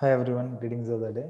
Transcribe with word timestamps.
Hi 0.00 0.10
everyone, 0.12 0.56
greetings 0.56 0.88
of 0.88 1.00
the 1.00 1.12
day. 1.12 1.28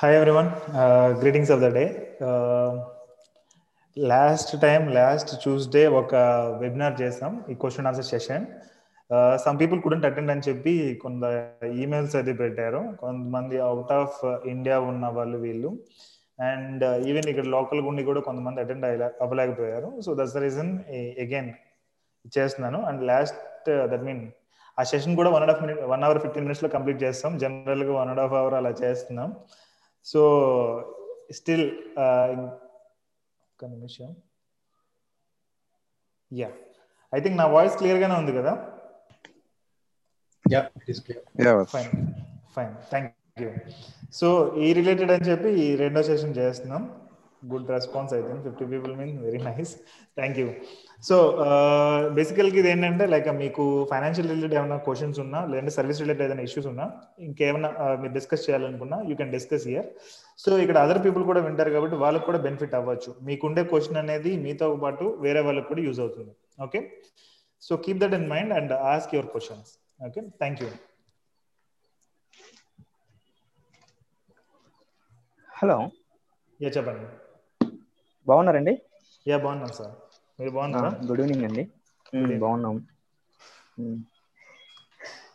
Hi 0.00 0.08
everyone, 0.14 0.48
uh, 0.80 1.14
greetings 1.20 1.50
of 1.52 1.60
the 1.64 1.68
day. 1.76 1.86
Uh, 2.26 2.70
last 3.96 4.50
time 4.64 4.82
last 4.96 5.30
Tuesday 5.42 5.82
ఒక 6.00 6.14
webinar 6.62 6.96
చేసాం 7.00 7.32
ఈ 7.52 7.54
question 7.62 7.86
answer 7.90 8.06
session 8.10 8.44
some 9.44 9.58
people 9.62 9.80
couldn't 9.84 10.06
attend 10.08 10.32
అని 10.34 10.44
చెప్పి 10.48 10.74
కొంత 11.04 11.24
emails 11.84 12.16
అది 12.20 12.32
పెట్టారు. 12.40 12.80
కొంతమంది 13.02 13.56
అవుట్ 13.68 13.94
ఆఫ్ 14.00 14.18
ఇండియా 14.54 14.76
ఉన్న 14.90 15.06
వాళ్ళు 15.18 15.38
వీళ్ళు. 15.46 15.70
అండ్ 16.38 16.84
ఈవెన్ 17.10 17.26
uh, 17.28 17.32
ఇక్కడ 17.32 17.46
లోకల్ 17.56 17.80
ఉండి 17.90 18.04
కూడా 18.10 18.22
కొంతమంది 18.28 18.62
అటెండ్ 18.64 18.86
అయ్యలే 18.88 19.08
అవ్వలేకపోయారు. 19.26 19.90
So 20.06 20.12
that's 20.20 20.36
the 20.38 20.42
reason 20.46 20.72
again 21.24 21.50
చేస్తున్నాను. 22.36 22.80
అండ్ 22.90 23.04
లాస్ట్ 23.12 23.70
దట్ 23.92 24.04
మీన్ 24.10 24.24
ఆ 24.80 24.84
సెషన్ 24.92 25.16
కూడా 25.20 25.32
one 25.36 25.44
and 25.44 25.54
half 25.54 25.64
minute 25.66 25.80
one 25.94 26.04
hour 26.08 26.20
fifteen 26.26 26.46
మినిట్స్లో 26.48 26.70
కంప్లీట్ 26.76 27.00
చేస్తాం. 27.06 27.32
జనరల్గా 27.44 27.94
వన్ 28.00 28.10
అండ్ 28.14 28.22
హాఫ్ 28.24 28.36
అవర్ 28.42 28.56
అలా 28.60 28.74
చేస్తున్నాం. 28.82 29.30
సో 30.06 30.20
స్టిల్ 31.38 31.64
ఒక్క 33.50 33.64
నిమిషం. 33.74 34.08
యా 36.30 36.48
ఐ 37.12 37.20
థింక్ 37.24 37.38
నా 37.42 37.46
వాయిస్ 37.56 37.76
క్లియర్ 37.80 38.00
గానే 38.02 38.16
ఉంది 38.22 38.32
కదా? 38.38 38.52
Yeah 40.44 40.60
it 40.78 40.90
is 40.94 41.00
clear 41.06 41.24
Yeah, 41.44 41.56
fine 41.74 41.90
fine 42.56 42.72
thank 42.92 43.12
you 43.42 43.48
so 44.20 44.28
ఈ 44.64 44.68
రిలేటెడ్ 44.78 45.12
అని 45.14 45.26
చెప్పి 45.30 45.48
ఈ 45.64 45.68
రెండో 45.84 46.02
సెషన్ 46.10 46.36
చేస్తున్నాం. 46.40 46.82
Good 47.52 47.68
response 47.76 48.12
I 48.18 48.20
think 48.28 48.42
fifty 48.46 48.66
people 48.72 48.92
mean 49.00 49.12
very 49.26 49.40
nice 49.48 49.72
thank 50.18 50.38
you 50.42 50.46
so 51.02 51.16
బేసికల్గా 52.16 52.58
ఇది 52.60 52.68
ఏంటంటే 52.72 53.04
లైక్ 53.12 53.26
మీకు 53.42 53.64
ఫైనాన్షియల్ 53.90 54.28
రిలేటెడ్ 54.32 54.54
ఏమైనా 54.58 54.78
క్వశ్చన్స్ 54.86 55.18
ఉన్నా 55.24 55.40
లేదంటే 55.50 55.72
సర్వీస్ 55.76 56.00
రిలేటెడ్ 56.02 56.24
ఏదైనా 56.26 56.44
ఇష్యూస్ 56.48 56.68
ఉన్నా 56.70 56.86
ఇంకేమైనా 57.26 57.70
మీరు 58.02 58.12
డిస్కస్ 58.16 58.44
చేయాలనుకున్నా 58.46 58.98
you 59.08 59.14
can 59.20 59.32
discuss 59.36 59.66
here 59.72 59.88
so 60.44 60.50
ఇక్కడ 60.64 60.78
అదర్ 60.84 61.00
పీపుల్ 61.04 61.24
కూడా 61.30 61.40
వింటారు 61.46 61.72
కాబట్టి 61.76 61.98
వాళ్ళకి 62.04 62.26
కూడా 62.28 62.40
బెనిఫిట్ 62.46 62.74
అవ్వచ్చు. 62.78 63.12
మీకుండే 63.28 63.64
క్వశ్చన్ 63.72 64.00
అనేది 64.02 64.32
మీతో 64.46 64.68
పాటు 64.84 65.04
వేరే 65.26 65.42
వాళ్ళకి 65.48 65.68
కూడా 65.72 65.84
యూజ్ 65.86 66.00
అవుతుంది. 66.04 66.32
Okay 66.66 66.80
so 67.62 67.76
keep 67.84 68.00
that 68.04 68.16
in 68.20 68.28
mind 68.34 68.54
and 68.58 68.74
ask 68.94 69.14
your 69.16 69.30
questions 69.34 69.70
okay 70.08 70.22
thank 70.42 70.62
you 70.64 70.70
hello 75.50 75.78
yeah 76.60 76.70
చెప్పండి. 76.76 77.06
బాగున్నారండి? 78.26 78.74
యా 79.26 79.36
బాగున్నాను 79.44 79.76
సార్ 79.80 79.94
మీరు 80.38 80.50
బాగున్నారా 80.56 80.90
గుడ్ 81.08 81.22
ఈవినింగ్ 81.22 81.46
అండి. 81.48 81.64
బాగున్నాం. 82.42 82.76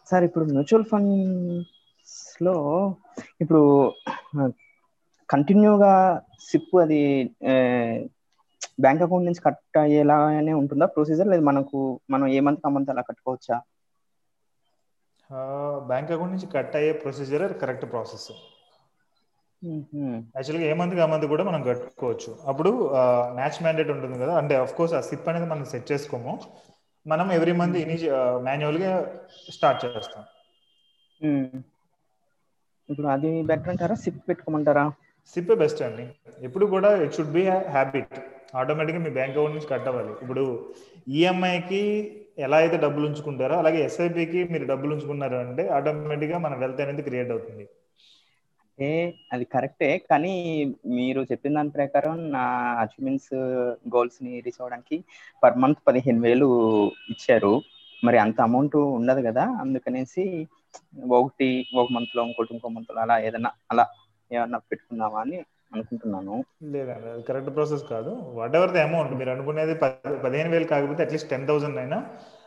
సార్ 0.10 0.24
ఇప్పుడు 0.28 0.46
మ్యూచువల్ 0.52 0.88
ఫండ్స్లో 0.92 2.56
ఇప్పుడు 3.44 3.62
కంటిన్యూగా 5.30 5.94
సిప్ 6.48 6.76
అది 6.84 7.02
బ్యాంక్ 8.84 9.04
అకౌంట్ 9.06 9.28
నుంచి 9.28 9.46
కట్ 9.46 9.80
అయ్యేలాగానే 9.82 10.54
ఉంటుందా 10.62 10.88
ప్రొసీజర్ 10.96 11.32
లేదు 11.34 11.44
మనకు 11.50 11.80
మనం 12.14 12.28
ఏ 12.38 12.42
మంత్ 12.48 12.66
ఆ 12.68 12.74
మంత్ 12.76 12.92
అలా 12.94 13.04
కట్టుకోవచ్చా 13.10 13.58
బ్యాంక్ 15.90 16.12
అకౌంట్ 16.14 16.34
నుంచి 16.34 16.50
కట్ 16.54 16.76
అయ్యే 16.80 16.94
ప్రొసీజర్ 17.02 17.46
కరెక్ట్ 17.62 17.86
ప్రాసెస్. 17.92 18.30
యాక్చువల్గా 20.36 20.66
ఏ 20.72 20.74
మంత్కి 20.80 21.02
ఆ 21.06 21.08
మంత్ 21.12 21.26
కూడా 21.34 21.44
మనం 21.50 21.62
కట్టుకోవచ్చు. 21.68 22.32
అప్పుడు 22.52 22.72
మ్యాచ్ 23.40 23.60
మ్యాండేట్ 23.66 23.92
ఉంటుంది 23.96 24.18
కదా 24.24 24.34
అంటే 24.42 24.54
అఫ్ 24.64 24.76
కోర్స్ 24.78 24.94
ఆ 25.00 25.02
సిప్ 25.10 25.28
అనేది 25.32 25.48
మనం 25.54 25.66
సెట్ 25.74 25.88
చేసుకోము. 25.92 26.34
మనం 27.06 27.28
ఎవ్రీ 27.38 27.54
మంత్ 27.62 27.78
ఇనిషి 27.86 28.08
మాన్యువల్గా 28.48 28.92
స్టార్ట్ 29.56 29.80
చేస్తాం. 29.86 30.24
ఇప్పుడు 32.90 33.08
అది 33.16 33.30
బెటర్ 33.50 33.72
అంటారా 33.74 33.96
సిప్ 34.04 34.22
పెట్టుకోమంటారా? 34.30 34.86
సిప్ 35.34 35.52
బెస్ట్ 35.62 35.82
అండి. 35.88 36.06
ఎప్పుడు 36.48 36.66
కూడా 36.74 36.90
ఇట్ 37.04 37.16
షుడ్ 37.18 37.34
బి 37.38 37.44
హ్యాబిట్ 37.76 38.16
ఆటోమేటిక్గా 38.62 39.02
మీ 39.06 39.12
బ్యాంక్ 39.18 39.36
అకౌంట్ 39.36 39.56
నుంచి 39.58 39.70
కట్ 39.74 39.88
అవ్వాలి. 39.92 40.14
ఇప్పుడు 40.24 40.44
ఈఎంఐకి 41.18 41.84
ఎలా 42.46 42.58
అయితే 42.64 42.78
డబ్బులు 42.86 43.06
ఉంచుకుంటారో 43.10 43.56
అలాగే 43.62 43.80
ఎస్ఐపికి 43.88 44.40
మీరు 44.54 44.66
డబ్బులు 44.72 44.92
ఉంచుకున్నారు 44.96 45.38
అంటే 45.46 45.64
ఆటోమేటిక్గా 45.78 46.38
మన 46.46 46.54
వెల్త్ 46.64 46.82
అనేది 46.86 47.04
క్రియేట్ 47.08 47.32
అవుతుంది. 47.36 47.66
ఏ 48.82 48.90
అది 49.34 49.46
కరెక్టే. 49.46 49.98
కానీ 50.10 50.34
మీరు 50.90 51.22
చెప్పిన 51.22 51.54
దాని 51.54 51.70
ప్రకారం 51.70 52.32
నా 52.32 52.44
అచీవ్మెంట్స్ 52.80 53.34
గోల్స్ని 53.96 54.40
రీచ్ 54.40 54.60
అవ్వడానికి 54.60 54.98
పర్ 55.44 55.58
మంత్ 55.58 55.82
పదిహేను 55.88 56.22
వేలు 56.22 56.48
ఇచ్చారు. 57.10 57.54
మరి 58.04 58.18
అంత 58.18 58.42
అమౌంట్ 58.42 58.76
ఉండదు 58.98 59.22
కదా. 59.22 59.44
అందుకనేసి 59.60 60.24
ఒకటి 61.10 61.50
ఒక 61.76 61.88
మంత్లో 61.92 62.24
ఇంకోటి 62.24 62.54
ఇంకో 62.54 62.70
మంత్లో 62.70 63.02
అలా 63.02 63.20
ఏదైనా 63.20 63.52
అలా 63.72 63.86
ఏమన్నా 64.32 64.58
పెట్టుకుందామా 64.72 65.20
అని 65.22 65.38
అనుకుంటున్నాను. 65.74 66.36
లేదండి 66.64 67.10
అది 67.10 67.22
కరెక్ట్ 67.22 67.56
ప్రాసెస్ 67.56 67.84
కాదు. 67.90 68.12
వాట్ 68.34 68.56
ఎవర్ 68.56 68.72
ద 68.72 68.78
అమౌంట్ 68.78 69.14
మీరు 69.14 69.30
అనుకునేది 69.30 69.74
పది 69.76 70.18
పదిహేను 70.24 70.50
వేలు 70.50 70.66
కాకపోతే 70.66 71.04
అట్లీస్ట్ 71.04 71.30
టెన్ 71.30 71.48
థౌసండ్ 71.48 71.78
అయినా 71.78 72.00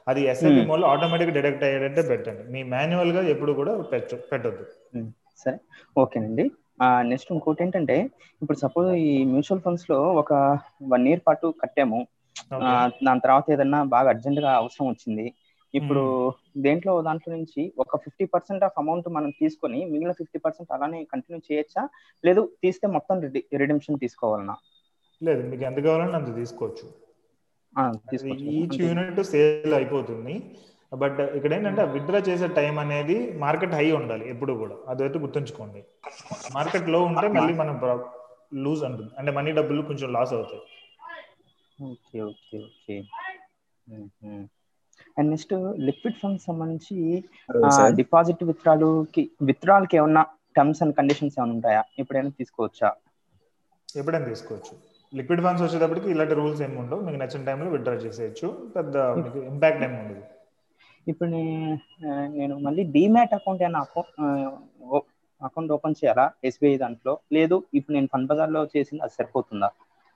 అది 0.06 0.22
Hmm. 0.30 0.66
మోడ్లో 0.66 0.86
ఆటోమేటిక్ 0.86 1.30
డిడక్ట్ 1.30 1.64
అయ్యేటట్టే 1.64 2.02
పెట్టండి. 2.08 2.42
మీ 2.52 2.62
మాన్యువల్గా 2.62 3.22
ఎప్పుడు 3.28 3.52
కూడా 3.52 3.82
పెట్ట 3.82 4.14
పెట్టద్దు. 4.32 4.64
ఉమ్, 4.96 5.06
సరే 5.42 5.58
ఓకేనండి. 5.96 6.44
నెక్స్ట్ 7.10 7.32
ఇంకోటి 7.32 7.62
ఏంటంటే 7.62 7.96
ఇప్పుడు 8.42 8.58
సపోజ్ 8.58 8.88
ఈ 9.06 9.10
మ్యూచువల్ 9.32 9.62
ఫండ్స్లో 9.64 9.98
ఒక 10.22 10.32
వన్ 10.92 11.06
ఇయర్ 11.08 11.22
పాటు 11.26 11.46
కట్టాము. 11.62 12.00
దాని 13.06 13.22
తర్వాత 13.24 13.46
ఏదన్నా 13.54 13.80
బాగా 13.94 14.08
అర్జెంట్గా 14.14 14.52
అవసరం 14.60 14.86
వచ్చింది. 14.88 15.26
ఇప్పుడు 15.74 16.02
దేంట్లో 16.64 16.92
దాంట్లో 17.02 17.30
నుంచి 17.36 17.62
ఒక 17.78 17.96
ఫిఫ్టీ 18.04 18.24
పర్సెంట్ 18.34 18.64
ఆఫ్ 18.66 18.76
అమౌంట్ 18.82 19.06
మనం 19.16 19.30
తీసుకొని 19.40 19.80
మిగిలిన 19.92 20.12
ఫిఫ్టీ 20.18 20.38
పర్సెంట్ 20.44 20.70
అలానే 20.76 21.00
కంటిన్యూ 21.12 21.40
చేయొచ్చా? 21.48 21.82
లేదు 22.24 22.42
తీస్తే 22.62 22.88
మొత్తం 22.96 23.16
రిడెంప్షన్ 23.62 23.98
తీసుకోవాలనా? 24.04 24.56
లేదు 25.20 25.42
మీకు 25.50 25.64
ఎంత 25.70 25.80
కావాలంటే 25.86 26.16
అంత 26.20 26.30
తీసుకోవచ్చు? 26.40 26.86
ఈచ్. 28.32 28.76
యూనిట్ 28.80 29.22
సేల్ 29.32 29.74
అయిపోతుంది. 29.74 30.34
బట్ 31.02 31.20
ఇక్కడ 31.36 31.52
ఏంటంటే 31.56 31.82
విత్డ్రా 31.94 32.20
చేసే 32.28 32.46
టైం 32.58 32.74
అనేది 32.84 33.16
మార్కెట్ 33.44 33.74
హై 33.78 33.86
ఉండాలి 34.00 34.24
ఎప్పుడు 34.32 34.52
కూడా. 34.62 34.76
అదైతే 34.92 35.18
గుర్తుంచుకోండి. 35.24 35.80
మార్కెట్లో 36.56 37.00
ఉంటే 37.10 37.26
మళ్ళీ 37.36 37.54
మనం 37.62 37.76
లూజ్ 38.64 38.82
అంటుంది. 38.88 39.12
అంటే 39.20 39.30
మనీ 39.38 39.52
డబ్బులు 39.58 39.82
కొంచెం 39.90 40.08
లాస్ 40.16 40.32
అవుతాయి. 40.38 40.62
Okay 41.90 42.18
okay 42.30 42.58
okay. 42.66 42.96
And 45.18 45.28
next 45.32 45.54
liquid 45.88 46.18
funds 46.22 46.44
సంబంధించి 46.48 46.96
డిపాజిట్ 48.00 48.42
విత్డ్రాలుకి 48.50 49.22
విత్డ్రాల్కి 49.48 49.96
ఏమన్నా 50.00 50.22
టర్మ్స్ 50.56 50.82
అండ్ 50.84 50.94
కండిషన్స్ 50.98 51.36
ఏమైనా 51.38 51.54
ఉంటాయా? 51.56 51.82
ఎప్పుడైనా 52.02 52.30
తీసుకోవచ్చా? 52.40 52.90
ఎప్పుడైనా 54.00 54.26
తీసుకోవచ్చు. 54.32 54.74
లిక్విడ్ 55.12 55.42
ఫండ్స్ 55.46 55.62
వచ్చేటప్పటికి 55.64 56.08
ఇలాంటి 56.14 56.34
రూల్స్ 56.40 56.62
ఏమి 56.66 56.76
ఉండవు. 56.82 57.02
మీకు 57.06 57.18
నచ్చిన 57.22 57.42
టైంలో 57.48 57.68
విత్డ్రా 57.74 57.94
చేసేయచ్చు. 58.04 58.48
పెద్ద 58.76 58.96
మీకు 59.24 59.38
ఇంపాక్ట్ 59.52 59.84
ఏమి 59.88 59.96
ఉండదు. 60.02 60.22
ఇప్పుడు 61.06 61.28
నేను 62.38 62.54
మళ్ళీ 62.66 62.82
డిమాట్ 62.96 63.34
అకౌంట్ 63.38 63.62
ఏమైనా 63.66 63.80
అకౌంట్ 63.86 64.12
అకౌంట్ 65.46 65.72
ఓపెన్ 65.76 65.96
చేయాలా? 66.00 66.26
ఎస్బీఐ 66.48 66.76
దాంట్లో? 66.84 67.12
లేదు 67.36 67.56
ఇప్పుడు 67.78 67.94
నేను 67.96 68.08
ఫండ్ 68.12 68.28
బజార్లో 68.30 68.60
చేసింది 68.74 69.02
అది 69.06 69.14
సరిపోతుందా? 69.18 69.68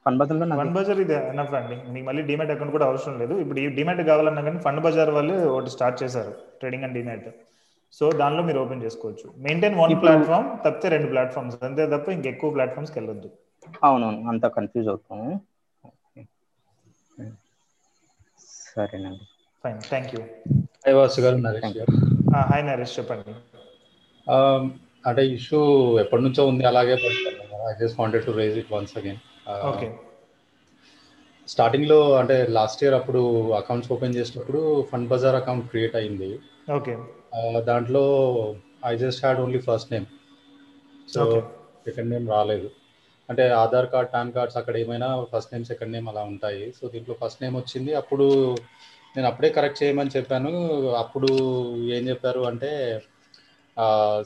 ఫండ్ 0.06 0.19
బజార్లో 0.20 0.46
ఫండ్ 0.61 0.75
బజార్ 0.76 1.00
ఇది 1.05 1.14
ఎనఫ్ 1.32 1.55
అండి 1.58 1.76
మీకు 1.94 2.06
మళ్ళీ 2.08 2.23
డిమాట్ 2.31 2.52
అకౌంట్ 2.55 2.73
కూడా 2.76 2.87
అవసరం 2.90 3.14
లేదు. 3.23 3.35
ఇప్పుడు 3.44 3.61
ఈ 3.64 3.67
డిమాట్ 3.79 4.02
కావాలన్నా 4.11 4.43
కానీ 4.49 4.61
ఫండ్ 4.67 4.82
బజార్ 4.87 5.11
వాళ్ళు 5.19 5.35
ఒకటి 5.55 5.73
స్టార్ట్ 5.76 5.99
చేశారు 6.02 6.32
ట్రేడింగ్ 6.61 6.87
అండ్ 6.88 6.96
డిమాట్ 6.99 7.29
సో 7.99 8.05
దానిలో 8.20 8.43
మీరు 8.49 8.58
ఓపెన్ 8.62 8.82
చేసుకోవచ్చు. 8.87 9.26
మెయింటైన్ 9.46 9.76
వన్ 9.82 9.94
ప్లాట్ఫామ్ 10.02 10.49
తప్పితే 10.64 10.88
రెండు 10.94 11.08
ప్లాట్ఫామ్స్ 11.14 11.56
అంతే 11.69 11.84
తప్ప 11.94 12.08
ఇంకెక్కువ 12.17 12.50
ప్లాట్ఫామ్స్కి 12.56 12.99
వెళ్ళొద్దు 13.00 13.31
అవునవును 13.87 14.29
అంతా 14.32 14.49
కన్ఫ్యూజ్ 14.56 14.88
అవుతాము. 14.93 15.29
సరేనండి. 18.73 19.26
ఫైన్ 19.64 19.81
థ్యాంక్ 19.91 20.12
యూ 20.14 20.20
గారు 20.96 21.37
నరేష్. 21.37 21.79
గారు. 21.79 21.96
హాయ్ 22.37 22.67
నరేష్ 22.67 22.99
చెప్పండి. 22.99 23.35
Um, 24.31 24.69
అంటే 25.06 25.26
ఇష్యూ 25.26 25.61
ఎప్పటి 26.00 26.23
నుంచో 26.23 26.46
ఉంది 26.46 26.64
అలాగే 26.64 26.93
I 27.69 27.73
just 27.81 28.00
wanted 28.00 28.26
to 28.26 28.31
raise 28.31 28.58
it 28.58 28.73
once 28.73 28.99
again 28.99 29.17
okay. 29.67 29.94
స్టార్టింగ్లో 31.49 32.14
అంటే 32.14 32.46
లాస్ట్ 32.46 32.82
ఇయర్ 32.82 32.94
అప్పుడు 32.94 33.52
అకౌంట్స్ 33.52 33.93
ఓపెన్ 33.93 34.14
చేసినప్పుడు 34.14 34.87
ఫండ్ 34.93 35.08
బజార్ 35.08 35.37
అకౌంట్ 35.37 35.69
క్రియేట్ 35.69 35.96
అయింది. 35.96 36.38
ఓకే. 36.73 36.99
ఆ, 37.34 37.61
దాంట్లో 37.61 38.05
I 38.87 38.96
just 38.96 39.25
had 39.25 39.41
only 39.41 39.58
first 39.58 39.93
name 39.93 40.05
so. 41.14 41.41
Second 41.87 42.11
name 42.11 42.29
రాలేదు. 42.29 42.70
అంటే 43.31 43.49
ఆధార్ 43.49 43.91
కార్డ్ 43.91 44.11
పాన్ 44.14 44.32
కార్డ్స్ 44.32 44.56
అక్కడ 44.56 44.76
ఏమైనా 44.76 45.25
ఫస్ట్ 45.37 45.52
నేమ్ 45.52 45.64
సెకండ్ 45.64 45.93
నేమ్ 45.93 46.08
అలా 46.08 46.20
ఉంటాయి. 46.20 46.73
సో 46.81 46.88
దీంట్లో 46.88 47.17
ఫస్ట్ 47.25 47.43
నేమ్ 47.43 47.56
వచ్చింది. 47.56 47.94
అప్పుడు 47.94 48.56
నేను 49.14 49.26
అప్పుడే 49.31 49.49
కరెక్ట్ 49.56 49.81
చేయమని 49.82 50.14
చెప్పాను. 50.16 50.52
అప్పుడు 51.02 51.31
ఏం 51.96 52.02
చెప్పారు 52.10 52.43
అంటే 52.50 52.70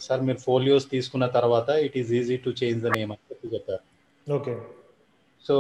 సార్ 0.05 0.23
మీరు 0.29 0.41
ఫోలియోస్ 0.47 0.87
తీసుకున్న 0.93 1.27
తర్వాత 1.39 1.71
it 1.87 1.97
is 2.03 2.13
easy 2.21 2.37
to 2.47 2.51
change 2.61 2.85
the 2.87 2.93
name 2.97 3.13
అని 3.15 3.27
చెప్పి 3.31 3.55
చెప్పారు. 3.55 3.85
ఓకే. 4.27 4.55
సో 5.45 5.55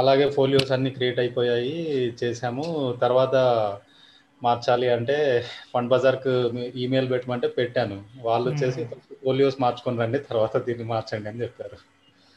అలాగే 0.00 0.26
ఫోలియోస్ 0.36 0.72
అన్ని 0.76 0.90
క్రియేట్ 0.96 1.18
అయిపోయాయి 1.22 1.74
చేసాము 2.22 2.64
తర్వాత 3.04 3.34
మార్చాలి 4.42 4.88
అంటే 4.94 5.16
ఫండ్ 5.72 5.90
బజార్కు 5.92 6.32
ఈమెయిల్ 6.82 7.08
పెట్టమంటే 7.12 7.48
పెట్టాను. 7.58 7.96
వాళ్ళు 8.26 8.46
వచ్చేసి 8.50 8.82
ఫోలియోస్ 9.24 9.58
మార్చుకొని 9.64 10.00
రండి 10.02 10.20
తర్వాత 10.30 10.64
దీన్ని 10.68 10.86
మార్చండి 10.92 11.30
అని 11.32 11.42
చెప్పారు. 11.44 11.78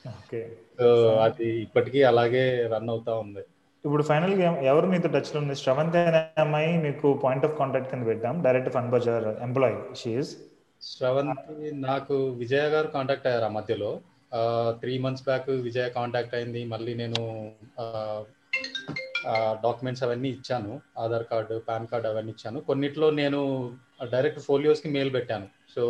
ఓకే. 0.06 0.42
సో 0.80 0.88
అది 1.26 1.48
ఇప్పటికీ 1.66 2.00
అలాగే 2.12 2.44
రన్ 2.74 2.92
అవుతా 2.94 3.14
ఉంది. 3.24 3.44
ఇప్పుడు 3.86 4.04
ఫైనల్గా 4.10 4.48
ఎవరు 4.72 4.88
మీతో 4.92 5.10
టచ్లో 5.16 5.38
ఉంది? 5.42 5.56
శ్రవంతి 5.62 5.98
అనే 6.10 6.22
అమ్మాయి 6.44 6.70
మీకు 6.86 7.08
పాయింట్ 7.24 7.46
ఆఫ్ 7.48 7.56
కాంటాక్ట్ 7.60 7.90
కింద 7.92 8.06
పెట్టాం. 8.12 8.36
Direct 8.46 8.72
Fund 8.76 8.92
Bazaar 8.96 9.28
employee 9.48 9.78
she's 10.02 10.32
Sravanthi 10.82 11.68
నాకు 11.88 12.16
విజయ 12.42 12.64
గారు 12.74 12.88
కాంటాక్ట్ 12.96 13.28
అయ్యారు 13.28 13.46
ఆ 13.50 13.52
మధ్యలో. 13.58 13.92
Three 14.82 14.94
months 15.06 15.24
back 15.24 15.50
Vijaya 15.68 15.86
contact 15.98 16.36
అయింది. 16.40 16.62
మళ్ళీ 16.74 16.94
నేను 17.02 17.22
డాక్యుమెంట్స్ 19.66 20.04
అవన్నీ 20.06 20.30
ఇచ్చాను. 20.38 20.74
ఆధార్ 21.04 21.26
కార్డు 21.32 21.56
పాన్ 21.68 21.88
కార్డు 21.92 22.08
అవన్నీ 22.08 22.32
ఇచ్చాను. 22.36 22.60
కొన్నిట్లో 22.70 23.08
నేను 23.22 23.40
డైరెక్ట్ 24.14 24.42
ఫోలియోస్కి 24.50 24.90
మెయిల్ 24.96 25.12
పెట్టాను. 25.14 25.48
సో 25.76 25.84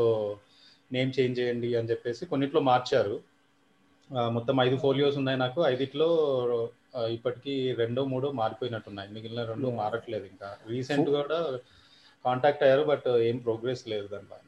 నేమ్ 0.92 1.12
చేంజ్ 1.20 1.40
చేయండి 1.40 1.70
అని 1.80 1.90
చెప్పేసి 1.92 2.24
కొన్నిట్లో 2.32 2.62
మార్చారు. 2.72 3.16
మొత్తం 4.36 4.56
ఐదు 4.62 4.78
ఫోలియోస్ 4.86 5.18
ఉన్నాయి 5.22 5.40
నాకు. 5.46 5.60
ఐదిట్లో 5.74 6.10
ఇప్పటికీ 7.14 7.76
రెండో 7.78 8.06
మూడో 8.06 8.32
మారిపోయినట్టున్నాయి. 8.32 9.10
మిగిలిన 9.14 9.44
రెండు. 9.44 9.68
మారట్లేదు 9.68 10.26
ఇంకా. 10.26 10.50
రీసెంట్ 10.70 11.10
కూడా 11.10 11.40
కాంటాక్ట్ 12.26 12.64
అయ్యారు 12.64 12.84
బట్ 12.84 13.08
ఏం 13.08 13.38
ప్రోగ్రెస్ 13.38 13.88
లేదు 13.88 14.08
దానిపైన 14.08 14.46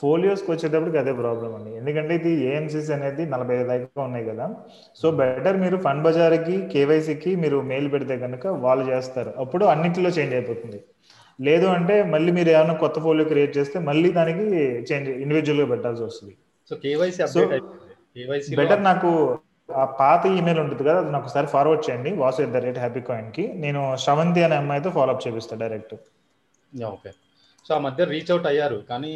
ఫోలియోస్కి 0.00 0.50
వచ్చేటప్పటికి 0.50 0.98
అదే 0.98 1.12
ప్రాబ్లం 1.12 1.54
అండి. 1.54 1.70
ఎందుకంటే 1.76 2.14
ఇది 2.14 2.32
ఏఎంసీస్ 2.44 2.90
అనేది 2.90 3.26
నలభై 3.26 3.54
ఐదు 3.54 3.66
దాకా 3.68 4.02
ఉన్నాయి 4.02 4.24
కదా. 4.24 4.56
సో 4.96 5.10
బెటర్ 5.10 5.56
మీరు 5.56 5.76
ఫండ్ 5.76 6.02
బజార్కి 6.02 6.68
కేవైసీకి 6.68 7.36
మీరు 7.36 7.60
మెయిల్ 7.60 7.92
పెడితే 7.92 8.18
కనుక 8.18 8.46
వాళ్ళు 8.46 8.84
చేస్తారు. 8.90 9.30
అప్పుడు 9.38 9.64
అన్నింటిలో 9.64 10.10
చేంజ్ 10.10 10.34
అయిపోతుంది. 10.34 10.80
లేదు 11.40 11.66
అంటే 11.66 12.02
మళ్ళీ 12.02 12.32
మీరు 12.32 12.48
ఏమైనా 12.48 12.74
కొత్త 12.74 12.98
ఫోలియో 12.98 13.28
క్రియేట్ 13.28 13.58
చేస్తే 13.58 13.78
మళ్ళీ 13.78 14.12
దానికి 14.12 14.46
చేంజ్ 14.90 15.10
ఇండివిజువల్గా 15.24 15.66
పెట్టాల్సి 15.66 16.02
వస్తుంది. 16.02 16.36
సో 16.68 16.76
కేవైసీ 16.76 18.56
బెటర్ 18.56 18.84
నాకు 18.84 19.10
ఆ 19.68 19.84
పాత 20.00 20.22
ఈమెయిల్ 20.38 20.60
ఉంటుంది 20.62 20.82
కదా 20.86 20.98
అది 21.02 21.10
నాకు 21.14 21.26
ఒకసారి 21.26 21.48
ఫార్వర్డ్ 21.54 21.82
చేయండి. 21.86 22.10
Vasu 22.22 22.42
at 22.44 22.54
the 22.56 22.62
rate 22.66 22.80
happy 22.84 23.02
కాయిన్కి. 23.08 23.44
నేను 23.64 23.80
శ్రవంతి 24.04 24.42
అనే 24.46 24.56
అమ్మాయితో 24.62 24.92
ఫాలోఅప్ 24.98 25.24
చేపిస్తాను 25.26 25.62
డైరెక్ట్ 25.64 25.94
ఓకే. 26.92 27.10
సో 27.66 27.70
ఆ 27.76 27.80
మధ్య 27.86 28.04
రీచ్ 28.12 28.30
అవుట్ 28.34 28.48
అయ్యారు. 28.50 28.78
కానీ 28.90 29.12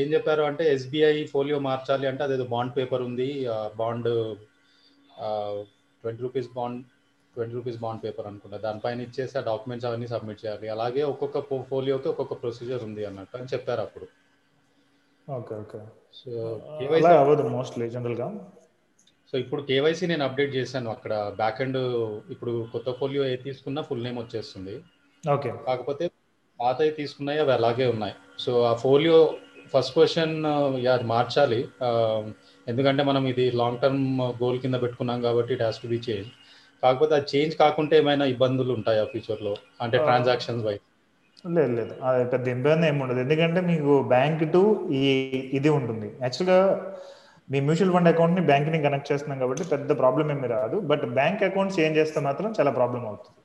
ఏం 0.00 0.06
చెప్పారు 0.14 0.42
అంటే 0.50 0.64
ఎస్బీఐ 0.74 1.14
ఫోలియో 1.34 1.58
మార్చాలి 1.68 2.06
అంటే 2.10 2.22
అదేదో 2.26 2.44
బాండ్ 2.54 2.72
పేపర్ 2.78 3.02
ఉంది. 3.08 3.28
Bond 3.80 4.10
twenty 6.04 6.22
rupees 6.26 6.50
bond 6.58 6.80
twenty 7.34 7.54
rupees 7.58 7.78
bond 7.84 8.02
paper 8.04 8.26
అనుకుంటా. 8.30 8.58
దానిపైన 8.66 9.06
ఇచ్చేసి 9.06 9.34
ఆ 9.40 9.42
డాక్యుమెంట్స్ 9.50 9.86
అవన్నీ 9.88 10.08
సబ్మిట్ 10.12 10.42
చేయాలి. 10.44 10.66
అలాగే 10.74 11.02
ఒక్కొక్క 11.12 11.38
ఫోలియోకి 11.70 12.08
ఒక్కొక్క 12.12 12.34
ప్రొసీజర్ 12.42 12.84
ఉంది 12.88 13.02
అన్నట్టు 13.10 13.36
అని 13.40 13.50
చెప్పారు 13.54 13.82
అప్పుడు. 13.86 14.06
Okay 15.28 15.54
okay. 15.62 15.78
సో 16.18 16.30
అలా 16.30 16.78
కేవైసీ 16.80 17.12
అవ్వదు 17.20 17.44
మోస్ట్లీ 17.56 17.86
జనరల్గా 17.94 18.26
సో 19.30 19.34
ఇప్పుడు 19.42 19.62
కేవైసీ 19.70 20.04
నేను 20.10 20.24
అప్డేట్ 20.26 20.52
చేశాను. 20.56 20.88
అక్కడ 20.96 21.12
బ్యాక్ 21.40 21.60
ఎండ్ 21.64 21.78
ఇప్పుడు 22.34 22.52
కొత్త 22.74 22.90
ఫోలియో 23.00 23.22
ఏ 23.32 23.36
తీసుకున్నా 23.46 23.82
ఫుల్ 23.88 24.04
నేమ్ 24.06 24.18
వచ్చేస్తుంది. 24.22 24.74
ఓకే. 25.24 25.50
కాకపోతే 25.68 26.04
పాతవి 26.60 26.92
తీసుకున్నాయి 27.00 27.38
అవి 27.44 27.52
అలాగే 27.58 27.86
ఉన్నాయి. 27.94 28.14
సో 28.44 28.52
ఆ 28.70 28.74
ఫోలియో 28.84 29.18
ఫస్ట్ 29.72 29.94
క్వశ్చన్ 29.96 30.34
యా 30.86 30.92
అది 30.98 31.06
మార్చాలి. 31.14 31.60
ఎందుకంటే 32.66 33.02
మనం 33.10 33.22
ఇది 33.32 33.44
లాంగ్ 33.60 33.80
టర్మ్ 33.82 34.02
గోల్ 34.42 34.58
కింద 34.64 34.76
పెట్టుకున్నాం 34.84 35.20
కాబట్టి 35.26 35.52
it 35.56 35.62
has 35.66 35.80
to 35.84 35.88
be 35.92 35.98
change 36.08 36.30
కాకపోతే 36.82 37.14
అది 37.18 37.26
చేంజ్ 37.34 37.54
కాకుంటే 37.62 37.94
ఏమైనా 38.02 38.24
ఇబ్బందులు 38.34 38.72
ఉంటాయా 38.78 39.04
ఫ్యూచర్లో 39.12 39.54
అంటే. 39.84 39.96
ట్రాన్సాక్షన్స్ 40.06 40.64
వైజ్ 40.66 40.82
లేదు 41.44 41.72
లేదు. 41.78 41.94
అది 42.08 42.24
పెద్ద 42.32 42.46
ఇబ్బంది 42.48 42.86
ఏమి 42.90 43.00
ఉండదు. 43.04 43.20
ఎందుకంటే 43.24 43.60
మీకు 43.70 43.94
బ్యాంక్ 44.12 44.44
టు 44.54 44.62
ఈ 44.98 45.02
ఇది 45.58 45.70
ఉంటుంది. 45.78 46.08
యాక్చువల్గా 46.22 46.58
మీ 47.48 47.58
మ్యూచువల్ 47.60 47.92
ఫండ్ 47.94 48.10
అకౌంట్ని 48.10 48.42
బ్యాంక్ని 48.50 48.78
కనెక్ట్ 48.86 49.08
చేస్తున్నాం 49.10 49.38
కాబట్టి 49.42 49.64
పెద్ద 49.72 49.90
ప్రాబ్లం 50.02 50.28
ఏమి 50.34 50.48
రాదు. 50.54 50.76
బట్ 50.90 51.04
బ్యాంక్ 51.18 51.42
అకౌంట్ 51.48 51.74
చేంజ్ 51.78 51.98
చేస్తే 52.00 52.20
మాత్రం 52.28 52.54
చాలా 52.58 52.70
ప్రాబ్లం 52.78 53.02
అవుతుంది. 53.10 53.40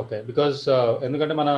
ఓకే 0.00 0.16
బికాస్ 0.22 0.58
ఎందుకంటే 1.02 1.34
మన 1.42 1.50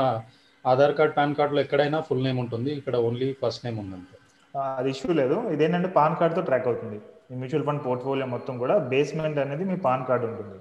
ఆధార్ 0.65 0.97
కార్డ్ 0.99 1.15
పాన్ 1.17 1.37
కార్డ్లో 1.39 1.61
ఎక్కడైనా 1.65 2.01
ఫుల్ 2.09 2.25
నేమ్ 2.27 2.41
ఉంటుంది. 2.45 2.71
ఇక్కడ 2.81 2.97
ఓన్లీ 3.07 3.29
ఫస్ట్ 3.43 3.65
నేమ్ 3.67 3.79
ఉందంటే 3.85 4.17
ఆ, 4.55 4.63
అది 4.79 4.89
ఇష్యూ 4.95 5.13
లేదు. 5.21 5.37
ఇదేంటంటే 5.55 5.89
పాన్ 5.97 6.17
కార్డ్తో 6.21 6.43
ట్రాక్ 6.49 6.67
అవుతుంది. 6.71 6.99
మీ 7.29 7.37
మ్యూచువల్ 7.41 7.65
ఫండ్ 7.69 7.83
పోర్ట్ఫోలియో 7.87 8.27
మొత్తం 8.35 8.55
కూడా 8.63 8.75
బేస్మెంట్ 8.91 9.39
అనేది 9.45 9.65
మీ 9.71 9.77
పాన్ 9.87 10.05
కార్డ్ 10.09 10.25
ఉంటుంది. 10.31 10.59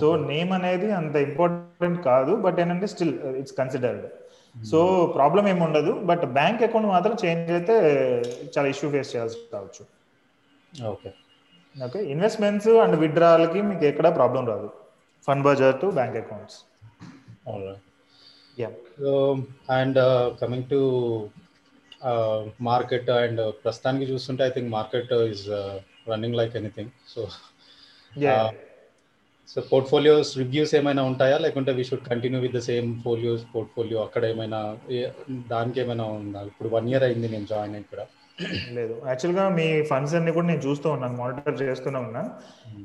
సో 0.00 0.08
నేమ్ 0.30 0.50
అనేది 0.58 0.88
అంత 1.00 1.16
ఇంపార్టెంట్ 1.28 2.00
కాదు 2.08 2.32
బట్ 2.44 2.58
ఏంటంటే 2.62 2.88
still 2.94 3.14
it's 3.40 3.54
considered 3.60 4.04
so 4.70 4.78
problem 5.16 5.44
ఏమి 5.52 5.62
ఉండదు 5.68 5.92
బట్ 6.10 6.24
బ్యాంక్ 6.38 6.62
అకౌంట్ 6.66 6.88
మాత్రం 6.94 7.14
చేంజ్ 7.22 7.50
అయితే 7.58 7.74
చాలా 8.54 8.68
ఇష్యూ 8.74 8.88
ఫేస్ 8.94 9.10
చేయాల్సి 9.14 9.38
రావచ్చు. 9.54 9.82
ఓకే 10.92 11.10
ఓకే 11.76 12.00
ఇన్వెస్ట్మెంట్స్ 12.14 12.70
అండ్ 12.84 12.96
విత్డ్రాల్కి 13.04 13.60
మీకు 13.70 13.84
ఎక్కడ 13.90 14.08
ప్రాబ్లం 14.18 14.44
రాదు. 14.52 14.68
Fund 15.28 15.44
Bazaar 15.48 15.76
to 15.82 15.88
bank 15.98 16.16
accounts 16.22 16.58
yeah 18.62 18.70
and 19.78 19.98
coming 20.40 20.68
to 20.74 20.80
market 22.70 23.10
and 23.22 23.40
ప్రస్తుతానికి 23.62 24.06
చూస్తుంటే 24.12 24.42
I 24.48 24.50
think 24.56 24.70
market 24.78 25.12
is 25.30 25.44
running 26.10 26.36
like 26.40 26.56
anything 26.60 26.92
so 27.14 27.22
yeah 28.26 28.36
so 29.52 29.58
portfolios 29.70 30.30
reviews 30.40 30.72
ఏమైనా 30.78 31.02
ఉంటాయా? 31.10 31.36
లేకుంటే 31.44 31.70
we 31.78 31.84
should 31.88 32.06
continue 32.10 32.38
with 32.44 32.54
the 32.56 32.60
same 32.70 32.88
folios 33.04 33.44
portfolio 33.54 33.98
అక్కడ 34.06 34.24
ఏమైనా 34.32 34.60
దానికి 35.52 35.78
ఏమైనా 35.84 36.06
ఉందా? 36.20 36.40
ఇప్పుడు 36.50 36.70
వన్ 36.76 36.88
ఇయర్ 36.92 37.06
అయింది 37.08 37.28
నేను 37.34 37.46
జాయిన్ 37.52 37.74
అయ్యి 37.76 37.84
ఇక్కడ 37.86 38.00
లేదు. 38.76 38.94
యాక్చువల్గా 39.10 39.44
మీ 39.58 39.66
ఫండ్స్ 39.90 40.14
అన్ని 40.18 40.32
కూడా 40.36 40.46
నేను 40.50 40.62
చూస్తూ 40.66 40.88
ఉన్నాను 40.96 41.16
మానిటర్ 41.20 41.56
చేస్తూనే 41.62 41.98
ఉన్నా. 42.06 42.22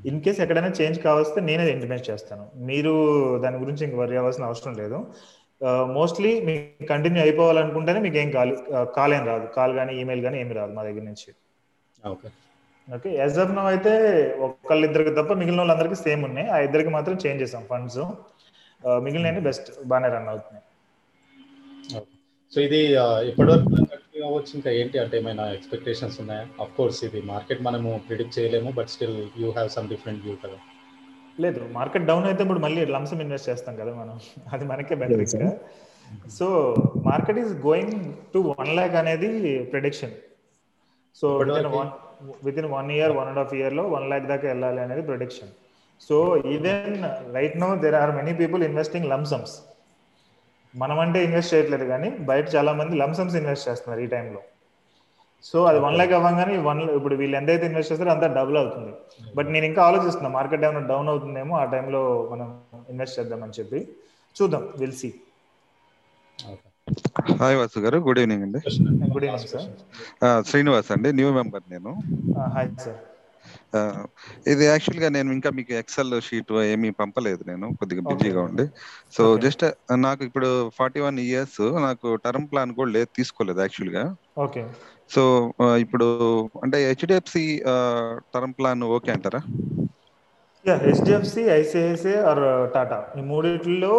ఇన్ 0.10 0.22
కేస్ 0.26 0.40
ఎక్కడైనా 0.46 0.72
చేంజ్ 0.80 0.98
కావస్తే 1.08 1.42
నేనే 1.50 1.66
ఇంటిమేట్ 1.76 2.06
చేస్తాను. 2.10 2.46
మీరు 2.70 2.94
దాని 3.44 3.60
గురించి 3.64 3.84
ఇంక 3.88 3.98
వరి 4.02 4.18
అవ్వాల్సిన 4.22 4.50
అవసరం 4.52 4.74
లేదు. 4.82 5.00
మోస్ట్లీ 5.98 6.32
మీకు 6.48 6.88
కంటిన్యూ 6.94 7.22
అయిపోవాలనుకుంటేనే 7.26 8.00
మీకు 8.06 8.18
ఏం 8.22 8.32
కాల్ 8.38 8.54
కాల్ 8.98 9.14
ఏం 9.18 9.26
రాదు. 9.32 9.46
కాల్ 9.58 9.74
కానీ 9.80 9.94
ఈమెయిల్ 10.02 10.24
కానీ 10.28 10.40
ఏమి 10.44 10.56
రాదు 10.60 10.74
మా 10.78 10.84
దగ్గర 10.88 11.04
నుంచి. 11.12 11.30
Okay 12.14 12.30
okay 12.88 13.10
as 13.22 13.38
of 13.44 13.52
now 13.58 13.64
అయితే 13.74 13.92
ఒకళ్ళిద్దరికి 14.46 15.12
తప్ప 15.18 15.32
మిగిలిన 15.42 15.62
వాళ్ళందరికీ 15.62 15.98
సేమ్ 16.06 16.22
ఉన్నాయి. 16.30 16.48
ఆ 16.56 16.58
ఇద్దరికి 16.68 16.92
మాత్రం 16.96 17.16
చేంజ్ 17.24 17.42
చేసాం 17.44 17.64
ఫండ్స్ 17.72 18.02
మిగిలిన 19.06 19.40
బెస్ట్ 19.50 19.68
బాగానే 19.92 20.08
రన్ 20.16 20.30
అవుతున్నాయి. 20.32 20.66
సో 22.54 22.58
ఇది 22.68 22.80
ఎప్పటివరకు 23.30 23.70
కంటిన్యూ 23.92 24.24
అవ్వచ్చు. 24.28 24.52
ఇంకా 24.58 24.70
ఏంటి? 24.80 24.98
అంటే 25.04 25.16
ఏమైనా 25.22 25.46
ఎక్స్పెక్టేషన్స్ 25.58 26.18
ఉన్నాయా? 26.24 26.44
అఫ్ 26.64 26.74
కోర్స్ 26.80 27.00
ఇది 27.08 27.20
మార్కెట్ 27.32 27.62
మనము 27.68 27.90
ప్రిడిక్ట్ 28.08 28.36
చేయలేము 28.38 28.72
but 28.80 28.90
still 28.96 29.18
you 29.44 29.48
have 29.58 29.70
some 29.76 29.88
different 29.94 30.22
view 30.26 30.36
కదా. 30.44 30.60
లేదు 31.44 31.62
మార్కెట్ 31.78 32.06
డౌన్ 32.12 32.28
అయితే 32.32 32.42
ఇప్పుడు 32.46 32.62
మళ్ళీ 32.66 32.82
లంసం 32.96 33.22
ఇన్వెస్ట్ 33.26 33.50
చేస్తాం 33.52 33.74
కదా 33.82 33.94
మనం. 34.02 34.18
అది 34.56 34.66
మనకే 34.74 34.96
benefit 35.04 35.48
so 36.38 36.48
market 37.10 37.40
is 37.44 37.54
going 37.68 37.96
to 38.34 38.40
one 38.54 38.72
lakh 38.80 38.96
అనేది 39.02 39.30
prediction 39.72 40.14
so 41.22 41.28
within 42.58 42.68
one 42.68 42.92
year 42.92 43.12
one 43.12 43.28
and 43.28 43.40
half 43.40 43.54
ఇయర్లో 43.54 43.84
వన్ 43.88 44.08
ల్యాక్ 44.10 44.26
దాకా 44.26 44.48
వెళ్ళాలి 44.48 44.80
అనేది 44.80 45.02
production 45.02 45.52
so 46.02 46.38
even 46.56 47.04
right 47.34 47.58
now 47.58 47.76
there 47.76 47.96
are 47.96 48.12
many 48.12 48.34
people 48.34 48.64
investing 48.64 49.06
lump sums 49.06 49.56
మనం 50.74 51.00
అంటే 51.00 51.24
ఇన్వెస్ట్ 51.24 51.54
చేయట్లేదు 51.54 51.86
కానీ 51.86 52.10
బయట 52.10 52.56
చాలా 52.56 52.74
మంది 52.74 52.96
లంసమ్స్ 52.96 53.36
ఇన్వెస్ట్ 53.36 53.70
చేస్తున్నారు 53.70 54.02
ఈ 54.02 54.06
టైంలో 54.06 54.42
సో 55.44 55.66
అది 55.66 55.80
వన్ 55.80 55.96
ల్యాక్ 55.96 56.14
అవ్వగానే 56.14 56.58
వన్ 56.58 56.82
ఇప్పుడు 56.98 57.16
వీళ్ళు 57.16 57.38
ఎంతైతే 57.38 57.66
ఇన్వెస్ట్ 57.66 57.92
చేస్తారో 57.92 58.12
అంతా 58.12 58.28
డబుల్ 58.28 58.58
అవుతుంది. 58.58 58.92
బట్ 59.36 59.48
నేను 59.48 59.66
ఇంకా 59.66 59.84
ఆలోచిస్తున్నా 59.84 60.30
మార్కెట్ 60.30 60.64
ఏమైనా 60.64 60.88
డౌన్ 60.88 61.10
అవుతుందేమో 61.10 61.56
ఆ 61.56 61.66
టైంలో 61.66 62.02
మనం 62.32 62.48
ఇన్వెస్ట్ 62.90 63.20
చేద్దామని 63.20 63.52
చెప్పి. 63.60 63.80
చూద్దాం 64.36 64.64
will 64.78 64.98
okay 66.38 66.70
hi 67.40 67.58
Vasu 67.58 67.80
garu 67.80 67.98
good 67.98 68.20
evening 68.20 68.44
అండి. 68.44 68.58
Good 69.12 69.26
evening. 69.26 69.48
సార్. 69.48 70.26
ఆ, 70.26 70.42
శ్రీనివాస్ 70.42 70.92
అండి 70.92 71.14
న్యూ 71.14 71.34
మెంబర్ 71.34 71.64
నేను. 71.72 71.90
Hi 72.54 72.70
sir. 72.82 72.96
ఇది 74.48 74.66
యాక్చువల్గా 74.66 75.10
నేను 75.10 75.32
ఇంకా 75.32 75.50
మీకు 75.50 75.74
ఎక్సెల్ 75.74 76.22
షీట్ 76.22 76.54
ఏమీ 76.54 76.90
పంపలేదు 76.90 77.44
నేను 77.48 77.76
కొద్దిగా. 77.76 78.02
బిజీగా 78.02 78.42
ఉండి. 78.42 78.68
So 79.14 79.34
Okay. 79.34 79.46
జస్ట్ 79.46 79.66
నాకు 79.96 80.24
ఇప్పుడు 80.24 80.70
ఫార్టీ 80.70 81.00
వన్ 81.00 81.20
ఇయర్స్ 81.20 81.62
నాకు 81.62 82.16
టర్మ్ 82.16 82.48
ప్లాన్ 82.52 82.74
కూడా 82.74 82.92
లేదు 82.92 83.08
తీసుకోలేదు 83.16 83.60
యాక్చువల్గా 83.60 84.16
ఓకే. 84.38 84.68
సో 85.10 85.54
ఇప్పుడు 85.78 86.06
అంటే 86.64 86.88
హెచ్డిఎఫ్సి 86.88 87.64
టర్మ్ 88.36 88.54
ప్లాన్ 88.54 88.84
ఓకే 88.84 89.12
అంటారా? 89.12 89.42
Yeah 90.68 90.76
HDFC 90.84 91.42
ICICI 91.60 92.20
or 92.30 92.44
Tata 92.74 92.98
ఈ 93.20 93.22
మూడిట్లో 93.22 93.94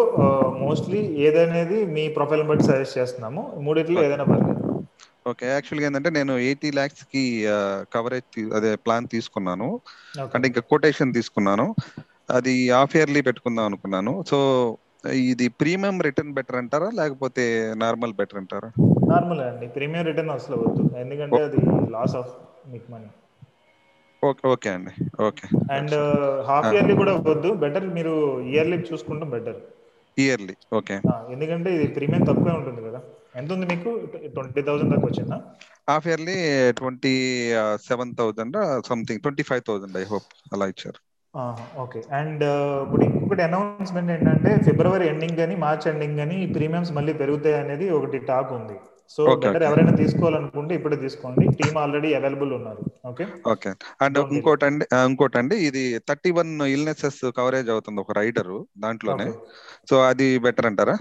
మోస్ట్లీ 0.61 1.01
ఏదనేది 1.27 1.79
మీ 1.97 2.05
ప్రొఫైల్ 2.09 2.45
బట్టి 2.51 2.65
సజెస్ట్ 2.65 2.99
చేస్తున్నాము. 2.99 3.43
ఈ 3.57 3.63
మూడిట్లో 3.65 3.99
ఏదైనా 4.05 4.25
పర్లేదు. 4.25 4.63
ఓకే 5.31 5.47
యాక్చువల్గా 5.47 5.87
ఏంటంటే 5.87 6.11
నేను 6.11 6.33
ఎయిటీ 6.47 6.71
ల్యాక్స్కి 6.71 7.23
కవరేజ్ 7.95 8.39
అదే 8.55 8.71
ప్లాన్ 8.85 9.07
తీసుకున్నాను. 9.15 9.69
అంటే 10.35 10.47
ఇంకా 10.49 10.63
కొటేషన్ 10.73 11.13
తీసుకున్నాను. 11.19 11.67
అది 12.31 12.55
హాఫ్ 12.71 12.97
ఇయర్లీ 12.97 13.23
పెట్టుకుందాం 13.29 13.65
అనుకున్నాను. 13.65 14.15
సో 14.31 14.39
ఇది 15.31 15.49
ప్రీమియం 15.61 16.01
రిటర్న్ 16.01 16.33
బెటర్ 16.39 16.59
అంటారా? 16.63 16.89
లేకపోతే 17.01 17.45
నార్మల్ 17.77 18.15
బెటర్ 18.21 18.41
అంటారా? 18.43 18.71
నార్మల్ 19.13 19.43
అండి. 19.49 19.67
ప్రీమియం 19.77 20.05
రిటర్న్ 20.11 20.33
అసలు 20.39 20.57
వద్దు. 20.65 20.85
ఎందుకంటే 21.03 21.43
అది 21.49 21.61
లాస్ 21.97 22.17
ఆఫ్ 22.23 22.33
మీకు 22.73 22.89
మనీ 22.95 23.11
ఓకే 24.29 24.45
ఓకే 24.53 24.69
అండి. 24.77 24.93
ఓకే. 25.27 25.47
అండ్ 25.77 25.95
హాఫ్ 26.49 26.71
ఇయర్లీ 26.75 26.95
కూడా 27.01 27.13
వద్దు. 27.31 27.51
బెటర్ 27.63 27.87
మీరు 27.97 28.15
ఇయర్లీ 28.53 28.79
చూసుకుంటాం 28.91 29.31
బెటర్. 29.37 29.59
Yearly 30.17 30.55
okay. 30.79 30.97
ఎందుకంటే 31.35 31.69
ఇది 31.77 31.87
ప్రీమియం 31.97 32.25
తక్కువే 32.29 32.55
ఉంటుంది 32.59 32.83
కదా. 32.89 33.01
ఎంత 33.41 33.51
ఉంది 33.53 33.67
మీకు? 33.73 33.91
ట్వంటీ 34.35 34.63
థౌసండ్ 34.63 34.93
దాకా 34.95 35.07
వచ్చిందా? 35.11 35.39
Half 35.91 36.07
yearly 36.09 36.37
twenty 36.81 37.15
seven 37.89 38.13
thousand? 38.21 38.59
Something 38.91 39.23
twenty 39.25 39.45
five 39.51 39.63
thousand 39.69 39.99
I 40.03 40.05
hope. 40.13 40.29
అలా 40.53 40.67
ఇచ్చారు. 40.67 41.01
ఓకే. 41.83 42.01
అండ్ 42.19 42.43
ఇప్పుడు 42.85 43.03
ఇంకొకటి 43.05 43.43
అనౌన్స్మెంట్ 43.43 44.11
ఏంటంటే 44.13 44.51
ఫిబ్రవరి 44.67 45.05
ఎండింగ్ 45.13 45.37
కానీ 45.37 45.55
మార్చ్ 45.65 45.87
ఎండింగ్ 45.93 46.17
కానీ 46.17 46.37
ప్రీమియమ్స్ 46.57 46.93
మళ్ళీ 46.99 47.13
పెరుగుతాయి 47.13 47.57
అనేది 47.63 47.87
ఒకటి 47.91 48.19
టాక్ 48.31 48.53
ఉంది. 48.59 48.77
So 49.11 49.23
better. 49.43 49.63
ఎవరైనా 49.69 49.93
తీసుకోవాలనుకుంటే 50.03 50.75
ఇప్పుడే 50.75 50.97
తీసుకోండి. 50.97 51.45
టీమ్ 51.59 51.77
ఆల్రెడీ 51.77 52.11
అవైలబుల్ 52.19 52.53
ఉన్నారు. 52.59 52.83
ఓకే? 53.11 53.25
ఓకే. 53.53 53.71
అండ్. 54.05 54.19
ఇంకోటి 54.37 54.65
అండి 54.69 54.85
ఇంకోటి 55.11 55.39
అండి 55.39 55.57
ఇది 55.69 55.83
థర్టీ 56.09 56.31
వన్ 56.39 56.53
ఇల్నెసెస్ 56.75 57.21
కవరేజ్ 57.39 57.71
అవుతుంది 57.75 58.01
ఒక 58.01 58.13
రైడర్ 58.21 58.53
దాంట్లోనే. 58.85 59.29
సో 59.91 59.97
అది 60.11 60.39
బెటర్ 60.47 60.67
అంటారా? 60.67 60.97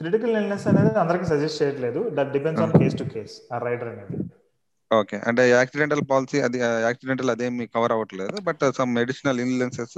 క్రిటికల్ 0.00 0.36
ఇల్నెస్ 0.40 0.66
అనేది 0.70 0.98
అందరికి 1.02 1.26
సజెస్ట్ 1.32 1.60
చేయట్లేదు. 1.62 2.00
That 2.16 2.32
depends 2.36 2.62
on 2.64 2.74
case 2.80 2.98
to 2.98 3.06
case 3.14 3.34
ఆ 3.54 3.58
రైడర్ 3.66 3.90
అనేది. 3.94 4.16
ఓకే. 4.90 5.16
అంటే 5.28 5.42
యాక్సిడెంటల్ 5.50 6.02
పాలసీ 6.10 6.40
అది 6.40 6.58
యాక్సిడెంటల్ 6.86 7.30
అదేమి 7.32 7.64
కవర్ 7.74 7.92
అవ్వట్లేదు. 7.92 8.36
But 8.48 8.62
some 8.78 8.98
additional 9.02 9.40
insurances 9.44 9.96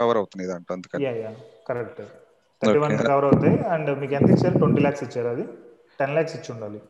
cover 0.00 0.18
అవుతున్నాయి 0.20 0.50
దాంట్లో 0.52 0.74
అందుకని. 0.76 1.04
Yeah 1.04 1.12
yeah 1.24 1.30
correct 1.68 2.00
thirty 2.62 2.78
one. 2.84 2.96
Cover 3.10 3.26
అవుతాయి. 3.30 3.58
అండ్ 3.74 3.90
మీకు 4.00 4.14
ఎంత 4.20 4.30
ఇచ్చారు? 4.36 4.56
ట్వంటీ 4.62 4.80
ల్యాక్స్ 4.86 5.04
ఇచ్చారు 5.08 5.30
అది. 5.34 5.44
టెన్ 6.00 6.10
ల్యాక్స్ 6.10 6.36
ఇచ్చి 6.36 6.50
ఉండాలి. 6.54 6.80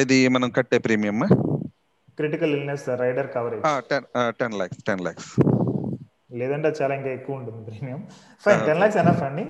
ఇది 0.00 0.28
మనం 0.28 0.50
కట్టే 0.50 0.78
premium. 0.78 1.20
Critical 2.16 2.52
illness 2.54 2.88
rider 2.88 3.28
coverage. 3.34 3.64
Ten 4.40 4.54
lakhs 4.54 4.84
ten 4.84 5.00
lakhs 5.00 5.32
లేదంటే 6.32 6.68
చాలా 6.82 6.94
ఇంకా 6.94 7.08
ఎక్కువ 7.08 7.36
ఉంటుంది 7.36 7.70
premium. 7.70 8.00
Fine 8.44 8.66
ten 8.66 8.78
lakhs 8.78 8.98
enough 8.98 9.22
అండి. 9.22 9.44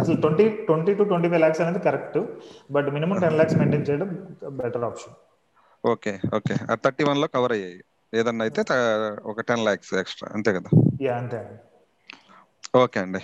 అసలు 0.00 0.16
twenty 0.20 0.48
twenty 0.66 0.94
to 0.94 1.02
twenty 1.02 1.28
five 1.28 1.40
lakhs 1.40 1.60
అనేది 1.60 1.78
correct. 1.78 2.18
But 2.70 2.88
minimum 2.96 3.18
ten 3.20 3.34
lakhs 3.34 3.56
maintain 3.56 3.86
చేయడం 3.90 4.10
better 4.50 4.84
option. 4.84 5.14
Okay 5.86 6.12
okay. 6.36 6.54
Thirty 6.84 7.04
వన్లో 7.04 7.26
కవర్ 7.34 7.52
అయ్యాయి. 7.52 7.80
ఏదన్నా 8.14 8.44
అయితే 8.44 8.62
ఒక 9.24 9.40
టెన్ 9.40 9.64
ల్యాక్స్ 9.64 9.94
ఎక్స్ట్రా. 9.94 10.28
అంతే 10.32 10.52
కదా? 10.52 10.70
యా 11.02 11.16
అంతే 11.16 11.36
అండి. 11.38 11.58
ఓకే 12.76 13.00
అండి. 13.00 13.18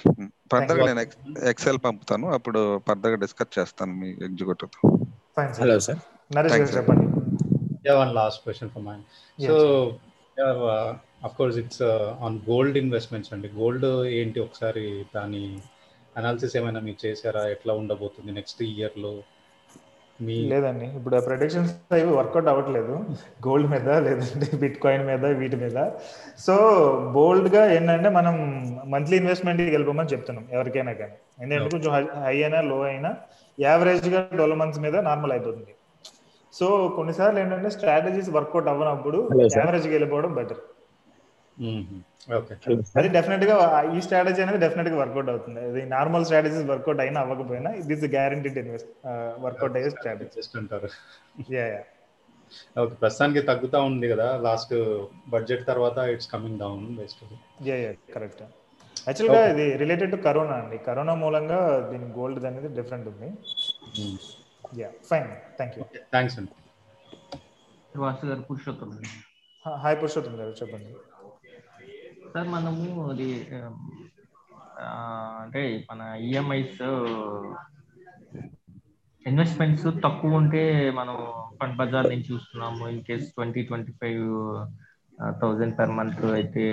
ఫర్దర్. 0.52 0.78
నేను 0.78 1.00
ఎక్సెల్ 1.44 1.78
పంపుతాను. 1.84 2.28
అప్పుడు 2.28 2.78
ఫర్దర్ 2.78 3.20
డిస్కస్ 3.20 3.58
చేస్తాను 3.58 3.94
మీ 3.94 4.10
ఎగ్జిక్యూటివ్ 4.10 5.04
హలో 5.38 5.78
సార్ 5.78 5.98
నరేష్. 6.36 6.76
చెప్పండి. 6.76 7.12
Mine. 8.78 9.00
Yes. 9.40 9.50
So, 9.50 9.86
yeah, 10.38 10.60
uh, 10.60 10.94
of 11.24 11.30
course, 11.42 11.64
it's 11.64 11.82
uh, 11.82 12.26
on 12.26 12.38
gold 12.50 12.76
investments 12.76 13.26
అండి. 13.32 13.48
గోల్డ్ 13.48 13.84
ఏంటి 14.06 14.40
ఒకసారి 14.40 15.04
దాని 15.14 15.58
అనాలిసిస్ 16.16 16.56
ఏమైనా 16.56 16.80
మీరు 16.80 17.06
చేశారా? 17.06 17.48
ఎట్లా 17.48 17.74
ఉండబోతుంది 17.74 18.32
నెక్స్ట్ 18.32 18.62
ఇయర్లో? 18.62 19.22
మీ 20.26 20.36
లేదండి. 20.50 20.86
ఇప్పుడు 20.98 21.14
ఆ 21.16 21.20
ప్రొడిక్షన్స్ 21.26 21.72
అవి 21.96 22.10
వర్కౌట్ 22.18 22.48
అవ్వట్లేదు. 22.52 22.94
గోల్డ్ 23.46 23.68
మీద 23.70 23.88
లేదంటే 24.06 24.48
బిట్ 24.56 24.78
కాయిన్ 24.84 25.04
మీద 25.06 25.24
వీటి 25.40 25.56
మీద. 25.56 25.78
సో 26.46 26.54
బోల్డ్గా 27.14 27.62
ఏంటంటే 27.76 28.08
మనం 28.18 28.34
మంత్లీ 28.94 29.16
ఇన్వెస్ట్మెంట్ 29.16 29.62
వెళ్ళిపోమని 29.62 30.12
చెప్తున్నాం 30.14 30.44
ఎవరికైనా 30.52 30.92
కానీ. 31.02 31.16
ఎందుకంటే 31.42 31.70
కొంచెం 31.70 31.92
హై 32.24 32.36
అయినా 32.42 32.60
లో 32.70 32.80
అయినా 32.90 33.12
యావరేజ్గా 33.58 34.20
ట్వెల్వ్ 34.36 34.58
మంత్స్ 34.58 34.80
మీద 34.80 34.96
నార్మల్ 35.10 35.32
అయిపోతుంది. 35.32 35.72
సో 36.58 36.66
కొన్నిసార్లు 36.96 37.38
ఏంటంటే 37.40 37.70
స్ట్రాటజీస్ 37.70 38.30
వర్కౌట్ 38.30 38.68
అవ్వనప్పుడు. 38.74 39.18
యావరేజ్ 39.58 39.88
వెళ్ళిపోవడం 39.88 40.32
బెటర్ 40.34 40.62
అది 42.98 43.08
డెఫినెట్గా 43.16 43.54
ఈ 43.96 44.00
స్ట్రాటజీ 44.04 44.40
అనేది 44.44 44.60
డెఫినెట్గా 44.64 44.96
వర్కౌట్ 45.00 45.30
అవుతుంది. 45.32 45.60
అది 45.70 45.80
నార్మల్ 45.94 46.24
స్ట్రాటజీస్ 46.28 46.66
వర్కౌట్ 46.72 47.00
అయినా 47.04 47.18
అవ్వకపోయినా 47.24 47.70
this 47.90 48.04
guaranteed 48.16 48.58
invest 48.62 48.92
work out 49.44 49.76
అయ్యే 49.80 49.90
స్ట్రాటజీ. 49.96 50.40
అంటారు 50.60 50.90
యా 51.56 51.64
యా 51.74 51.82
ఓకే. 52.82 52.94
ప్రస్తుతానికి 53.02 53.42
తగ్గుతా 53.50 53.78
ఉంది 53.90 54.06
కదా. 54.12 54.26
లాస్ట్ 54.46 54.74
బడ్జెట్ 55.34 55.62
తర్వాత 55.70 55.98
it's 56.14 56.30
coming 56.34 56.58
down 56.64 56.84
best 57.00 57.22
yeah 57.68 57.76
yeah 57.84 57.92
correct 58.16 58.42
యాక్చువల్గా 59.08 59.40
ఇది 59.52 59.64
రిలేటెడ్ 59.82 60.12
టు 60.14 60.18
కరోనా 60.26 60.56
అండి. 60.62 60.76
కరోనా 60.88 61.14
మూలంగా 61.22 61.60
దీని 61.90 62.06
గోల్డ్ 62.18 62.44
అనేది 62.50 62.68
డిఫరెంట్ 62.78 63.06
ఉంది. 63.12 63.28
Yeah 64.80 64.88
fine 65.10 65.30
thank 65.58 65.74
you 65.78 65.84
thanks 66.14 66.36
అండి. 66.40 66.52
హాయ్ 69.84 69.96
పురుషోత్తం 70.02 70.34
గారు 70.40 70.52
చెప్పండి. 70.60 70.92
సార్ 72.32 72.48
మనము 72.54 72.84
అది 73.12 73.28
అంటే 75.42 75.62
మన 75.90 76.00
ఈఎంఐస్ 76.28 76.80
ఇన్వెస్ట్మెంట్స్ 79.24 79.86
తక్కువ 80.04 80.38
ఉంటే 80.40 80.62
మనం 80.98 81.16
ఫండ్ 81.58 81.76
బజార్ 81.80 82.08
నుంచి 82.12 82.28
చూస్తున్నాము. 82.30 82.82
In 82.92 83.02
case 83.08 83.26
twenty 83.36 83.62
twenty 83.68 83.92
five 84.00 84.24
thousand 85.42 85.76
per 85.78 85.94
month 85.98 86.24
అయితే 86.38 86.64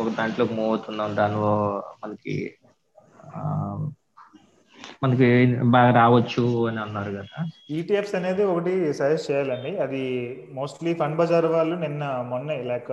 ఒక 0.00 0.08
దాంట్లోకి 0.18 0.54
మూవ్ 0.58 0.70
అవుతున్నాం. 0.70 1.10
దానిలో 1.20 1.52
మనకి 2.02 2.34
మనకి 5.02 5.28
బాగా 5.74 5.90
రావచ్చు 6.00 6.44
అని 6.68 6.80
అన్నారు 6.84 7.12
కదా. 7.18 7.38
ఈటీఎఫ్స్ 7.76 8.14
అనేది 8.18 8.42
ఒకటి 8.52 8.72
సజెస్ట్ 8.98 9.30
చేయాలండి. 9.30 9.72
అది 9.84 10.02
మోస్ట్లీ 10.58 10.92
ఫండ్ 11.00 11.18
బజార్ 11.20 11.48
వాళ్ళు 11.56 11.76
నిన్న 11.84 12.02
మొన్న 12.32 12.56
లైక్ 12.72 12.92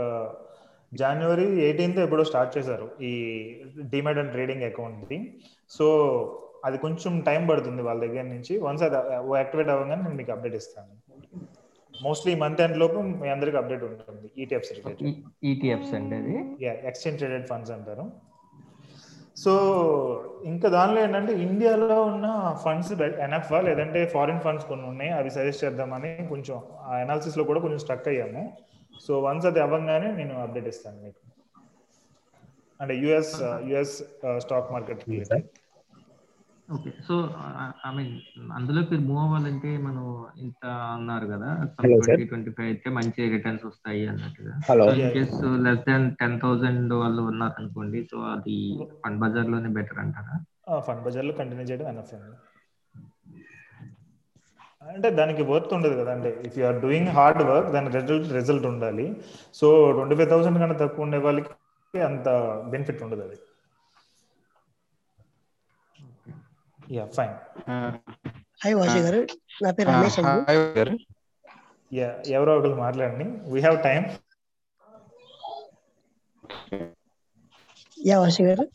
జనవరి 0.92 1.48
ఎయిటీన్త్ 1.66 2.00
ఎప్పుడో 2.04 2.24
స్టార్ట్ 2.30 2.54
చేశారు 2.58 2.88
ఈ 3.10 3.12
డిమెట్ 3.94 4.20
అండ్ 4.22 4.32
ట్రేడింగ్ 4.36 4.64
అకౌంట్ది 4.70 5.18
సో 5.72 5.88
అది 6.66 6.78
కొంచెం 6.78 7.20
టైం 7.28 7.42
పడుతుంది 7.50 7.82
వాళ్ళ 7.82 8.00
దగ్గర 8.06 8.24
నుంచి. 8.36 8.54
వన్స్ 8.68 8.84
అది 8.84 8.96
యాక్టివేట్ 9.40 9.70
అవ్వగానే 9.74 10.02
నేను 10.04 10.18
మీకు 10.22 10.32
అప్డేట్ 10.36 10.56
ఇస్తాను. 10.56 10.94
మోస్ట్లీ 11.94 12.34
మంత్ 12.36 12.62
ఎండ్ 12.62 12.78
లోపు 12.78 13.00
మీ 13.22 13.30
అందరికి 13.36 13.58
అప్డేట్ 13.58 13.84
ఉంటుంది 13.84 14.28
ఈటీఎఫ్స్ 14.42 14.72
రిలేటెడ్ 14.78 15.14
ఈటీఎఫ్స్ 15.52 15.94
అది? 15.94 16.36
ఎక్స్చేంజ్ 16.90 17.20
ట్రేడెడ్ 17.22 17.48
ఫండ్స్ 17.52 17.72
అంటారు. 17.76 18.06
సో 19.44 19.52
ఇంకా 20.52 20.68
దానిలో 20.70 21.00
ఏంటంటే 21.04 21.34
ఇండియాలో 21.48 21.98
ఉన్న 22.12 22.28
ఫండ్స్ 22.64 22.92
ఎనఫ్ 23.28 23.52
లేదంటే 23.68 24.00
ఫారిన్ 24.16 24.42
ఫండ్స్ 24.46 24.66
కొన్ని 24.66 24.88
ఉన్నాయి 24.88 25.12
అవి 25.20 25.30
సజెస్ట్ 25.38 25.64
చేద్దామని 25.66 26.12
కొంచెం 26.32 26.58
ఆ 26.88 26.98
అనాలిసిస్లో 27.04 27.44
కూడా 27.44 27.60
కొంచెం 27.60 27.80
స్ట్రక్ 27.80 28.10
అయ్యాము. 28.14 28.44
సో 29.06 29.12
వన్స్ 29.28 29.48
అది 29.52 29.60
అవ్వగానే 29.66 30.10
నేను 30.20 30.34
అప్డేట్ 30.46 30.70
ఇస్తాను 30.74 31.00
మీకు. 31.06 31.22
అంటే 32.80 32.94
US 33.04 33.36
US 33.70 33.96
stock 34.46 34.72
market 34.76 35.04
okay 36.76 36.92
so 37.06 37.16
I 37.88 37.92
mean 37.98 38.12
అందులోకి 38.58 38.96
మూవ్ 39.06 39.22
అవ్వాలంటే 39.24 39.70
మనం 39.86 40.04
ఇంత 40.44 40.64
అన్నారు 40.96 41.28
కదా. 41.32 41.50
ట్వంటీ 41.78 42.26
ట్వంటీ 42.32 42.52
ఫైవ్ 42.58 42.68
అయితే 42.72 42.90
మంచి 42.98 43.22
రిటర్న్స్ 43.36 43.66
వస్తాయి 43.70 44.04
అన్నట్టుగా. 44.12 44.54
Case 45.16 45.34
less 45.66 45.82
than 45.88 46.06
ten 46.20 46.38
thousand 46.44 46.94
వాళ్ళు 47.02 47.24
ఉన్నారు 47.32 47.56
అనుకోండి 47.62 48.02
సో 48.12 48.20
అది 48.36 48.58
ఫండ్ 49.04 49.20
బజార్లోనే 49.24 49.72
బెటర్ 49.78 50.02
అంటారా 50.04 50.38
ఫండ్ 50.88 51.04
బజార్లో 51.08 51.34
కంటిన్యూ 51.42 51.66
చేయడం 51.72 51.88
అండి. 51.94 52.04
అంటే 54.82 55.10
దానికి 55.20 55.42
వర్త్ 55.50 55.72
ఉండదు 55.76 55.96
కదండి. 56.02 56.30
If 56.48 56.56
you 56.60 56.64
are 56.66 56.78
doing 56.84 57.10
hard 57.18 57.42
work 57.50 57.70
దాని 57.76 57.90
రిజల్ట్ 57.96 58.28
రిజల్ట్ 58.38 58.66
ఉండాలి. 58.72 59.06
సో 59.60 59.68
ట్వంటీ 59.96 60.16
ఫైవ్ 60.20 60.30
థౌసండ్ 60.34 60.60
కన్నా 60.62 60.76
తక్కువ 60.82 61.06
ఉండే 61.06 61.18
వాళ్ళకి 61.26 62.02
అంత 62.10 62.28
బెనిఫిట్ 62.72 63.04
ఉండదు 63.04 63.24
అది. 63.28 63.38
యా 66.98 67.06
ఫైన్ 67.18 67.36
హాయ్ 68.64 68.76
వాషి 68.80 69.00
గారు. 69.06 69.22
నా 69.64 69.72
పేరు 69.78 69.90
రమేష్ 69.90 70.20
అండి. 70.20 70.98
యా 71.92 72.10
ఎవరో 72.38 72.52
ఒకరు 72.60 72.76
మాట్లాడండి. 72.86 73.28
వీ 73.52 73.60
హ్యావ్ 73.68 73.78
టైం 73.84 74.02
యా 78.10 78.18
గారు. 78.50 78.66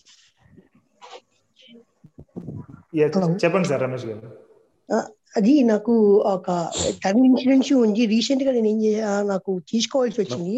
చెప్పండి 3.44 3.68
సార్ 3.68 3.82
రమేష్ 3.82 4.06
గారు. 4.10 4.28
అది 5.34 5.52
నాకు 5.70 5.94
ఒక 6.32 6.48
టర్మ్ 7.02 7.24
ఇన్సూరెన్స్ 7.28 7.70
ఉంది. 7.78 8.02
రీసెంట్గా 8.12 8.50
నేను 8.52 8.68
ఏం 8.68 8.78
చేసా 8.84 9.12
నాకు 9.32 9.52
తీసుకోవాల్సి 9.72 10.18
వచ్చింది. 10.22 10.56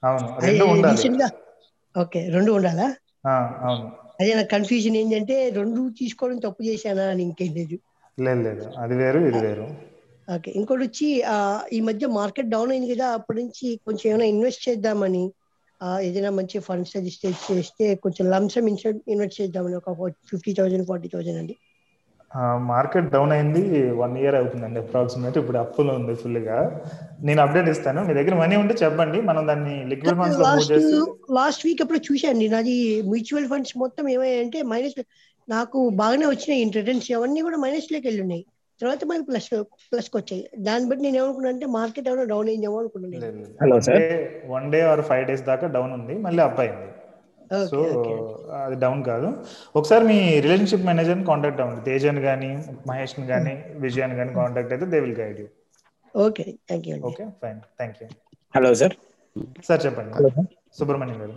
అవును 0.03 0.29
రెండు 0.43 0.65
ఉండాలి. 0.73 1.07
ఓకే 1.95 2.21
రెండు 2.35 2.51
ఉండాలా? 2.57 2.87
ఆ, 3.27 3.35
అవును. 3.63 3.87
అదే 4.21 4.31
నాకు 4.37 4.51
కన్ఫ్యూజన్ 4.53 4.97
ఏంటంటే 5.01 5.37
రెండు 5.57 5.81
తీసుకోవడం 5.99 6.39
తప్పు 6.47 6.63
చేశానా 6.69 7.07
అని 7.13 7.25
ఇంకేం 7.29 7.53
లేదు. 7.59 7.77
లేదు 8.19 8.41
లేదు. 8.47 8.65
అది 8.83 8.95
వేరు 9.01 9.21
ఇది 9.27 9.41
వేరు. 9.45 9.67
ఓకే. 10.29 10.51
ఇంకోటి 10.59 10.85
వచ్చి 10.87 11.09
ఈ 11.73 11.81
మధ్య 11.89 12.07
మార్కెట్ 12.17 12.53
డౌన్ 12.53 12.73
అయింది 12.73 12.89
కదా 12.93 13.09
అప్పటి 13.19 13.39
నుంచి 13.43 13.67
కొంచెం 13.87 14.07
ఏమైనా 14.11 14.27
ఇన్వెస్ట్ 14.33 14.65
చేద్దామని 14.67 15.25
ఏదైనా 16.01 16.31
మంచి 16.37 16.59
ఫండ్స్ 16.67 16.93
సజెస్ట్ 16.95 17.25
చేస్తే 17.49 17.87
కొంచెం 18.05 18.25
లంసమ్ 18.33 18.69
ఇన్వెస్ట్ 19.09 19.39
చేద్దామని 19.41 19.79
ఒక 19.81 19.93
ఫిఫ్టీ 20.31 20.53
థౌసండ్ 20.59 20.87
ఫార్టీ 20.91 21.11
థౌసండ్ 21.15 21.41
అండి. 21.43 21.57
మార్కెట్ 22.71 23.11
డౌన్ 23.13 23.33
అయింది 23.35 23.61
వన్ 24.01 24.15
ఇయర్ 24.21 24.37
అవుతుందండి 24.39 24.79
అప్రాక్సిమేట్ 24.83 25.37
ఇప్పుడు 25.41 25.59
అప్పులో 25.63 25.93
ఉంది 25.99 26.15
ఫుల్గా 26.23 26.57
నేను 27.27 27.41
అప్డేట్ 27.45 27.69
ఇస్తాను 27.73 28.01
మీ 28.09 28.15
దగ్గర 28.19 28.35
మనీ 28.41 28.57
ఉంటే 28.63 28.75
చెప్పండి 28.83 29.19
మనం 29.29 29.43
దాన్ని 29.51 29.75
లిక్విడ్ 29.93 30.19
ఫండ్స్లో 30.19 30.47
లాస్ట్ 31.37 31.65
వీక్ 31.67 31.83
అప్పుడు 31.85 32.01
చూశాను 32.09 32.49
నాది 32.49 32.77
మ్యూచువల్ 33.11 33.49
ఫండ్స్ 33.49 33.73
మొత్తం 33.83 34.05
ఏమయ్యాయంటే 34.15 34.61
మైనస్ 34.71 34.99
నాకు 35.49 35.79
బాగానే 36.01 36.27
వచ్చినాయి 36.29 36.45
రిటర్న్స్ 36.79 37.09
అవన్నీ 37.17 37.41
కూడా 37.47 37.59
మైనస్లోకి 37.65 38.07
వెళ్ళి 38.09 38.23
ఉన్నాయి 38.23 38.45
తర్వాత 38.81 39.05
మనకి 39.11 39.27
ప్లస్ 39.29 39.49
ప్లస్ 39.93 40.09
వచ్చాయి 40.17 40.43
దాన్ని 40.67 40.87
బట్టి 40.89 41.03
నేను 41.05 41.17
ఏమనుకున్నా 41.21 41.51
అంటే 41.53 41.67
మార్కెట్ 41.77 42.09
ఏమైనా 42.11 42.27
డౌన్ 42.33 42.51
అయిందేమో 42.53 42.79
అనుకున్నాను 42.79 43.33
Hello, 43.63 43.77
sir. 43.81 43.97
One 44.55 44.67
day 44.75 44.81
or 44.91 45.03
five 45.11 45.25
days 45.31 45.45
దాకా 45.51 45.67
డౌన్ 45.77 45.93
ఉంది 45.99 46.15
మళ్ళీ 46.27 46.43
అప్ 46.47 46.61
అయింది. 46.65 46.89
సో 47.71 47.79
అది 48.61 48.77
డౌన్ 48.83 49.03
కాదు. 49.09 49.29
ఒకసారి 49.75 50.05
మీ 50.11 50.17
రిలేషన్షిప్ 50.45 50.87
మేనేజర్ 50.89 51.21
కాంటాక్ట్ 51.29 51.61
అవ్వండి. 51.65 51.83
తేజన్ 51.89 52.19
కానీ 52.27 52.51
మహేష్ 52.89 53.15
కానీ 53.33 53.55
విజయన్ 53.85 54.15
కానీ 54.21 54.33
కాంటాక్ట్ 54.39 54.73
అయితే 54.75 54.87
they 54.95 55.01
will 55.05 55.19
guide 55.21 55.39
you 55.43 55.47
okay 56.15 56.45
thank 56.69 56.87
you 56.91 56.97
okay 57.11 57.25
fine 57.43 57.61
thank 57.79 57.99
you 58.03 58.09
hello 58.55 58.71
sir 58.83 58.95
sir 59.69 59.81
చెప్పండి. 59.87 60.13
Hello 60.19 60.31
sir 60.37 60.49
Subrahmanyam 60.79 61.19
garu. 61.23 61.35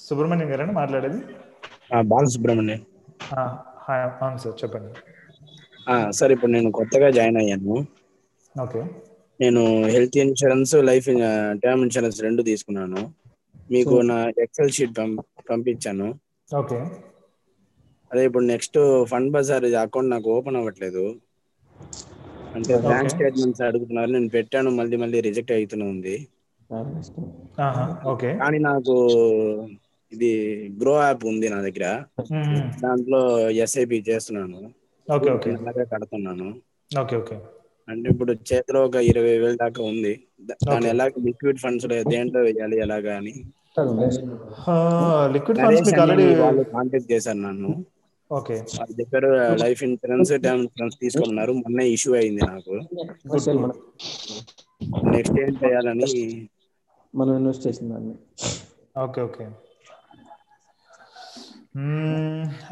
Subrahmanyam 0.00 0.48
గారండి 0.52 0.74
మాట్లాడేది? 0.80 1.18
బాలసుబ్రహ్మణ్యం. 2.10 2.80
ఆ, 3.34 3.42
హాయ్, 3.42 3.73
అవును 3.86 4.38
సార్ 4.38 4.56
చెప్పండి. 4.62 4.92
సార్ 6.18 6.32
ఇప్పుడు 6.34 6.52
నేను 6.52 6.70
కొత్తగా 6.78 7.08
జాయిన్ 7.16 7.38
అయ్యాను. 7.38 7.76
ఓకే. 8.54 8.82
నేను 9.40 9.62
health 9.86 10.16
insurance 10.22 10.74
life 10.88 11.08
term 11.62 11.84
insurance 11.84 12.20
రెండు 12.22 12.42
తీసుకున్నాను. 12.50 13.02
మీకు 13.70 13.96
నా 14.10 14.16
ఎక్సెల్ 14.44 14.74
షీట్ 14.76 14.94
పంపించాను. 15.50 16.08
ఓకే. 16.48 16.80
అదే 18.10 18.22
ఇప్పుడు 18.28 18.44
నెక్స్ట్ 18.46 18.78
ఫండ్ 19.10 19.32
బజార్ 19.32 19.66
అకౌంట్ 19.82 20.10
నాకు 20.10 20.28
ఓపెన్ 20.36 20.56
అవ్వట్లేదు. 20.56 21.04
అంటే 22.54 22.74
బ్యాంక్. 22.84 23.12
స్టేట్మెంట్స్ 23.14 23.62
అడుగుతున్నారు. 23.62 24.10
నేను 24.10 24.30
పెట్టాను 24.36 24.70
మళ్ళీ 24.72 24.96
మళ్ళీ 24.96 25.20
రిజెక్ట్ 25.20 25.52
అవుతూనే 25.52 25.86
ఉంది. 25.88 26.14
కానీ 28.38 28.58
నాకు 28.66 28.94
ఇది 30.12 30.30
గ్రో 30.80 30.94
యాప్ 31.02 31.24
ఉంది 31.26 31.46
నా 31.48 31.58
దగ్గర. 31.66 31.86
దాంట్లో 32.84 33.20
ఎస్ఐపి 33.64 33.98
చేస్తున్నాను. 34.08 34.60
Okay 35.06 35.30
okay. 35.30 35.50
అలాగే 35.60 35.84
కడుతున్నాను. 35.92 36.48
Okay 36.90 37.16
okay. 37.16 37.36
అంటే 37.88 38.06
ఇప్పుడు 38.10 38.32
చేతిలో 38.50 38.80
ఒక 38.88 38.96
ఇరవై 39.10 39.38
వేల 39.38 39.54
దాకా 39.62 39.82
ఉంది. 39.82 40.12
దాన్ని 40.48 40.76
Okay. 40.76 40.92
ఎలా 40.92 41.04
లిక్విడ్ 41.26 41.60
ఫండ్స్ 41.64 41.86
దేంట్లో 42.12 42.40
వేయాలి 42.40 42.76
ఎలాగా 42.84 43.12
అని. 43.20 43.34
లిక్విడ్ 45.34 45.58
ఫండ్స్ 45.58 45.90
వాళ్ళు 46.42 46.64
కాంటాక్ట్ 46.74 47.10
చేశారు 47.12 47.38
నన్ను. 47.38 47.72
ఓకే. 48.30 48.56
వాళ్ళు 48.78 48.94
చెప్పారు 49.00 49.30
లైఫ్ 49.62 49.82
ఇన్సూరెన్స్ 49.88 50.32
టర్మ్ 50.44 50.62
ఇన్సూరెన్స్ 50.62 50.96
తీసుకోమన్నారు 51.02 51.52
మొన్న 51.62 51.80
ఇష్యూ 51.96 52.14
అయింది 52.20 52.42
నాకు. 52.52 52.74
నెక్స్ట్ 55.14 55.38
ఏం 55.44 55.52
చేయాలని 55.62 56.08
మనం 57.14 57.32
ఇన్వెస్ట్ 57.40 57.66
చేసిన 57.66 57.86
దాన్ని. 57.94 58.14
Okay 59.04 59.20
okay. 59.22 59.44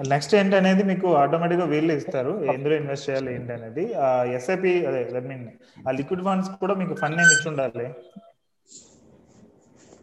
నెక్స్ట్ 0.08 0.34
ఏంటనేది 0.34 0.82
మీకు 0.82 1.14
ఆటోమేటిక్గా 1.14 1.66
వీళ్ళు 1.66 1.92
ఇస్తారు. 1.92 2.44
ఎందులో 2.44 2.74
ఇన్వెస్ట్ 2.74 3.10
చేయాలి 3.10 3.34
ఏంటి 3.34 3.52
అనేది 3.52 3.92
ఎస్ఐపి 4.34 4.86
అదే 4.86 5.10
ఐ 5.16 5.20
మీన్ 5.20 5.48
ఆ 5.88 5.90
లిక్విడ్ 5.90 6.24
ఫండ్స్ 6.24 6.50
కూడా 6.50 6.74
మీకు 6.74 6.94
ఫండ్ 6.94 7.16
నేమ్ 7.16 7.30
ఇచ్చి 7.32 7.48
ఉండాలి? 7.48 7.86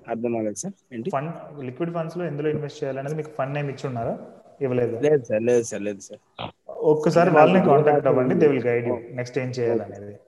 అర్థం 0.07 0.33
అవ్వలేదు 0.33 0.55
సార్. 0.55 0.73
ఏంటి? 0.93 1.09
ఫండ్ 1.09 1.63
లిక్విడ్ 1.63 1.93
ఫండ్స్లో 1.93 2.25
ఎందులో 2.25 2.49
ఇన్వెస్ట్ 2.49 2.83
చేయాలనేది 2.83 3.15
మీకు 3.15 3.29
ఫండ్ 3.37 3.53
నేమ్ 3.53 3.69
ఇచ్చి 3.69 3.87
ఉన్నారా? 3.87 4.17
ఇవ్వలేదు? 4.61 4.99
లేదు 4.99 5.23
సార్ 5.23 5.43
లేదు 5.43 5.63
సార్ 5.63 5.81
లేదు 5.81 5.99
సార్. 5.99 6.51
ఒక్కసారి 6.69 7.29
వాళ్ళని 7.29 7.65
కాంటాక్ట్ 7.65 8.07
అవ్వండి 8.07 8.35
they 8.35 8.47
will 8.47 8.63
guide 8.63 8.87
you 8.87 8.99
next 9.11 9.39
ఏం 9.39 9.49
చేయాలనేది. 9.49 10.19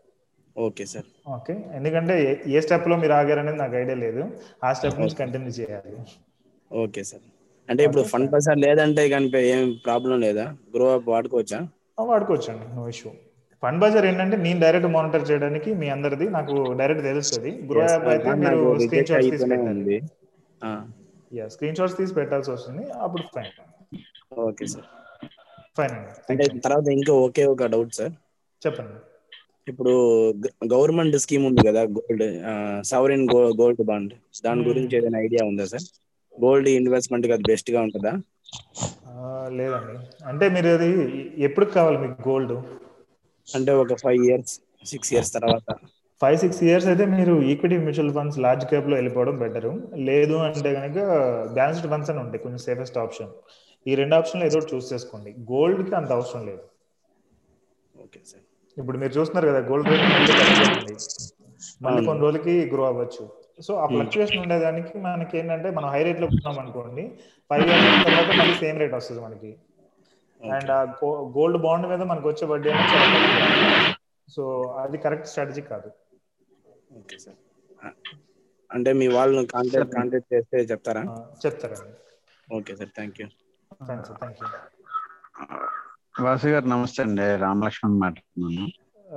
Okay 0.58 0.86
sir. 0.86 1.06
ఓకే. 1.28 1.66
ఎందుకంటే 1.74 2.24
ఏ- 2.24 2.52
ఏ 2.52 2.60
స్టెప్లో 2.62 2.98
మీరు 2.98 3.14
ఆగారనేది 3.14 3.58
నాకు 3.58 3.76
ఐడియా 3.76 3.96
లేదు. 3.96 4.32
ఆ 4.64 4.74
స్టెప్ 4.74 5.00
నుంచి 5.00 5.16
కంటిన్యూ 5.16 5.50
చేయాలి. 5.50 5.98
Okay 6.74 7.04
sir. 7.04 7.31
అంటే 7.72 7.82
ఇప్పుడు 7.88 8.04
ఫండ్ 8.12 8.32
బజార్ 8.34 8.60
లేదంటే 8.64 9.04
కనుక 9.14 9.36
ఏం 9.52 9.64
ప్రాబ్లం 9.86 10.16
లేదా? 10.26 10.46
గ్రో 10.74 10.88
అప్ 10.94 11.10
వాడుకోవచ్చా? 11.12 11.60
వాడుకోవచ్చండి. 12.04 12.66
నో 12.76 12.84
ఇష్యూ 12.94 13.10
ఫండ్ 13.64 13.80
బజార్ 13.82 14.06
ఏంటంటే 14.10 14.38
నేను 14.46 14.60
డైరెక్ట్ 14.64 14.90
మానిటర్ 14.94 15.26
చేయడానికి 15.30 15.70
మీ 15.82 15.88
అందరిది 15.96 16.26
నాకు 16.36 16.54
డైరెక్ట్ 16.80 17.04
తెలుస్తుంది 17.10 17.52
గ్రో 17.70 17.84
యాప్ 17.86 18.08
అయితే 18.14 18.32
మీరు 18.42 18.60
స్క్రీన్ 18.86 19.08
షాట్స్ 19.10 19.32
తీసి 19.34 19.50
యా 21.32 21.46
స్క్రీన్ 21.54 21.78
షాట్స్ 21.78 21.98
తీసి 22.00 22.14
పెట్టాల్సి 22.18 22.50
వస్తుంది. 22.54 22.84
అప్పుడు 23.06 23.24
ఫైన్ 23.36 23.52
ఓకే 24.44 24.66
సార్ 24.74 24.88
ఫైన్ 25.78 25.96
అంటే. 25.96 26.46
తర్వాత 26.66 26.88
ఇంకా 26.98 27.14
ఒకే 27.26 27.46
ఒక 27.54 27.68
డౌట్ 27.74 27.94
సార్ 28.00 28.14
చెప్పండి. 28.62 28.98
ఇప్పుడు 29.68 29.94
గవర్నమెంట్ 30.72 31.16
స్కీమ్ 31.24 31.46
ఉంది 31.50 31.62
కదా 31.68 31.82
గోల్డ్ 31.98 32.24
సవరిన్ 32.92 33.26
గోల్డ్ 33.60 33.84
బాండ్ 33.90 34.14
దాని 34.46 34.62
Hmm. 34.62 34.70
గురించి 34.70 34.94
ఏదైనా 35.00 35.20
ఐడియా 35.26 35.44
ఉందా 35.46 35.66
సార్ 35.74 35.86
గోల్డ్ 36.44 36.70
ఇన్వెస్ట్మెంట్ 36.80 37.28
అది 37.38 37.46
బెస్ట్గా 37.52 37.82
ఉంటుందా 37.88 38.14
లేదండి. 39.58 39.96
అంటే 40.30 40.46
మీరు 40.56 40.70
అది 40.78 40.90
ఎప్పుడు 41.48 41.66
కావాలి 41.76 41.98
మీకు 42.04 42.18
గోల్డ్? 42.28 42.54
అంటే 43.48 43.72
ఒక 43.84 43.98
ఫైవ్ 44.04 44.22
ఇయర్స్ 44.28 44.54
సిక్స్ 44.92 45.12
ఇయర్స్ 45.14 45.34
తర్వాత. 45.38 45.68
ఫైవ్ 46.22 46.38
సిక్స్ 46.42 46.60
ఇయర్స్ 46.68 46.88
అయితే 46.92 47.06
మీరు 47.14 47.34
ఈక్విటీ 47.52 47.78
మ్యూచువల్ 47.86 48.12
ఫండ్స్ 48.18 48.38
లార్జ్ 48.46 48.66
క్యాప్లో 48.72 48.96
వెళ్ళిపోవడం 49.00 49.36
బెటర్. 49.44 49.68
లేదు 50.10 50.36
అంటే 50.48 50.72
కనుక 50.78 50.98
బ్యాలెన్స్డ్ 51.58 51.90
ఫండ్స్ 51.94 52.12
అని 52.14 52.22
ఉంటాయి 52.26 52.44
కొంచెం 52.46 52.62
సేఫెస్ట్ 52.68 53.00
ఆప్షన్. 53.06 53.32
ఈ 53.86 53.94
రెండు 54.02 54.16
ఆప్షన్లు 54.20 54.46
ఏదో 54.50 54.58
ఒకటి 54.60 54.72
చూస్ 54.76 54.92
చేసుకోండి. 54.94 55.32
గోల్డ్కి 55.52 55.96
అంత 56.00 56.12
అవసరం 56.18 56.44
లేదు. 56.50 56.64
Okay 58.04 58.22
sir. 58.32 58.46
ఇప్పుడు 58.78 58.98
మీరు 59.02 59.14
చూస్తున్నారు 59.18 59.48
కదా 59.52 59.62
గోల్డ్ 59.70 59.90
రేట్ 59.92 60.06
మళ్ళీ. 60.14 60.96
కొన్ని 62.08 62.22
రోజులకి 62.26 62.54
గ్రో 62.74 62.84
అవ్వచ్చు. 62.92 63.24
సో 63.62 63.72
ఆ 63.76 63.86
ఫ్లక్చుయేషన్ 63.88 64.40
ఉండేదానికి 64.40 64.94
మనకి 65.00 65.38
ఏంటంటే 65.38 65.70
మనం 65.70 65.90
హై 65.90 66.02
రేట్లో 66.04 66.28
కొన్నాం 66.28 66.60
అనుకోండి 66.60 67.04
ఫైవ్ 67.50 67.64
ఇయర్స్ 67.66 68.06
తర్వాత 68.06 68.30
మళ్ళీ 68.40 68.56
సేమ్ 68.56 68.80
రేట్ 68.80 68.94
వస్తుంది 68.94 69.22
మనకి. 69.22 69.52
అండ్ 70.42 70.72
ఆ 70.72 70.82
గోల్డ్ 71.38 71.58
బాండ్ 71.58 71.88
మీద 71.88 72.04
మనకు 72.12 72.28
వచ్చే 72.30 72.46
వడ్డీ 72.46 72.70
అనేది 72.70 72.94
చాలా 72.94 73.18
సో 74.30 74.44
అది 74.82 74.98
కరెక్ట్ 74.98 75.28
స్ట్రాటజీ 75.28 75.62
కాదు. 75.62 75.90
ఓకే 77.00 77.18
సార్ 77.18 77.40
అంటే 78.70 78.94
మీ 78.94 79.08
వాళ్ళని 79.08 79.46
కాంటాక్ట్ 79.48 79.94
కాంటాక్ట్ 79.96 80.34
చేస్తే 80.34 80.58
చెప్తారా? 80.72 81.02
ఆ, 81.12 81.16
చెప్తారండి. 81.46 81.94
Okay 82.48 82.76
sir 82.76 82.92
thank 82.96 83.18
you 83.22 83.28
thanks 83.82 84.12
thank 84.20 84.40
you 84.42 84.48
Vasu 86.24 86.48
garu 86.48 86.66
నమస్తే 86.66 87.02
అండి. 87.04 87.28
రామలక్ష్మణ్ 87.38 88.00
మాట్లాడుతున్నాను. 88.00 88.66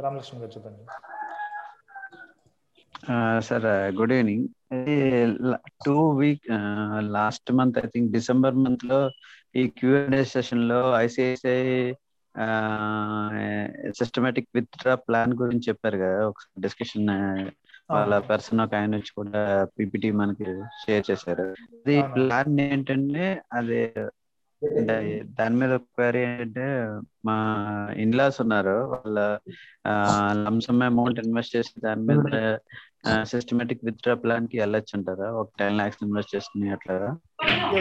రామకృష్ణ 0.02 0.37
గారు 0.38 0.52
చెప్పండి. 0.57 0.83
Sir 3.43 3.67
good 3.97 4.12
evening 4.12 4.47
two 5.85 5.95
week 6.19 6.47
last 7.14 7.51
month 7.53 7.79
I 7.79 7.87
think 7.87 8.11
December 8.12 8.57
మంత్లో 8.64 9.01
ఈ 9.55 9.64
క్యూఎండే 9.77 10.21
సెషన్లో 10.33 10.81
ICICI 10.99 11.59
systematic 13.99 14.49
with 14.55 14.71
draw 14.75 14.95
plan 15.07 15.35
గురించి 15.43 15.69
చెప్పారు 15.69 15.99
కదా 15.99 16.23
ఒకసారి 16.27 16.62
డిస్కషన్ 16.62 17.11
వాళ్ళ 17.90 18.14
పర్సన్ 18.29 18.62
ఒక 18.64 18.75
ఆయన 18.75 18.93
వచ్చి 18.97 19.12
కూడా 19.12 19.40
పీపీటీ 19.75 20.11
మనకి 20.21 20.47
షేర్ 20.81 21.05
చేశారు. 21.11 21.47
అది. 21.97 21.97
ప్లాన్ 22.17 22.61
ఏంటంటే 22.67 23.27
అది 23.53 23.81
దాని 25.37 25.57
మీద 25.57 25.75
క్వరీ 25.88 26.21
ఏంటంటే 26.25 26.67
మా 27.27 27.35
ఇన్లాస్ 28.05 28.38
ఉన్నారు 28.40 28.77
వాళ్ళ 28.93 29.19
లంసమ్ 30.45 30.83
అమౌంట్ 30.87 31.21
ఇన్వెస్ట్ 31.21 31.57
చేసి 31.57 31.75
దాని 31.81 32.05
మీద 32.11 32.23
సిస్టమేటిక్ 33.33 33.85
విత్ 33.87 34.01
డ్రా 34.05 34.14
ప్లాన్కి 34.23 34.57
వెళ్ళొచ్చు 34.61 34.95
అంటారా? 34.99 35.29
ఒక 35.40 35.49
టెన్ 35.61 35.79
లాక్స్ 35.79 36.03
ఇన్వెస్ట్ 36.07 36.35
చేసుకుని 36.37 36.69
అట్లా 36.77 36.95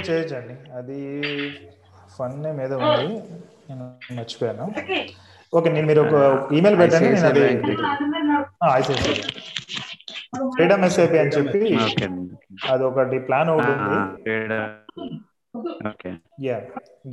చేయొచ్చండి. 0.07 0.55
అది 0.79 0.99
ఫండ్ 2.17 2.39
నేమ్ 2.45 2.59
ఏదో 2.65 2.77
ఉంది. 2.77 3.07
నేను 3.69 3.85
మర్చిపోయాను. 4.19 4.65
ఓకే 5.57 5.69
నేను 5.75 5.87
మీరు 5.91 6.01
ఒక 6.05 6.15
ఈమెయిల్ 6.57 6.77
పెట్టండి. 6.81 7.09
నేను 7.15 7.27
అది 7.31 7.43
ఐసిఐసిఐ 8.79 9.15
ఫ్రీడమ్ 10.55 10.83
ఎస్ఐపి 10.85 11.17
అని 11.23 11.33
చెప్పి 11.37 11.61
అది 12.73 12.83
ఒకటి 12.89 13.17
ప్లాన్ 13.27 13.49
ఒకటి 13.55 13.71
యా 16.45 16.57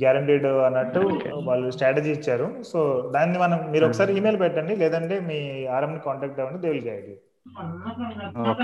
గ్యారంటీడ్ 0.01 0.45
అన్నట్టు 0.67 1.01
వాళ్ళు 1.49 1.67
స్ట్రాటజీ 1.75 2.11
ఇచ్చారు. 2.17 2.47
సో 2.69 2.79
దాన్ని 3.15 3.37
మనం 3.43 3.59
మీరు 3.73 3.85
ఒకసారి 3.87 4.11
ఈమెయిల్ 4.19 4.39
పెట్టండి. 4.43 4.73
లేదంటే 4.83 5.15
మీ 5.29 5.39
ఆర్ఎం 5.75 5.93
కాంటాక్ట్ 6.05 6.39
అవ్వండి. 6.39 6.61
They 6.65 6.69
will 6.75 6.87
guide 6.87 7.09
you 7.09 7.17
hello. 7.45 8.55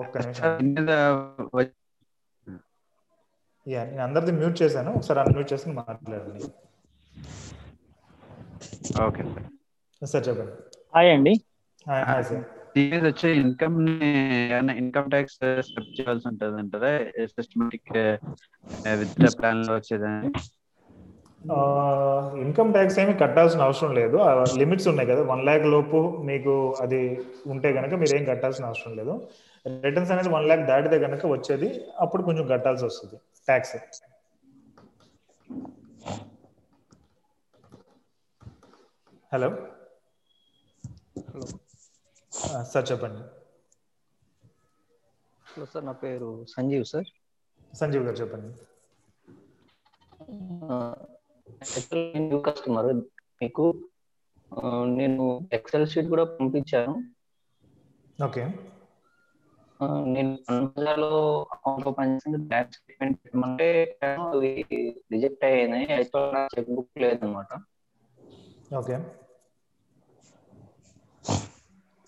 ఒక్క 0.00 0.18
నిమిషం. 0.18 0.58
మీద 0.62 0.90
యా 3.66 3.84
నేను 3.84 4.02
అందరిది 4.02 4.32
మ్యూట్ 4.32 4.62
చేశాను. 4.62 4.92
ఒకసారి 4.92 5.20
అన్మ్యూట్ 5.20 5.52
చేసి 5.52 5.72
మాట్లాడండి. 5.72 6.44
ఓకే. 9.02 9.22
సార్ 10.06 10.28
చెప్పండి. 10.28 10.52
హాయ్ 10.94 11.12
అండి. 11.12 11.34
Hi 11.86 12.24
sir. 12.24 12.44
మీద 12.76 13.06
వచ్చే 13.06 13.36
ఇన్కమ్ 13.36 13.88
ఇన్కమ్ 14.72 15.10
ట్యాక్స్ 15.10 15.34
స్టెప్ 15.34 16.00
చేయాల్సి 16.00 16.28
ఉంటుంది 16.28 16.58
అంటారా 16.58 17.26
సిస్టమేటిక్ 17.26 18.18
విత్ 18.96 19.38
ప్లాన్లో 19.38 19.74
వచ్చేదని 19.74 20.32
ఇన్కమ్ 22.42 22.72
ట్యాక్స్ 22.72 22.98
ఏమి 22.98 23.14
కట్టాల్సిన 23.14 23.60
అవసరం 23.60 23.92
లేదు. 23.94 24.16
లిమిట్స్ 24.58 24.88
ఉన్నాయి 24.88 25.08
కదా. 25.08 25.22
వన్ 25.22 25.42
ల్యాక్ 25.44 25.66
లోపు 25.66 25.98
మీకు 26.24 26.52
అది 26.80 27.00
ఉంటే 27.46 27.72
కనుక 27.72 27.94
మీరు 27.94 28.14
ఏం 28.14 28.24
కట్టాల్సిన 28.24 28.64
అవసరం 28.64 28.96
లేదు. 28.96 29.14
రిటర్న్స్ 29.86 30.12
అనేది 30.12 30.28
వన్ 30.28 30.44
ల్యాక్ 30.44 30.66
దాటితే 30.66 30.98
కనుక 30.98 31.26
వచ్చేది. 31.26 31.68
అప్పుడు 32.00 32.22
కొంచెం 32.22 32.46
కట్టాల్సి 32.46 32.84
వస్తుంది. 32.84 33.16
ట్యాక్స్ 33.46 33.74
హలో 39.32 39.48
హలో 41.28 41.46
సార్ 42.72 42.86
చెప్పండి. 42.90 43.22
హలో 45.46 45.66
సార్ 45.66 45.84
నా 45.84 45.94
పేరు 46.02 46.30
సంజీవ్ 46.54 46.84
సార్. 46.92 47.10
సంజీవ్ 47.72 48.04
గారు 48.04 48.16
చెప్పండి. 48.16 48.50
న్యూ 52.22 52.38
కస్టమర్ 52.46 52.88
మీకు 53.42 53.64
నేను 54.98 55.24
ఎక్సెల్ 55.58 55.90
షీట్ 55.92 56.08
కూడా 56.12 56.24
పంపించాను. 56.32 56.94
ఓకే. 58.18 58.44
నేను 60.14 60.32
పన్నులో 60.46 61.08
అకౌంట్ 61.54 61.86
ఓపెన్ 61.90 62.12
చేసి 62.16 62.40
బ్యాంక్ 62.50 62.74
స్టేట్మెంట్ 62.76 63.18
పెట్టమంటే 63.22 63.68
అవి 64.26 64.52
రిజెక్ట్ 65.14 65.44
అయ్యాయి 65.48 65.92
అయితే 65.96 66.20
చెక్ 66.54 66.70
బుక్ 66.76 67.02
లేదనమాట. 67.04 67.50
ఓకే. 68.80 68.96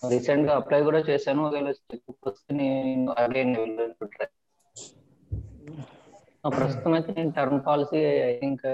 రీసెంట్గా 0.01 0.53
అప్లై 0.59 0.79
కూడా 0.87 0.99
చేశాను. 1.09 1.41
ఒకవేళ 1.47 1.69
చెక్ 1.81 2.03
బుక్ 2.07 2.27
వస్తే 2.29 2.53
నేను 2.59 3.11
అగైన్ 3.23 3.53
ప్రస్తుతం 6.57 6.93
అయితే 6.97 7.11
నేను 7.17 7.31
term 7.37 7.61
policy 7.67 7.99
I 8.27 8.33
think 8.41 8.65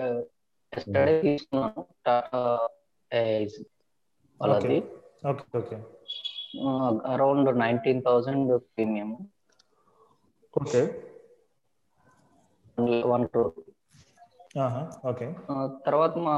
yesterday 0.73 1.13
తీసుకున్నాను 1.21 1.81
టాటా 2.03 2.41
ఏఐస్ 3.12 3.60
వాళ్ళది. 4.39 4.77
Okay. 5.23 5.45
Okay 5.55 5.77
around 7.12 7.49
nineteen 7.57 8.01
thousand 8.03 8.51
premium 8.67 9.12
okay. 10.53 10.81
One 13.07 13.25
crore. 13.27 13.55
Okay. 15.05 15.27
తర్వాత 15.86 16.13
మా 16.19 16.36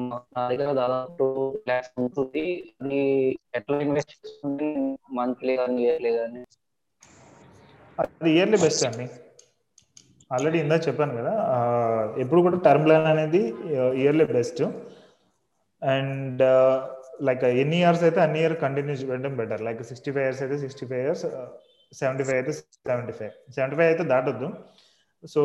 నా 0.00 0.18
దగ్గర 0.50 0.70
దాదాపు 0.72 1.12
టూ 1.18 1.26
ల్యాక్స్ 1.68 1.92
ఉంటుంది. 1.98 2.44
అది 2.80 3.00
ఎట్లా 3.54 3.78
ఇన్వెస్ట్ 3.86 4.14
చేస్తుంది 4.16 4.70
మంత్లీ 5.18 5.54
కానీ 5.56 5.78
ఇయర్లీ 5.84 6.12
కానీ? 6.18 6.42
అది 7.98 8.30
ఇయర్లీ 8.30 8.58
బెస్ట్ 8.64 8.84
అండి. 8.88 9.06
ఆల్రెడీ 10.36 10.58
ఇందా 10.64 10.76
చెప్పాను 10.86 11.14
కదా 11.20 11.34
ఎప్పుడు 12.22 12.40
కూడా 12.46 12.58
టర్మ్ 12.66 12.84
ప్లాన్ 12.86 13.08
అనేది 13.12 13.42
ఇయర్లీ 14.02 14.26
బెస్ట్ 14.36 14.62
అండ్ 15.82 16.42
లైక్ 17.28 17.44
ఎన్ని 17.62 17.78
ఇయర్స్ 17.82 18.02
అయితే 18.08 18.20
అన్ని 18.26 18.38
ఇయర్ 18.42 18.56
కంటిన్యూ 18.64 18.94
చేయడం 19.02 19.32
better 19.40 19.62
like 19.68 19.80
sixty 19.90 20.10
five 20.16 20.26
years 20.26 20.42
అయితే 20.44 20.58
sixty 20.64 20.86
five 20.90 21.02
years 21.06 21.24
seventy 22.00 22.24
five 22.28 22.38
అయితే 22.40 22.52
సెవెంటీ 22.90 23.14
ఫైవ్ 23.18 23.32
సెవెంటీ 23.56 23.76
ఫైవ్ 23.78 23.88
అయితే 23.92 24.04
దాటొద్దు. 24.12 24.48
సో 25.34 25.42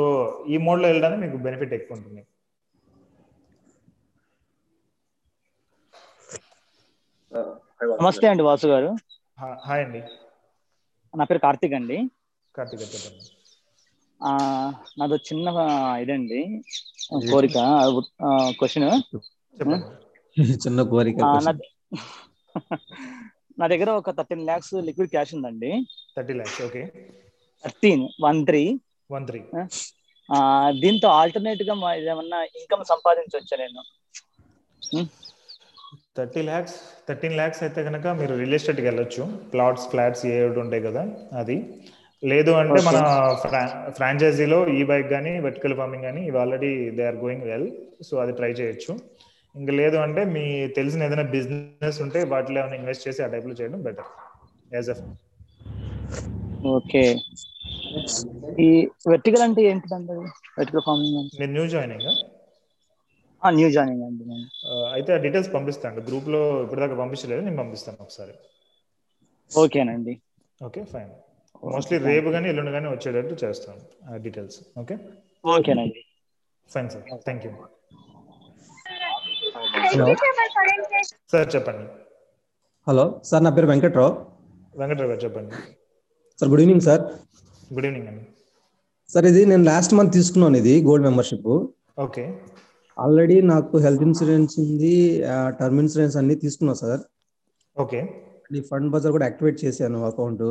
ఈ 0.53 0.57
మోడ్లో 0.65 0.87
వెళ్ళడానికి 0.91 1.21
మీకు 1.25 1.37
బెనిఫిట్ 1.45 1.73
ఎక్కువ 1.79 1.97
ఉంటుంది. 1.97 2.21
నమస్తే 8.01 8.25
అండి 8.31 8.43
వాసు 8.49 8.67
గారు. 8.73 8.89
హాయ్ 9.67 9.83
అండి. 9.85 10.01
నా 11.19 11.25
పేరు 11.29 11.41
కార్తిక్ 11.45 11.75
అండి. 11.79 11.97
కార్తిక్ 12.57 12.81
చెప్పండి. 12.95 13.23
ఆ, 14.23 14.31
నాదో 14.99 15.15
చిన్న 15.27 15.47
ఇదండి. 16.03 16.41
కోరిక 17.29 17.57
క్వశ్చన్. 18.59 18.89
చిన్న 20.63 20.81
కోరిక 20.91 21.17
నా 23.59 23.65
దగ్గర 23.71 23.89
ఒక 23.99 24.09
థర్టీన్ 24.17 24.45
ల్యాక్స్ 24.45 24.73
లిక్విడ్ 24.87 25.09
క్యాష్ 25.09 25.35
ఉందండి. 25.35 25.85
Thirty 26.15 26.33
lakhs 26.33 26.65
okay. 26.65 26.81
Thirteen 27.63 28.07
one 28.23 28.45
three. 28.45 28.79
One 29.09 29.27
three. 29.27 29.39
దీంతో 30.81 31.07
ఆల్టర్నేట్గా 31.19 31.73
ఏమన్నా 32.11 32.47
ఇన్కమ్ 32.59 32.83
సంపాదించవచ్చా 32.93 33.57
నేను? 33.57 33.83
థర్టీ 36.17 36.41
ల్యాక్స్ 36.41 36.75
థర్టీన్ 37.07 37.33
ల్యాక్స్ 37.33 37.63
అయితే 37.63 37.83
కనుక 37.83 38.07
మీరు 38.19 38.35
రియల్ 38.35 38.53
ఎస్టేట్కి 38.53 38.89
వెళ్ళొచ్చు. 38.89 39.49
ప్లాట్స్ 39.53 39.89
ఫ్లాట్స్ 39.89 40.27
ఏ 40.27 40.45
ఒకటి 40.45 40.59
ఉంటాయి 40.59 40.83
కదా 40.83 41.31
అది. 41.41 41.55
లేదు 42.23 42.51
అంటే 42.59 42.79
మన 42.87 42.97
ఫ్రా 43.43 43.61
ఫ్రాంచైజీలో 43.97 44.59
ఈ 44.77 44.83
బైక్ 44.91 45.07
కానీ 45.09 45.31
వెర్టికల్ 45.45 45.75
ఫార్మింగ్ 45.79 46.05
కానీ 46.07 46.21
ఇవి 46.29 46.37
already 46.43 46.69
they 46.97 47.03
are 47.09 47.19
going 47.23 47.45
well. 47.51 47.67
So 48.07 48.13
అది 48.23 48.33
ట్రై 48.39 48.51
చేయొచ్చు. 48.59 48.93
ఇంకా 49.55 49.73
లేదు 49.73 49.97
అంటే 50.05 50.21
మీ 50.35 50.43
తెలిసిన 50.77 51.07
ఏదైనా 51.07 51.25
బిజినెస్ 51.35 51.99
ఉంటే 52.05 52.19
వాటిలో 52.33 52.59
ఏమైనా 52.61 52.77
ఇన్వెస్ట్ 52.81 53.05
చేసి 53.07 53.21
ఆ 53.25 53.29
టైప్లో 53.33 53.55
చేయడం 53.59 53.81
బెటర్. 53.87 54.09
As 54.71 54.89
if 54.93 55.03
okay. 56.73 57.03
ఈ 58.59 58.69
వెర్టికల్ 59.11 59.43
అంటే 59.47 59.61
ఏంటిదండి 59.71 60.15
వెర్టికల్ 60.57 60.85
ఫార్మింగ్ 60.87 61.17
మీరు 61.39 61.51
న్యూ 61.55 61.65
జాయినింగ్? 61.73 62.09
న్యూ 63.43 63.69
జాయినింగ్ 63.75 64.03
అండి 64.07 64.25
అయితే 64.95 65.11
ఆ 65.15 65.19
డీటెయిల్స్ 65.25 65.51
పంపిస్తాను 65.55 66.01
గ్రూప్లో 66.01 66.41
ఇప్పటిదాకా 66.63 66.95
పంపించలేదు 66.95 67.41
నేను 67.41 67.57
పంపిస్తాను 67.57 67.97
ఒకసారి. 68.01 68.33
ఓకేనండి. 69.51 70.15
Okay 70.61 70.83
fine. 70.85 71.13
మోస్ట్లీ 71.63 71.97
రేపు 72.07 72.29
కానీ 72.35 72.47
ఎల్లుండి 72.51 72.71
కానీ 72.75 72.87
వచ్చేటట్టు 72.93 73.35
చేస్తాను 73.43 73.81
ఆ 74.05 74.17
డీటెయిల్స్ 74.25 74.57
ఓకే 74.81 74.95
ఓకేనండి 75.43 76.01
fine 76.69 76.89
sir 76.93 77.03
thank 77.25 77.45
you 77.47 77.51
hello 79.85 80.05
sir 81.31 81.47
చెప్పండి. 81.55 81.85
హలో 82.87 83.03
సార్ 83.29 83.43
నా 83.45 83.51
పేరు 83.55 83.67
వెంకట్రావు 83.71 84.11
వెంకటరావు 84.73 85.09
గారు 85.11 85.21
చెప్పండి. 85.25 85.55
Sir 86.39 86.49
good 86.51 86.61
evening 86.63 86.83
sir 86.87 87.01
good 87.71 87.85
evening 87.87 88.07
అండి. 88.11 88.23
సార్ 89.09 89.25
ఇది 89.31 89.41
నేను 89.51 89.63
లాస్ట్ 89.69 89.93
మంత్ 89.97 90.13
తీసుకున్నాను 90.17 90.57
ఇది 90.61 90.73
గోల్డ్ 90.87 91.05
మెంబర్షిప్ 91.07 91.49
ఓకే 92.05 92.23
ఆల్రెడీ 92.97 93.37
నాకు 93.51 93.77
హెల్త్ 93.85 94.03
ఇన్సూరెన్స్ 94.07 94.55
ఉంది 94.63 94.93
టర్మ్ 95.59 95.79
ఇన్సూరెన్స్ 95.83 96.15
అన్ని 96.21 96.35
తీసుకున్నా 96.43 96.75
సార్ 96.83 97.01
ఓకే 97.77 97.99
ఈ 98.51 98.61
ఫండ్ 98.69 98.89
బజార్ 98.93 99.13
కూడా 99.15 99.27
యాక్టివేట్ 99.29 99.57
చేశాను 99.63 99.99
అకౌంట్ 100.09 100.43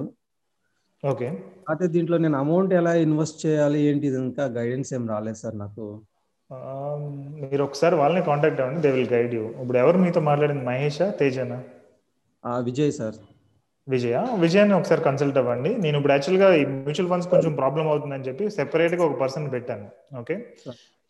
ఓకే. 1.03 1.29
అయితే 1.71 1.85
దీంట్లో 1.95 2.17
నేను 2.25 2.37
అమౌంట్ 2.45 2.73
ఎలా 2.81 2.93
ఇన్వెస్ట్ 3.07 3.39
చేయాలి 3.45 3.79
ఏంటి 3.91 4.07
ఇంకా 4.23 4.45
గైడెన్స్ 4.57 4.91
ఏం 4.97 5.05
రాలేదు 5.13 5.39
సార్ 5.43 5.57
నాకు. 5.65 5.85
మీరు 7.43 7.63
ఒకసారి 7.67 7.95
వాళ్ళని 8.01 8.23
కాంటాక్ట్ 8.31 8.61
అవ్వండి 8.63 8.81
దే 8.87 8.91
విల్ 8.97 9.13
గైడ్ 9.15 9.35
యూ 9.39 9.45
ఇప్పుడు 9.63 9.79
ఎవరు 9.83 9.99
మీతో 10.05 10.21
మాట్లాడింది? 10.31 10.65
మహేషా 10.71 11.07
తేజనా? 11.21 11.59
విజయ్ 12.69 12.93
సార్. 13.01 13.19
విజయ? 13.89 14.17
విజయాన్ని 14.43 14.75
ఒకసారి 14.79 15.03
కన్సల్ట్ 15.07 15.39
అవ్వండి. 15.41 15.71
నేను 15.85 15.97
ఇప్పుడు 15.99 16.15
యాక్చువల్గా 16.17 16.49
ఈ 16.61 16.65
మ్యూచువల్ 16.85 17.11
ఫండ్స్ 17.13 17.29
కొంచెం 17.33 17.53
ప్రాబ్లం 17.61 17.87
అవుతుందని 17.93 18.27
చెప్పి 18.29 18.45
సెపరేట్గా 18.57 19.03
ఒక 19.09 19.17
పర్సన్ 19.23 19.47
పెట్టాను. 19.55 19.87
Okay? 20.21 20.37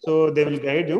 So 0.04 0.12
they 0.36 0.42
will 0.48 0.62
guide 0.68 0.88
you 0.94 0.98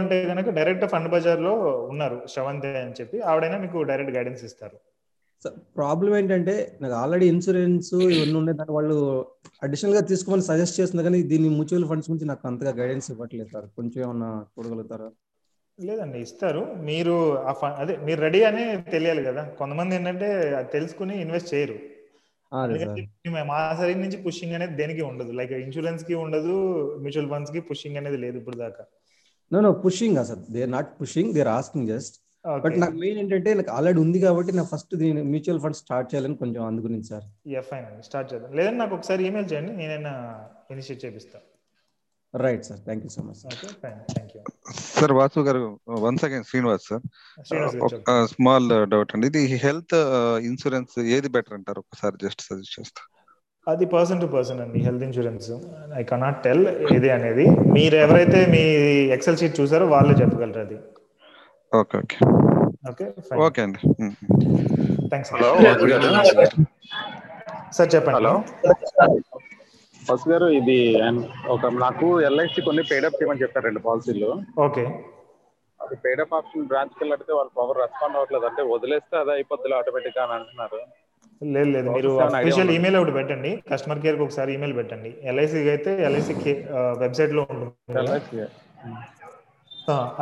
అంటే 0.00 0.16
కనుక 0.30 0.50
డైరెక్ట్ 0.58 0.84
ఫండ్ 0.92 1.08
బజార్లో 1.14 1.54
ఉన్నారు 1.92 2.18
శ్రవంతి 2.32 2.68
అని 2.82 2.94
చెప్పి 3.00 3.16
ఆవిడైనా 3.30 3.58
మీకు 3.64 3.78
డైరెక్ట్ 3.90 4.14
గైడెన్స్ 4.16 4.44
ఇస్తారు. 4.48 4.76
ప్రాబ్లం 5.78 6.16
ఏంటంటే 6.16 6.78
నాకు 6.82 6.94
ఆల్రెడీ 6.94 7.26
ఇన్సూరెన్స్ 7.26 7.94
ఇవన్నీ 7.94 8.36
ఉన్నాయి. 8.40 8.58
దాని 8.58 8.72
వాళ్ళు 8.72 8.96
అడిషనల్గా 9.62 10.00
తీసుకోమని 10.00 10.42
సజెస్ట్ 10.42 10.80
చేస్తుంది 10.80 11.02
కానీ 11.02 11.22
దీన్ని 11.22 11.48
మ్యూచువల్ 11.48 11.88
ఫండ్స్ 11.88 12.10
గురించి 12.10 12.26
నాకు 12.26 12.46
అంతగా 12.48 12.70
గైడెన్స్ 12.70 13.10
ఇవ్వట్లేదు 13.10 13.50
సార్. 13.52 13.66
కొంచెం 13.66 14.02
ఏమన్నా 14.04 14.44
చూడగలుగుతారా? 14.54 15.08
లేదండి 15.78 16.18
ఇస్తారు. 16.18 16.66
మీరు 16.90 17.14
ఆ 17.36 17.52
ఫండ్ 17.52 17.74
అదే 17.74 17.96
మీరు 17.96 18.20
రెడీ 18.20 18.42
అని 18.42 18.64
తెలియాలి 18.90 19.24
కదా. 19.24 19.44
కొంతమంది 19.60 19.94
ఏంటంటే 19.94 20.54
అది 20.54 20.68
తెలుసుకుని 20.72 21.20
ఇన్వెస్ట్ 21.20 21.54
చేయరు. 21.54 21.78
మా 23.50 23.74
సైడ్ 23.78 24.00
నుంచి 24.00 24.16
పుషింగ్ 24.16 24.52
అనేది 24.52 24.74
దేనికి 24.76 25.02
ఉండదు. 25.02 25.32
లైక్ 25.32 25.52
ఇన్సూరెన్స్కి 25.52 26.14
ఉండదు 26.14 26.54
మ్యూచువల్ 27.04 27.30
ఫండ్స్కి 27.30 27.60
పుషింగ్ 27.60 27.96
అనేది 27.96 28.16
లేదు 28.16 28.38
ఇప్పుడు 28.38 28.56
దాకా. 28.56 28.84
నో 29.52 29.60
నో 29.60 29.72
పుషింగ్ 29.72 30.16
అసలు 30.16 30.52
they 30.52 30.66
not 30.66 30.90
pushing 31.00 31.32
they 31.32 31.42
asking 31.42 31.88
just 31.88 32.16
but 32.64 32.76
నాకు 32.82 32.96
మెయిన్ 33.02 33.18
ఏంటంటే 33.20 33.50
నాకు 33.58 33.72
ఆల్రెడీ 33.76 33.98
ఉంది 34.04 34.18
కాబట్టి 34.24 34.52
నా 34.58 34.64
ఫస్ట్ 34.72 34.92
దీని 35.02 35.22
మ్యూచువల్ 35.32 35.60
ఫండ్ 35.64 35.78
స్టార్ట్ 35.82 36.08
చేయాలని 36.10 36.36
కొంచెం 36.42 36.62
అందు 36.68 36.80
గురించి 36.86 37.08
సార్. 37.12 37.24
యా 37.54 37.62
ఫైన్ 37.70 37.84
అండి. 37.88 38.02
స్టార్ట్ 38.08 38.28
చేద్దాం. 38.32 38.50
లేదంటే 38.58 38.78
నాకు 38.82 38.94
ఒకసారి 38.98 39.22
ఈమెయిల్ 39.28 39.48
చేయండి 39.52 39.72
నేనైనా 39.80 40.12
ఇనిషియేట్ 40.74 41.02
చేపిస్తాను 41.04 41.46
right 42.34 42.64
sir 42.68 42.78
thank 42.86 43.02
you 43.06 43.10
so 43.16 43.22
much 43.26 43.42
okay 43.52 43.66
fine 43.82 43.98
thank 44.14 44.32
you 44.36 44.40
sir 44.98 45.12
Vasu 45.18 45.40
garu 45.48 45.60
one 46.06 46.16
second 46.22 46.46
Srinivas 46.50 46.86
sir 46.90 47.02
small 48.34 48.68
doubt 48.92 49.12
అండి. 49.16 49.26
ఇది 49.30 49.42
హెల్త్ 49.66 49.96
ఇన్సూరెన్స్ 50.50 50.94
ఏది 51.16 51.28
బెటర్ 51.36 51.56
అంటారు? 51.58 51.82
ఒకసారి 51.86 52.16
జస్ట్ 52.24 52.42
సజెస్ట్ 52.48 52.74
చేస్తా. 52.78 53.02
అది 53.66 53.84
పర్సన్ 53.94 54.20
టు 54.22 54.26
పర్సన్ 54.36 54.60
అండి 54.64 54.80
health 54.86 55.04
insurance 55.08 55.50
I 56.00 56.02
cannot 56.10 56.40
tell 56.46 56.64
ఏది 56.96 57.10
అనేది. 57.18 57.46
మీరు 57.76 57.96
ఎవరైతే 58.06 58.40
మీ 58.54 58.64
ఎక్సెల్ 59.16 59.38
షీట్ 59.42 59.56
చూసారో 59.60 59.86
వాళ్ళే 59.94 60.16
చెప్పగలరు 60.22 60.62
అది. 60.66 60.78
Okay 61.80 61.96
okay. 62.02 62.16
ఓకే 62.90 63.04
ఓకే 63.46 63.60
అండి. 63.66 63.80
Thanks 65.10 65.30
hello. 65.34 65.50
సార్ 67.76 67.90
చెప్పండి. 67.94 68.16
హలో. 68.18 68.32
వాసు 70.02 70.26
గారు 70.32 70.46
ఇది 70.60 70.78
ఒక 71.54 71.66
నాకు 71.84 72.06
ఎల్ఐసి 72.28 72.66
కొన్ని 72.66 72.82
పేడప్ 72.90 73.16
చేయమని 73.18 73.42
చెప్పారు 73.42 73.66
రెండు 73.68 73.82
పాలసీలు. 73.86 74.30
ఓకే. 74.66 74.84
అది 75.80 75.96
పేడప్ 76.04 76.34
ఆప్షన్ 76.38 76.68
బ్రాంచ్కి 76.70 77.00
వెళ్ళడితే 77.02 77.32
వాళ్ళు 77.38 77.50
ప్రాపర్ 77.56 77.80
రెస్పాండ్ 77.84 78.16
అవ్వట్లేదు. 78.18 78.46
అంటే 78.50 78.62
వదిలేస్తే 78.74 79.16
అది 79.22 79.32
అయిపోద్ది 79.36 79.74
ఆటోమేటిక్ 79.80 80.20
అని 80.24 80.34
అంటున్నారు. 80.38 80.80
లేదు 81.42 81.70
లేదు. 81.76 81.88
మీరు 81.96 82.10
అఫీషియల్? 82.26 82.70
ఈమెయిల్ 82.76 82.96
ఒకటి 83.00 83.14
పెట్టండి. 83.18 83.50
కస్టమర్ 83.70 84.02
కేర్కి 84.04 84.24
ఒకసారి 84.26 84.50
ఈమెయిల్ 84.56 84.76
పెట్టండి. 84.80 85.10
ఎల్ఐసి 85.30 85.56
అయితే 85.74 85.92
ఎల్ఐసి 86.08 86.34
వెబ్సైట్లో 87.02 87.44
ఉంటుంది 87.54 88.44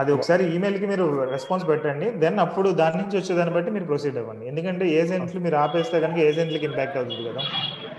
అది 0.01 0.11
ఒకసారి 0.17 0.45
ఈమెయిల్కి 0.55 0.87
మీరు 0.93 1.05
రెస్పాన్స్ 1.35 1.65
పెట్టండి. 1.71 2.07
దెన్ 2.23 2.39
అప్పుడు 2.45 2.69
దాని 2.81 2.97
నుంచి 3.03 3.17
వచ్చేదాన్ని 3.19 3.55
బట్టి 3.57 3.71
మీరు 3.77 3.87
ప్రొసీడ్ 3.91 4.19
అవ్వండి. 4.23 4.45
ఎందుకంటే 4.53 4.85
ఏజెంట్లు 5.01 5.41
మీరు 5.47 5.57
ఆపేస్తే 5.65 6.01
కనుక 6.05 6.19
ఏజెంట్లకి 6.29 6.67
ఇంపాక్ట్ 6.71 6.97
అవుతుంది 7.01 7.23
కదా. 7.31 7.43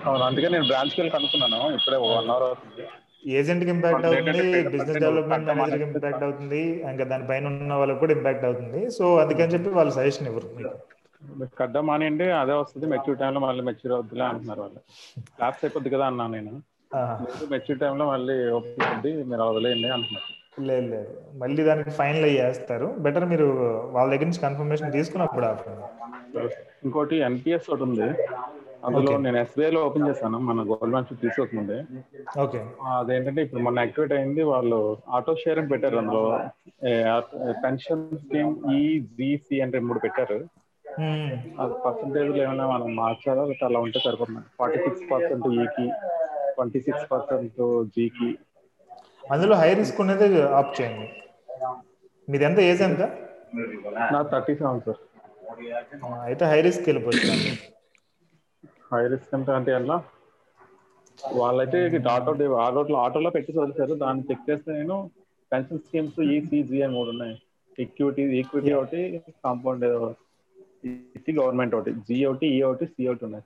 అవును 0.08 0.24
అందుకే 0.30 0.48
నేను 0.56 0.68
బ్రాంచ్కి 0.72 1.00
వెళ్ళి 1.02 1.14
కనుక్కున్నాను. 1.16 1.60
ఇప్పుడే 1.78 2.00
వన్ 2.06 2.32
అవర్ 2.36 2.46
అవుతుంది. 2.50 2.86
ఏజెంట్కి 3.40 3.72
ఇంపాక్ట్ 3.76 4.06
అవుతుంది 4.08 4.42
బిజినెస్ 4.74 5.00
డెవలప్మెంట్ 5.04 5.48
మేనేజర్కి 5.50 5.86
ఇంపాక్ట్ 5.90 6.26
అవుతుంది 6.28 6.62
ఇంకా 6.92 7.06
దానిపైన 7.14 7.46
ఉన్న 7.54 7.74
వాళ్ళకి 7.82 8.00
కూడా 8.04 8.14
ఇంపాక్ట్ 8.18 8.46
అవుతుంది. 8.50 8.82
సో 8.98 9.06
అందుకని 9.24 9.54
చెప్పి 9.56 9.72
వాళ్ళు 9.80 9.94
సజెషన్ 10.00 10.28
ఇవ్వరు 10.32 10.50
కడ్డం 11.60 11.84
మానేయండి 11.90 12.26
అదే 12.44 12.56
వస్తుంది. 12.62 12.86
మెచ్యూర్ 12.94 13.20
టైంలో 13.22 13.42
మళ్ళీ 13.48 13.64
మెచ్యూర్ 13.70 13.94
అవుతుందిలే 13.98 14.26
అంటున్నారు 14.32 14.62
వాళ్ళు. 14.66 14.80
ల్యాబ్స్ 15.42 15.64
అయిపోద్ది 15.66 15.92
కదా 15.96 16.06
అన్నా 16.12 16.26
నేను. 16.38 16.54
మెచ్యూర్ 17.54 17.80
టైంలో 17.84 18.06
మళ్ళీ 18.14 18.36
ఒప్పుకుంది 18.60 19.12
మీరు 19.30 19.44
వదిలేయండి 19.52 19.92
అంటున్నారు. 19.98 20.30
లేదు 20.62 20.88
లేదు. 20.88 21.22
మళ్ళీ 21.34 21.64
దానికి 21.64 21.90
ఫైనల్ 21.90 22.24
అయ్యేస్తారు 22.24 22.96
బెటర్ 23.00 23.26
మీరు 23.26 23.46
వాళ్ళ 23.92 24.12
దగ్గర 24.12 24.24
నుంచి 24.24 24.40
కన్ఫర్మేషన్ 24.40 24.92
తీసుకుని 24.92 25.24
అప్పుడు 25.24 25.46
ఆపండి. 25.46 26.48
ఇంకోటి 26.84 27.16
ఎన్పిఎస్ 27.16 27.70
ఒకటి 27.70 27.84
ఉంది. 27.84 28.24
అందులో. 28.86 29.18
నేను 29.18 29.38
SBI 29.38 29.74
లో 29.74 29.86
ఓపెన్ 29.86 30.08
చేశాను. 30.08 30.38
మన 30.40 30.62
గవర్నమెంట్ 30.70 31.22
తీసుకోకముందే. 31.22 31.84
ఓకే. 32.42 32.66
అదేంటంటే 32.84 33.42
ఇప్పుడు 33.42 33.62
మొన్న 33.62 33.80
యాక్టివేట్ 33.80 34.14
అయింది 34.14 34.44
వాళ్ళు 34.44 34.98
ఆటో 35.10 35.36
షేర్ 35.36 35.60
అని 35.60 35.68
పెట్టారు 35.68 35.98
అందులో. 35.98 36.40
పెన్షన్ 37.64 38.18
స్కీమ్ 38.18 38.72
ఈజీసీ 38.72 39.60
అంటే 39.62 39.80
మూడు 39.80 40.00
పెట్టారు. 40.00 40.46
అది 41.60 41.74
పర్సంటేజ్ 41.86 42.38
ఏమైనా 42.38 42.68
మనం 42.68 42.96
మార్చాలా? 42.96 43.66
అలా 43.66 43.80
ఉంటే 43.80 44.00
సరిపోతుంది? 44.06 44.40
ఫార్టీ 44.60 44.80
సిక్స్ 44.80 45.12
పర్సెంట్ 45.12 45.48
ఈకి 45.48 45.92
ట్వంటీ 46.56 46.80
సిక్స్ 46.80 47.12
పర్సెంట్ 47.12 47.86
జీకి 47.86 48.38
అందులో 49.24 49.56
హై 49.62 49.70
రిస్క్ 49.80 50.00
ఉన్నది 50.04 50.28
ఆప్ 50.60 50.74
చేయండి 50.78 51.08
మీది 52.28 52.46
ఎంత 52.48 52.60
ఏజ్ 52.70 52.82
ఎంత? 52.82 53.04
నా 54.14 54.20
థర్టీ 54.32 54.54
సెవెన్ 54.60 54.82
సార్ 54.86 55.02
అయితే 56.28 56.44
హై 56.52 56.60
రిస్క్ 56.68 56.86
వెళ్ళిపోతుంది 56.90 57.52
హై 58.90 59.04
రిస్క్ 59.12 59.34
అంటే 59.38 59.52
అంటే 59.58 59.72
ఎలా? 59.80 59.98
వాళ్ళైతే 61.38 61.80
ఆటో 62.12 62.32
ఆటోలో 62.66 62.98
ఆటోలో 63.04 63.30
పెట్టి 63.36 63.52
వదిలేశారు 63.58 63.96
దాన్ని 64.04 64.24
చెక్ 64.30 64.48
చేస్తే 64.50 64.70
నేను 64.80 64.98
పెన్షన్ 65.52 65.84
స్కీమ్స్ 65.86 66.20
ఈసీజీ 66.36 66.78
అని 66.86 66.94
మూడు 66.98 67.10
ఉన్నాయి. 67.14 67.36
ఈక్విటీ 67.78 68.24
ఈక్విటీ 68.42 68.72
ఒకటి 68.80 69.02
కాంపౌండ్ 69.46 69.86
గవర్నమెంట్ 71.38 71.76
ఒకటి. 71.78 71.92
జీ 72.08 72.18
ఒకటి. 72.32 72.48
ఈ 72.56 72.62
ఒకటి 72.70 72.86
సి 72.94 73.08
ఒకటి 73.12 73.26
ఉన్నాయి. 73.28 73.46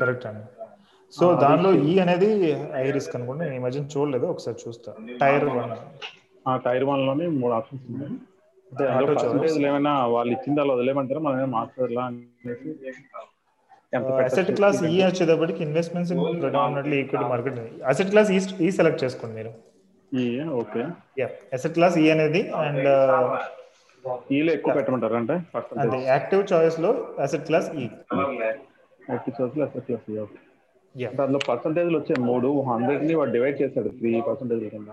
కరెక్ట్ 0.00 0.26
అండి 0.28 0.44
సో 1.16 1.26
దానిలో 1.42 1.70
ఈ 1.90 1.92
అనేది 2.04 2.28
హై 2.76 2.86
రిస్క్ 2.96 3.14
అనుకుంటే 3.18 3.42
నేను 3.44 3.56
ఈ 3.58 3.62
మధ్య 3.66 3.82
చూడలేదు 3.94 4.26
ఒకసారి 4.32 4.56
చూస్తా. 4.64 4.90
Tier 5.22 5.44
one. 5.50 5.74
ఆ 6.46 6.54
టైర్ 6.66 6.84
వన్లోనే 6.90 7.26
మూడు 7.40 7.52
ఆప్షన్స్ 7.58 7.84
ఉన్నాయి. 7.90 8.16
ఏమైనా 9.68 9.92
వాళ్ళు 10.14 10.32
ఇచ్చింది 10.36 10.60
అలా 10.62 10.72
వదిలేమంటారా 10.76 11.20
మనం 11.26 11.50
మార్చాలా 11.56 12.04
అనేసి 12.08 12.70
అసెట్ 14.26 14.50
క్లాస్ 14.58 14.78
ఈ 14.94 14.96
వచ్చేటప్పటికి 15.08 15.60
investments 15.66 16.10
in 16.14 16.22
predominantly 16.42 16.96
equity 17.02 17.26
market 17.32 17.58
asset 17.92 18.10
class 18.14 18.30
ఈ 18.36 18.38
ఈ 18.66 18.70
సెలెక్ట్ 18.78 19.00
చేసుకోండి 19.04 19.34
మీరు. 19.38 19.52
ఈ 20.12 20.24
okay. 20.62 20.82
Ya 21.20 21.28
asset 21.56 21.74
class 21.78 21.96
E 22.02 22.06
అనేది 22.14 22.42
అండ్ 22.64 22.88
ఈలో 24.38 24.50
ఎక్కువ 24.56 24.72
పెట్టమంటారా 24.78 25.16
అంటే? 25.22 25.36
Active 26.12 26.42
చాయిస్లో 26.52 26.90
asset 27.24 27.46
class 27.48 27.68
E 27.82 27.86
eighty 29.12 29.30
class 29.36 29.54
SS 29.62 29.86
class 29.86 30.18
okay 30.24 30.38
అందులో 31.22 31.40
పర్సంటేజ్లు 31.48 31.96
వచ్చాయి 31.98 32.20
మూడు 32.30 32.48
హండ్రెడ్ని 32.68 33.14
వాడు 33.18 33.32
డివైడ్ 33.36 33.58
చేశాడు 33.62 33.90
త్రీ 33.98 34.10
పర్సెంటేజ్ 34.28 34.62
కింద. 34.74 34.90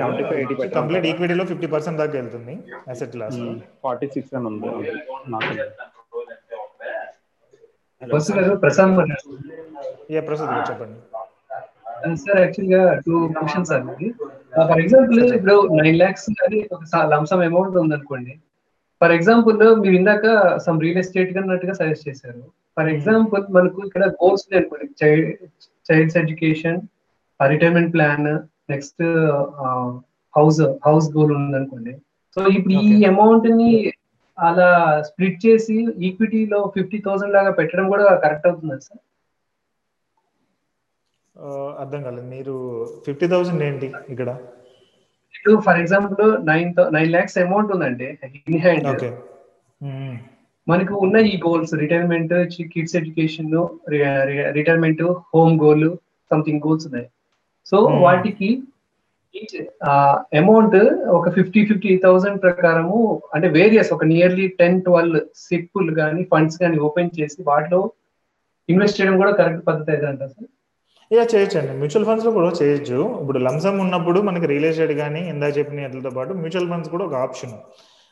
సెవెంటీ 0.00 0.24
ఫైవ్ 0.28 0.40
ఎయిటీ 0.40 0.54
కంప్లీట్ 0.78 1.06
ఈక్విటీలో 1.10 1.44
ఫిఫ్టీ 1.50 1.68
పర్సెంట్ 1.74 1.98
దాకా 2.02 2.14
వెళ్తుంది 2.20 2.54
అసెట్ 2.92 3.12
క్లాస్ 3.16 3.38
ఫార్టీ 3.84 4.08
సిక్స్ 4.14 4.34
అని 4.38 4.46
ఉంది. 4.52 4.68
ప్రశాంత్. 8.64 9.00
ఏ 10.10 10.20
ప్రసాద్ 10.28 10.50
గారు 10.54 10.66
చెప్పండి. 10.70 10.98
సార్ 12.22 12.40
యాక్చువల్గా 12.44 12.82
two 13.06 13.16
questions 13.38 13.70
sir 13.72 13.84
for 14.70 14.80
example 14.84 15.20
ఇప్పుడు 15.36 15.56
నైన్ 15.80 15.98
లాక్స్ 16.02 16.26
అని 16.46 16.60
ఒక 16.76 16.82
లంసమ్ 17.12 17.42
అమౌంట్ 17.50 17.76
ఉందనుకోండి. 17.82 18.34
ఫర్ 19.02 19.12
ఎగ్జాంపుల్ 19.12 19.80
మీరు 19.80 19.94
ఇందాక 19.94 20.56
సమ్ 20.56 20.80
రియల్ 20.80 20.98
ఎస్టేట్ 20.98 21.36
అన్నట్టుగా 21.36 21.72
సజెస్ట్ 21.72 22.08
చేశారు. 22.08 22.42
ఫర్ 22.76 22.88
ఎగ్జాంపుల్ 22.88 23.44
మనకు 23.50 23.86
ఇక్కడ 23.86 24.06
గోల్స్ 24.06 24.56
అనుకోండి 24.56 25.04
child 25.04 25.30
child's 25.92 26.16
education 26.16 26.80
retirement 27.46 27.92
plan 27.92 28.38
next 28.70 29.02
house 30.36 30.60
house 30.60 31.16
goal 31.16 31.32
ఉందనుకోండి. 31.32 31.92
సో 32.34 32.46
ఇప్పుడు 32.46 32.74
ఈ 32.74 33.04
అమౌంట్ని 33.04 33.92
అలా 34.38 35.02
స్ప్లిట్ 35.02 35.46
చేసి 35.46 35.86
ఈక్విటీలో 35.98 36.72
ఫిఫ్టీ 36.76 36.98
థౌసండ్ 37.06 37.32
లాగా 37.32 37.50
పెట్టడం 37.50 37.88
కూడా 37.88 38.14
కరెక్ట్ 38.16 38.46
అవుతుంది 38.46 38.80
సార్? 38.80 39.00
ఆ, 41.36 41.74
అర్థం 41.78 42.02
కాలేదు. 42.02 42.26
మీరు 42.26 42.86
ఫిఫ్టీ 43.06 43.26
థౌసండ్ 43.26 43.62
ఏంటి 43.62 43.92
ఇక్కడ? 44.08 44.36
For 45.66 45.78
example 45.78 46.32
nine 46.50 46.72
nine 46.90 47.10
lakhs 47.12 47.38
amount 47.38 47.72
ఉందండి 47.72 48.08
ఇన్ 48.50 48.60
హ్యాండ్ 48.60 48.86
ఓకే 48.86 49.10
మనకు 50.66 50.94
ఉన్న 50.94 51.16
ఈ 51.30 51.34
goals 51.46 51.72
retirement 51.74 52.34
kids 52.74 52.96
education 52.96 53.48
retirement 54.58 55.02
home 55.34 55.54
goal 55.64 55.88
something 56.30 56.62
goals 56.66 56.86
ఉన్నాయి. 56.86 57.08
So 57.66 57.76
Hmm. 57.88 57.98
వాటికి 58.04 58.50
అమౌంట్ 60.40 60.76
ఒక 61.18 61.26
ఫిఫ్టీ 61.36 61.60
ఫిఫ్టీ 61.68 61.92
థౌసండ్ 61.96 62.42
ప్రకారము 62.42 62.98
అంటే 63.34 63.48
వేరియస్ 63.48 63.92
ఒక 63.96 64.04
నియర్లీ 64.04 64.46
టెన్ 64.60 64.82
ట్వెల్వ్ 64.82 65.18
సిప్పుల్ 65.44 65.88
కానీ 66.00 66.22
ఫండ్స్ 66.32 66.58
కానీ 66.62 66.78
ఓపెన్ 66.78 67.14
చేసి 67.18 67.38
వాటిలో 67.42 67.80
ఇన్వెస్ట్ 68.68 68.98
చేయడం 68.98 69.16
కూడా 69.18 69.32
కరెక్ట్ 69.38 69.64
పద్ధతి 69.68 69.90
అయితే 69.94 70.06
అంటారు 70.06 70.32
సార్. 70.34 70.50
ఇక 71.12 71.22
చేయొచ్చండి. 71.32 71.72
మ్యూచువల్ 71.80 72.06
ఫండ్స్లో 72.08 72.30
కూడా 72.36 72.50
చేయొచ్చు. 72.58 72.98
ఇప్పుడు 73.22 73.38
లంసమ్ 73.46 73.78
ఉన్నప్పుడు 73.84 74.18
మనకి 74.28 74.46
రియల్ 74.50 74.66
ఎస్టేట్ 74.68 74.92
కానీ 75.00 75.22
ఇందాక 75.32 75.52
చెప్పిన 75.58 75.80
వాటితో 75.84 76.10
పాటు 76.18 76.32
మ్యూచువల్ 76.42 76.68
ఫండ్స్ 76.70 76.90
కూడా 76.94 77.04
ఒక 77.08 77.16
ఆప్షన్. 77.24 77.52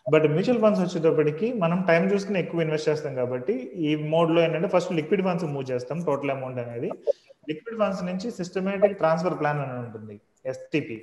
బట్ 0.06 0.26
మ్యూచువల్ 0.34 0.60
ఫండ్స్ 0.64 0.82
వచ్చేటప్పటికి 0.84 1.46
మనం 1.62 1.78
టైం 1.90 2.02
చూసుకుని 2.12 2.38
ఎక్కువ 2.42 2.64
ఇన్వెస్ట్ 2.66 2.88
చేస్తాం 2.90 3.12
కాబట్టి 3.20 3.54
ఈ 3.88 3.90
మోడ్లో 4.14 4.38
ఏంటంటే 4.46 4.68
ఫస్ట్ 4.74 4.92
లిక్విడ్ 4.98 5.24
ఫండ్స్ 5.26 5.46
మూవ్ 5.54 5.66
చేస్తాం 5.72 5.98
టోటల్ 6.08 6.32
అమౌంట్ 6.36 6.60
అనేది. 6.64 6.90
లిక్విడ్ 7.50 7.78
ఫండ్స్ 7.82 8.02
నుంచి 8.08 8.26
సిస్టమేటిక్ 8.40 8.96
ట్రాన్స్ఫర్ 9.02 9.36
ప్లాన్ 9.40 9.60
అని 9.64 9.78
ఉంటుంది. 9.84 10.16
ఎస్టిపి. 10.52 10.98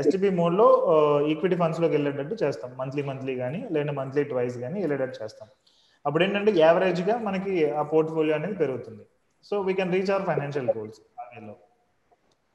ఎస్టిపి 0.00 0.30
మోడ్లో 0.40 0.66
ఈక్విటీ 1.32 1.56
ఫండ్స్లోకి 1.62 1.94
వెళ్ళేటట్టు 1.96 2.36
చేస్తాం. 2.44 2.70
మంత్లీ 2.82 3.04
మంత్లీ 3.10 3.34
కానీ 3.42 3.62
లేదంటే 3.72 3.94
మంత్లీ 4.00 4.24
ట్వైస్ 4.32 4.58
కానీ 4.64 4.78
వెళ్ళేటట్టు 4.84 5.18
చేస్తాం. 5.22 5.48
అప్పుడు 6.06 6.22
ఏంటంటే 6.24 6.52
యావరేజ్గా 6.64 7.16
మనకి 7.28 7.54
ఆ 7.80 7.82
పోర్ట్ఫోలియో 7.94 8.36
అనేది 8.38 8.56
పెరుగుతుంది. 8.62 9.04
So 9.48 9.54
we 9.66 9.72
can 9.78 9.92
reach 9.94 10.10
our 10.14 10.26
financial 10.30 10.68
goals 10.76 10.98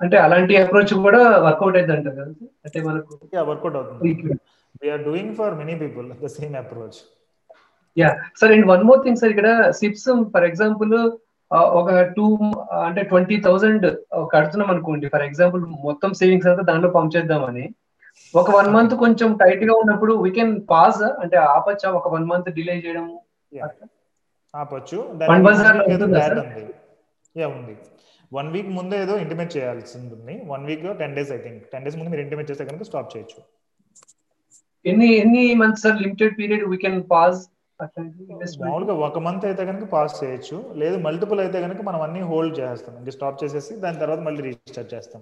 అంటే 0.01 0.17
అలాంటి 0.17 0.53
అప్రోచ్ 0.57 0.93
కూడా 1.05 1.21
వర్కౌట్ 1.45 1.77
అయింది 1.77 1.93
అంటారు 1.93 2.15
కదా? 2.15 2.31
అంటే 2.65 2.79
మనకు 2.81 3.13
వర్కౌట్ 3.49 3.75
అవుతుంది. 3.75 4.11
We are 4.81 5.03
doing 5.03 5.33
for 5.35 5.53
many 5.55 5.75
people 5.79 6.07
the 6.23 6.29
same 6.35 6.55
approach 6.55 6.99
yeah 7.97 8.09
sir 8.39 8.51
and 8.51 8.67
one 8.67 8.83
more 8.83 9.01
thing 9.03 9.19
sir 9.21 9.31
ఇక్కడ 9.31 9.49
సిప్స్ 9.79 10.07
ఫర్ 10.33 10.45
ఎగ్జాంపుల్ 10.45 10.93
ఒక 11.79 11.89
టూ 12.15 12.25
అంటే 12.85 13.01
ట్వంటీ 13.03 13.35
థౌసండ్ 13.41 13.85
కడుతున్నాం 14.33 14.69
అనుకోండి. 14.69 15.05
ఫర్ 15.13 15.23
ఎగ్జాంపుల్ 15.23 15.61
మొత్తం 15.85 16.09
సేవింగ్స్ 16.13 16.47
అంతా 16.47 16.63
దాంట్లో 16.69 16.89
పంప్ 16.89 17.13
చేద్దామని. 17.15 17.65
ఒక 18.33 18.51
వన్ 18.55 18.69
మంత్ 18.75 18.93
కొంచెం 18.95 19.29
టైట్గా 19.41 19.73
ఉన్నప్పుడు 19.73 20.13
వీ 20.23 20.31
కెన్ 20.37 20.53
పాజ్ 20.71 21.01
అంటే 21.23 21.37
ఆపచ్చా? 21.53 21.89
ఒక 21.99 22.07
వన్ 22.15 22.25
మంత్ 22.31 22.49
డిలే 22.57 22.75
చేయడం? 22.85 23.05
ఆపొచ్చు. 24.53 24.97
లో 27.35 27.47
ఉంది. 27.49 27.73
వన్ 28.31 28.49
వీక్ 28.53 28.69
ముందే 28.77 28.97
ఏదో 29.03 29.13
ఇంటిమేట్ 29.23 29.51
చేయాల్సి 29.55 29.93
ఉంటుంది 30.01 30.35
one 30.51 30.65
week 30.69 30.83
ten 31.01 31.15
days 31.17 31.31
I 31.37 31.39
think. 31.45 31.61
Ten 31.73 31.85
days 31.85 31.97
ముందు 31.99 32.11
మీరు 32.13 32.23
ఇంటిమేట్ 32.25 32.49
చేస్తే 32.51 32.65
కనుక 32.69 32.85
స్టాప్ 32.89 33.11
చేయొచ్చు. 33.13 33.39
ఎన్ని 34.85 35.09
ఎన్ని 35.21 35.43
months 35.61 35.83
sir 35.85 36.01
limited 36.05 36.35
period 36.39 36.65
we 36.73 36.77
can 36.85 36.99
pause 37.13 37.39
మామూలుగా 38.61 38.93
ఒక 39.07 39.19
మంత్ 39.25 39.45
అయితే 39.49 39.63
కనుక 39.69 39.85
పాస్ 39.93 40.13
చేయొచ్చు. 40.21 40.57
లేదు 40.81 40.97
మల్టిపుల్ 41.07 41.41
అయితే 41.45 41.57
కనుక 41.65 41.81
మనం 41.89 42.01
అన్ని 42.07 42.21
హోల్డ్ 42.31 42.55
చేస్తాం. 42.61 42.93
ఇంకా 43.01 43.13
స్టాప్ 43.17 43.41
చేసేసి 43.43 43.73
దాని 43.85 44.01
తర్వాత 44.03 44.21
మళ్ళీ 44.27 44.41
రీస్టార్ట్ 44.47 44.91
చేస్తాం. 44.95 45.21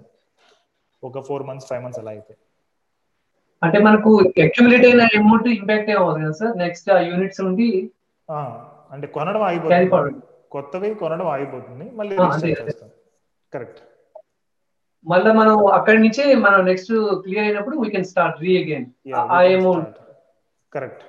ఒక 1.02 1.22
ఫోర్ 1.28 1.44
మంత్స్ 1.48 1.68
ఫైవ్ 1.70 1.82
మంత్స్ 1.84 2.00
అలా 2.02 2.12
అయితే. 2.16 2.34
అంటే 3.62 3.78
మనకు 3.86 4.10
అక్యుములేట్ 4.44 4.86
అయిన 4.88 5.02
అమౌంట్ 5.18 5.48
ఇంపాక్ట్ 5.56 5.90
ఏమవుతుంది 5.94 6.24
కదా 6.26 6.36
సార్? 6.40 6.54
నెక్స్ట్ 6.64 6.88
ఆ 6.96 6.98
యూనిట్స్ 7.10 7.42
నుండి 7.46 7.68
అంటే 8.94 9.06
కొనడం 9.16 9.42
ఆగిపోతుంది. 9.48 9.90
కొత్తవి 10.54 10.88
కొనడం 11.02 11.28
ఆగిపోతుంది. 11.34 11.86
మళ్ళీ 11.98 12.14
రీస్టార్ట్. 12.24 12.58
చేస్తాం. 12.60 12.90
కరెక్ట్. 13.56 13.80
మళ్ళీ 15.06 15.30
మనం 15.32 15.56
అక్కడి 15.74 15.98
నుంచే 15.98 16.24
మనం 16.44 16.60
నెక్స్ట్ 16.64 16.92
క్లియర్ 17.24 17.46
అయినప్పుడు 17.46 17.76
we 17.82 17.88
can 17.90 18.08
start 18.12 18.40
re 18.44 18.52
again 18.62 18.86
ఆ 19.32 19.40
అమౌంట్ 19.56 19.98
కరెక్ట్ 20.72 21.04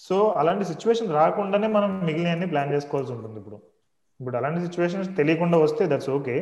సో 0.00 0.16
అలాంటి 0.40 0.64
సిచ్యువేషన్ 0.64 1.14
రాకుండానే 1.16 1.68
మనం 1.76 1.90
మిగిలిన 2.08 2.46
ప్లాన్ 2.52 2.72
చేసుకోవాల్సి 2.74 3.12
ఉంటుంది 3.14 3.38
ఇప్పుడు. 3.40 3.58
ఇప్పుడు 4.20 4.36
అలాంటి 4.38 4.60
సిచ్యువేషన్స్ 4.66 5.08
తెలియకుండా 5.18 5.56
వస్తే 5.62 5.82
దట్స్ 5.86 6.10
ఓకే 6.10 6.34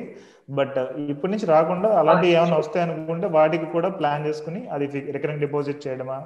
బట్ 0.59 0.75
ఇప్పటి 1.13 1.33
నుంచి 1.33 1.47
రాకుండా 1.47 1.89
అలాంటి 2.01 2.27
ఏమైనా 2.33 2.57
వస్తాయి 2.57 2.85
అనుకుంటే 2.87 3.27
వాటికి 3.37 3.67
కూడా 3.75 3.89
ప్లాన్ 3.99 4.27
చేసుకుని 4.27 4.61
అది 4.75 4.87
రికరింగ్ 5.17 5.45
డిపాజిట్ 5.45 5.85
చేయడమా 5.87 6.19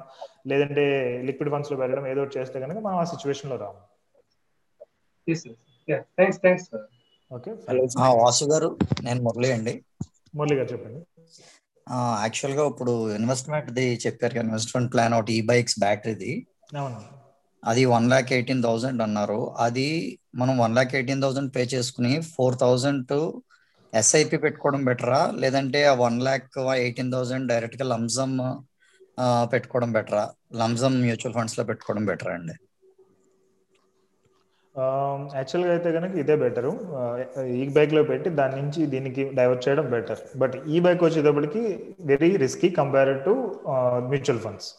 లేదంటే 0.52 0.84
లిక్విడ్ 1.28 1.52
ఫండ్స్లో 1.54 1.76
పెట్టడం 1.82 2.06
ఏదో 2.12 2.24
చేస్తే 2.36 2.56
కనుక 2.64 2.78
మనం 2.86 2.98
ఆ 2.98 3.06
సిచ్యువేషన్లో 3.12 3.56
రాము. 3.56 3.80
Thanks 6.18 6.40
thanks 6.42 6.68
okay. 7.30 7.50
ఆ, 7.98 8.12
వాసు 8.12 8.44
గారు 8.44 8.68
నేను 9.02 9.20
మురళి 9.22 9.52
అండి. 9.52 9.74
మురళి 10.34 10.54
గారు 10.56 10.68
చెప్పండి. 10.72 11.00
యాక్చువల్గా 12.22 12.66
ఇప్పుడు 12.66 12.92
ఇన్వెస్ట్మెంట్ 13.14 13.70
ది 13.70 14.00
చెప్పారు 14.06 14.38
ఇన్వెస్ట్మెంట్ 14.38 14.92
ప్లాన్ 14.92 15.14
ఒకటి 15.14 15.32
ఈ 15.32 15.40
బైక్స్ 15.46 15.78
బ్యాటరీది 15.78 16.32
అది 17.62 17.84
వన్ 17.84 18.10
లాక్ 18.10 18.32
ఎయిటీన్ 18.32 18.62
థౌసండ్ 18.62 19.02
అన్నారు. 19.02 19.40
అది 19.58 19.86
మనం 20.34 20.58
one 20.58 20.74
lakh 20.74 20.94
eighteen 20.94 21.22
thousand 21.22 21.54
pay 21.56 21.62
చేసుకుని 21.74 22.20
ఫోర్ 22.34 22.56
థౌసండ్ 22.58 23.12
ఎస్ఐపి 23.92 24.36
పెట్టుకోవడం 24.36 24.84
బెటరా? 24.84 25.30
లేదంటే 25.42 25.84
ఆ 25.84 25.94
వన్ 25.94 26.22
లాక్ 26.22 26.58
ఎయిటీన్ 26.76 27.12
థౌసండ్ 27.12 27.48
డైరెక్ట్గా 27.48 27.88
లంజమ్ 27.88 28.38
పెట్టుకోవడం 29.52 29.92
బెటరా? 29.92 30.24
లంజమ్ 30.54 31.00
మ్యూచువల్ 31.00 31.34
ఫండ్స్లో 31.34 31.64
పెట్టుకోవడం 31.64 32.04
బెటరా 32.04 32.32
అండి? 32.34 32.54
యాక్చువల్గా 35.36 35.72
అయితే 35.72 35.90
కనుక 35.92 36.14
ఇదే 36.22 36.36
బెటరు 36.36 36.70
ఈ 37.58 37.64
బైక్లో 37.76 38.02
పెట్టి 38.04 38.28
దాని 38.38 38.54
నుంచి 38.62 38.80
దీనికి 38.94 39.24
డైవర్ట్ 39.38 39.62
చేయడం 39.66 39.86
బెటర్ 39.90 40.22
బట్ 40.36 40.56
ఈ 40.66 40.78
బైక్ 40.80 41.02
వచ్చేటప్పటికి 41.04 41.62
very 42.04 42.30
risky 42.36 42.70
compare 42.78 43.12
to 43.26 43.34
mutual 44.10 44.40
funds 44.46 44.70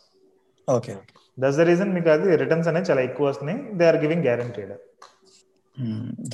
okay 0.68 0.96
that's 1.38 1.58
the 1.58 1.66
reason 1.70 1.94
మీకు 1.96 2.10
అది 2.10 2.36
రిటర్న్స్ 2.42 2.68
అనేది 2.72 2.88
చాలా 2.90 3.02
ఎక్కువ 3.02 3.26
వస్తున్నాయి. 3.30 3.60
They 3.78 3.86
are 3.88 4.00
giving 4.04 4.26
guaranteed 4.28 4.74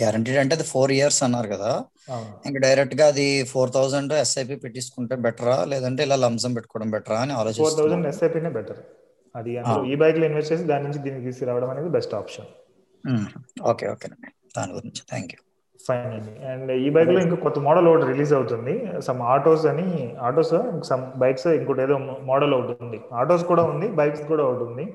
guaranteed 0.02 0.40
అంటే 0.42 0.54
అది 0.58 0.66
ఫోర్ 0.72 0.92
ఇయర్స్ 0.98 1.20
అన్నారు 1.26 1.48
కదా. 1.54 1.70
ఇంకా 2.48 2.60
డైరెక్ట్గా 2.66 3.06
అది 3.12 3.26
ఫోర్ 3.52 3.72
థౌసండ్ 3.76 4.14
ఎస్ఐపి 4.20 4.56
పెట్టించుకుంటే 4.66 5.16
బెటరా 5.26 5.56
లేదంటే 5.72 6.02
ఇలా 6.08 6.18
లంజం 6.26 6.52
పెట్టుకోవడం 6.58 6.92
బెటరా 6.96 7.20
అని 7.26 7.36
ఫోర్ 7.62 7.78
థౌసండ్ 7.80 8.08
ఎస్ఐపినే 8.12 8.52
బెటర్ 8.58 8.82
అది 9.36 9.52
ఈ 9.92 9.96
బైక్లో 10.02 10.26
ఇన్వెస్ట్ 10.30 10.52
చేసి 10.54 10.66
దాని 10.72 10.84
నుంచి 10.88 11.02
దీనికి 11.06 11.26
తీసుకురావడం 11.28 11.70
అనేది 11.70 11.90
బెస్ట్ 11.98 12.16
ఆప్షన్ 12.20 12.50
ఓకే 13.72 13.86
ఓకే 13.94 14.08
దాని 14.58 14.72
గురించి. 14.78 15.02
థ్యాంక్ 15.12 15.34
యూ 15.36 15.40
ఫైన్ 15.80 16.12
అండి. 16.18 16.34
అండ్ 16.52 16.72
ఈ 16.86 16.90
బైక్లో 16.96 17.20
ఇంకో 17.26 17.38
కొత్త 17.46 17.60
మోడల్ 17.68 17.88
ఒకటి 17.92 18.06
రిలీజ్ 18.12 18.34
అవుతుంది. 18.40 18.74
సమ్ 19.08 19.22
ఆటోస్ 19.36 19.66
అని 19.72 19.88
ఆటోస్ 20.28 20.54
సమ్ 20.90 21.06
బైక్స్ 21.24 21.48
ఇంకోటి 21.60 21.82
ఏదో 21.86 21.96
మోడల్ 22.32 22.54
ఒకటి 22.58 22.76
ఉంది. 22.86 23.00
ఆటోస్ 23.22 23.44
కూడా 23.52 23.64
ఉంది 23.72 23.88
బైక్స్ 24.00 24.24
కూడా 24.32 24.44
ఒకటి 24.50 24.66
ఉంది. 24.70 24.86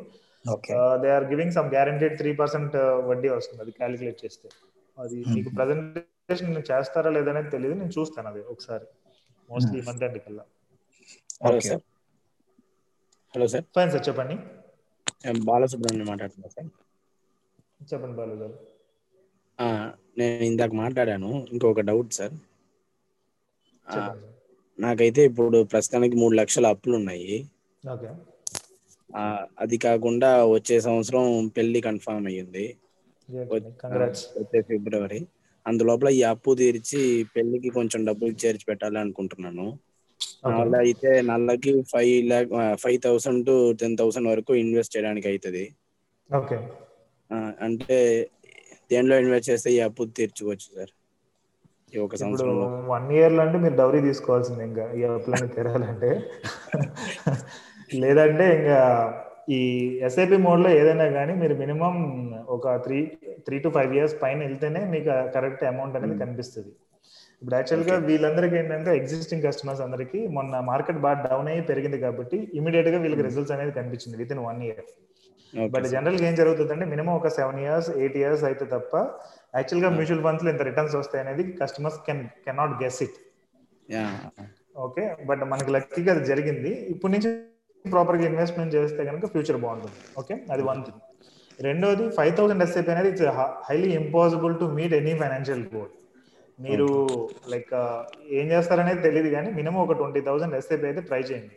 Okay 0.44 0.76
they 1.02 1.08
are 1.16 1.26
giving 1.32 1.54
some 1.56 1.68
guaranteed 1.76 2.14
three 2.20 2.32
percent 2.40 2.76
వడ్డీ 3.10 3.28
వస్తుంది. 3.36 3.60
అది 3.64 3.72
క్యాలిక్యులేట్ 3.80 4.20
చేస్తే. 4.24 4.48
అది 4.98 5.16
మీకు 5.34 5.50
ప్రజెంటేషన్ 5.58 6.52
చేస్తారా 6.70 7.10
లేదనేది 7.16 7.50
తెలియదు 7.54 7.74
నేను 7.80 7.92
చూస్తాను 7.98 8.28
అది 8.32 8.42
ఒకసారి. 8.54 8.86
మోస్ట్లీ 9.48 9.80
మంత్ 9.88 10.04
ఎండ్ 10.06 10.18
కల్లా. 10.26 10.44
Hello 11.44 11.58
okay 11.58 11.70
sir 11.70 11.82
hello 13.34 13.48
sir 13.54 13.66
fine 13.76 13.92
sir 13.94 14.04
చెప్పండి. 14.08 14.36
బాలసుబ్రహ్మణ్యం 15.48 16.08
మాట్లాడుతున్నా 16.10 16.50
సార్ 16.56 16.68
చెప్పండి 17.80 18.16
బాలు 18.18 18.36
గారు. 18.36 18.56
ఆ, 19.58 19.66
నేను 20.18 20.44
ఇందాక 20.44 20.72
మాట్లాడాను. 20.76 21.30
ఇంకొక 21.52 21.84
డౌట్ 21.88 22.10
సార్. 22.14 22.34
నాకైతే 24.78 25.20
ఇప్పుడు 25.28 25.58
ప్రస్తుతానికి 25.72 26.16
మూడు 26.16 26.34
లక్షల 26.40 26.66
అప్పులు 26.74 26.94
ఉన్నాయి 26.98 27.36
అది 29.64 29.76
కాకుండా 29.84 30.28
వచ్చే 30.52 30.76
సంవత్సరం 30.80 31.24
పెళ్ళి 31.56 31.80
కన్ఫర్మ్ 31.86 32.26
అయ్యింది. 32.26 32.64
వచ్చే 34.36 34.60
ఫిబ్రవరి. 34.68 35.20
అందులోపల 35.66 36.08
ఈ 36.10 36.22
అప్పు 36.32 36.50
తీర్చి 36.54 37.00
పెళ్ళికి 37.34 37.70
కొంచెం 37.70 38.00
డబ్బులు 38.08 38.34
చేర్చి 38.42 38.66
పెట్టాలి 38.68 38.98
అనుకుంటున్నాను. 38.98 39.66
అలా 40.54 40.78
అయితే 40.84 41.10
నెలకి 41.28 41.72
five 41.92 42.12
lakh 42.26 42.50
five 42.82 42.98
thousand 43.02 43.42
to 43.46 43.54
ten 43.80 43.96
thousand 43.98 44.28
వరకు 44.28 44.52
ఇన్వెస్ట్ 44.56 44.94
చేయడానికి 44.94 45.28
అవుతుంది 45.32 45.64
ఓకే. 46.30 46.58
అంటే 47.66 47.96
దేనిలో 48.90 49.14
ఇన్వెస్ట్ 49.22 49.48
చేస్తే 49.50 49.68
ఈ 49.76 49.78
అప్పు 49.88 50.02
తీర్చుకోవచ్చు 50.18 50.68
సార్? 50.76 50.92
ఈ 51.92 51.98
ఒక 52.04 52.14
వన్ 52.92 53.08
ఇయర్లో 53.16 53.40
అంటే 53.46 53.58
మీరు 53.64 53.76
డౌరీ 53.82 54.00
తీసుకోవాల్సింది 54.08 54.62
ఇంకా 54.70 54.84
ఈ 54.98 55.02
అప్పులన్నీ 55.10 55.48
తీరాలంటే. 55.56 56.10
లేదంటే 58.02 58.46
ఇంకా 58.58 58.78
ఈ 59.56 59.60
ఎస్ఐపి 60.06 60.38
మోడ్లో 60.46 60.70
ఏదైనా 60.78 61.06
కానీ 61.18 61.32
మీరు 61.42 61.54
మినిమం 61.62 61.96
ఒక 62.56 62.68
three 62.86 62.98
three 63.46 63.56
to 63.64 63.70
five 63.76 63.92
years 63.96 64.16
పైన 64.22 64.38
వెళ్తేనే 64.46 64.80
మీకు 64.94 65.10
కరెక్ట్ 65.36 65.62
అమౌంట్ 65.72 65.96
అనేది 65.98 66.16
కనిపిస్తుంది. 66.22 66.72
ఇప్పుడు 67.42 67.56
యాక్చువల్గా 67.58 67.96
వీళ్ళందరికీ 68.08 68.56
ఏంటంటే 68.60 68.90
ఎగ్జిస్టింగ్ 69.00 69.44
కస్టమర్స్ 69.46 69.82
అందరికి 69.86 70.20
మొన్న 70.36 70.60
మార్కెట్ 70.70 71.00
బాగా 71.06 71.18
డౌన్ 71.26 71.48
అయ్యి 71.52 71.62
పెరిగింది 71.70 71.98
కాబట్టి 72.04 72.38
ఇమీడియట్గా 72.60 72.98
వీళ్ళకి 73.04 73.24
రిజల్ట్స్ 73.28 73.54
అనేది 73.56 73.72
కనిపించింది 73.78 74.16
with 74.22 74.32
in 74.36 74.42
one 74.48 74.62
year 74.68 74.86
but 75.74 75.86
జనరల్గా 75.94 76.24
ఏం 76.30 76.34
జరుగుతుందంటే 76.40 76.86
మినిమం 76.92 77.12
ఒక 77.20 77.28
సెవెన్ 77.38 77.60
ఇయర్స్ 77.64 77.88
ఎయిట్ 78.00 78.16
ఇయర్స్ 78.22 78.44
అయితే 78.50 78.64
తప్ప 78.74 78.92
యాక్చువల్గా 79.58 79.90
మ్యూచువల్ 79.96 80.22
ఫండ్స్లో 80.26 80.50
ఇంత 80.54 80.62
రిటర్న్స్ 80.70 80.96
వస్తాయి 81.00 81.22
అనేది 81.24 81.44
customers 81.60 81.98
can 82.06 82.22
cannot 82.46 82.74
guess 82.82 83.00
it 83.06 83.18
okay 84.86 85.04
but 85.28 85.42
మనకి 85.52 85.70
లక్కీగా 85.76 86.10
అది 86.14 86.24
జరిగింది. 86.30 86.70
ఇప్పటి 86.92 87.12
నుంచి 87.14 87.28
ప్రాపర్గా 87.84 88.24
ఇన్వెస్ట్మెంట్ 88.30 88.72
చేస్తే 88.76 89.00
కనుక 89.08 89.26
ఫ్యూచర్ 89.34 89.58
బాగుంటుంది. 89.64 89.98
ఓకే 90.20 90.34
అది 90.54 90.62
వన్ 90.68 90.80
థింగ్ 90.86 91.02
రెండోది 91.66 92.04
ఫైవ్ 92.16 92.32
థౌసండ్ 92.38 92.62
ఎస్ఐపి 92.64 92.90
అనేది 92.94 93.08
it's 93.12 93.26
highly 93.68 93.90
impossible 94.00 94.54
to 94.62 94.66
meet 94.78 94.94
any 94.98 95.14
financial 95.22 95.62
goal 95.74 95.92
మీరు 96.58 96.88
లైక్ 97.52 97.72
ఏం 98.38 98.46
చేస్తారనేది 98.52 99.00
తెలియదు 99.06 99.30
కానీ 99.36 99.48
మినిమం 99.58 99.80
ఒక 99.84 99.94
ట్వంటీ 100.00 100.20
థౌసండ్ 100.28 100.56
ఎస్ఐపి 100.58 100.86
అయితే 100.90 101.02
ట్రై 101.08 101.22
చేయండి. 101.30 101.56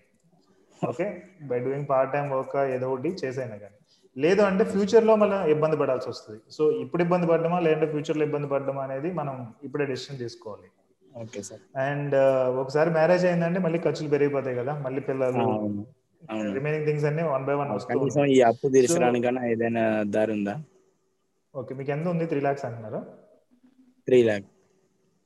Okay 0.81 1.05
by 1.49 1.59
doing 1.65 1.87
part 1.91 2.11
time 2.15 2.25
work 2.35 2.55
ఏదో 2.75 2.87
ఒకటి 2.93 3.09
చేసైనా 3.23 3.57
కానీ. 3.63 3.78
లేదు 4.17 4.41
అంటే 4.47 4.63
ఫ్యూచర్లో 4.71 5.13
మళ్ళీ 5.21 5.37
ఇబ్బంది 5.53 5.75
పడాల్సి 5.81 6.07
వస్తుంది. 6.11 6.39
సో 6.55 6.63
ఇప్పుడు 6.83 7.01
ఇబ్బంది 7.05 7.25
పడ్డమా 7.31 7.57
లేదంటే 7.65 7.87
ఫ్యూచర్లో 7.93 8.23
ఇబ్బంది 8.29 8.47
పడ్డమా 8.53 8.81
అనేది 8.87 9.09
మనం 9.19 9.35
ఇప్పుడే 9.67 9.85
డెసిషన్ 9.91 10.19
తీసుకోవాలి 10.23 10.67
ఓకే 11.21 11.39
సార్ 11.47 11.61
అండ్ 11.85 12.15
ఒకసారి 12.63 12.89
మ్యారేజ్ 12.97 13.23
అయిందంటే 13.29 13.59
మళ్ళీ 13.65 13.79
ఖర్చులు 13.85 14.09
పెరిగిపోతాయి 14.13 14.57
కదా 14.61 14.73
మళ్ళీ 14.85 15.01
పిల్లలు 15.09 15.45
రిమైనింగ్ 16.57 16.85
థింగ్స్ 16.87 17.05
అన్ని 17.09 17.23
వన్ 17.33 17.45
బై 17.49 17.55
వన్ 17.59 17.69
వస్తూ 17.75 17.89
కనీసం 17.91 18.21
ఉంటాయి. 18.21 18.33
ఈ 18.35 18.41
అప్పు 18.49 18.67
ఏదైనా 19.53 19.83
దారి 20.15 20.31
ఉందా? 20.37 20.55
ఓకే 21.53 21.71
మీకు 21.79 21.91
ఎంత 21.95 22.07
ఉంది? 22.13 22.25
త్రీ 22.31 22.39
లాక్స్ 22.47 22.65
అంటున్నారా? 22.67 23.01
త్రీ 24.07 24.19
ల్యాక్ 24.27 24.47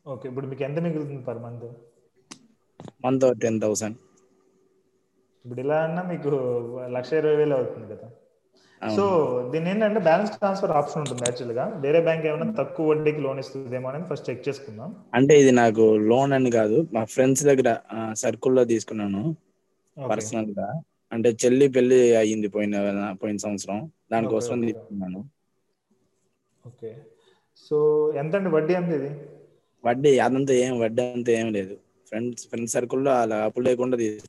ఓకే 0.06 0.26
ఇప్పుడు 0.30 0.48
మీకు 0.52 0.64
ఎంత 0.68 0.80
మిగులుతుంది 0.86 1.24
per 1.28 1.42
month 1.46 1.66
month 3.06 3.26
ten 3.44 3.60
thousand 3.64 3.98
ఇప్పుడు 5.46 5.62
ఇలా 5.66 5.78
అన్నా 5.88 6.02
మీకు 6.12 6.30
లక్ష 6.98 7.12
ఇరవై 7.20 7.36
వేలు 7.40 7.56
అవుతుంది 7.60 7.88
కదా. 7.94 8.08
సో 8.90 9.04
దీని 9.52 9.70
ఏంటంటే 9.70 10.00
బ్యాలెన్స్ 10.00 10.32
ట్రాన్స్ఫర్ 10.38 10.72
ఆప్షన్ 10.72 11.02
ఉంటుంది 11.02 11.24
యాక్చువల్గా 11.28 11.66
వేరే 11.76 12.02
బ్యాంక్ 12.02 12.26
ఏమైనా 12.26 12.54
తక్కువ 12.54 12.88
వడ్డీకి 12.90 13.22
లోన్ 13.22 13.40
ఇస్తుందేమో 13.40 13.90
అనేది 13.90 14.08
ఫస్ట్ 14.10 14.30
చెక్ 14.30 14.50
చేసుకుందాం. 14.50 14.90
అంటే 15.14 15.40
ఇది 15.40 15.52
నాకు 15.52 15.98
లోన్ 15.98 16.34
అని 16.34 16.52
కాదు. 16.52 16.88
మా 16.94 17.06
ఫ్రెండ్స్ 17.06 17.44
దగ్గర 17.44 17.70
సర్కిల్లో 18.14 18.64
తీసుకున్నాను. 18.64 19.24
పర్సనల్గా 19.98 20.68
అంటే 21.12 21.30
చెల్లి 21.30 21.68
పెళ్ళి 21.68 22.16
అయ్యింది 22.16 22.48
పోయిన 22.48 22.76
పోయిన 23.22 23.38
సంవత్సరం. 23.38 23.80
దానికోసం. 24.12 24.62
తీసుకున్నాను. 24.62 25.22
ఓకే. 26.66 26.92
సో 27.58 27.78
ఎంత 28.16 28.36
అండి 28.36 28.50
వడ్డీ 28.50 28.74
ఎంత 28.74 28.90
ఇది? 28.90 29.10
వడ్డీ 29.84 30.20
అదంతా 30.20 30.54
ఏం 30.54 30.80
వడ్డీ 30.80 31.02
అంతా 31.02 31.32
ఏం 31.32 31.52
లేదు. 31.52 31.76
ఫ్రెండ్స్ 32.08 32.48
ఫ్రెండ్ 32.48 32.70
సర్కిల్లో 32.70 33.12
అలా 33.12 33.38
అప్పులు 33.46 33.66
లేకుండా 33.66 33.98
తీసు 33.98 34.28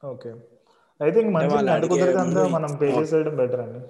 ఓకే. 0.00 0.30
ఐ 1.00 1.08
థింక్ 1.14 1.30
మంచి 1.36 1.56
అంత 1.76 1.86
ముందు 2.18 2.42
మనం 2.56 2.70
పే 2.80 2.88
చేసేయడం 2.98 3.34
బెటర్ 3.40 3.62
అండి. 3.64 3.80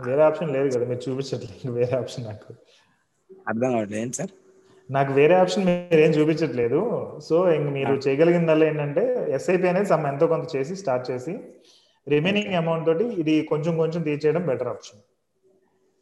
వేరే 0.00 0.22
ఆప్షన్ 0.28 0.50
లేదు 0.56 0.68
కదా 0.74 0.84
మీరు 0.90 1.02
చూపించట్లేదు 1.06 1.70
వేరే 1.78 1.94
ఆప్షన్ 2.00 2.24
నాకు. 2.30 2.50
అర్థం 3.50 3.68
కావట్లేదు 3.74 4.00
ఏంటి 4.02 4.16
సార్? 4.20 4.32
నాకు 4.90 5.10
వేరే 5.18 5.34
ఆప్షన్ 5.42 5.64
మీరు 5.68 6.00
ఏం 6.04 6.12
చూపించట్లేదు. 6.18 6.80
సో 7.28 7.36
ఇంక 7.56 7.68
మీరు 7.78 7.94
చేయగలిగిందల్లా 8.04 8.66
ఏంటంటే 8.70 9.02
ఎస్ఐపి 9.38 9.68
అనేది 9.72 9.88
సమ్ 9.92 10.06
ఎంతో 10.12 10.26
కొంత 10.32 10.46
చేసి 10.54 10.74
స్టార్ట్ 10.82 11.06
చేసి 11.10 11.34
రిమైనింగ్ 12.06 12.54
అమౌంట్ 12.62 12.86
తోటి 12.88 13.06
ఇది 13.22 13.34
కొంచెం 13.50 13.72
కొంచెం 13.82 14.00
తీర్చేయడం 14.08 14.44
better 14.50 14.70
option 14.74 15.00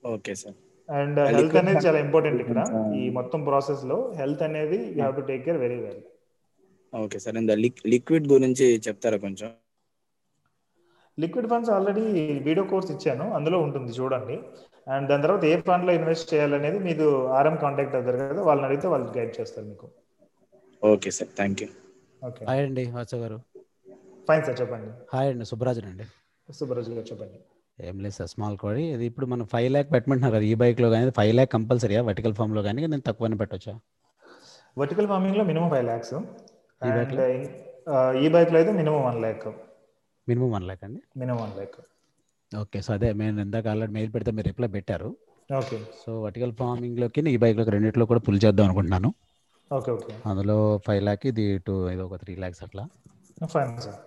okay 0.02 0.34
sir 0.42 0.56
and 0.88 1.18
health 1.36 1.56
అనేది 1.60 1.80
చాలా 1.86 1.98
ఇంపార్టెంట్ 2.06 2.40
ఇక్కడ. 2.44 2.60
ఈ 3.00 3.04
మొత్తం 3.18 3.40
ప్రాసెస్లో 3.48 3.96
హెల్త్ 4.20 4.44
అనేది 4.48 4.78
you 4.90 5.00
have 5.02 5.16
to 5.20 5.24
take 5.30 5.42
care 5.46 5.58
very 5.64 5.78
well 5.86 6.02
okay 6.94 7.18
sir. 7.18 7.36
ఇంత 7.36 7.50
లిక్విడ్ 7.86 8.28
గురించి 8.28 8.80
చెప్తారా 8.88 9.16
కొంచెం? 9.16 9.50
Liquid 11.20 11.48
funds 11.48 11.70
already 11.70 12.04
video 12.38 12.66
course 12.66 12.90
ఇచ్చాను. 12.90 13.32
అందులో 13.32 13.58
ఉంటుంది 13.58 13.92
చూడండి. 13.92 14.36
అండ్ 14.88 15.08
దాని 15.08 15.22
తర్వాత 15.22 15.44
ఏ 15.44 15.60
ఫండ్లో 15.60 15.92
ఇన్వెస్ట్ 15.92 16.34
చేయాలనేది 16.34 16.78
మీరు 16.78 17.26
ఆర్ఎం 17.26 17.56
కాంటాక్ట్ 17.56 17.94
అవుతారు 17.94 18.16
కదా 18.16 18.42
వాళ్ళని 18.42 18.66
అడిగితే 18.66 18.88
వాళ్ళు 18.88 19.18
గైడ్ 19.18 19.40
చేస్తారు 19.40 19.66
మీకు. 19.66 19.90
Okay 20.84 21.10
sir. 21.10 21.30
Thank 21.36 21.62
you. 21.62 21.68
Okay. 22.24 22.44
Hi 22.44 22.60
అండి 22.60 22.84
వాస 22.90 23.14
గారు. 23.14 23.38
ఫైన్ 24.28 24.44
సార్ 24.44 24.60
చెప్పండి. 24.60 24.90
హాయ్ 25.14 25.28
అండి 25.28 25.44
సుబ్బరాజన్ 25.44 25.84
అండి. 25.84 26.04
సుబ్బరాజు 26.48 26.90
గారు 26.90 27.06
చెప్పండి. 27.06 27.38
ఏం 27.78 27.98
లేదు 27.98 28.14
సార్ 28.14 28.28
స్మాల్ 28.28 28.58
కోడి 28.58 28.84
ఇది 28.88 29.06
ఇప్పుడు 29.06 29.26
మనం 29.26 29.46
ఫైవ్ 29.46 29.70
ల్యాక్ 29.72 29.92
పెట్టమంటున్నారు 29.92 30.34
కదా 30.34 30.42
ఈ 30.42 30.54
బైక్లో 30.54 30.90
కానీ 30.90 31.10
ఫైవ్ 31.10 31.34
ల్యాక్ 31.34 31.52
కంపల్సరీయా? 31.52 32.02
వర్టికల్ 32.02 32.34
ఫామ్లో 32.34 32.62
కానీ 32.62 32.86
నేను 32.86 33.00
తక్కువనే 33.00 33.36
పెట్టొచ్చా? 33.36 33.74
వర్టికల్ 34.78 35.06
ఫార్మింగ్లో 35.06 35.44
మినిమం 35.44 35.70
ఫైవ్ 35.70 35.84
ల్యాక్స్. 35.84 36.14
ఈ 36.82 38.28
బైక్లో 38.34 38.56
అయితే 38.60 38.72
minimum 38.80 39.02
one 39.08 39.18
lakh 39.24 39.46
minimum 40.28 40.48
one 40.56 40.64
lakh 40.68 40.82
అండి? 40.86 41.00
Minimum 41.20 41.38
one 41.44 41.54
lakh 41.58 41.76
okay 42.52 42.78
so 42.86 42.90
అదే 42.96 43.08
నేను 43.20 43.40
ఇందాక 43.46 43.66
ఆల్రెడీ 43.72 43.92
మెయిల్ 43.96 44.10
పెడితే 44.14 44.30
మీరు 44.36 44.46
రిప్లై 44.50 44.68
పెట్టారు. 44.74 45.08
ఓకే. 45.60 45.76
సో 46.02 46.10
వర్టికల్ 46.24 46.52
ఫార్మింగ్లోకి 46.60 47.20
ఈ 47.34 47.36
బైక్లోకి 47.44 47.72
రెండిట్లో 47.74 48.04
కూడా 48.10 48.20
పుల్ 48.26 48.40
చేద్దాం 48.44 48.66
అనుకుంటున్నాను. 48.68 49.10
Okay 49.70 49.90
okay. 49.96 50.12
అందులో 50.30 50.56
ఫైవ్ 50.86 51.02
ల్యాక్ 51.08 51.24
ఇది 51.30 51.46
టూ 51.66 51.74
ఇది 51.94 52.02
ఒక 52.06 52.16
త్రీ 52.22 52.34
ల్యాక్స్ 52.42 52.62
అట్లా. 52.66 52.84
ఫైన్ 53.54 53.72
సార్ 53.86 54.00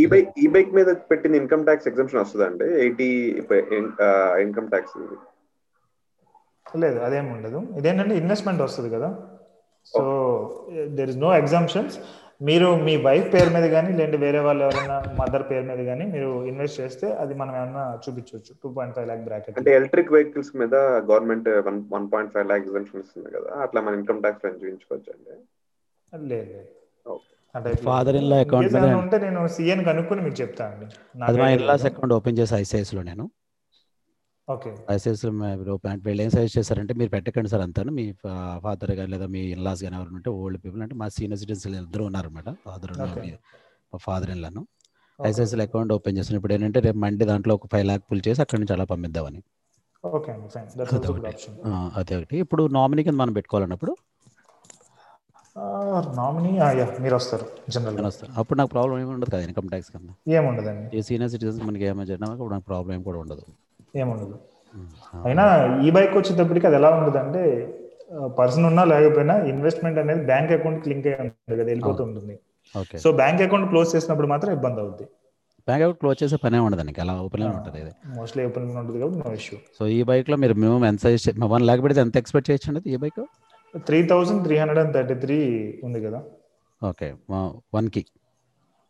ఈ 0.00 0.04
బైక్ 0.12 0.30
ఈ 0.44 0.46
బైక్ 0.54 0.70
మీద 0.78 0.88
పెట్టిన 1.10 1.34
ఇన్కమ్ 1.42 1.62
ట్యాక్స్ 1.68 1.86
ఎగ్జామ్షన్ 1.90 2.20
వస్తుందా 2.22 2.46
అండి? 2.50 2.66
ఎయిటీ 2.84 3.08
ఇన్కమ్ 4.46 4.68
ట్యాక్స్ 4.72 4.96
లేదు 6.82 6.98
అదేం 7.06 7.26
ఉండదు. 7.34 7.58
ఇదేంటంటే 7.78 8.14
ఇన్వెస్ట్మెంట్ 8.22 8.62
వస్తుంది 8.66 8.88
కదా. 8.96 9.08
So 9.92 10.00
there 10.86 11.08
is 11.08 11.18
no 11.18 11.34
exemptions 11.34 11.98
మీరు 12.42 12.76
మీ 12.76 12.96
వైఫ్ 12.96 13.34
పేరు 13.34 13.50
మీద 13.50 13.70
కానీ 13.70 13.96
లేదంటే 13.96 14.16
వేరే 14.16 14.38
వాళ్ళు 14.38 14.64
ఎవరైనా 14.64 15.02
మదర్ 15.20 15.42
పేరు 15.50 15.66
మీద 15.66 15.86
కానీ 15.86 16.04
మీరు 16.04 16.44
ఇన్వెస్ట్ 16.44 16.80
చేస్తే 16.80 17.12
అది 17.12 17.34
మనం 17.34 17.56
ఏమన్నా 17.56 17.98
చూపించవచ్చు. 18.08 18.54
Two 18.64 18.72
point 18.72 18.96
five 18.96 19.06
lakh 19.06 19.24
bracket 19.24 19.58
అంటే 19.58 19.74
ఎలక్ట్రిక్ 19.74 20.12
వెహికల్స్ 20.12 20.56
మీద 20.56 20.74
government 20.74 21.48
one 21.48 21.84
one 21.92 22.12
point 22.12 22.32
five 22.32 22.46
lakh 22.46 22.66
exemption 22.66 23.00
ఇస్తుంది 23.00 23.30
కదా 23.30 23.60
అట్లా 23.60 23.80
మన 23.80 23.94
ఇన్కమ్ 23.94 24.20
ట్యాక్స్ 24.20 24.46
చూపించుకోవచ్చు 24.46 25.12
అండి? 25.12 26.28
లేదు 26.28 26.52
లేదు. 26.52 27.20
అంటే 27.54 27.70
Father-in-law 27.70 28.42
account 28.44 28.74
మీద- 28.74 28.96
ఉంటే 28.96 29.18
నేను 29.18 29.48
సీఎన్ 29.48 29.84
కనుక్కొని 29.84 30.20
మీకు 30.20 30.40
చెప్తాను 30.40 30.74
అండి. 30.74 31.24
అది 31.24 31.38
మా 31.38 31.48
లేదు. 31.48 31.70
అకౌంట్ 31.70 32.14
ఓపెన్ 32.14 32.38
చేసి 32.38 32.54
ఐసిఐసిలో 32.54 33.02
నేను. 33.02 33.30
ఓకే. 34.48 34.70
ఐసిఐసిలో 34.94 35.30
ఓపెన్ 35.74 36.00
వీళ్ళు 36.06 36.22
ఏం 36.24 36.30
సజెస్ట్ 36.34 36.56
చేశారంటే 36.58 36.94
మీరు 37.00 37.10
పెట్టకండి 37.14 37.50
సార్ 37.52 37.62
అంతాను. 37.66 37.90
మీ 37.98 38.04
ఫాదర్ 38.64 38.92
కానీ 38.98 39.10
లేదా 39.14 39.26
మీ 39.34 39.42
ఇన్లాస్ 39.56 39.82
కానీ 39.86 39.96
ఎవరు 39.98 40.10
ఉంటే 40.18 40.30
ఓల్డ్ 40.40 40.58
పీపుల్ 40.64 40.82
అంటే 40.86 40.96
మా 41.02 41.06
సీనియర్ 41.16 41.40
సిటిజన్స్ 41.42 41.66
ఇద్దరు 41.84 42.04
ఉన్నారన్నమాట. 42.10 42.48
Father 42.66 42.92
Okay. 43.06 43.30
మా 43.92 43.98
ఫాదర్ 44.06 44.30
ఇన్లాను 44.36 44.62
ఐసిఐసిలో 45.18 45.64
అకౌంట్ 45.68 45.92
ఓపెన్ 45.96 46.16
చేసిన 46.18 46.36
ఇప్పుడు 46.38 46.54
ఏంటంటే 46.54 46.78
రేపు 46.86 46.98
మండే 47.04 47.24
దాంట్లో 47.32 47.52
ఒక 47.58 47.66
ఫైవ్ 47.72 47.84
ల్యాక్ 47.90 48.04
పుల్ 48.10 48.22
చేసి 48.28 48.40
అక్కడి 48.44 48.60
నుంచి 48.62 48.74
అలా 48.76 48.86
పంపిద్దామని. 48.92 49.40
అదే 52.00 52.14
ఒకటి. 52.20 52.36
ఇప్పుడు 52.44 52.62
నామినీ 52.76 53.02
కింద 53.06 53.18
మనం 53.22 53.34
పెట్టుకోవాలన్నప్పుడు 53.38 53.92
నామినీ 56.18 56.50
మీరు 57.04 57.14
వస్తారు 57.18 57.46
జనరల్ 57.74 58.06
అప్పుడు 58.40 58.56
నాకు 58.60 58.70
ప్రాబ్లం 58.76 58.96
ఏమి 59.02 59.12
ఉండదు 59.16 59.30
కదా 59.34 59.42
ఇన్కమ్ 59.48 59.68
ట్యాక్స్ 59.72 59.90
కన్నా 59.94 60.14
ఏముండదండి. 60.38 60.88
ఈ 60.98 61.02
సీనియర్ 61.08 61.30
సిటిజన్స్ 61.34 61.60
మనకి 61.68 61.84
ఏమైనా 61.90 62.06
జరిగినా 62.10 62.28
నాకు 62.54 62.64
ప్రాబ్లం 62.70 63.02
కూడా 63.08 63.20
ఉండదు. 63.24 63.44
ఏముండదు. 64.02 64.36
అయినా 65.28 65.44
ఈ 65.86 65.90
బైక్ 65.96 66.14
వచ్చేటప్పటికి 66.20 66.66
అది 66.70 66.76
ఎలా 66.80 66.88
ఉంటుంది 66.98 67.18
అంటే 67.24 67.42
పర్సన్ 68.38 68.66
ఉన్నా 68.70 68.82
లేకపోయినా 68.92 69.34
ఇన్వెస్ట్మెంట్ 69.52 69.98
అనేది 70.02 70.22
బ్యాంక్ 70.30 70.50
అకౌంట్ 70.56 70.88
లింక్ 70.90 71.06
అయి 71.10 71.16
ఉంటుంది 71.24 71.56
కదా 71.60 71.68
వెళ్ళిపోతూ 71.72 72.02
ఉంటుంది. 72.08 72.34
Okay. 72.74 72.96
So 73.04 73.08
bank 73.20 73.42
account 73.46 73.68
close 73.72 73.90
చేసినప్పుడు 73.94 74.28
మాత్రం 74.32 74.50
ఇబ్బంది 74.58 74.80
అవుద్ది. 74.84 75.06
బ్యాంక్ 75.68 75.82
అకౌంట్ 75.84 76.00
క్లోజ్ 76.02 76.18
చేసే 76.22 76.36
పనే 76.44 76.58
ఉండదు 76.66 76.82
అలా 77.04 77.14
ఓపెన్ 77.26 77.44
ఉంటుంది 77.58 77.78
ఇది. 77.84 77.92
మోస్ట్లీ 78.18 78.42
ఓపెన్ 78.48 78.64
ఉంటుంది 78.82 78.98
కాబట్టి 79.02 79.20
నో 79.22 79.32
ఇష్యూ. 79.40 79.56
సో 79.78 79.82
ఈ 79.96 80.00
బైక్లో 80.10 80.36
మీరు 80.42 80.54
మినిమం 80.62 80.84
ఎంత 80.90 81.00
సజెస్ట్ 81.06 81.30
వన్ 81.54 81.64
ల్యాక్ 81.68 81.82
పెడితే 81.86 82.02
ఎంత 82.06 82.16
ఎక్స్పెక్ట్ 82.22 82.48
చేయొచ్చు 82.50 82.68
అండి 82.72 82.82
ఈ 82.94 82.98
bike 83.04 83.22
three 83.88 84.00
thousand 84.10 84.42
three 84.46 84.56
hundred 84.62 84.80
and 84.82 84.92
thirty 84.96 85.14
three 85.24 85.38
ఉంది 85.86 86.00
కదా. 86.06 86.20
ఓకే 86.82 87.08
వన్కి. 87.76 88.02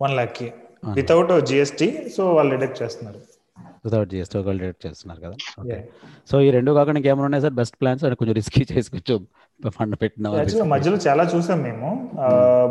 వన్ 0.01 0.15
ల్యాక్కి. 0.19 0.49
వితౌట్ 0.99 1.33
జిఎస్టీ 1.51 1.89
సో 2.17 2.23
వాళ్ళు 2.37 2.51
డిడక్ట్ 2.55 2.79
చేస్తున్నారు. 2.83 3.21
వితౌట్ 3.85 4.11
జిఎస్టీ 4.11 4.39
ఒకళ్ళు 4.39 4.63
డేట్ 4.63 4.87
చేస్తున్నారు 4.87 5.21
కదా? 5.21 5.35
ఓకే. 5.61 5.89
సో 6.31 6.41
ఈ 6.41 6.51
రెండు 6.51 6.73
కాకుండా 6.73 6.99
ఇంకేమైనా 6.99 7.25
ఉన్నాయి 7.25 7.43
సార్? 7.43 7.53
బెస్ట్ 7.53 7.77
ప్లాన్స్ 7.81 8.05
అంటే 8.05 8.17
కొంచెం 8.17 8.35
రిస్కీ 8.35 8.67
చేసి 8.73 8.91
కొంచెం 8.91 9.27
ఫండ్ 9.69 9.97
పెట్టిన 10.03 10.29
మధ్యలో 10.63 10.97
చాలా 10.97 11.25
చూసాం 11.37 11.63
మేము. 11.63 12.11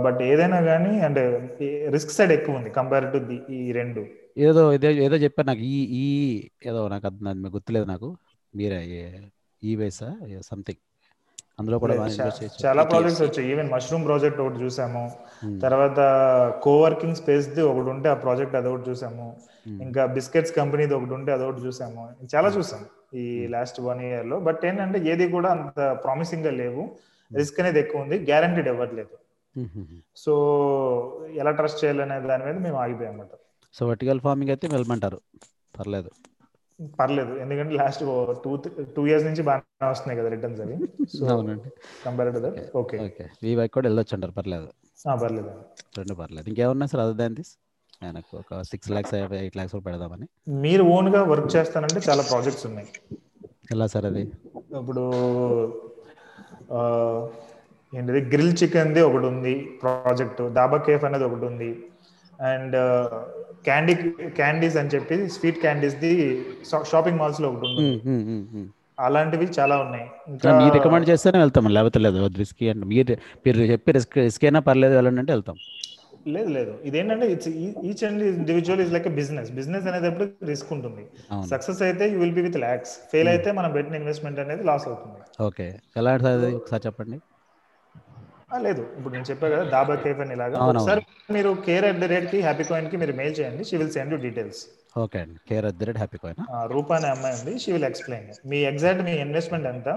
బట్ 0.04 0.22
ఏదైనా 0.22 0.62
కానీ 0.62 1.00
అంటే 1.00 1.52
రిస్క్ 1.90 2.12
సైడ్ 2.12 2.32
ఎక్కువ 2.32 2.56
ఉంది 2.56 2.70
కంపేర్ 2.70 3.14
టు 3.14 3.18
ది 3.18 3.42
ఈ 3.50 3.72
రెండు. 3.72 4.06
ఏదో 4.38 4.74
ఏదో 4.74 4.90
ఏదో 4.90 5.16
చెప్పారు 5.16 5.48
నాకు. 5.48 5.60
ఈ 5.60 5.84
ఈ 6.04 6.08
ఏదో 6.66 6.88
నాకు 6.88 7.08
అది 7.08 7.24
నాకు 7.24 7.54
గుర్తులేదు 7.56 7.86
నాకు. 7.86 8.18
మీరే 8.56 8.82
ఈ 9.64 9.76
వేసా 9.76 10.16
సంథింగ్ 10.42 10.82
అందులో 11.60 11.80
కూడా. 11.80 11.96
చాలా. 12.66 12.84
ప్రాజెక్ట్స్ 12.84 13.22
వచ్చాయి. 13.22 13.52
ఈవెన్ 13.52 13.72
మష్రూమ్ 13.72 14.06
ప్రాజెక్ట్ 14.06 14.40
ఒకటి 14.40 14.60
చూసాము. 14.64 15.12
Hmm. 15.46 15.60
తర్వాత 15.60 16.00
కోవర్కింగ్ 16.64 17.16
స్పేస్ 17.16 17.48
ది 17.48 17.62
ఒకటి 17.62 17.90
ఉంటే 17.90 18.10
ఆ 18.10 18.14
ప్రాజెక్ట్ 18.14 18.56
అదొకటి 18.56 18.90
చూసాము. 18.90 19.36
Hmm. 19.38 19.53
ఇంకా 19.68 20.06
బిస్కెట్స్ 20.06 20.56
కంపెనీది 20.56 20.94
ఒకటి 20.94 21.14
ఉంటే 21.14 21.32
అదొకటి 21.32 21.62
చూసాము. 21.62 22.10
చాలా 22.36 22.50
చూసాం 22.50 22.86
ఈ 23.14 23.48
లాస్ట్ 23.48 23.82
వన్ 23.82 24.02
ఇయర్లో. 24.02 24.40
బట్ 24.40 24.66
ఏంటంటే 24.66 25.00
ఏది 25.00 25.30
కూడా 25.30 25.50
అంత 25.50 25.98
ప్రామిసింగ్గా 26.04 26.52
లేవు. 26.52 26.96
రిస్క్ 27.36 27.60
అనేది 27.60 27.80
ఎక్కువ 27.80 28.02
ఉంది. 28.02 28.20
గ్యారంటీడ్ 28.20 28.68
ఇవ్వట్లేదు. 28.68 29.18
Hmm, 29.58 29.72
hmm, 29.72 29.84
hmm. 29.84 30.00
సో 30.16 30.34
ఎలా 31.34 31.52
ట్రస్ట్ 31.52 31.86
చేయాలనే 31.86 32.28
దాని 32.28 32.46
మీద 32.46 32.56
మేము 32.56 32.78
ఆగిపోయాం 32.78 33.12
అన్నమాట. 33.12 33.38
సో 33.74 33.88
వర్టికల్ 33.88 34.20
ఫార్మింగ్ 34.20 34.52
అయితే 34.52 34.68
వెళ్ళమంటారు. 34.68 35.22
పర్లేదు. 35.80 36.10
పర్లేదు. 37.00 37.38
ఎందుకంటే 37.38 37.76
లాస్ట్ 37.76 38.04
టూ 38.44 38.56
టూ 38.96 39.08
ఇయర్స్ 39.08 39.26
నుంచి 39.26 39.42
బాగానే 39.42 39.90
వస్తున్నాయి 39.90 40.20
కదా 40.20 40.30
రిటర్న్స్ 40.30 40.62
అవి. 40.62 40.78
So 41.18 41.44
compare 42.06 42.34
to 42.34 42.40
that 42.40 42.78
okay 42.78 42.98
okay 42.98 43.26
ఈ 43.44 43.56
బైక్ 43.56 43.74
కూడా 43.74 43.88
వెళ్ళొచ్చు 43.88 44.16
అంటారు 44.16 44.32
పర్లేదు 44.32 44.68
పర్లేదు 45.22 45.52
రెండు 45.98 46.14
పర్లేదు. 46.14 46.50
ఇంకేమన్నా 46.50 46.86
సార్ 46.86 47.04
అదర్ 47.04 47.16
దాన్ 47.16 47.36
దిస్ 47.36 47.58
నాకు 48.12 48.38
ఒక 48.38 48.62
సిక్స్ 48.62 48.92
ల్యాక్స్ 48.92 49.14
ఎయిట్ 49.14 49.58
ల్యాక్స్ 49.58 49.76
పెడదామని. 49.86 50.28
మీరు 50.64 50.84
ఓన్గా 50.96 51.24
వర్క్ 51.24 51.56
చేస్తానంటే 51.56 52.02
చాలా 52.10 52.24
ప్రాజెక్ట్స్ 52.30 52.66
ఉన్నాయి. 52.68 52.88
ఎలా 53.72 53.88
సార్ 53.88 54.06
అది? 54.06 54.24
ఇప్పుడు 54.80 55.04
ఏంటిది? 57.98 58.22
గ్రిల్ 58.34 58.54
చికెన్ది 58.64 59.02
ఒకటి 59.02 59.26
ఉంది 59.26 59.54
ప్రాజెక్ట్. 59.82 60.42
దాబా 60.54 60.78
కేఫ్ 60.78 61.04
అనేది 61.04 61.24
ఒకటి 61.24 61.46
ఉంది. 61.46 61.72
అండ్ 62.42 62.76
క్యాండీ 63.66 63.94
క్యాండీస్ 64.28 64.78
అని 64.78 64.90
చెప్పి 64.96 65.18
స్వీట్ 65.30 65.60
క్యాండీస్ 65.60 65.96
ది 65.96 66.14
షాపింగ్ 66.92 67.20
మాల్స్లో 67.20 67.50
ఒకటి 67.50 67.68
ఉంది. 67.68 67.84
అలాంటివి 69.00 69.46
చాలా 69.60 69.76
ఉన్నాయి. 69.84 70.06
ఇంకా 70.28 70.50
మీరు 70.60 70.74
రికమెండ్ 70.74 71.10
చేస్తేనే 71.10 71.40
వెళ్తాం 71.40 71.68
లేకపోతే 71.70 72.00
లేదు 72.00 72.28
రిస్కీ 72.38 72.66
అంటే 72.70 72.86
మీరు 72.86 73.14
మీరు 73.46 73.60
చెప్పి 73.72 73.92
రిస్క్ 73.92 74.18
రిస్క్ 74.18 74.44
అయినా 74.46 74.60
పర్లేదు 74.60 74.94
వెళ్ళండి 74.94 75.22
అంటే 75.22 75.34
వెళ్తాం. 75.34 75.58
లేదు 76.36 76.50
లేదు. 76.58 76.74
ఇదేంటంటే 76.90 77.26
it's 77.34 77.50
each 77.90 78.04
and 78.08 78.24
individual 78.28 78.82
is 78.86 78.94
like 78.96 79.08
business 79.22 79.50
business 79.60 79.88
అనేటప్పుడు 79.92 80.26
రిస్క్ 80.52 80.72
ఉంటుంది. 80.76 81.04
సక్సెస్ 81.52 81.82
అయితే 81.88 82.06
you 82.14 82.18
will 82.24 82.36
be 82.40 82.44
with 82.48 82.60
lakhs 82.66 82.94
fail 83.12 83.30
అయితే 83.34 83.52
మనం 83.60 83.72
పెట్టిన 83.78 83.96
ఇన్వెస్ట్మెంట్ 84.02 84.40
అనేది 84.46 84.64
లాస్ 84.70 84.88
అవుతుంది. 84.92 85.20
ఓకే 85.48 85.68
ఎలా 86.02 86.14
ఒకసారి 86.60 86.84
చెప్పండి? 86.88 87.20
లేదు. 88.66 88.82
ఇప్పుడు 88.98 89.14
నేను 89.16 89.28
చెప్పా 89.30 89.48
కదా 89.54 89.64
దాబా 89.76 89.94
కేఫ్ 90.04 90.20
అని 90.24 90.34
ఇలాగా. 90.38 90.58
ఒకసారి 90.72 91.02
మీరు 91.36 91.52
కేర్ 91.68 91.86
అట్ 91.90 92.00
ద 92.04 92.08
రేట్కి 92.14 92.40
హ్యాపీ 92.48 92.66
కాయిన్కి 92.72 92.98
మీరు 93.04 93.14
మెయిల్ 93.20 93.36
చేయండి. 93.40 93.64
She 93.70 93.76
will 93.82 93.94
send 93.98 94.14
you 94.14 94.20
details 94.26 94.62
okay 95.04 95.18
అండి. 95.24 95.40
Care 95.50 95.66
at 95.70 95.78
the 95.80 95.86
rate 95.90 96.00
happy 96.02 96.18
coin 96.24 96.42
Rupa 96.74 96.94
అనే 97.00 97.10
అమ్మాయి 97.16 97.36
ఉంది. 97.40 97.54
షీ 97.64 97.70
విల్ 97.76 97.88
ఎక్స్ప్లెయిన్ 97.92 98.28
మీ 98.52 98.60
ఎగ్జాక్ట్ 98.72 99.02
మీ 99.08 99.14
ఇన్వెస్ట్మెంట్ 99.26 99.68
ఎంత? 99.74 99.90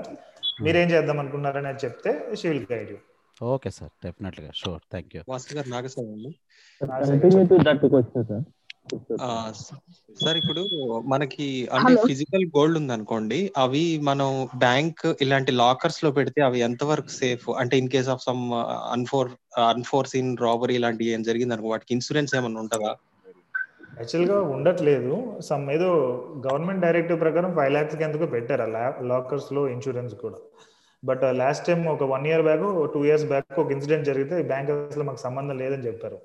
మీరేం 0.64 0.88
చేద్దాం 0.94 1.18
అనుకున్నారని 1.22 1.72
చెప్తే 1.84 2.12
she 2.40 2.46
will 2.52 2.66
guide 2.72 2.90
you 2.94 2.98
okay 3.42 3.70
sir 3.70 3.90
డెఫినెట్గా. 4.04 4.50
Sure. 4.54 4.80
Thank 4.90 5.16
you. 5.16 5.22
Bhaskar 5.28 5.56
garu 5.56 5.68
Nagaswamy 5.68 6.34
sir 10.24 10.36
ఇప్పుడు 10.36 10.60
మనకి 11.06 11.68
అంటే 11.72 11.96
ఫిజికల్ 12.06 12.44
గోల్డ్ 12.44 12.76
ఉంది 12.76 12.92
అనుకోండి 12.92 13.52
అవి 13.56 13.98
మనం 13.98 14.48
బ్యాంక్ 14.58 15.14
ఇలాంటి 15.22 15.52
లాకర్స్లో 15.52 16.10
పెడితే 16.10 16.42
అవి 16.42 16.60
ఎంతవరకు 16.60 17.08
సేఫ్? 17.08 17.50
అంటే 17.50 17.78
in 17.78 17.88
case 17.88 18.08
of 18.08 18.22
some 18.22 18.52
unfor 18.92 19.30
unforeseen 19.58 20.36
robbery 20.40 20.74
ఇలాంటివి 20.74 21.10
ఏం 21.10 21.22
జరిగింది 21.22 21.54
అనుకో 21.54 21.68
వాటికి 21.68 21.94
ఇన్సూరెన్స్ 21.94 22.34
ఏమైనా 22.34 22.60
ఉంటుందా? 22.60 22.96
యాక్చువల్గా 23.98 24.42
ఉండట్లేదు. 24.42 25.40
సమ్ 25.40 25.70
ఏదో 25.70 25.90
గవర్నమెంట్ 26.46 26.82
డైరెక్టివ్ 26.82 27.20
ప్రకారం 27.20 27.54
ఫైవ్ 27.54 27.72
ల్యాక్స్కి 27.72 28.04
ఎందుకు 28.04 28.26
పెట్టారు 28.26 28.62
లాకర్స్లో 29.04 29.68
ఇన్సూరెన్స్ 29.68 30.14
కూడా. 30.14 30.36
బట్ 31.06 31.24
లాస్ట్ 31.36 31.64
టైం 31.66 31.80
ఒక 31.88 32.04
one 32.10 32.24
year 32.26 32.42
back 32.42 32.64
two 32.94 33.00
years 33.04 33.26
back 33.26 33.58
ఒక 33.58 33.68
ఇన్సిడెంట్ 33.72 34.06
జరిగితే 34.06 34.36
బ్యాంక్ 34.50 34.70
అసలు 34.74 35.04
మాకు 35.04 35.22
సంబంధం 35.22 35.56
లేదని 35.58 35.86
చెప్పారు 35.86 36.18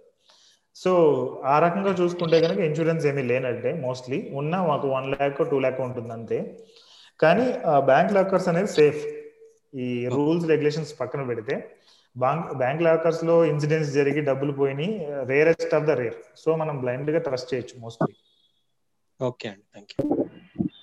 సో 0.75 0.91
ఆ 1.45 1.55
రకంగా 1.59 1.91
చూసుకుంటే 1.99 2.37
కనుక 2.41 2.59
ఇన్సూరెన్స్ 2.67 3.05
ఏమీ 3.05 3.23
లేనట్టే 3.23 3.71
మోస్ట్లీ 3.81 4.19
ఉన్నా 4.41 4.59
మాకు 4.63 4.87
వన్ 4.87 5.09
ల్యాక్ 5.13 5.41
టూ 5.51 5.57
ల్యాక్ 5.59 5.81
ఉంటుంది 5.87 6.13
అంతే 6.13 6.39
కానీ 7.19 7.45
బ్యాంక్ 7.87 8.13
లాకర్స్ 8.13 8.49
అనేది 8.51 8.71
సేఫ్ 8.77 9.01
ఈ 9.79 9.87
రూల్స్ 10.07 10.45
రెగ్యులేషన్స్ 10.49 10.93
పక్కన 10.99 11.21
పెడితే 11.27 11.55
బ్యాంక్ 12.15 12.47
బ్యాంక్ 12.55 12.81
లాకర్స్లో 12.83 13.35
ఇన్సిడెంట్స్ 13.45 13.91
జరిగి 13.91 14.21
డబ్బులు 14.21 14.53
పోయినాయి 14.53 14.91
rarest 15.29 15.75
of 15.75 15.85
the 15.85 15.95
rare 15.99 16.17
so 16.37 16.55
మనం 16.55 16.77
బ్లైండ్గా 16.81 17.21
ట్రస్ట్ 17.27 17.51
చేయొచ్చు 17.53 17.77
మోస్ట్లీ 17.79 18.13
ఓకే 19.19 19.47
అండి 19.49 19.65
thank 19.73 19.93
you 19.93 20.07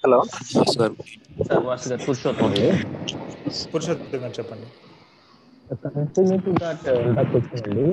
hello 0.04 0.20
sir 0.72 0.94
Vasu 1.66 1.88
garu 1.88 2.02
Purushottam 2.04 2.54
Purushottam 3.72 4.20
గారు 4.24 4.34
చెప్పండి. 4.38 4.68
కంటిన్యూ 5.84 6.36
టు 6.44 6.52
దట్ 6.62 6.86
ఇందాక 7.06 7.30
వచ్చిందండి 7.36 7.84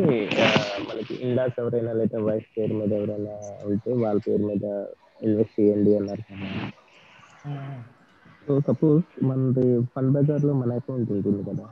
మనకి 0.89 1.13
ఇందాక 1.25 1.53
ఎవరైనా 1.63 1.93
లేదా 1.99 2.19
వైఫ్ 2.27 2.47
పేరు 2.57 2.73
మీద 2.73 2.91
ఎవరైనా 2.99 3.33
ఉంటే 3.71 3.91
వాళ్ళ 4.03 4.19
పేరు 4.27 4.43
మీద 4.51 4.65
ఇన్వెస్ట్ 5.27 5.55
చేయండి 5.59 5.91
అన్నారు 5.99 6.23
కదా. 6.29 6.49
సో 8.45 8.53
సపోజ్ 8.67 9.03
మనది 9.29 9.65
ఫండ్ 9.93 10.13
బజార్లో 10.15 10.53
మన 10.61 10.73
అకౌంట్ 10.81 11.11
ఉంటుంది 11.15 11.43
కదా. 11.49 11.65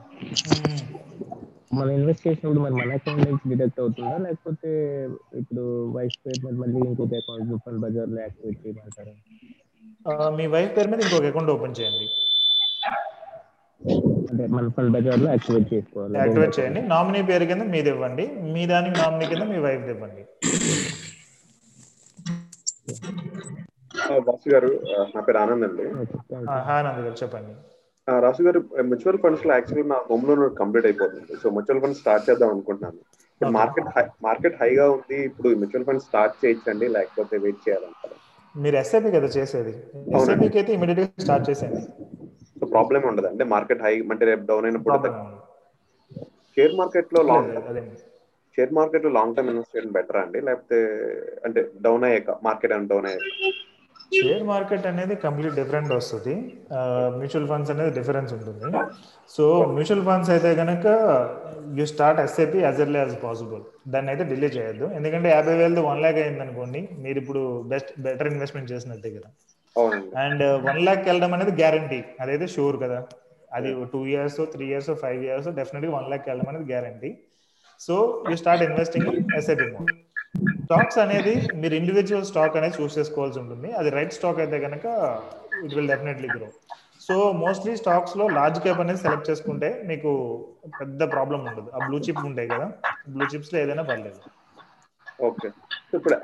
మనం 1.78 1.90
ఇన్వెస్ట్ 1.98 2.24
చేసినప్పుడు 2.26 2.62
మరి 2.64 2.74
మన 2.80 2.90
అకౌంట్ 2.98 3.24
నుంచి 3.28 3.48
డిడక్ట్ 3.52 3.80
అవుతుందా? 3.80 4.16
లేకపోతే 4.26 4.70
ఇప్పుడు 5.40 5.64
వైఫ్ 5.96 6.18
పేరు 6.26 6.40
మీద 6.46 6.54
మళ్ళీ 6.62 6.80
ఇంకొక 6.90 7.14
అకౌంట్ 7.22 7.54
ఫండ్ 7.64 7.80
బజార్లో 7.84 8.20
యాక్టివేట్ 8.22 8.60
చేయమంటారా? 8.64 9.14
మీ 10.38 10.46
వైఫ్ 10.54 10.72
పేరు 10.76 10.88
మీద 10.92 11.00
ఇంకొక 11.06 11.26
అకౌంట్ 11.32 11.52
ఓపెన్ 11.56 11.76
చేయండి. 11.80 12.06
అంటే 13.90 14.46
మన 14.46 14.68
ఫండ్ 14.68 14.90
బజార్లో 14.90 15.30
యాక్టివేట్ 15.30 15.74
చేసుకోవాలి. 15.74 16.18
యాక్టివేట్ 16.18 16.60
చేయండి. 16.60 16.82
నామినీ 16.82 17.22
పేరు 17.22 17.44
కింద 17.44 17.62
మీది 17.62 17.88
ఇవ్వండి. 17.90 18.26
మీ 18.26 18.66
దానికి 18.66 19.00
నామినీ 19.00 19.26
కింద 19.26 19.42
మీ 19.42 19.58
వైఫ్ 19.58 19.84
ఇవ్వండి. 19.84 20.24
రాసు 24.12 24.50
గారు 24.50 24.80
నా 25.16 25.20
పేరు 25.20 25.38
ఆనంద్ 25.38 25.64
అండి. 25.64 25.82
ఆనంద్ 26.50 27.00
గారు 27.00 27.14
చెప్పండి. 27.22 27.54
ఆ, 28.12 28.18
రాసు 28.18 28.42
గారు 28.42 28.58
మ్యూచువల్ 28.58 29.18
ఫండ్స్లో 29.18 29.52
యాక్చువల్లీ 29.52 29.88
నా 29.88 29.96
హోమ్ 30.10 30.28
లోన్ 30.28 30.56
కంప్లీట్ 30.56 30.86
అయిపోతుంది. 30.86 31.36
సో 31.42 31.50
మ్యూచువల్ 31.50 31.80
ఫండ్ 31.82 31.96
స్టార్ట్ 31.96 32.30
చేద్దాం 32.30 32.50
అనుకుంటున్నాను. 32.50 33.50
మార్కెట్ 33.50 33.86
హై 33.96 34.04
మార్కెట్ 34.22 34.62
హైగా 34.62 34.90
ఉంది. 34.90 35.24
ఇప్పుడు 35.24 35.48
మ్యూచువల్ 35.48 35.84
ఫండ్ 35.84 36.02
స్టార్ట్ 36.02 36.46
చేయొచ్చండి. 36.46 36.88
లేకపోతే 36.88 37.38
వెయిట్ 37.38 37.68
చేయాలంటారు. 37.68 38.14
మీరు 38.58 38.76
ఎస్ఐపి 38.76 39.10
కదా 39.10 39.26
చేసేది. 39.26 39.76
ఎస్ఐపికి 40.16 40.58
అయితే 40.58 40.72
ఇమీడియట్గా 40.72 41.08
స్టార్ట్ 41.20 41.50
చేసేయండి. 41.50 41.80
సో 42.60 42.64
ప్రాబ్లమ్ 42.74 43.06
ఉండదు. 43.10 43.26
అంటే 43.32 43.44
మార్కెట్ 43.54 43.84
హై 43.86 43.94
అంటే 44.14 44.24
రేపు 44.30 44.44
డౌన్ 44.52 44.66
అయినప్పుడు 44.68 44.94
షేర్ 46.56 46.74
మార్కెట్లో 46.80 47.20
లాంగ్ 47.30 47.52
షేర్ 48.56 48.72
మార్కెట్లో 48.78 49.10
లాంగ్ 49.18 49.34
టర్మ్ 49.36 49.48
ఇన్వెస్ట్ 49.52 49.72
చేయడం 49.76 49.92
బెటర్ 49.96 50.18
అండి? 50.24 50.40
లేకపోతే 50.48 50.78
అంటే 51.46 51.60
డౌన్ 51.86 52.04
అయ్యాక 52.08 52.36
మార్కెట్ 52.46 52.74
అని 52.76 52.86
డౌన్ 52.92 53.06
అయ్యాక? 53.10 53.24
షేర్ 54.18 54.42
మార్కెట్ 54.50 54.84
అనేది 54.90 55.14
కంప్లీట్ 55.24 55.54
డిఫరెంట్ 55.58 55.92
వస్తుంది. 55.96 56.34
మ్యూచువల్ 57.16 57.48
ఫండ్స్ 57.52 57.70
అనేది 57.74 57.92
డిఫరెన్స్ 57.98 58.32
ఉంటుంది. 58.36 58.62
సో 59.34 59.44
మ్యూచువల్ 59.76 60.04
ఫండ్స్ 60.08 60.30
అయితే 60.34 60.50
కనుక 60.60 60.86
you 61.78 61.86
start 61.94 62.20
SIP 62.24 62.60
as 62.66 62.80
early 62.84 62.98
as 63.02 63.16
possible 63.24 63.62
దాన్ని 63.94 64.10
అయితే 64.12 64.26
డిలే 64.32 64.50
చేయొద్దు. 64.56 64.86
ఎందుకంటే 64.98 65.28
యాభై 65.36 65.56
వేలది 65.62 65.84
వన్ 65.88 66.02
ల్యాక్ 66.04 66.20
అయింది 66.24 66.42
అనుకోండి 66.46 66.82
మీరు 67.06 67.18
ఇప్పుడు 67.24 67.42
బెస్ట్ 67.72 67.92
బెటర్ 68.06 68.30
ఇన్వెస్ట్మెంట్ 68.34 68.72
చేసినట్టే 68.74 69.12
కదా. 69.16 69.30
అండ్ 70.16 70.42
వన్ 70.66 70.78
ల్యాక్ 70.78 71.04
వెళ్ళడం 71.04 71.34
అనేది 71.34 71.50
గ్యారంటీ. 71.50 72.04
అదైతే 72.20 72.46
షూర్ 72.46 72.82
కదా. 72.82 73.06
అది 73.52 73.84
two 73.92 74.06
years 74.06 74.36
three 74.36 74.66
years 74.66 74.90
five 74.90 75.24
years 75.24 75.48
డెఫినెట్గా 75.48 75.96
వన్ 75.96 76.08
ల్యాక్ 76.08 76.28
వెళ్ళడం 76.28 76.48
అనేది 76.48 76.72
guarantee. 76.72 77.18
So 77.80 78.24
you 78.30 78.36
start 78.36 78.64
investing 78.64 79.06
in 79.06 79.34
SIP 79.36 79.66
mode. 79.72 79.92
Stocks 80.64 80.98
అనేది 80.98 81.48
మీరు 81.54 81.74
ఇండివిజువల్ 81.74 82.24
స్టాక్ 82.24 82.56
అనేది 82.56 82.82
చూస్ 82.82 82.98
చేసుకోవాల్సి 82.98 83.38
ఉంటుంది. 83.38 83.72
అది 83.72 83.90
రైట్ 83.90 84.12
స్టాక్ 84.12 84.38
అయితే 84.38 84.60
కనుక 84.60 84.84
it 85.64 85.74
will 85.74 85.88
definitely 85.88 86.28
grow. 86.28 86.46
So 87.00 87.32
mostly 87.32 87.76
స్టాక్స్లో 87.76 88.28
లార్జ్ 88.28 88.60
క్యాప్ 88.60 88.80
అనేది 88.80 88.98
సెలెక్ట్ 88.98 89.30
చేసుకుంటే 89.30 89.82
మీకు 89.86 90.10
పెద్ద 90.80 91.12
ప్రాబ్లం 91.12 91.44
ఉండదు. 91.44 91.70
ఆ 91.74 91.86
బ్లూ 91.86 91.98
చిప్ 91.98 92.18
ఉంటాయి 92.18 92.48
కదా. 92.48 92.72
బ్లూ 93.08 93.26
చిప్స్లో 93.26 93.60
ఏదైనా 93.60 93.82
పర్లేదు. 93.82 94.20
ఓకే. 95.24 95.48
ఇప్పుడు 95.94 96.14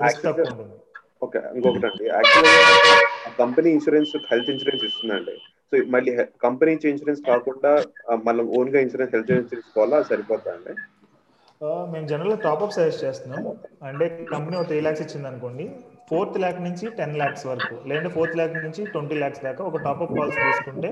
ఓకే 1.22 1.40
ఇంకొకటి 1.56 1.86
అండి 1.88 2.04
యాక్చువల్గా 2.16 2.94
కంపెనీ 3.40 3.68
ఇన్సూరెన్స్ 3.76 4.12
హెల్త్ 4.30 4.50
ఇన్సూరెన్స్ 4.52 4.84
ఇస్తుందండి. 4.88 5.34
సో 5.70 5.76
మళ్ళీ 5.94 6.12
కంపెనీ 6.44 6.70
ఇచ్చే 6.76 6.88
ఇన్సూరెన్స్ 6.92 7.20
కాకుండా 7.30 7.72
మనం 8.28 8.44
ఓన్గా 8.58 8.78
ఇన్సూరెన్స్ 8.84 9.12
హెల్త్ 9.14 9.30
ఇన్సూరెన్స్ 9.32 9.52
తీసుకోవాలా? 9.54 9.98
సరిపోతా 10.10 10.50
అండి 10.56 10.74
మేము 11.92 12.06
జనరల్ 12.10 12.36
టాప్అప్ 12.44 12.74
సజెస్ట్ 12.76 13.02
చేస్తున్నాం. 13.06 13.40
అంటే 13.88 14.04
కంపెనీ 14.34 14.54
ఒక 14.60 14.66
త్రీ 14.70 14.78
ల్యాక్స్ 14.84 15.02
ఇచ్చింది 15.04 15.28
అనుకోండి. 15.30 15.64
ఫోర్త్ 16.10 16.38
ల్యాక్ 16.42 16.60
నుంచి 16.68 16.86
టెన్ 17.00 17.16
ల్యాక్స్ 17.20 17.44
వరకు 17.50 17.74
లేదంటే 17.88 18.10
ఫోర్త్ 18.16 18.36
ల్యాక్ 18.38 18.54
నుంచి 18.64 18.84
ట్వంటీ 18.94 19.16
ల్యాక్స్ 19.22 19.42
దాకా 19.48 19.62
ఒక 19.70 19.78
టాప్అప్ 19.86 20.14
పాలసీ 20.18 20.40
తీసుకుంటే 20.46 20.90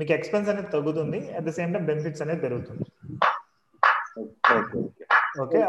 మీకు 0.00 0.12
ఎక్స్పెన్స్ 0.18 0.48
అనేది 0.52 0.70
తగ్గుతుంది. 0.76 1.18
At 1.36 1.46
the 1.48 1.52
same 1.58 1.72
time 1.74 1.84
benefits 1.90 2.22
అనేది 2.24 2.40
పెరుగుతుంది. 2.46 2.84
ఓకే. 4.56 5.01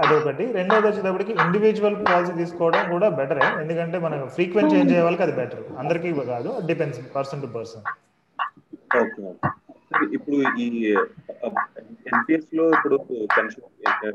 అదొకటి. 0.04 0.46
రెండోది 0.58 0.86
వచ్చేటప్పటికి 0.88 1.34
ఇండివిజువల్ 1.44 1.98
పాలసీ 2.08 2.34
తీసుకోవడం 2.40 2.84
కూడా 2.94 3.08
బెటరే 3.20 3.46
ఎందుకంటే 3.64 3.98
మనకు 4.06 4.26
ఫ్రీక్వెంట్ 4.36 4.74
చేంజ్ 4.74 4.92
అయ్యే 4.94 5.04
వాళ్ళకి 5.06 5.24
అది 5.28 5.36
బెటర్ 5.42 5.64
అందరికీ 5.82 6.10
కాదు 6.34 6.50
depends 6.70 7.02
person 7.18 7.44
to 7.46 7.50
person 7.58 7.86
okay 9.02 9.22
ఇప్పుడు 10.16 10.38
ఈ 10.64 10.68
ఎన్పిఎస్లో 12.12 12.64
ఇప్పుడు 12.76 12.96
పెన్షన్ 13.36 13.68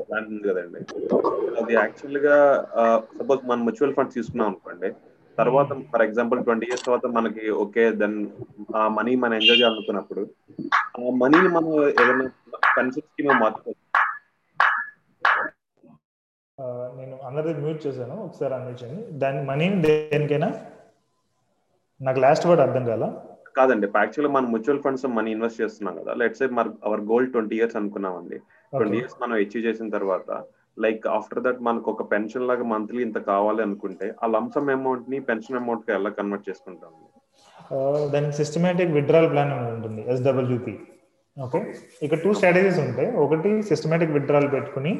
ప్లాన్ 0.05 0.27
ఉంది 0.31 0.47
కదండి. 0.49 0.79
అది 1.59 1.73
యాక్చువల్గా 1.81 2.35
సపోజ్ 3.17 3.41
మనం 3.51 3.61
మ్యూచువల్ 3.67 3.95
ఫండ్స్ 3.97 4.17
తీసుకున్నాం 4.17 4.47
అనుకోండి. 4.51 4.89
తర్వాత 5.37 5.73
ఫర్ 5.91 6.03
ఎగ్జాంపుల్ 6.05 6.39
ట్వంటీ 6.45 6.65
ఇయర్స్ 6.69 6.85
తర్వాత 6.87 7.07
మనకి 7.17 7.43
ఓకే 7.63 7.83
దెన్ 8.01 8.17
ఆ 8.77 8.81
మనీ 8.97 9.11
మనం 9.23 9.35
ఎంజాయ్ 9.39 9.59
చేయాలనుకున్నప్పుడు 9.61 10.23
ఆ 10.97 11.13
మనీని 11.21 11.49
మనం 11.57 11.71
ఏదైనా 12.01 12.25
పెన్షన్ 12.77 13.07
స్కీమ్ 13.09 13.31
మార్చుకోవచ్చు. 13.43 13.85
నేను 16.97 17.15
అందరిది 17.27 17.59
మ్యూట్ 17.63 17.81
చేశాను 17.87 18.15
ఒకసారి 18.25 18.53
అందించండి 18.53 19.01
దాని 19.21 19.41
మనీని 19.49 19.77
దేనికైనా? 19.85 20.49
నాకు 22.01 22.19
లాస్ట్ 22.25 22.47
వర్డ్ 22.47 22.61
అర్థం 22.65 22.83
కాల? 22.89 23.05
కాదండి 23.57 23.87
యాక్చువల్గా 23.95 24.31
మనం 24.33 24.47
మ్యూచువల్ 24.53 24.81
ఫండ్స్ 24.83 25.05
మనీ 25.17 25.29
ఇన్వెస్ట్ 25.35 25.61
చేస్తున్నాం 25.61 25.95
కదా. 26.01 26.11
లెట్స్ 26.21 26.39
సే 26.41 26.47
మన 26.57 26.73
అవర్ 26.87 27.03
గోల్ 27.11 27.27
ట్వంటీ 27.33 27.55
ఇయర్స్ 27.59 27.77
అనుకున్నామండి. 27.79 28.37
ట్వంటీ 28.73 28.97
ఇయర్స్ 28.99 29.17
మనం 29.21 29.35
అచీవ్ 29.43 29.65
చేసిన 29.67 29.89
తర్వాత 29.97 30.29
లైక్ 30.85 31.07
ఆఫ్టర్ 31.17 31.43
దట్ 31.45 31.61
మనకు 31.67 31.87
ఒక 31.91 32.03
పెన్షన్ 32.11 32.47
లాగా 32.49 32.65
మంత్లీ 32.73 33.01
ఇంత 33.07 33.17
కావాలి 33.31 33.61
అనుకుంటే 33.67 34.07
ఆ 34.23 34.27
లంసమ్ 34.35 34.69
అమౌంట్ని 34.75 35.19
పెన్షన్ 35.29 35.59
అమౌంట్కి 35.61 35.91
ఎలా 35.97 36.11
కన్వర్ట్ 36.19 36.45
చేసుకుంటాం? 36.49 36.93
దానికి 38.13 38.35
సిస్టమేటిక్ 38.41 38.93
విత్డ్రాల్ 38.99 39.27
ప్లాన్ 39.33 39.51
ఉంటుంది 39.73 40.03
ఎస్డబ్ల్యూపి 40.13 40.75
ఓకే 41.37 41.59
ఇక 42.03 42.15
టూ 42.23 42.29
స్ట్రాటజీస్ 42.37 42.79
ఉంటాయి. 42.79 43.09
ఒకటి 43.25 43.49
సిస్టమేటిక్ 43.71 44.15
విత్డ్రాల్ 44.17 44.47
పెట్టుకుని 44.53 44.93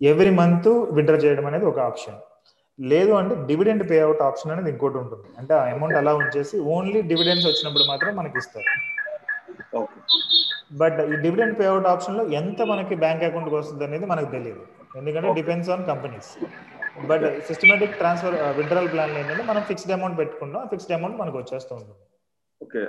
ఎవ్రీ 0.00 0.30
మంత్ 0.40 0.68
విత్డ్రా 0.96 1.16
చేయడం 1.16 1.46
అనేది 1.46 1.64
ఒక 1.64 1.78
ఆప్షన్. 1.88 2.18
లేదు 2.78 3.12
అంటే 3.12 3.34
డివిడెండ్ 3.46 3.90
పే 3.90 4.00
అవుట్ 4.00 4.22
ఆప్షన్ 4.22 4.52
అనేది 4.52 4.70
ఇంకోటి 4.70 4.98
ఉంటుంది. 4.98 5.28
అంటే 5.38 5.54
ఆ 5.54 5.62
అమౌంట్ 5.74 5.96
అలా 5.96 6.12
ఉంచేసి 6.22 6.56
ఓన్లీ 6.74 7.02
డివిడెండ్స్ 7.12 7.46
వచ్చినప్పుడు 7.46 7.84
మాత్రం 7.84 8.12
మనకి 8.16 8.38
ఇస్తారు. 8.38 8.70
బట్ 10.80 10.98
ఈ 11.12 11.16
డివిడెండ్ 11.24 11.58
పే 11.58 11.64
అవుట్ 11.64 11.86
ఆప్షన్లో 11.86 12.24
ఎంత 12.40 12.62
మనకి 12.72 12.94
బ్యాంక్ 13.04 13.24
అకౌంట్కి 13.24 13.56
వస్తుంది 13.56 13.84
అనేది 13.84 14.06
మనకు 14.06 14.30
తెలియదు 14.36 14.62
ఎందుకంటే 14.96 15.28
depends 15.38 15.70
on 15.70 15.84
companies. 15.86 16.30
But 17.10 17.24
systematic 17.48 17.98
transfer 17.98 18.36
withdrawal 18.58 18.90
plan 18.92 19.16
ఏంటంటే 19.20 19.44
మనం 19.50 19.62
ఫిక్స్డ్ 19.62 19.92
అమౌంట్ 19.92 20.18
పెట్టుకుంటాం. 20.18 20.62
ఫిక్స్డ్ 20.72 20.92
అమౌంట్ 20.92 21.18
మనకు 21.22 21.38
వచ్చేస్తూ 21.38 21.72
ఉంటుంది. 21.74 22.04
ఓకే. 22.60 22.84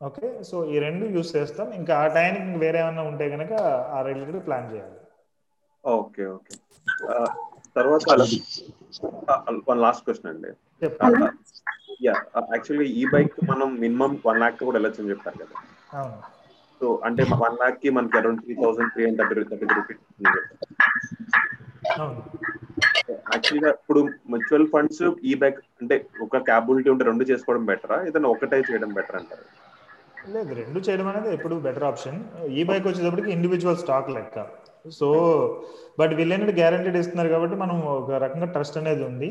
ఓకే? 0.00 0.28
సో 0.50 0.56
ఈ 0.64 0.78
రెండు 0.78 1.04
యూస్ 1.16 1.36
చేస్తాం. 1.36 1.68
ఇంకా 1.72 1.92
ఆ 1.98 2.06
టైంకి 2.16 2.42
ఇంక 2.42 2.58
వేరే 2.58 2.78
ఏమైనా 2.78 3.02
ఉంటే 3.10 3.28
కనుక 3.30 3.52
ఆ 3.96 4.00
రిలేటెడ్ 4.08 4.46
ప్లాన్ 4.46 4.68
చేయాలి. 4.72 4.98
Okay 5.96 6.24
okay. 6.36 6.54
తర్వాత 7.76 8.04
వన్ 9.68 9.80
లాస్ట్ 9.84 10.04
క్వశ్చన్ 10.06 10.30
అండి. 10.32 10.50
యా 12.06 12.14
యాక్చువల్గా 12.52 12.86
ఈ 13.00 13.04
బైక్ 13.14 13.36
మనం 13.50 13.68
మినిమం 13.84 14.12
వన్ 14.26 14.40
లాక్ 14.42 14.58
కూడా 14.64 14.76
వెళ్ళొచ్చు 14.78 15.00
అని 15.02 15.12
చెప్పారు 15.12 15.38
కదా. 15.42 15.56
సో 16.80 16.88
అంటే 17.06 17.22
వన్ 17.44 17.56
లాక్కి 17.62 17.88
మనకి 17.96 18.16
around 18.20 18.42
three 18.44 18.54
thousand 18.62 18.92
three 18.94 19.04
hundred 19.06 19.30
thirty 19.50 19.50
thirty 19.52 19.74
rupees 19.78 20.02
యాక్చువల్గా 23.32 23.70
ఇప్పుడు 23.78 24.00
మ్యూచువల్ 24.32 24.68
ఫండ్స్ 24.72 25.02
ఈ 25.30 25.34
బ్యాక్ 25.42 25.58
అంటే 25.82 25.96
ఒక 26.26 26.38
క్యాబిలిటీ 26.48 26.88
ఉంటే 26.94 27.04
రెండు 27.10 27.24
చేసుకోవడం 27.30 27.64
బెటరా 27.70 27.96
ఏదైనా 28.08 28.28
ఒకటే 28.34 28.58
చేయడం 28.68 28.90
బెటర్ 28.98 29.18
అంటారు? 29.20 29.44
లేదు 30.34 30.52
రెండు 30.60 30.78
చేయడం 30.86 31.06
అనేది 31.10 31.28
ఎప్పుడు 31.36 31.56
బెటర్ 31.66 31.86
ఆప్షన్ 31.90 32.18
ఈ 32.58 32.62
బైక్ 32.70 32.86
వచ్చేటప్పటికి 32.88 33.30
ఇండివిజువల్ 33.36 33.78
స్టాక్ 33.82 34.10
లెక్క. 34.16 34.38
సో 34.98 35.08
బట్ 36.00 36.12
వీళ్ళేంటి 36.18 36.54
గ్యారంటీడ్ 36.60 36.98
ఇస్తున్నారు 37.00 37.30
కాబట్టి 37.34 37.56
మనం 37.62 37.76
ఒక 37.96 38.10
రకంగా 38.24 38.48
ట్రస్ట్ 38.54 38.78
అనేది 38.82 39.02
ఉంది. 39.10 39.28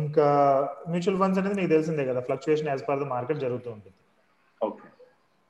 ఇంకా 0.00 0.26
మ్యూచువల్ 0.92 1.18
ఫండ్స్ 1.22 1.40
అనేది 1.40 1.56
నీకు 1.60 1.70
తెలిసిందే 1.74 2.04
కదా 2.10 2.20
fluctuation 2.28 2.70
as 2.72 2.84
per 2.88 3.00
the 3.02 3.06
market 3.14 3.40
జరుగుతూ 3.46 3.68
ఉంటుంది. 3.76 3.96
ఓకే. 4.60 4.86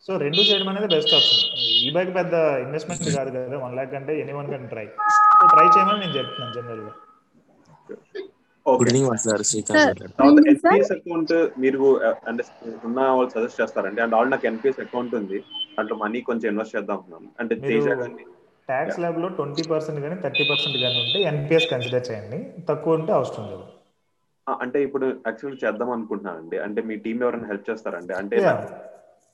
సో 0.07 0.11
రెండు 0.25 0.43
చేయడం 0.49 0.69
అనేది 0.73 0.89
బెస్ట్ 0.95 1.13
ఆప్షన్ 1.19 1.43
ఈ 1.87 1.91
బైక్ 1.97 2.13
పెద్ద 2.19 2.35
ఇన్వెస్ట్మెంట్ 2.65 3.03
కాదు 3.19 3.31
కదా 3.35 3.59
వన్ 3.65 3.75
ల్యాక్ 3.79 3.95
అంటే 3.99 4.13
any 4.23 4.35
one 4.39 4.49
can 4.53 4.67
try 4.73 4.87
so 5.41 5.47
try 5.55 5.67
చేయమని 5.75 6.01
నేను 6.05 6.15
చెప్తున్నాను 6.19 6.55
జనరల్గా 6.59 6.95
good 8.67 8.89
evening 8.91 9.23
sir 9.27 9.43
Srikanth 9.51 10.03
NPS 10.53 10.93
account 10.97 11.33
మీరు 11.63 11.79
uh, 12.09 12.15
అంటే 12.31 12.43
ఉన్న 12.89 12.99
వాళ్ళు 13.17 13.31
సజెస్ట్ 13.37 13.61
చేస్తారండి. 13.63 14.01
అండ్ 14.05 14.15
ఆల్ 14.19 14.31
నాకు 14.35 14.47
ఎన్పిఎస్ 14.51 14.81
అకౌంట్ 14.85 15.15
ఉంది. 15.21 15.39
దాంట్లో 15.71 15.97
మనీ 16.01 16.21
కొంచెం 16.29 16.47
ఇన్వెస్ట్ 16.53 16.75
చేద్దాం 16.77 16.97
అనుకున్నాను 16.97 17.29
అంటే 17.41 17.55
తేజ 17.65 17.87
కానీ 18.01 18.25
ట్యాక్స్ 18.69 18.99
ల్యాబ్లో 19.03 19.29
ట్వంటీ 19.37 19.63
పర్సెంట్ 19.71 20.01
కానీ 20.03 20.17
థర్టీ 20.25 20.45
పర్సెంట్ 20.51 20.77
కానీ 20.83 20.99
ఉంటే 21.03 21.19
ఎన్పిఎస్ 21.31 21.69
కన్సిడర్ 21.71 22.05
చేయండి. 22.09 22.39
తక్కువ 22.69 22.99
ఉంటే 22.99 23.13
అవసరం 23.13 23.47
లేదు. 23.51 23.65
అంటే 24.47 24.79
ఇప్పుడు 24.87 25.07
యాక్చువల్ 25.27 25.57
చేద్దాం 25.63 25.91
అనుకుంటున్నానండి. 25.95 26.57
అంటే 26.67 26.81
మీ 26.89 26.95
టీం 27.05 27.19
ఎవరైనా 27.25 27.49
హెల్ప్ 27.51 27.69
చేస్తారండి? 27.71 28.13
అంటే. 28.21 28.37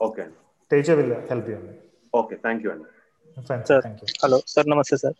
ఓకే 0.01 0.21
అండి. 0.23 0.39
తేజ 0.71 0.91
విల్ 0.99 1.13
హెల్ప్ 1.31 1.49
యూ 1.51 1.57
అండి 1.59 1.75
ఓకే 2.13 2.35
థ్యాంక్ 2.43 2.63
యూ 2.65 2.71
అండి 2.73 2.89
ఫైన్ 3.37 3.63
సార్ 3.69 3.85
హలో 4.23 4.39
సార్ 4.53 4.69
నమస్తే 4.73 4.97
సార్ 5.03 5.17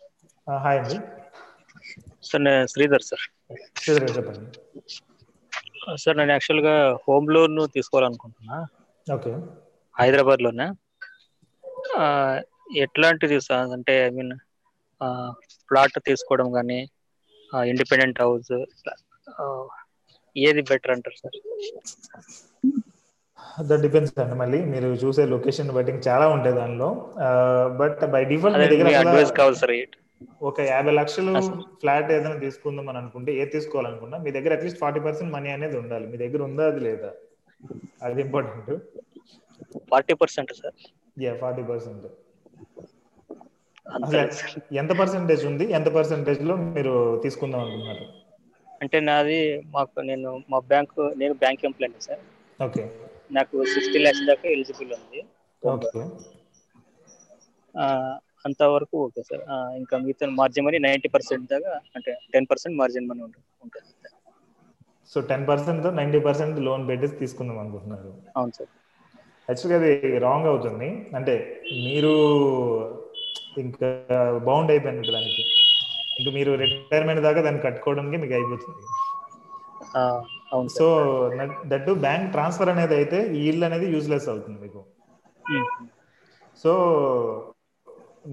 హాయ్ 0.47 0.79
అండి. 0.81 0.97
సార్ 2.23 2.43
నేను 2.45 2.67
శ్రీధర్ 2.73 3.05
సార్ 3.09 3.23
శ్రీధర్ 3.77 4.03
గారు 4.03 4.15
చెప్పండి. 4.17 4.45
సార్ 6.03 6.17
నేను 6.19 6.31
యాక్చువల్గా 6.33 6.73
హోమ్ 7.03 7.27
లోన్ 7.33 7.59
తీసుకోవాలనుకుంటున్నా 7.75 8.57
ఓకే 9.07 9.31
హైదరాబాద్లోనే 9.95 10.67
ఆ, 10.67 10.86
ఎట్లాంటిది 12.83 13.37
సార్ 13.47 13.69
అంటే 13.77 13.93
ఐ 14.05 14.11
మీన్ 14.17 14.33
ప్లాట్ 15.69 15.97
తీసుకోవడం 16.07 16.47
కానీ 16.57 16.79
ఇండిపెండెంట్ 17.67 18.21
హౌస్ 18.23 18.53
ఏది 20.35 20.61
బెటర్ 20.69 20.93
అంటారు 20.95 21.17
సార్? 21.21 21.37
దట్ 23.61 23.81
డిపెండ్స్ 23.85 24.13
అండి. 24.15 24.35
మళ్ళీ 24.41 24.59
మీరు 24.73 24.87
చూసే 25.03 25.23
లొకేషన్ 25.33 25.69
బట్టి 25.77 25.93
చాలా 26.07 26.25
ఉంటాయి 26.35 26.55
దానిలో. 26.59 26.89
బట్ 27.79 28.01
బై 28.13 28.21
డిఫాల్ట్ 28.31 28.59
మీ 28.61 28.67
దగ్గర 28.73 28.89
అడ్వైస్ 29.01 29.31
కావాలి 29.39 29.59
సార్ 29.61 29.73
ఒక 30.47 30.59
యాభై 30.69 30.93
లక్షలు. 30.99 31.35
ఫ్లాట్ 31.79 32.09
ఏదైనా 32.11 32.37
తీసుకుందాం 32.45 32.87
అని 32.91 32.99
అనుకుంటే 33.01 33.31
ఏది 33.41 33.51
తీసుకోవాలనుకున్నా 33.51 34.17
మీ 34.25 34.31
దగ్గర 34.37 34.51
అట్లీస్ట్ 34.57 34.81
ఫార్టీ 34.83 35.01
పర్సెంట్ 35.05 35.33
మనీ 35.35 35.49
అనేది 35.51 35.77
ఉండాలి. 35.81 36.05
మీ 36.11 36.17
దగ్గర 36.23 36.41
ఉందా 36.49 36.65
అది 36.71 36.81
లేదా? 36.87 37.11
అది 38.05 38.21
important 38.25 38.71
forty 39.89 40.13
percent 40.21 40.53
sir. 40.59 40.77
Yeah 41.17 41.33
forty 41.43 41.63
percent 41.71 42.05
ఎంత 44.81 44.91
పర్సెంటేజ్ 44.99 45.43
ఉంది? 45.49 45.65
ఎంత 45.77 45.89
పర్సెంటేజ్లో 45.97 46.55
మీరు 46.77 46.93
తీసుకుందాం 47.23 47.61
అనుకున్నారు? 47.65 48.05
అంటే 48.83 48.97
నాది 49.09 49.39
మాకు 49.75 49.99
నేను 50.09 50.31
మా 50.51 50.59
బ్యాంక్ 50.71 50.93
నేను 51.21 51.33
బ్యాంక్ 51.43 51.63
ఎంప్లాయీ 51.69 52.01
సార్. 52.07 52.23
ఓకే. 52.59 52.83
నాకు 53.37 53.55
సిక్స్టీ 53.73 53.99
ల్యాక్స్ 54.03 54.25
దాకా 54.29 54.47
ఎలిజిబుల్ 54.55 54.91
ఉంది. 54.97 55.21
ఓకే. 55.63 56.01
అంతవరకు 58.47 58.95
ఓకే 59.05 59.21
సార్. 59.29 59.43
ఇంకా 59.79 59.95
మిగతా 60.03 60.27
మార్జిన్ 60.41 60.65
మనీ 60.67 60.79
నైంటీ 60.87 61.09
పర్సెంట్ 61.15 61.47
దాకా 61.53 61.73
అంటే 61.95 62.11
టెన్ 62.33 62.47
పర్సెంట్ 62.51 62.77
మార్జిన్ 62.81 63.07
మనీ 63.11 63.23
ఉంటుంది 63.23 63.45
సో 65.11 65.17
టెన్ 65.31 65.45
పర్సెంట్తో 65.47 65.89
నైన్టీ 65.99 66.19
పర్సెంట్ 66.19 66.57
లోన్ 66.67 66.83
పెట్టేసి 66.87 67.15
తీసుకుందాం 67.21 67.59
అనుకుంటున్నారు. 67.59 68.09
అవును 68.37 68.53
సార్. 68.57 68.71
యాక్చువల్గా 69.49 69.77
అది 69.81 69.91
రాంగ్ 70.27 70.47
అవుతుంది. 70.51 70.89
అంటే 71.17 71.35
మీరు 71.85 72.13
ఇంకా 73.63 73.89
బౌండ్ 74.47 74.71
అయిపోయినట్టు 74.73 75.11
దానికి. 75.17 75.43
ఇంకా 76.19 76.31
మీరు 76.37 76.51
రిటైర్మెంట్ 76.63 77.21
దాకా 77.27 77.39
దాన్ని 77.47 77.61
కట్టుకోవడానికి 77.67 78.17
మీకు 78.23 78.35
అయిపోతుంది. 78.39 78.83
సో 80.77 80.85
దట్ 81.71 81.89
బ్యాంక్ 82.05 82.31
ట్రాన్స్ఫర్ 82.35 82.71
అనేది 82.73 82.95
అయితే 83.01 83.19
ఈ 83.37 83.41
ఇల్లు 83.51 83.65
అనేది 83.69 83.87
యూజ్లెస్ 83.95 84.27
అవుతుంది 84.33 84.57
మీకు. 84.65 84.81
సో 86.63 86.71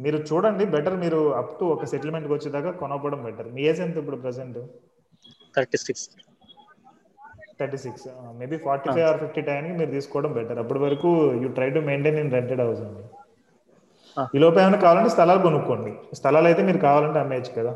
మీరు 0.05 0.19
చూడండి 0.29 0.65
బెటర్ 0.75 0.97
మీరు 1.03 1.19
అప్ 1.41 1.53
టు 1.59 1.65
ఒక 1.75 1.87
సెటిల్మెంట్కి 1.91 2.33
వచ్చేదాకా 2.37 2.71
కొనకపోవడం 2.81 3.21
బెటర్ 3.27 3.49
మీ 3.57 3.63
ఏజ్ 3.71 3.83
ఎంత 3.85 3.97
ఇప్పుడు 4.03 4.19
present 4.25 4.59
thirty 5.57 5.79
six. 5.87 6.07
Thirty 7.61 7.79
six. 7.85 8.07
Maybe 8.41 8.57
forty 8.67 8.89
five 8.95 9.07
or 9.11 9.19
fifty 9.23 9.43
టైంకి 9.49 9.75
మీరు 9.81 9.91
తీసుకోవడం 9.97 10.33
బెటర్. 10.39 10.61
అప్పటి 10.63 10.81
వరకు 10.87 11.11
you 11.43 11.49
try 11.59 11.69
to 11.77 11.83
maintain 11.91 12.19
in 12.23 12.33
rented 12.37 12.63
house 12.67 12.83
అండి 12.87 13.05
ఈ 14.35 14.41
లోపు 14.43 14.59
ఏమైనా 14.63 14.79
కావాలంటే 14.85 15.11
స్థలాలు 15.15 15.41
కొనుక్కోండి. 15.47 15.93
స్థలాలు 16.19 16.47
అయితే 16.51 16.63
మీరు 16.69 16.81
కావాలంటే 16.87 17.19
అమ్మేయచ్చు 17.23 17.53
కదా. 17.59 17.73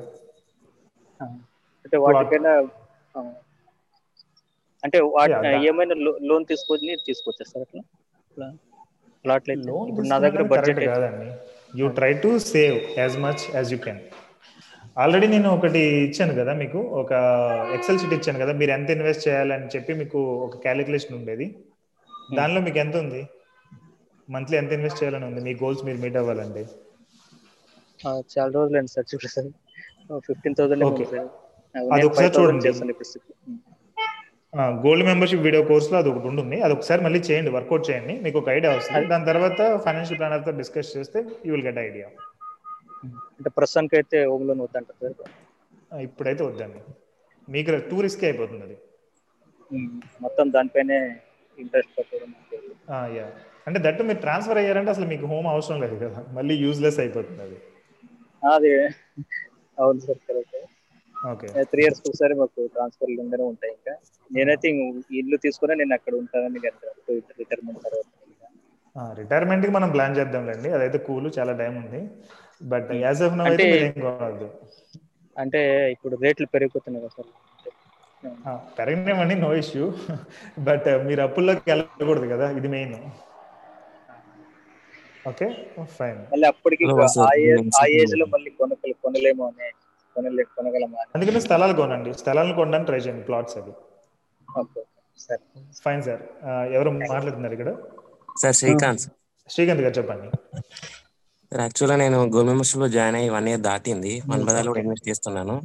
అంటే 1.84 1.96
వాటికైనా 2.06 2.52
అంటే 4.82 4.98
ఏమైనా 5.68 5.94
లోన్ 6.30 6.44
తీసుకొని 6.50 6.96
తీసుకోవచ్చా 7.08 7.46
సార్ 7.52 7.64
అట్లా? 7.66 7.82
ప్లాట్లు 9.24 9.54
లోన్ 9.68 9.90
ఇప్పుడు 9.90 10.08
నా 10.12 10.18
దగ్గర 10.26 10.42
బడ్జెట్ 10.52 10.80
కాదండి. 10.90 11.28
You 11.80 11.86
try 11.98 12.12
to 12.24 12.30
save 12.52 12.76
as 13.00 13.16
much 13.26 13.44
as 13.56 13.70
you 13.74 13.78
can. 13.86 14.00
Already 15.02 15.26
నేను 15.32 15.48
ఒకటి 15.56 15.80
ఇచ్చాను 16.06 16.34
కదా 16.38 16.52
మీకు 16.60 16.78
ఒక 17.00 17.12
ఎక్సెల్ 17.76 17.98
షీట్ 18.00 18.14
ఇచ్చాను 18.16 18.38
కదా 18.42 18.52
మీరు 18.60 18.72
ఎంత 18.76 18.88
ఇన్వెస్ట్ 18.96 19.24
చేయాలని 19.26 19.68
చెప్పి 19.74 19.92
మీకు 20.00 20.18
ఒక 20.46 20.56
క్యాలిక్యులేషన్ 20.64 21.16
ఉండేది. 21.18 21.46
దానిలో 22.38 22.60
మీకు 22.66 22.78
ఎంత 22.84 22.94
ఉంది? 23.04 23.22
మంత్లీ 24.28 24.56
ఎంత 24.60 24.72
ఇన్వెస్ట్ 24.76 25.00
చేయాలని 25.00 25.26
ఉంది? 25.30 25.40
మీ 25.46 25.52
గోల్స్ 25.62 25.82
మీరు 25.88 25.98
మీట్ 26.04 26.18
అవ్వాలంటే. 26.22 26.62
చాలా 28.34 28.50
రోజులు 28.56 28.76
అయింది 28.78 28.92
సార్ 28.94 29.06
చూడండి 29.12 29.30
సార్ 29.36 29.48
ఫిఫ్టీన్ 30.28 30.56
థౌసండ్ 30.58 30.84
అది 31.94 32.04
ఒకసారి 32.08 32.32
చూడండి. 32.38 32.70
గోల్డ్ 34.84 35.04
మెంబర్షిప్ 35.08 35.42
వీడియో 35.46 35.62
కోర్సులో 35.70 35.96
అది 36.02 36.08
ఒకటి 36.12 36.26
ఉంటుంది. 36.32 36.56
అది 36.66 36.72
ఒకసారి 36.76 37.00
మళ్ళీ 37.06 37.20
చేయండి 37.28 37.50
వర్కౌట్ 37.56 37.84
చేయండి. 37.90 38.14
మీకు 38.24 38.36
ఒక 38.42 38.48
ఐడియా 38.56 38.70
వస్తుంది. 38.78 39.06
దాని 39.12 39.26
తర్వాత 39.30 39.60
ఫైనాన్షియల్ 39.86 40.20
ప్లానర్తో 40.22 40.54
డిస్కస్ 40.60 40.90
చేస్తే 40.96 41.18
యూ 41.46 41.52
విల్ 41.54 41.66
గెట్ 41.68 41.80
ఐడియా 41.88 42.08
అంటే 43.36 43.50
ప్రస్తుతానికి 43.56 43.96
అయితే 44.00 44.18
హోమ్ 44.30 44.46
లోన్ 44.48 44.62
వద్దంటారు 44.64 44.98
సార్? 45.02 45.16
ఇప్పుడైతే 46.00 46.42
వద్దండి. 46.48 46.80
మీకు 47.48 47.76
టూ 47.90 47.98
రిస్క్ 48.04 48.24
అయిపోతుంది 48.24 48.64
అది. 48.66 48.76
మొత్తం 50.24 50.46
దానిపైనే 50.54 50.98
ఇంట్రెస్ట్ 51.58 51.92
కట్టడం 51.96 52.30
యా. 53.12 53.26
అంటే 53.66 53.78
దట్టు 53.84 54.02
మీరు 54.08 54.20
ట్రాన్స్ఫర్ 54.24 54.60
అయ్యారంటే 54.60 54.90
అసలు 54.90 55.06
మీకు 55.12 55.26
హోమ్ 55.32 55.48
అవసరం 55.52 55.78
లేదు 55.84 55.96
కదా. 56.02 56.20
మళ్ళీ 56.36 56.54
యూజ్లెస్ 56.64 56.98
అయిపోతుంది 57.02 57.42
అది. 57.46 57.58
అది. 58.42 58.72
అవును 59.78 60.00
sir 60.04 60.20
correct. 60.26 60.58
Okay. 61.16 61.50
Three 61.70 61.82
years 61.84 62.02
ఒకసారి 62.08 62.34
మాకు 62.40 62.66
ట్రాన్స్ఫర్లు 62.74 63.18
ఉండనే 63.24 63.44
ఉంటాయి 63.52 63.72
ఇంకా. 63.76 63.94
నేనైతే 64.30 64.68
ఇల్లు 65.20 65.36
తీసుకుని 65.44 65.76
నేను 65.80 65.94
అక్కడ 65.98 66.14
ఉంటానని 66.22 66.60
రిటైర్మెంట్ 67.40 67.82
తర్వాత 67.84 68.06
రిటైర్మెంట్కి 69.20 69.72
మనం 69.74 69.88
ప్లాన్ 69.94 70.16
చేద్దాంలేండి. 70.18 70.68
అదైతే 70.76 70.98
కూల్ 71.08 71.28
చాలా 71.36 71.52
టైం 71.60 71.74
ఉంది. 71.82 72.00
బట్ 72.60 72.90
యాజ్ 73.00 73.22
ఆఫ్ 73.22 73.36
నో 73.38 73.44
అయితే 73.44 73.62
అంటే- 73.62 73.72
మీరు 73.72 73.84
ఏం 73.84 73.92
కొనవద్దు 74.00 74.48
అంటే 75.36 75.60
ఇప్పుడు 75.92 76.14
రేట్లు 76.16 76.46
పెరిగిపోతున్నాయి 76.46 77.04
కదా 77.04 77.12
సార్. 77.16 77.28
ఆ, 78.46 78.52
పెరగనివ్వండి 78.78 79.34
నో 79.34 79.54
ఇష్యూ 79.54 79.84
బట్ 80.58 80.88
మీరు 81.04 81.20
అప్పుల్లోకి 81.20 81.70
వెళ్ళకూడదు 81.70 82.26
కదా 82.26 82.50
ఇది 82.50 82.68
మెయిన్ 82.68 82.94
ఓకే 85.28 85.46
ఫైన్ 85.96 86.18
మళ్ళీ 86.32 86.46
అప్పటికి. 86.46 86.84
ఆ 87.78 87.84
ఏజ్లో 88.00 88.26
మళ్ళీ 88.26 88.50
కొనగల 88.50 88.92
కొనలేము 89.02 89.44
అని 89.46 89.68
కొనలే 90.16 90.42
కొనగలమా 90.56 91.00
అందుకని 91.14 91.40
స్థలాలు 91.40 91.72
కొనండి. 91.72 92.14
స్థలాలను 92.14 92.54
కొనడానికి 92.54 92.86
ట్రై 92.86 92.98
చేయండి 92.98 93.24
ప్లాట్స్ 93.24 93.56
అవి. 93.58 93.72
Okay 94.48 94.80
sir. 95.18 95.42
ఫైన్ 95.84 96.02
సార్ 96.02 96.22
ఎవరు 96.72 96.90
మాట్లాడుతున్నారు 96.90 97.52
ఇక్కడ? 97.52 97.70
సార్ 98.42 98.54
శ్రీకాంత్. 98.54 99.04
శ్రీకాంత్ 99.50 99.82
గారు 99.82 99.94
చెప్పండి. 99.98 100.28
సార్ 101.52 101.62
యాక్చువల్గా 101.64 101.96
నేను 102.02 102.18
గోల్డ్ 102.32 102.50
మెంబర్షిప్లో 102.50 102.86
జాయిన్ 102.94 103.16
అయ్యి 103.18 103.30
వన్ 103.34 103.48
ఇయర్ 103.50 103.62
దాటింది. 103.66 104.12
వన్ 104.30 104.42
బజార్ 104.48 104.68
కూడా 104.70 104.82
ఇన్వెస్ట్ 104.84 105.08
చేస్తున్నాను. 105.10 105.56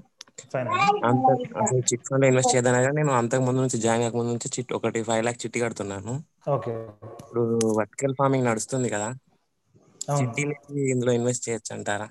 అంత 1.10 1.28
అసలు 1.62 1.82
చిట్ 1.90 2.06
ఫండ్లో 2.08 2.28
ఇన్వెస్ట్ 2.32 2.54
చేద్దాం 2.56 2.76
కానీ 2.78 2.98
నేను 3.00 3.14
అంతకు 3.20 3.44
ముందు 3.48 3.60
నుంచి 3.66 3.80
జాయిన్ 3.86 4.04
అయ్యక 4.04 4.18
ముందు 4.20 4.32
నుంచి 4.34 4.50
చిట్ 4.56 4.72
ఒకటి 4.78 5.02
ఫైవ్ 5.10 5.24
లాక్ 5.28 5.42
చిట్టి 5.44 5.64
కడుతున్నాను. 5.66 6.14
ఓకే. 6.56 6.74
ఇప్పుడు 7.22 7.44
వర్టికల్ 7.80 8.16
ఫార్మింగ్ 8.20 8.48
నడుస్తుంది 8.50 8.90
కదా. 8.96 9.10
చిట్టీని 10.14 10.56
ఇందులో 10.94 11.12
ఇన్వెస్ట్ 11.20 11.46
చేయొచ్చు 11.48 11.72
అంటారా 11.76 12.08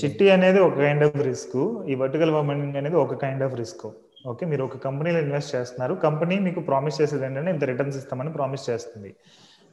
చిట్టి 0.00 0.26
అనేది 0.34 0.58
ఒక 0.66 0.74
కైండ్ 0.80 1.04
ఆఫ్ 1.06 1.20
రిస్క్ 1.28 1.58
ఈ 1.90 1.96
వర్టికల్ 2.02 2.32
ఫార్మింగ్ 2.36 2.76
అనేది 2.80 2.96
ఒక 3.04 3.16
కైండ్ 3.22 3.44
ఆఫ్ 3.46 3.56
రిస్క్ 3.60 3.84
ఓకే 4.30 4.44
మీరు 4.50 4.62
ఒక 4.66 4.76
కంపెనీలో 4.84 5.18
ఇన్వెస్ట్ 5.24 5.52
చేస్తున్నారు. 5.54 5.94
కంపెనీ 6.04 6.34
మీకు 6.46 6.60
ప్రామిస్ 6.68 6.98
చేసేది 7.00 7.24
ఏంటంటే 7.28 7.50
ఇంత 7.54 7.64
రిటర్న్స్ 7.70 7.98
ఇస్తామని 8.00 8.32
ప్రామిస్ 8.32 8.66
చేస్తుంది. 8.70 9.10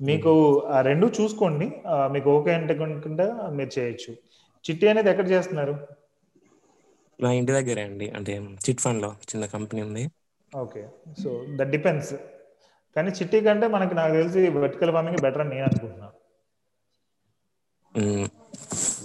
మీకు 0.08 0.32
ఆ 0.76 0.78
రెండు 0.88 1.06
చూసుకోండి. 1.20 1.68
మీకు 2.14 2.28
ఓకే 2.38 2.52
అంటే 2.60 2.74
కనుక 2.82 3.08
మీరు 3.58 3.72
చేయొచ్చు. 3.80 4.12
చిట్టి 4.66 4.86
అనేది 4.92 5.10
ఎక్కడ 5.14 5.28
చేస్తున్నారు? 5.34 5.74
నా 7.24 7.30
ఇంటి 7.40 7.52
దగ్గరే 7.52 7.82
అండి. 7.90 8.08
అంటే 8.18 8.34
చిట్ 8.66 8.82
ఫండ్లో 8.86 9.10
చిన్న 9.32 9.46
కంపెనీ 9.56 9.82
ఉంది. 9.88 10.04
ఓకే. 10.52 10.82
So 11.24 11.30
that 11.58 11.72
depends. 11.76 12.14
కానీ 12.96 13.10
చిట్టి 13.18 13.40
కంటే 13.48 13.68
మనకి 13.76 13.96
నాకు 14.00 14.14
తెలిసి 14.20 14.42
వర్టికల్ 14.64 14.92
ఫార్మింగ్ 14.92 15.22
బెటర్ 15.26 15.42
అని 15.42 15.52
నేను 15.56 15.66
అనుకుంటున్నా. 15.70 16.08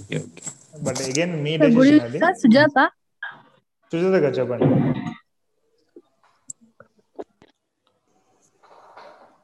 Okay 0.01 0.17
okay. 0.27 0.45
బట్ 0.87 1.01
అగైన్ 1.09 1.35
మీ 1.45 1.53
గుడ్ 1.77 1.77
డెసిషన్ 1.77 2.01
అది. 2.07 2.19
సుజాత? 2.43 2.79
సుజాత 3.93 4.17
గారు 4.25 4.35
చెప్పండి. 4.41 4.67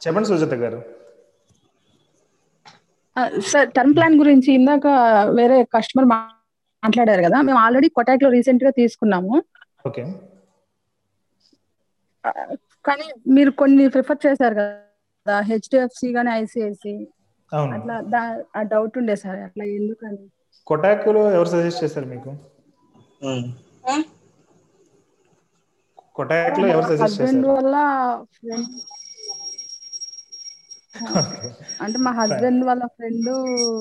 చెప్పండి 0.05 0.29
సుజాత 0.33 0.55
గారు. 0.65 0.81
సార్ 3.51 3.69
టర్మ్ 3.77 3.95
ప్లాన్ 3.97 4.17
గురించి 4.21 4.51
ఇందాక 4.53 4.87
వేరే 5.39 5.57
కస్టమర్ 5.75 6.09
మాట్లాడారు 6.13 7.23
కదా 7.27 7.39
మేము 7.47 7.59
ఆల్రెడీ 7.65 7.89
కొటాక్లో 7.99 8.31
రీసెంట్గా 8.37 8.73
తీసుకున్నాము. 8.81 9.35
ఓకే. 9.87 10.05
కానీ 12.85 13.07
మీరు 13.37 13.51
కొన్ని 13.61 13.85
ప్రిఫర్ 13.95 14.23
చేశారు 14.25 14.57
కదా 14.57 15.37
హెచ్డిఎఫ్సి 15.49 16.09
కానీ 16.17 16.31
ఐసిఐసి 16.41 16.95
అవును. 17.53 17.77
అట్లా 17.77 17.97
ఆ 18.57 18.63
డౌట్ 18.73 18.99
ఉండే 19.01 19.17
సార్ 19.23 19.41
అట్లా 19.47 19.65
ఎందుకని? 19.79 20.23
కొటాకులో 20.67 21.23
ఎవరు 21.31 21.51
సజెస్ట్ 21.53 21.83
చేశారు 21.85 22.07
మీకు? 22.07 22.31
కొటాక్లో 26.17 26.67
ఎవరు 26.75 26.87
సజెస్ట్ 26.91 27.21
చేశారు? 27.21 27.51
వల్ల 27.51 27.77
అంటే 31.83 31.99
మా 31.99 32.11
హస్బెండ్ 32.11 32.65
వాళ్ళ 32.65 32.85
ఫ్రెండ్ 32.87 33.27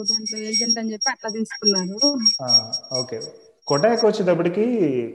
దాంట్లో 0.10 0.39
ఏజెంట్ 0.39 0.80
అని 0.80 0.91
చెప్పి 0.93 1.10
అట్లా 1.10 1.30
తీసుకున్నారు. 1.30 1.97
ఓకే. 2.99 3.22
కొటాక్ 3.68 4.05
వచ్చేటప్పటికి 4.05 4.66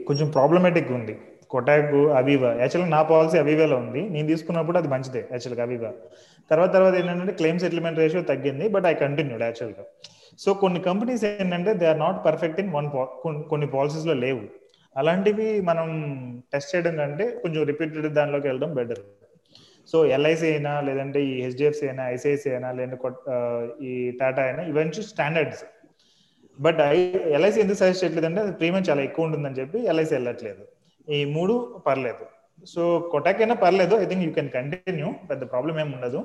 కొంచెం 0.07 0.29
ప్రాబ్లమేటిక్ 0.29 0.91
ఉంది. 0.91 1.17
కొటాక్ 1.49 1.95
అవీవా. 2.19 2.49
యాక్చువల్గా 2.53 2.89
నా 2.89 3.01
పాలసీ 3.03 3.37
అవీవాలో 3.37 3.77
ఉంది. 3.77 4.01
నేను 4.09 4.27
తీసుకున్నప్పుడు 4.27 4.77
అది 4.77 4.87
మంచిదే 4.87 5.27
యాక్చువల్గా 5.31 5.63
అవీవా. 5.63 5.91
తర్వాత 6.51 6.73
తర్వాత 6.73 6.95
ఏంటంటే 6.95 7.31
క్లెయిమ్ 7.31 7.59
సెటిల్మెంట్ 7.59 7.99
రేషియో 7.99 8.21
తగ్గింది 8.21 8.67
బట్ 8.69 8.85
ఐ 8.85 8.93
కంటిన్యూడ్ 8.93 9.43
యాక్చువల్గా. 9.43 9.83
సో 10.39 10.53
కొన్ని 10.53 10.79
కంపెనీస్ 10.79 11.25
ఏంటంటే 11.25 11.73
they 11.73 11.85
are 11.85 11.99
not 11.99 12.25
perfect 12.25 12.59
in 12.59 12.73
one 12.73 12.89
కొన్ని 13.49 13.67
పాలసీస్లో 13.67 14.13
లేవు. 14.13 14.41
అలాంటివి 14.97 15.61
మనం 15.61 15.87
టెస్ట్ 16.53 16.75
చేయడం 16.75 16.95
కంటే 16.97 17.25
కొంచెం 17.43 17.63
రిపీటెడ్ 17.63 18.13
దానిలోకి 18.13 18.47
వెళ్ళడం 18.47 18.73
బెటర్. 18.73 18.99
సో 19.91 19.97
ఎల్ఐసి 20.15 20.45
అయినా 20.51 20.71
లేదంటే 20.87 21.19
ఈ 21.29 21.33
హెచ్డిఎఫ్సి 21.45 21.83
అయినా 21.87 22.03
ఐసిఐసి 22.13 22.47
అయినా 22.53 22.69
లేదంటే 22.77 22.97
ఈ 23.89 23.93
టాటా 24.19 24.41
అయినా 24.47 24.63
ఇవన్నీ 24.71 25.03
స్టాండర్డ్స్ 25.11 25.63
బట్ 26.59 26.79
ఐ 26.93 26.97
ఎల్ఐసి 27.37 27.59
ఎందుకు 27.63 27.77
సజెస్ట్ 27.81 28.01
చేయట్లేదు 28.03 28.27
అంటే 28.29 28.39
అది 28.41 28.51
ప్రీమియం 28.59 28.83
చాలా 28.89 29.01
ఎక్కువ 29.07 29.27
ఉంటుందని 29.27 29.59
చెప్పి 29.61 29.79
ఎల్ఐసి 29.91 30.13
వెళ్ళట్లేదు. 30.15 30.63
ఈ 31.07 31.19
మూడు 31.35 31.53
పర్లేదు. 31.87 32.25
సో 32.73 32.81
కొటాక్ 33.11 33.41
అయినా 33.43 33.55
పర్లేదు. 33.63 33.95
I 34.03 34.05
think 34.05 34.23
you 34.25 34.31
can 34.37 34.49
continue 34.49 35.07
పెద్ద 35.29 35.43
ప్రాబ్లం 35.51 35.75
ఏమి 35.79 35.93
ఉండదు. 35.95 36.19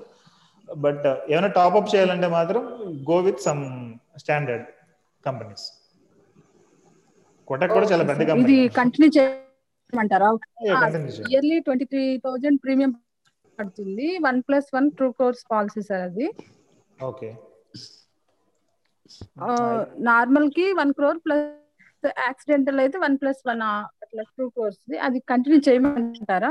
బట్ 0.68 1.06
ఏమైనా 1.32 1.50
టాప్అప్ 1.58 1.90
చేయాలంటే 1.94 2.28
మాత్రం 2.36 2.62
go 3.10 3.16
with 3.26 3.40
some 3.48 3.62
standard 4.22 4.66
companies 5.26 5.66
Kotak 7.48 7.72
కూడా 7.76 7.86
చాలా 7.92 8.04
పెద్ద 8.10 8.22
కంపెనీ 8.28 8.56
కంటిన్యూ 8.80 9.10
చేయమంటారా. 9.18 10.30
Yearly 11.32 11.58
twenty 11.60 11.84
three 11.84 12.04
thousand 12.26 12.60
premium 12.64 12.92
పడుతుంది. 13.60 14.08
One 14.28 14.40
plus 14.48 14.68
one 14.78 14.90
two 14.98 15.10
crores 15.20 15.44
policy 15.52 15.84
sir 15.90 16.04
అది. 16.10 16.28
ఓకే. 17.10 17.30
నార్మల్కి 20.10 20.66
వన్ 20.80 20.92
క్రోర్ 20.98 21.20
ప్లస్ 21.26 21.46
యాక్సిడెంటల్ 22.26 22.80
అయితే 22.82 22.96
వన్ 23.04 23.16
ప్లస్ 23.22 23.40
వన్ 23.48 23.62
అట్లా 24.04 24.22
టూ 24.38 24.44
కోర్స్ 24.58 24.80
అది 25.06 25.18
కంటిన్యూ 25.32 25.58
చేయమంటారా? 25.68 26.50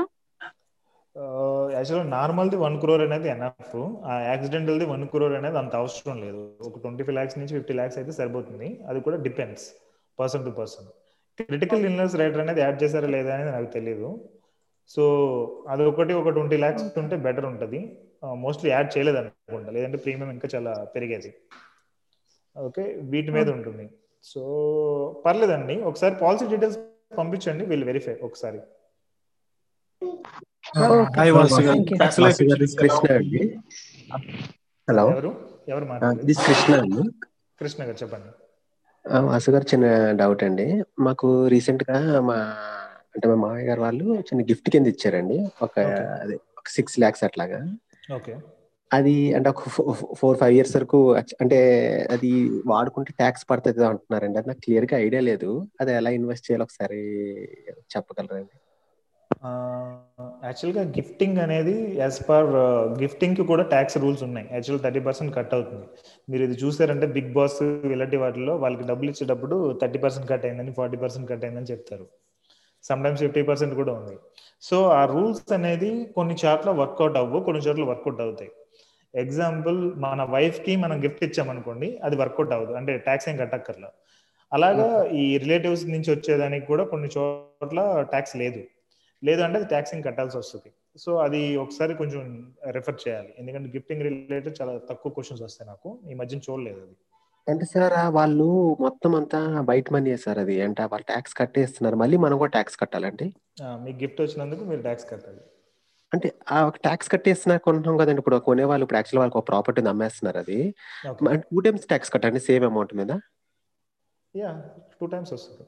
యాక్చువల్గా 1.76 2.06
నార్మల్ది 2.18 2.58
వన్ 2.64 2.76
క్రోర్ 2.82 3.04
అనేది 3.06 3.28
ఎనఫ్. 3.36 3.78
ఆ 4.10 4.14
యాక్సిడెంటల్ది 4.32 4.86
వన్ 4.92 5.06
క్రోర్ 5.14 5.36
అనేది 5.40 5.58
అంత 5.62 5.74
అవసరం 5.82 6.18
లేదు. 6.26 6.42
ఒక 6.68 6.76
ట్వంటీ 6.84 7.04
ఫైవ్ 7.06 7.18
ల్యాక్స్ 7.18 7.38
నుంచి 7.40 7.54
ఫిఫ్టీ 7.58 7.74
ల్యాక్స్ 7.80 7.98
అయితే 8.02 8.14
సరిపోతుంది. 8.20 8.70
అది 8.90 9.00
కూడా 9.08 9.18
depends 9.28 9.66
person 10.20 10.46
to 10.48 10.52
person. 10.60 10.88
Critical 11.50 11.84
illness 11.90 12.16
rider 12.22 12.44
అనేది 12.46 12.62
యాడ్ 12.66 12.78
చేశారా 12.84 13.10
లేదా 13.16 13.32
అనేది 13.36 13.52
నాకు 13.58 13.70
తెలియదు 13.78 14.10
సో 14.90 15.66
అది 15.70 15.86
ఒకటి 15.86 16.14
ఒక 16.14 16.30
ట్వంటీ 16.30 16.58
ల్యాక్స్ 16.58 17.00
ఉంటే 17.00 17.16
బెటర్ 17.16 17.46
ఉంటుంది. 17.46 17.98
మోస్ట్లీ 18.34 18.72
యాడ్ 18.72 18.98
చేయలేదు 18.98 19.18
అనుకుంటా 19.18 19.72
లేదంటే 19.72 19.98
ప్రీమియం 19.98 20.32
ఇంకా 20.32 20.48
చాలా 20.56 20.84
పెరిగేది. 20.84 21.34
ఓకే 22.58 23.00
వీటి 23.02 23.32
మీద 23.32 23.50
ఉంటుంది. 23.50 23.90
సో 24.24 25.24
పర్లేదండి. 25.26 25.82
ఒకసారి 25.82 26.16
పాలసీ 26.16 26.48
డీటెయిల్స్ 26.48 26.80
పంపించండి. 27.18 27.66
వీళ్ళు 27.66 27.86
వెరిఫై 27.86 28.18
ఒకసారి. 28.24 28.60
హలో 34.90 35.12
ఎవరు? 35.12 35.50
ఎవరు 35.68 35.86
మాట్లాడేది? 35.86 36.26
దిస్ 36.26 36.48
కృష్ణ 36.48 36.74
అండి. 36.76 37.10
కృష్ణ 37.60 37.84
గారు 37.84 37.96
చెప్పండి. 38.04 38.44
ఆ, 39.10 39.22
వాసు 39.22 39.52
గారు 39.52 39.64
చిన్న 39.64 40.12
డౌట్ 40.12 40.44
అండి. 40.44 40.84
మాకు 41.00 41.48
రీసెంట్గా 41.48 42.22
మా 42.22 42.56
అంటే 43.16 43.28
మా 43.28 43.36
మామయ్య 43.36 43.68
గారు 43.68 43.82
వాళ్ళు 43.82 44.06
చిన్న 44.20 44.42
గిఫ్ట్ 44.44 44.70
కింద 44.70 44.88
ఇచ్చారండి. 44.88 45.48
ఒక. 45.62 45.80
అదే 46.24 46.36
ఒక 46.36 46.68
సిక్స్ 46.68 47.00
ల్యాక్స్ 47.00 47.24
అట్లాగా. 47.24 47.60
ఓకే. 48.16 48.36
అది 48.94 49.34
అంటే 49.34 49.50
ఒక 49.50 49.62
ఫోర్ 50.16 50.38
ఫైవ్ 50.38 50.54
ఇయర్స్ 50.54 50.76
వరకు 50.76 51.16
అంటే 51.16 51.60
అది 52.12 52.50
వాడుకుంటే 52.68 53.14
ట్యాక్స్ 53.18 53.46
పడుతుంది 53.50 53.86
అంటున్నారండి. 53.86 54.38
అది 54.38 54.48
నాకు 54.48 54.60
క్లియర్గా 54.60 55.00
ఐడియా 55.00 55.22
లేదు. 55.22 55.68
అది 55.82 55.92
ఎలా 55.94 56.10
ఇన్వెస్ట్ 56.10 56.52
చేయాలో 56.52 56.64
ఒకసారి 56.64 57.00
చెప్పగలరండి? 57.96 58.58
యాక్చువల్గా 60.46 60.84
గిఫ్టింగ్ 60.84 61.38
అనేది 61.38 61.96
యాజ్ 61.98 62.30
పర్ 62.30 62.46
గిఫ్టింగ్కి 63.02 63.44
కూడా 63.44 63.64
ట్యాక్స్ 63.64 63.98
రూల్స్ 63.98 64.24
ఉన్నాయి. 64.24 64.48
యాక్చువల్ 64.52 64.82
థర్టీ 64.82 65.00
పర్సెంట్ 65.00 65.36
కట్ 65.36 65.54
అవుతుంది. 65.54 65.86
మీరు 66.30 66.44
ఇది 66.44 66.54
చూసారంటే 66.54 67.08
బిగ్ 67.08 67.34
బాస్ 67.34 67.64
ఇలాంటి 67.64 68.18
వాటిలో 68.18 68.56
వాళ్ళకి 68.56 68.84
డబ్బులు 68.84 69.10
ఇచ్చేటప్పుడు 69.10 69.80
థర్టీ 69.82 70.00
పర్సెంట్ 70.00 70.30
కట్ 70.30 70.46
అయిందని 70.46 70.74
ఫార్టీ 70.74 70.98
పర్సెంట్ 70.98 71.30
కట్ 71.30 71.44
అయిందని 71.44 71.66
చెప్తారు. 71.66 72.08
సమ్ 72.84 73.04
టైమ్స్ 73.04 73.22
ఫిఫ్టీ 73.22 73.42
పర్సెంట్ 73.42 73.76
కూడా 73.76 73.94
ఉంది. 73.94 74.18
సో 74.62 74.90
ఆ 74.90 75.06
రూల్స్ 75.06 75.54
అనేది 75.54 76.06
కొన్ని 76.06 76.36
చోట్ల 76.46 76.70
వర్కౌట్ 76.70 77.18
అవ్వు 77.18 77.40
కొన్ని 77.40 77.64
చోట్ల 77.64 77.84
వర్కౌట్ 77.84 78.22
అవుతాయి. 78.22 78.52
ఎగ్జాంపుల్ 79.16 79.96
మన 79.96 80.24
వైఫ్కి 80.24 80.76
మనం 80.76 81.04
గిఫ్ట్ 81.04 81.24
ఇచ్చామనుకోండి 81.24 81.98
అది 82.04 82.16
వర్కౌట్ 82.16 82.52
అవ్వదు. 82.52 82.74
అంటే 82.74 82.98
ట్యాక్స్ 82.98 83.30
ఏం 83.30 83.38
కట్టక్కర్లా. 83.38 83.92
అలాగా 84.54 85.04
ఈ 85.04 85.38
రిలేటివ్స్ 85.38 85.86
నుంచి 85.86 86.12
వచ్చేదానికి 86.12 86.66
కూడా 86.66 86.84
కొన్ని 86.84 87.10
చోట్ల 87.18 88.02
ట్యాక్స్ 88.10 88.38
లేదు. 88.38 88.64
లేదు 89.24 89.42
అంటే 89.42 89.58
అది 89.58 89.68
ట్యాక్సింగ్ 89.68 90.04
కట్టాల్సి 90.04 90.38
వస్తుంది. 90.38 91.00
సో 91.00 91.18
అది 91.18 91.58
ఒకసారి 91.58 91.94
కొంచెం 91.94 92.54
రెఫర్ 92.70 92.96
చేయాలి. 93.08 93.34
ఎందుకంటే 93.40 93.70
గిఫ్టింగ్ 93.70 94.02
రిలేటెడ్ 94.02 94.62
చాలా 94.62 94.78
తక్కువ 94.90 95.12
క్వశ్చన్స్ 95.12 95.44
వస్తాయి 95.44 95.70
నాకు. 95.70 96.00
ఈ 96.12 96.14
మధ్యన 96.14 96.40
చూడలేదు 96.52 96.78
అది. 96.78 96.96
అంటే 97.50 97.66
సార్ 97.66 97.94
ఆ 97.94 98.10
వాళ్ళు 98.10 98.78
మొత్తం 98.80 99.16
అంతా 99.16 99.62
బయట 99.62 99.94
మనీ 99.94 100.18
సార్ 100.18 100.38
అది? 100.38 100.62
అంటే 100.62 100.84
వాళ్ళు 100.84 101.06
ట్యాక్స్ 101.06 101.36
కట్టేస్తున్నారు. 101.38 101.96
మళ్ళీ 101.96 102.18
మనం 102.18 102.38
కూడా 102.38 102.50
ట్యాక్స్ 102.50 102.78
కట్టాలండి. 102.80 103.34
ఆ, 103.64 103.78
మీకు 103.84 103.98
గిఫ్ట్ 103.98 104.22
వచ్చినందుకు 104.22 104.64
మీరు 104.64 104.82
ట్యాక్స్ 104.82 105.10
కట్టాలి. 105.10 105.38
అంటే 106.14 106.34
ఆ 106.52 106.66
ఒక 106.66 106.76
ట్యాక్స్ 106.76 107.12
కట్టేస్తున్నారు 107.12 107.62
కొంటున్నాం 107.62 107.98
కదండి. 107.98 108.20
ఇప్పుడు 108.20 108.36
కొనే 108.36 108.64
వాళ్ళు 108.64 108.84
ఇప్పుడు 108.84 108.98
యాక్చువల్ 108.98 109.20
వాళ్ళకి 109.20 109.38
ఒక 109.38 109.48
ప్రాపర్టీ 109.48 109.82
అమ్మేస్తున్నారు 109.82 110.38
అది. 110.38 110.76
Okay. 111.08 111.40
టూ 111.40 111.60
టైమ్స్ 111.60 111.86
ట్యాక్స్ 111.86 112.14
కట్టండి 112.14 112.40
సేమ్ 112.40 112.64
అమౌంట్ 112.64 112.96
మీద? 112.96 113.12
యా 114.36 114.64
టూ 115.02 115.06
టైమ్స్ 115.06 115.34
వస్తుంది. 115.34 115.68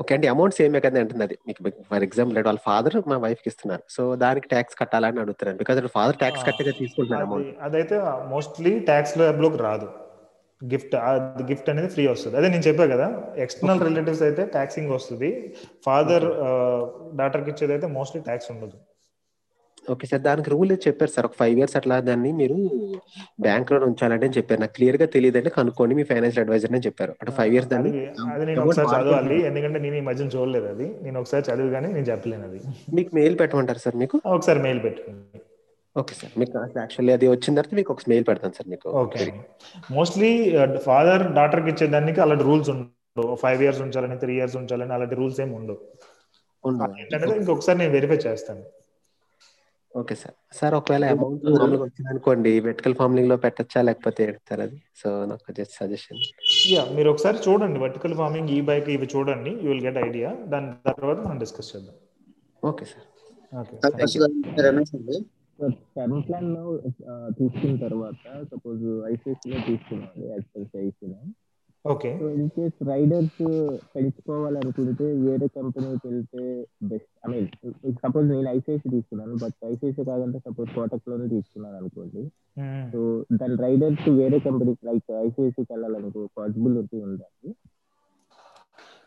ఓకే 0.00 0.14
అండి 0.14 0.26
అమౌంట్ 0.26 0.54
సేమే 0.54 0.80
కదా 0.80 1.00
అంటుంది 1.00 1.22
అది 1.22 1.38
మీకు 1.46 1.70
ఫర్ 1.90 2.02
ఎగ్జాంపుల్ 2.02 2.44
వాళ్ళ 2.44 2.58
ఫాదర్ 2.58 3.08
మా 3.08 3.16
వైఫ్కి 3.16 3.48
ఇస్తున్నారు. 3.48 3.82
సో 3.90 4.16
దానికి 4.16 4.48
ట్యాక్స్ 4.48 4.76
కట్టాలని 4.78 5.20
అడుగుతున్నారు 5.20 5.58
బికాజ్ 5.58 5.86
ఫాదర్ 5.86 6.16
ట్యాక్స్ 6.16 6.46
కట్టేదే 6.46 6.70
తీసుకుంటున్నారు 6.70 7.24
అది 7.24 7.32
అమౌంట్. 7.32 7.58
అదైతే 7.60 8.00
మోస్ట్లీ 8.02 8.78
ట్యాక్స్లోకి 8.78 9.56
రాదు. 9.56 10.09
గిఫ్ట్ 10.60 10.94
గిఫ్ట్ 11.50 11.68
అనేది 11.72 11.88
ఫ్రీ 11.94 12.04
వస్తుంది. 12.12 12.36
అదే 12.40 12.48
నేను 12.54 12.64
చెప్పా 12.68 12.86
కదా 12.92 13.06
ఎక్స్టర్నల్ 13.44 13.82
రిలేటివ్స్ 13.88 14.22
అయితే 14.28 14.42
ట్యాక్సింగ్ 14.56 14.90
వస్తుంది. 14.98 15.30
ఫాదర్ 15.86 16.26
డాటర్కి 17.20 17.50
ఇచ్చేది 17.54 17.74
అయితే 17.76 17.88
మోస్ట్లీ 17.98 18.22
ట్యాక్స్ 18.30 18.50
ఉండదు. 18.54 18.78
ఓకే 19.92 20.06
సార్ 20.08 20.22
దానికి 20.26 20.48
రూల్ 20.52 20.72
చెప్పారు 20.86 21.12
సార్ 21.14 21.26
ఒక 21.28 21.36
ఫైవ్ 21.38 21.54
ఇయర్స్ 21.58 21.76
అట్లా 21.78 21.96
దాన్ని 22.08 22.30
మీరు 22.40 22.56
బ్యాంక్లో 23.46 23.76
ఉంచాలంటే 23.90 24.26
అని 24.28 24.36
చెప్పారు. 24.38 24.60
నాకు 24.62 24.74
క్లియర్గా 24.78 25.06
తెలియదు 25.14 25.38
అంటే 25.40 25.50
కనుక్కోండి 25.58 25.94
మీ 25.98 26.04
ఫైనాన్షియల్ 26.10 26.44
అడ్వైజర్ 26.44 26.72
అని 26.72 26.84
చెప్పారు. 26.86 27.12
అంటే 27.20 27.32
ఫైవ్ 27.38 27.52
ఇయర్స్ 27.54 27.70
దాన్ని 27.72 27.92
అది 28.34 28.44
నేను 28.48 28.60
ఒకసారి 28.64 28.88
చదవాలి. 28.94 29.38
ఎందుకంటే 29.50 29.80
నేను 29.86 29.96
ఈ 30.00 30.04
మధ్యన 30.10 30.28
చూడలేదు 30.36 30.68
అది. 30.74 30.88
నేను 31.06 31.16
ఒకసారి 31.22 31.44
చదివిగానే 31.50 31.90
నేను 31.96 32.06
చెప్పలేను 32.12 32.46
అది. 32.50 32.60
మీకు 32.98 33.10
మెయిల్ 33.20 33.36
పెట్టమంటారు 33.42 33.82
సార్ 33.86 33.96
మీకు? 34.02 34.18
ఒకసారి 34.36 34.62
మెయిల్ 34.66 34.82
పెట్టుకోండి. 34.86 35.40
Okay 35.96 36.14
sir. 36.14 36.38
మీకు 36.38 36.58
యాక్చువల్లీ 36.58 37.12
అది 37.12 37.28
వచ్చిన 37.28 37.54
తర్వాత 37.54 37.74
మీకు 37.74 37.92
ఒక 37.92 38.00
మెయిల్ 38.08 38.24
పెడతాను 38.28 38.52
సార్ 38.52 38.68
మీకు. 38.68 38.88
ఓకే. 38.88 39.32
మోస్ట్లీ 39.90 40.30
ఫాదర్ 40.78 41.32
డాటర్కి 41.32 41.70
ఇచ్చేదానికి 41.70 42.20
అలాంటి 42.20 42.44
రూల్స్ 42.44 42.70
ఉండవు. 42.70 43.34
ఫైవ్ 43.34 43.62
ఇయర్స్ 43.62 43.80
ఉంచాలని 43.80 44.18
త్రీ 44.18 44.34
ఇయర్స్ 44.34 44.56
ఉంచాలని 44.56 44.92
అలాంటి 44.92 45.14
రూల్స్ 45.14 45.40
ఏమి 45.40 45.54
ఉండవు. 45.54 45.78
ఉండవు. 46.64 46.92
ఏంటంటే 47.00 47.36
ఇంకొకసారి 47.36 47.78
నేను 47.78 47.92
వెరిఫై 47.92 48.16
చేస్తాను. 48.16 48.62
Okay 49.96 50.14
sir. 50.14 50.34
సార్ 50.56 50.74
ఒకవేళ 50.74 51.04
అమౌంట్ 51.04 51.44
మామూలుగా 51.44 51.82
వచ్చింది 51.82 52.10
అనుకోండి 52.10 52.60
వెర్టికల్ 52.60 52.94
ఫార్మింగ్లో 52.94 53.36
పెట్టచ్చా 53.36 53.82
లేకపోతే 53.82 54.24
ఎడతారు 54.24 54.60
అది? 54.60 54.82
సో 54.96 55.24
నాకు 55.24 55.52
జస్ట్ 55.52 55.74
సజెషన్ 55.80 56.20
యా 56.72 56.84
మీరు 56.84 57.10
ఒకసారి 57.10 57.38
చూడండి. 57.48 57.78
వర్టికల్ 57.78 58.14
ఫార్మింగ్ 58.14 58.48
ఈ 58.48 58.60
బైక్ 58.60 58.88
ఇవి 58.88 59.08
చూడండి. 59.16 59.50
యూ 59.50 59.68
విల్ 59.72 59.86
గెట్ 59.86 59.98
ఐడియా 59.98 60.30
దాని 60.44 60.90
తర్వాత 60.90 61.16
మనం 61.16 61.38
డిస్కస్ 61.38 61.76
చేద్దాం. 61.76 61.94
Okay 62.64 62.84
sir. 62.84 63.06
ఓకే 63.60 64.62
రమేష్ 64.62 64.94
అండి. 64.94 65.18
టర్మ్ 65.96 66.22
ప్లాన్లో 66.22 66.64
ఆ, 67.08 67.30
తీసుకున్న 67.30 67.76
తర్వాత 67.82 68.16
సపోజ్ 68.52 68.84
ఐసిఐసిలో 69.06 69.58
తీసుకున్నాను 69.66 70.26
ఐసిఐసిలో 70.56 71.20
okay. 71.84 72.10
So 72.18 72.28
in 72.30 72.50
case 72.50 72.78
riders 72.88 73.38
పెంచుకోవాలనుకుంటే 73.94 75.06
వేరే 75.20 75.46
కంపెనీకి 75.48 76.08
వెళ్తే 76.08 76.42
బెస్ట్ 76.82 77.12
ఐ 77.24 77.30
మీన్ 77.30 77.46
సపోజ్ 77.96 78.26
నేను 78.30 78.48
ఐసిఐసి 78.50 78.88
తీసుకున్నాను 78.90 79.36
బట్ 79.36 79.56
ఐసిఐసి 79.66 80.04
కాదంటే 80.04 80.38
సపోజ్ 80.38 80.70
కోటక్లోనే 80.74 81.28
తీసుకున్నాను 81.28 81.76
అనుకోండి. 81.76 82.22
సో 82.92 83.00
దాని 83.32 83.56
రైడర్స్ 83.56 84.08
వేరే 84.18 84.38
కంపెనీ 84.38 84.76
లైక్ 84.84 85.10
ఐసిఐసికి 85.20 85.72
వెళ్ళాలనుకో 85.72 86.28
పాసిబిలిటీ 86.38 86.98
ఉందండి 87.02 87.29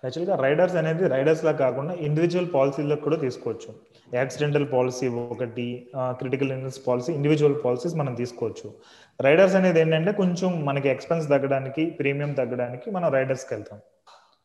యాక్చువల్గా 0.03 0.35
రైడర్స్ 0.35 0.75
అనేది 0.75 1.07
రైడర్స్ 1.07 1.45
లా 1.45 1.51
కాకుండా 1.51 1.93
ఇండివిజువల్ 1.93 2.53
పాలసీలకు 2.53 3.01
కూడా 3.01 3.15
తీసుకోవచ్చు. 3.15 3.75
యాక్సిడెంటల్ 4.13 4.71
పాలసీ 4.73 5.07
ఒకటి 5.07 5.91
critical 5.97 6.51
illness 6.51 6.87
policy 6.87 7.13
individual 7.13 7.55
policies 7.65 7.95
మనం 7.95 8.15
తీసుకోవచ్చు. 8.15 8.73
రైడర్స్ 9.21 9.55
అనేది 9.55 9.79
ఏంటంటే 9.79 10.11
కొంచెం 10.11 10.65
మనకి 10.65 10.89
ఎక్స్పెన్స్ 10.89 11.29
తగ్గడానికి 11.29 11.85
ప్రీమియం 11.89 12.33
తగ్గడానికి 12.33 12.91
మనం 12.91 13.11
రైడర్స్కి 13.11 13.53
వెళ్తాం. 13.53 13.79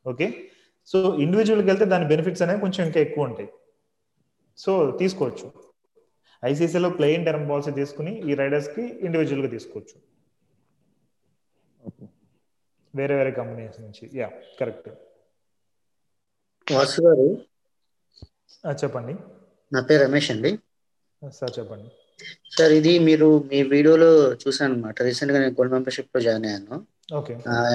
ఓకే? 0.06 0.50
సో 0.86 1.14
ఇండివిజువల్కి 1.14 1.66
వెళ్తే 1.66 1.84
దాని 1.84 2.08
బెనిఫిట్స్ 2.08 2.42
అనేవి 2.42 2.60
కొంచెం 2.60 2.86
ఇంకా 2.86 3.00
ఎక్కువ 3.00 3.24
ఉంటాయి. 3.24 3.48
సో 4.58 4.90
తీసుకోవచ్చు. 4.90 5.52
ఐసీసీలో 6.44 6.90
ప్లెయిన్ 6.90 7.26
టర్మ్ 7.26 7.50
పాలసీ 7.50 7.70
తీసుకుని 7.70 8.30
ఈ 8.30 8.34
రైడర్స్కి 8.34 8.82
ఇండివిజువల్గా 8.82 9.48
తీసుకోవచ్చు. 9.48 9.96
వేరే 12.94 13.14
వేరే 13.14 13.30
కంపెనీస్ 13.30 13.80
నుంచి. 13.80 14.10
Yeah 14.14 14.30
correct. 14.60 14.88
వాసు 16.74 17.00
గారు. 17.02 17.26
చెప్పండి. 18.82 19.14
నా 19.72 19.80
పేరు 19.88 20.02
రమేష్ 20.04 20.30
అండి. 20.30 20.50
సార్ 21.38 21.52
చెప్పండి. 21.58 21.88
సార్ 22.56 22.72
ఇది 22.78 22.92
మీరు 23.08 23.28
మీ 23.50 23.58
వీడియోలో 23.72 24.10
చూసాను 24.42 24.72
అనమాట 24.74 25.02
రీసెంట్గా 25.02 25.38
నేను 25.38 25.52
గోల్డ్ 25.58 25.74
మెంబర్షిప్లో 25.74 26.20
జాయిన్ 26.26 26.46
అయ్యాను. 26.46 26.76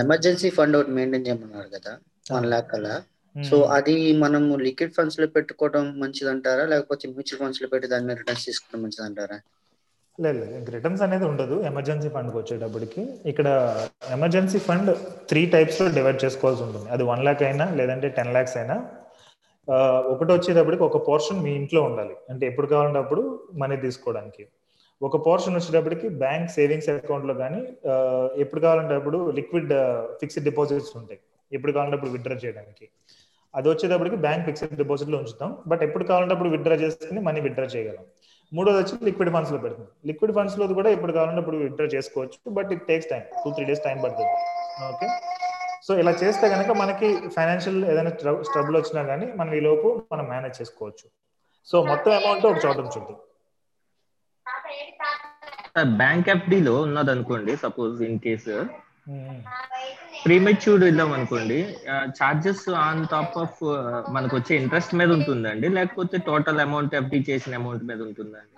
ఎమర్జెన్సీ 0.03 0.49
ఫండ్ 0.57 0.77
ఒకటి 0.77 0.91
మెయింటైన్ 0.97 1.27
చేయమన్నారు 1.27 1.69
కదా 1.75 1.93
వన్ 2.31 2.47
లాక్ 2.53 2.73
అలా. 2.79 2.95
సో 3.35 3.55
అది 3.77 3.95
మనము 4.23 4.51
లిక్విడ్ 4.65 4.93
ఫండ్స్లో 4.97 5.27
పెట్టుకోవడం 5.35 5.85
మంచిదంటారా? 5.99 6.65
లేకపోతే 6.73 7.03
మ్యూచువల్ 7.07 7.39
ఫండ్స్లో 7.43 7.67
పెట్టి 7.67 7.87
దాని 7.93 8.05
మీద 8.07 8.17
రిటర్న్స్ 8.17 8.45
తీసుకోవడం 8.45 8.83
మంచిదంటారా? 8.83 9.37
లేదు 10.21 10.37
లేదు 10.39 10.71
రిటర్న్స్ 10.71 11.01
అనేది 11.01 11.25
ఉండదు. 11.25 11.61
ఎమర్జెన్సీ 11.63 12.09
ఫండ్కి 12.09 12.37
వచ్చేటప్పటికి. 12.37 13.01
ఇక్కడ 13.25 13.47
ఎమర్జెన్సీ 14.11 14.59
ఫండ్ 14.59 14.97
త్రీ 15.29 15.45
టైప్స్లో 15.45 15.91
డివైడ్ 15.91 16.25
చేసుకోవాల్సి 16.25 16.63
ఉంటుంది. 16.63 16.89
అది 16.89 17.03
వన్ 17.03 17.23
ల్యాక్ 17.23 17.43
అయినా 17.43 17.69
లేదంటే 17.69 18.09
టెన్ 18.09 18.31
ల్యాక్స్ 18.31 18.57
అయినా. 18.57 18.75
ఒకటి 20.07 20.31
వచ్చేటప్పటికి 20.31 20.83
ఒక 20.83 21.07
పోర్షన్ 21.07 21.43
మీ 21.43 21.51
ఇంట్లో 21.55 21.81
ఉండాలి. 21.81 22.15
అంటే 22.29 22.47
ఎప్పుడు 22.47 22.67
కావాలంటే 22.67 22.99
అప్పుడు 22.99 23.43
మనీ 23.53 23.77
తీసుకోవడానికి. 23.77 24.47
ఒక 25.01 25.25
పోర్షన్ 25.25 25.55
వచ్చేటప్పటికి 25.55 26.09
బ్యాంక్ 26.09 26.51
సేవింగ్స్ 26.51 26.89
అకౌంట్లో 26.89 27.33
కానీ 27.33 27.67
ఎప్పుడు 28.35 28.61
కావాలంటే 28.61 28.95
అప్పుడు 28.95 29.31
లిక్విడ్ 29.31 29.73
ఫిక్స్డ్ 30.21 30.43
డిపాజిట్స్ 30.43 30.97
ఉంటాయి. 30.97 31.19
ఎప్పుడు 31.53 31.71
కావాలంటే 31.71 31.95
అప్పుడు 31.95 32.11
విత్డ్రా 32.11 32.35
చేయడానికి. 32.45 32.89
అది 33.55 33.69
వచ్చేటప్పటికి 33.69 34.15
బ్యాంక్ 34.15 34.45
ఫిక్స్డ్ 34.45 34.77
డిపాజిట్లో 34.77 35.17
ఉంచుతాం. 35.17 35.57
బట్ 35.67 35.83
ఎప్పుడు 35.83 36.03
కావాలంటే 36.03 36.33
అప్పుడు 36.33 36.49
విత్డ్రా 36.49 36.75
చేసుకుని 36.75 37.19
మనీ 37.19 37.39
విత్డ్రా 37.39 37.65
చేయగలం. 37.65 38.05
మూడోది 38.55 38.77
వచ్చి 38.81 38.95
లిక్విడ్ 39.07 39.31
ఫండ్స్లో 39.35 39.59
పెడుతుంది. 39.63 39.89
లిక్విడ్ 40.09 40.33
ఫండ్స్లో 40.37 40.65
కూడా 40.79 40.89
ఎప్పుడు 40.95 41.13
కావాలంటే 41.17 41.41
అప్పుడు 41.43 41.57
విత్డ్రా 41.63 41.87
చేసుకోవచ్చు 41.95 42.37
but 42.57 42.69
it 42.75 42.83
takes 42.89 43.09
time 43.11 43.23
two 43.43 43.51
three 43.57 43.65
days 43.69 43.83
time 43.87 43.97
పడుతుంది. 44.05 44.33
ఓకే 44.89 45.07
సో 45.85 45.91
ఇలా 46.01 46.11
చేస్తే 46.21 46.45
కనుక 46.53 46.71
మనకి 46.81 47.07
ఫైనాన్షియల్ 47.35 47.79
ఏదైనా 47.91 48.11
స్ట్రబుల్ 48.49 48.75
వచ్చినా 48.79 49.01
కానీ 49.11 49.25
మనం 49.39 49.51
ఈ 49.59 49.61
లోపు 49.67 49.87
మనం 50.13 50.25
మేనేజ్ 50.33 50.55
చేసుకోవచ్చు. 50.61 51.05
సో 51.67 51.75
మొత్తం 51.89 52.11
అమౌంట్ 52.19 52.45
ఒక 52.51 52.59
చోట 52.65 52.77
ఉంచుంది 52.85 53.15
బ్యాంక్ 56.01 56.27
ఎఫ్డిలో 56.33 56.73
ఉన్నది 56.87 57.11
అనుకోండి 57.13 57.53
సపోజ్ 57.65 57.95
ఇన్ 58.07 58.17
కేసు 58.25 58.55
ప్రీమెచ్యూర్డ్ 60.25 60.83
ఇద్దాం 60.89 61.09
అనుకోండి. 61.15 61.57
చార్జెస్ 62.17 62.65
ఆన్ 62.83 63.01
టాప్ 63.13 63.35
ఆఫ్ 63.43 63.59
మనకు 64.15 64.33
వచ్చే 64.37 64.53
ఇంట్రెస్ట్ 64.61 64.93
మీద 64.99 65.09
ఉంటుందండి. 65.17 65.67
లేకపోతే 65.77 66.17
టోటల్ 66.29 66.61
అమౌంట్ 66.65 66.95
ఎఫ్డి 66.99 67.19
చేసిన 67.29 67.59
అమౌంట్ 67.61 67.83
మీద 67.89 67.99
ఉంటుందండి. 68.09 68.53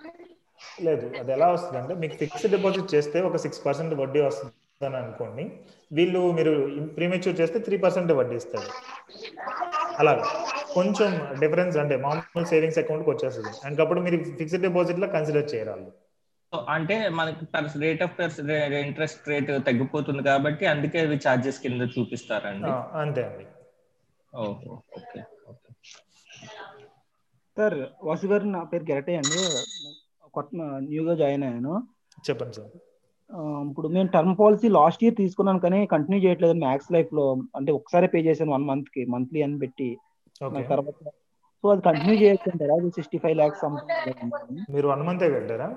లేదు 0.86 1.06
అది 1.20 1.30
ఎలా 1.36 1.48
వస్తుంది 1.54 1.78
అంటే 1.82 1.94
మీకు 2.02 2.14
ఫిక్స్డ్ 2.22 2.52
డిపాజిట్ 2.56 2.88
చేస్తే 2.94 3.18
ఒక 3.28 3.36
సిక్స్ 3.44 3.60
పర్సెంట్ 3.66 3.94
వడ్డీ 4.02 4.20
వస్తుందని 4.28 4.98
అనుకోండి. 5.02 5.44
వీళ్ళు 5.98 6.22
మీరు 6.38 6.52
ప్రీమెచ్యూర్ 6.96 7.36
చేస్తే 7.40 7.58
త్రీ 7.66 7.76
పర్సెంట్ 7.84 8.10
వడ్డీ 8.20 8.36
ఇస్తారు. 8.40 8.70
అలాగా 10.00 10.24
కొంచెం 10.76 11.10
డిఫరెన్స్ 11.42 11.76
అంటే 11.82 11.96
మామూలు 12.06 12.48
సేవింగ్స్ 12.52 12.80
అకౌంట్కి 12.82 13.10
వచ్చేస్తుంది. 13.14 13.52
అందుకప్పుడు 13.66 14.00
మీరు 14.06 14.16
ఫిక్స్డ్ 14.40 14.64
డిపాజిట్లో 14.68 15.06
కన్సిడర్ 15.16 15.48
చేయరాలు 15.54 15.88
సో 15.90 16.05
అంటే 16.74 16.96
మనకి 17.18 17.44
రేట్ 17.84 18.02
ఆఫ్ 18.02 18.20
ఇంట్రెస్ట్ 18.86 19.28
రేట్ 19.28 19.50
తగ్గిపోతుంది 19.66 20.22
కాబట్టి 20.22 20.66
అందుకే 20.66 20.98
ఇవి 21.04 21.18
చార్జెస్ 21.26 21.60
కింద 21.60 21.88
చూపిస్తారండి. 21.98 22.72
అంతే 23.02 23.22
అండి. 23.28 23.46
ఓకే 24.46 24.70
సార్ 27.56 27.76
వాసు 28.04 28.26
గారు 28.26 28.46
నా 28.54 28.62
పేరు 28.64 28.84
గెరటే 28.90 29.12
అండి. 29.16 29.42
కొత్త 30.34 30.50
న్యూగా 30.88 31.14
జాయిన్ 31.14 31.44
అయ్యాను. 31.44 31.74
చెప్పండి 32.30 32.56
సార్. 32.56 32.72
ఇప్పుడు 33.68 33.88
నేను 33.88 34.08
టర్మ్ 34.08 34.34
పాలసీ 34.40 34.68
లాస్ట్ 34.68 35.04
ఇయర్ 35.04 35.16
తీసుకున్నాను 35.16 35.60
కానీ 35.60 35.78
కంటిన్యూ 35.86 36.18
చేయట్లేదు 36.24 36.54
మ్యాక్స్ 36.64 36.90
లైఫ్లో. 36.92 37.24
అంటే 37.56 37.70
ఒకసారి 37.72 38.08
పే 38.08 38.18
చేశాను 38.18 38.52
వన్ 38.52 38.64
మంత్కి 38.64 39.04
మంత్లీ 39.14 39.42
అని 39.42 39.58
పెట్టి. 39.58 39.88
తర్వాత 40.72 40.98
సో 41.64 41.68
అది 41.68 41.82
కంటిన్యూ 41.82 42.14
చేయొచ్చు 42.14 42.90
సిక్స్టీ 42.90 43.18
ఫైవ్ 43.18 43.38
సంథింగ్ 43.60 44.58
మీరు 44.74 44.86
వన్ 44.88 45.02
మంత్ 45.02 45.24
కట్టారా? 45.34 45.68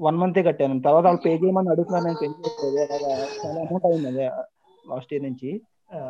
వన్ 0.00 0.16
మంతే 0.20 0.40
కట్టాను. 0.46 0.76
తర్వాత 0.86 1.04
వాళ్ళు 1.06 1.22
పే 1.24 1.32
చేయమని 1.42 1.72
అడుగుతున్నాను 1.74 2.06
నేను 2.08 2.20
పే 2.20 2.28
అలాగా 2.88 3.10
చాలా 3.36 3.60
అమౌంట్ 3.64 3.86
అయింది 3.90 4.08
అదే 4.12 4.26
లాస్ట్ 4.84 5.12
ఇయర్ 5.14 5.24
నుంచి. 5.26 5.50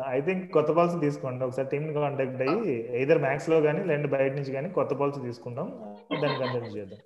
ఐ 0.09 0.19
థింక్ 0.27 0.43
కొత్త 0.53 0.69
పాలసీ 0.77 0.97
తీసుకోండి. 0.99 1.43
ఒకసారి 1.47 1.67
టీమ్ 1.71 1.87
కాంటాక్ట్ 1.97 2.41
అయ్యి 2.45 2.59
ఇద్దరు 3.03 3.19
మ్యాక్స్లో 3.25 3.57
కానీ 3.61 3.81
లేదంటే 3.89 4.09
బయట 4.15 4.31
నుంచి 4.39 4.51
కానీ 4.51 4.69
కొత్త 4.77 4.93
పాలసీ 5.01 5.21
తీసుకుందాం 5.27 5.67
దాన్ని 6.21 6.37
కంటిన్యూ 6.41 6.71
చేద్దాం. 6.77 7.01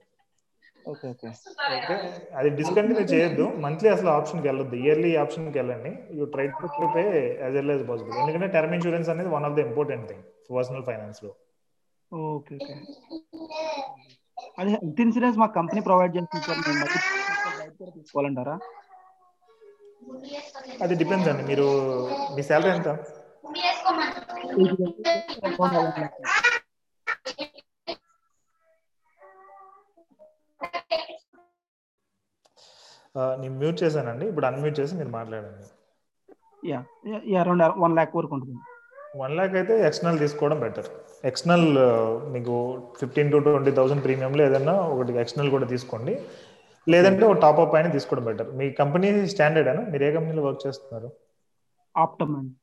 Okay 0.86 1.08
okay. 1.14 1.30
ఓకే. 1.78 1.96
అది 2.40 2.50
డిస్కంటిన్యూ 2.60 3.04
చేయొద్దు. 3.12 3.46
మంత్లీ 3.66 3.90
అసలు 3.90 4.10
ఆప్షన్కి 4.10 4.48
వెళ్ళొద్దు. 4.48 4.76
ఇయర్లీ 4.84 5.12
ఆప్షన్కి 5.24 5.58
వెళ్ళండి. 5.60 5.92
You 6.18 6.26
try 6.36 6.46
to 6.56 6.88
pay 6.96 7.04
as 7.44 7.56
well 7.56 7.72
as 7.72 7.86
possible 7.90 8.18
ఎందుకంటే 8.24 8.48
టర్మ్ 8.56 8.76
ఇన్సూరెన్స్ 8.78 9.10
అనేది 9.10 9.32
one 9.36 9.48
of 9.50 9.56
the 9.56 9.66
important 9.68 10.08
thing 10.12 10.24
personal 10.52 10.86
ఫైనాన్స్లో. 10.90 11.32
Okay 12.12 12.56
okay. 12.60 12.76
అదే 14.60 14.70
హెల్త్ 14.76 15.02
ఇన్సూరెన్స్ 15.06 15.40
మా 15.42 15.48
కంపెనీ 15.58 15.82
ప్రొవైడ్ 15.88 16.16
చేస్తుంది 16.18 16.46
సార్ 16.48 16.62
మేము 16.68 16.80
బయట 16.82 16.96
తీసుకోవాలంటారా? 17.98 18.56
అది 20.84 20.94
డిపెండ్స్ 21.02 21.30
అండి. 21.32 21.44
మీరు 21.50 21.66
మీ 22.36 22.42
శాలరీ 22.50 22.72
ఎంత? 22.76 22.90
నేను 33.42 33.56
మ్యూట్ 33.60 33.78
చేశానండి. 33.84 34.26
ఇప్పుడు 34.32 34.48
అన్మ్యూట్ 34.50 34.80
చేసి 34.80 34.94
మీరు 35.00 35.12
మాట్లాడండి. 35.18 35.68
Yeah 36.64 36.80
yeah 37.32 37.40
around 37.44 37.64
one 37.84 37.96
lakh 37.98 38.18
వరకు 38.20 38.34
ఉంటుంది. 38.38 38.58
వన్ 39.22 39.34
ల్యాక్ 39.38 39.56
అయితే 39.60 39.74
ఎక్స్టర్నల్ 39.88 40.20
తీసుకోవడం 40.24 40.60
బెటర్ 40.64 40.90
ఎక్స్టర్నల్ 41.30 41.68
మీకు 42.36 42.56
ఫిఫ్టీన్ 43.00 43.32
టు 43.34 43.38
ట్వంటీ 43.46 43.72
థౌసండ్ 43.78 44.04
ప్రీమియంలో 44.06 44.42
ఏదైనా 44.48 44.76
ఒకటి 44.94 45.18
ఎక్స్టర్నల్ 45.24 45.52
కూడా 45.56 45.68
తీసుకోండి. 45.74 46.14
లేదంటే 46.88 47.24
ఒక 47.30 47.38
టాప్ 47.46 47.60
అప్ 47.64 47.76
అయినా 47.78 47.90
తీసుకోవడం 47.96 48.26
బెటర్ 48.30 48.50
మీ 48.60 48.66
కంపెనీ 48.82 49.10
స్టాండర్డ్ 49.34 49.70
అయినా 49.72 49.84
మీరు 49.94 50.04
ఏ 50.08 50.12
కంపెనీలో 50.18 50.44
వర్క్ 50.48 50.64
చేస్తున్నారు? 50.68 51.10
ఆప్టమ్ 51.96 52.34
అండి. 52.40 52.56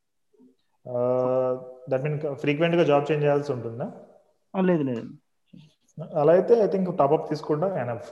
దట్ 1.90 2.04
మీన్ 2.06 2.18
ఫ్రీక్వెంట్గా 2.42 2.84
జాబ్ 2.90 3.06
చేంజ్ 3.10 3.24
చేయాల్సి 3.26 3.52
ఉంటుందా? 3.56 3.86
లేదు 4.54 4.84
లేదు. 4.90 5.08
అలా 6.22 6.32
అయితే 6.38 6.54
ఐ 6.64 6.68
థింక్ 6.74 6.88
టాప్ 7.00 7.14
అప్ 7.16 7.28
తీసుకోవడం 7.32 7.70
enough 7.84 8.10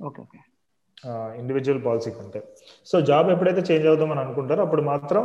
okay 0.00 0.20
okay. 0.26 0.40
Individual 1.40 1.80
policy 1.86 2.10
కంటే. 2.18 2.40
సో 2.90 2.96
జాబ్ 3.10 3.28
ఎప్పుడైతే 3.34 3.62
చేంజ్ 3.70 3.86
అవుదామని 3.90 4.20
అనుకుంటారో 4.24 4.62
అప్పుడు 4.66 4.82
మాత్రం 4.92 5.24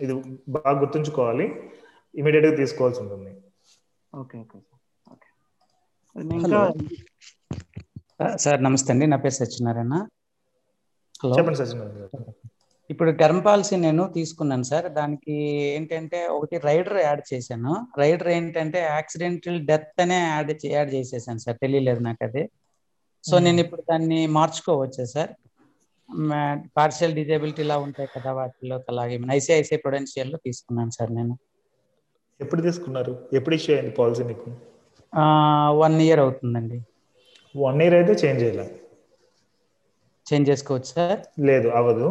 ఇది 0.00 0.38
బాగా 0.48 0.80
గుర్తుంచుకోవాలి. 0.80 1.70
ఇమీడియట్గా 2.14 2.56
తీసుకోవాల్సి 2.56 3.00
ఉంటుంది. 3.00 3.36
Okay 4.14 4.38
okay 4.38 4.58
okay. 5.12 5.28
నేను 6.22 6.46
ఇంకా 6.46 8.36
సార్ 8.36 8.62
నమస్తే 8.62 8.92
అండి. 8.92 9.06
నా 9.06 9.16
పేరు 9.16 9.32
సత్యనారాయణ. 9.32 10.06
హలో. 11.24 11.36
చెప్పండి 11.38 11.60
గారు. 11.60 12.34
ఇప్పుడు 12.90 13.10
టర్మ్ 13.10 13.44
పాలసీ 13.44 13.76
నేను 13.76 14.12
తీసుకున్నాను 14.14 14.62
సార్. 14.62 14.88
దానికి 14.92 15.32
ఏంటంటే 15.50 16.26
ఒకటి 16.26 16.58
రైడర్ 16.58 16.96
యాడ్ 16.96 17.34
చేశాను. 17.34 17.86
రైడర్ 17.98 18.28
ఏంటంటే 18.28 18.78
యాక్సిడెంటల్ 18.78 19.66
డెత్ 19.66 20.00
అనే 20.00 20.14
యాడ్ 20.14 20.66
యాడ్ 20.66 20.94
చేసేసాను 20.94 21.38
సార్. 21.38 21.56
తెలియలేదు 21.62 21.98
నాకు 21.98 22.24
అది. 22.24 22.50
సో 23.24 23.38
నేను 23.38 23.60
ఇప్పుడు 23.60 23.82
దాన్ని 23.90 24.26
మార్చుకోవచ్చా 24.26 25.04
సార్? 25.04 25.30
పార్షియల్ 26.76 27.16
డిజేబిలిటీ 27.18 27.62
ఇలా 27.64 27.76
ఉంటాయి 27.86 28.08
కదా 28.14 28.32
వాటిలో 28.38 28.78
అలాగే. 28.92 29.16
ఐసిఐసిఐ 29.36 29.78
ప్రొడెన్షియల్లో 29.84 30.40
తీసుకున్నాను 30.46 30.94
సార్ 30.98 31.12
నేను. 31.14 31.34
ఎప్పుడు 32.40 32.60
తీసుకున్నారు? 32.66 33.12
ఎప్పుడు 33.38 33.54
ఇష్యూ 33.58 33.72
అయింది 33.74 33.92
పాలసీ 33.96 34.24
మీకు? 34.30 34.48
వన్ 35.80 35.96
ఇయర్ 36.04 36.22
అవుతుందండి. 36.24 36.78
వన్ 37.54 37.80
ఇయర్ 37.84 37.96
అయితే 37.98 38.14
చేంజ్ 38.22 38.42
చేయాలి. 38.44 38.66
చేంజ్ 40.26 40.48
చేసుకోవచ్చు 40.50 40.90
సార్? 40.92 41.22
లేదు 41.46 41.68
అవ్వదు. 41.78 42.06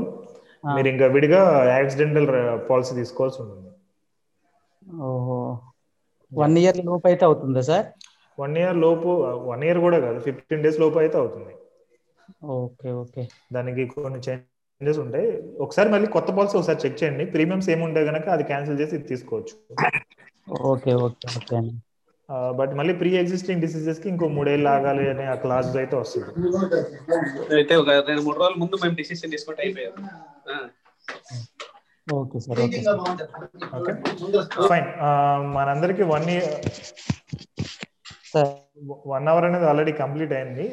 మీరు 0.64 0.88
ఇంకా 0.94 1.08
విడిగా 1.16 1.42
యాక్సిడెంటల్ 1.74 2.30
పాలసీ 2.70 2.94
తీసుకోవాల్సి 3.00 3.40
ఉంటుంది. 3.44 3.70
ఓహో. 5.06 5.38
వన్ 6.32 6.58
ఇయర్ 6.62 6.80
లోపు 6.84 7.06
అయితే 7.10 7.24
అవుతుందా 7.28 7.64
సార్? 7.70 7.88
వన్ 8.38 8.56
ఇయర్ 8.60 8.80
లోపు 8.82 9.10
వన్ 9.48 9.64
ఇయర్ 9.66 9.80
కూడా 9.86 9.98
కాదు 10.06 10.20
ఫిఫ్టీన్ 10.26 10.64
డేస్ 10.66 10.80
లోపు 10.80 10.98
అయితే 11.04 11.18
అవుతుంది. 11.18 11.54
Okay 12.56 12.90
okay. 13.02 13.24
దానికి 13.54 13.84
కొన్ని 13.96 14.20
చేంజెస్ 14.28 15.00
ఉంటాయి. 15.04 15.28
ఒకసారి 15.66 15.90
మళ్ళీ 15.90 16.08
కొత్త 16.08 16.30
పాలసీ 16.32 16.56
ఒకసారి 16.58 16.80
చెక్ 16.84 17.00
చేయండి. 17.02 17.26
ప్రీమియమ్స్ 17.34 17.70
ఏముంటాయి 17.70 18.08
కనుక 18.10 18.28
అది 18.30 18.44
క్యాన్సిల్ 18.44 18.80
చేసి 18.82 18.96
ఇది 18.96 19.08
తీసుకోవచ్చు. 19.08 19.56
ఓకే 20.68 20.94
ఓకే 21.04 21.28
ఓకే 21.38 21.60
బట్ 22.60 22.72
మళ్ళీ 22.74 22.94
ప్రీ 23.00 23.10
ఎగ్జిస్టింగ్ 23.18 23.62
డిసీజెస్కి 23.62 24.08
ఇంకో 24.10 24.26
మూడేళ్ళు 24.36 24.70
ఆగాలి 24.70 25.06
అనే 25.10 25.26
ఆ 25.26 25.36
క్లాస్ 25.44 25.70
అయితే 25.82 25.96
వస్తుంది. 25.96 26.30
అయితే 27.58 27.74
ఒక 27.76 27.90
రెండు 28.08 28.22
మూడు 28.22 28.38
రోజుల 28.40 28.56
ముందు 28.62 28.76
మేము 28.84 28.96
డిసిషన్ 28.96 29.34
తీసుకుంటే 29.36 29.62
అయిపోయారు 29.66 29.98
ఆ. 30.50 30.56
Okay 32.08 32.40
sir 32.40 32.60
okay 32.66 32.80
sir. 32.84 33.02
Okay. 33.78 33.94
Fine 34.70 34.88
మనందరికి 35.56 36.04
వన్ 36.14 36.30
ఇయర్ 36.30 36.50
వన్ 39.12 39.28
అవర్ 39.32 39.46
అనేది 39.48 39.66
ఆల్రెడీ 39.72 39.94
కంప్లీట్ 40.02 40.34
అయింది. 40.38 40.66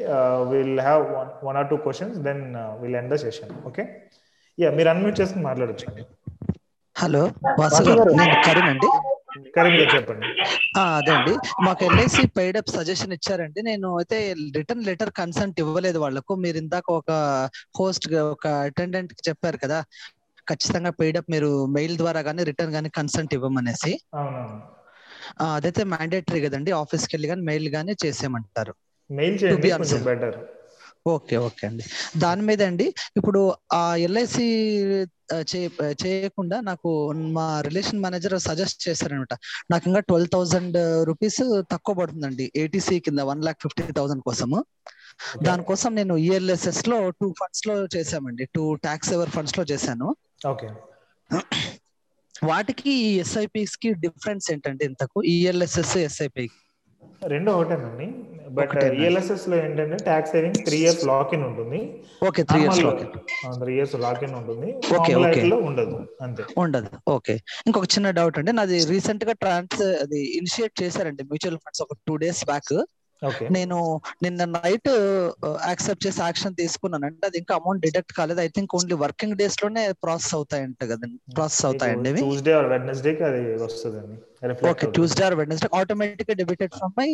Will 0.50 0.80
have 0.86 1.02
one 1.16 1.30
one 1.48 1.58
or 1.61 1.68
two 1.72 1.78
questions 1.86 2.18
then 2.28 2.42
will 2.82 2.98
end 3.00 3.12
the 3.14 3.18
session 3.24 3.52
okay 3.70 3.84
yeah 4.58 4.70
మీరు 4.78 4.90
అన్మ్యూట్ 4.92 5.20
చేసుకుని 5.20 5.44
మాట్లాడచ్చు 5.50 5.86
హలో 6.96 7.22
వాసు 7.61 7.82
గారు. 7.88 8.12
నేను 8.20 8.34
కరీం 8.46 8.66
అండి? 8.72 8.88
కరీం 9.56 9.74
గారు 9.80 9.90
చెప్పండి. 9.96 10.26
అదే 10.80 11.12
అండి. 11.16 11.32
మాకు 11.66 11.82
ఎల్ఐసి 11.88 12.22
పెయిడ్ 12.38 12.58
అప్ 12.61 12.72
సజెషన్ 12.76 13.14
ఇచ్చారండి. 13.16 13.61
నేను 13.68 13.88
అయితే 14.00 14.16
రిటర్న్ 14.58 14.86
లెటర్ 14.88 15.12
కన్సెంట్ 15.20 15.61
ఇవ్వలేదు 15.64 15.98
వాళ్ళకు. 16.04 16.32
మీరు 16.44 16.58
ఇందాక 16.64 16.86
ఒక 17.00 17.11
హోస్ట్ 17.78 18.06
ఒక 18.34 18.46
అటెండెంట్కి 18.68 19.22
చెప్పారు 19.28 19.61
కదా 19.64 19.78
ఖచ్చితంగా 20.46 20.90
పెయిడ్ 21.00 21.18
అప్ 21.20 21.30
మీరు 21.34 21.50
మెయిల్ 21.76 21.96
ద్వారా 22.02 22.20
కానీ 22.28 22.42
రిటర్న్ 22.50 22.74
కానీ 22.76 22.88
కన్సెంట్ 22.98 23.34
ఇవ్వమనేసి. 23.38 23.92
అవునవును. 24.18 24.58
అదైతే 25.40 25.84
మ్యాండేటరీ 25.84 26.40
కదండి 26.40 26.70
ఆఫీస్కి 26.82 27.12
వెళ్ళి 27.16 27.28
కానీ 27.28 27.42
మెయిల్ 27.50 27.68
కానీ 27.76 27.94
చేసేయమంటారు. 28.06 28.74
మెయిల్ 29.10 29.36
చేయండి. 29.42 30.04
బెటర్ 30.10 30.38
ఓకే 31.08 31.36
ఓకే 31.36 31.66
అండి. 31.66 31.84
దాని 32.18 32.42
మీద 32.42 32.62
అండి 32.62 32.86
ఇప్పుడు 33.16 33.40
ఆ 33.72 33.96
ఎల్ఐసి 33.96 34.46
చేయకుండా 36.02 36.60
నాకు 36.60 37.12
మా 37.12 37.60
రిలేషన్ 37.60 38.02
మేనేజర్ 38.02 38.34
సజెస్ట్ 38.38 38.88
చేశారనమాట. 38.88 39.34
నాకు 39.70 39.84
ఇంకా 39.88 40.00
ట్వెల్వ్ 40.00 40.30
థౌసండ్ 40.32 40.78
రూపీస్ 41.08 41.40
తక్కువ 41.70 41.94
పడుతుందండి 42.00 42.52
ఏటీసీ 42.56 43.00
కింద 43.00 43.20
వన్ 43.30 43.44
లాక్ 43.44 43.60
ఫిఫ్టీ 43.62 43.92
థౌసండ్ 43.92 44.22
కోసము. 44.22 44.60
దానికోసం 45.42 45.90
నేను 45.94 46.16
ఈఎల్ఎస్ఎస్లో 46.16 47.10
టూ 47.10 47.28
ఫండ్స్లో 47.40 47.74
చేశామండి 47.96 48.44
టూ 48.54 48.74
ట్యాక్స్ 48.74 49.12
ఎవర్ 49.12 49.30
ఫండ్స్లో 49.30 49.64
చేశాను. 49.72 50.08
ఓకే 50.48 50.68
వాటికి 52.43 52.91
ఈ 53.03 53.11
ఎస్ఐపిస్కి 53.22 53.88
డిఫరెన్స్ 54.05 54.47
ఏంటంటే 54.55 54.84
ఇంతకు? 54.91 55.18
ఈఎల్ఎస్ఎస్ 55.34 55.95
ఎస్ఐపి 56.09 56.47
రెండు 57.32 57.51
ఒకటేనండి 57.55 58.07
బట్? 58.57 58.70
ఈఎల్ఎస్ఎస్లో 59.01 59.57
ఏంటంటే 59.64 59.97
tax 60.07 60.32
saving 60.34 60.59
three 60.66 60.78
years 60.82 61.03
lock 61.11 61.32
in 61.36 61.45
ఉంటుంది. 61.49 61.80
ఓకే 62.28 62.43
త్రీ 62.51 62.59
ఇయర్స్లోకి 62.62 63.05
త్రీ 63.61 63.72
ఇయర్స్ 63.76 63.95
లాక్ 64.05 64.22
ఇన్ 64.26 64.34
ఉంటుంది. 64.41 64.68
ఓకే 64.97 65.12
ఓకే 65.22 65.43
ఉండదు. 65.68 65.97
అంతే. 66.26 66.45
ఉండదు. 66.62 66.91
ఓకే 67.16 67.34
ఇంకొక 67.66 67.88
చిన్న 67.95 68.11
డౌట్ 68.18 68.38
అండి. 68.41 68.53
నాది 68.59 68.78
రీసెంట్గా 68.93 69.34
ట్రాన్స్ 69.45 69.82
అది 70.05 70.20
ఇనిషియేట్ 70.41 70.74
చేశారండి 70.82 71.24
మ్యూచువల్ 71.30 71.61
ఫండ్స్ 71.64 71.82
ఒక 71.86 71.97
టూ 72.09 72.16
డేస్ 72.24 72.43
బ్యాక్ 72.45 72.72
నేను 73.56 73.76
నిన్న 74.22 74.44
నైట్ 74.56 74.90
యాక్సెప్ట్ 75.68 76.04
చేసి 76.06 76.20
యాక్షన్ 76.22 76.54
తీసుకున్నాను 76.60 77.06
అంటే 77.06 77.26
అది 77.26 77.38
ఇంకా 77.38 77.54
అమౌంట్ 77.60 77.82
డిడక్ట్ 77.86 78.12
కాలేదు. 78.18 78.40
ఐ 78.40 78.48
థింక్ 78.56 78.74
ఓన్లీ 78.78 78.96
వర్కింగ్ 79.04 79.36
డేస్లోనే 79.42 79.82
ప్రాసెస్ 80.04 80.34
అవుతాయంట 80.34 80.82
కదండి. 80.92 81.18
ప్రాసెస్ 81.36 81.64
అవుతాయండి 81.70 82.10
ఇవి. 82.12 82.20
ట్యూస్డే 82.22 82.54
ఆర్ 82.58 82.68
వెడ్నెస్డే 82.74 83.12
కి 83.18 83.24
అది 83.30 83.42
వస్తుందండి. 83.64 84.16
Reflect 84.50 84.84
okay 84.84 84.92
Tuesday 84.96 85.24
or 85.28 85.36
Wednesday 85.40 85.70
automatic 85.80 86.32
debited 86.42 86.72
from 86.78 86.94
my 87.00 87.08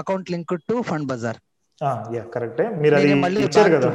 account 0.00 0.30
link 0.34 0.54
to 0.70 0.76
fund 0.90 1.08
bazaar. 1.12 1.40
Yeah 2.14 2.22
కరెక్టే. 2.34 2.64
మీరు 2.82 2.94
అది 3.00 3.10
ఇచ్చారు 3.46 3.70
కదా. 3.76 3.90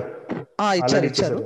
ఇచ్చారు 0.59 1.05
ఇచ్చారు. 1.05 1.37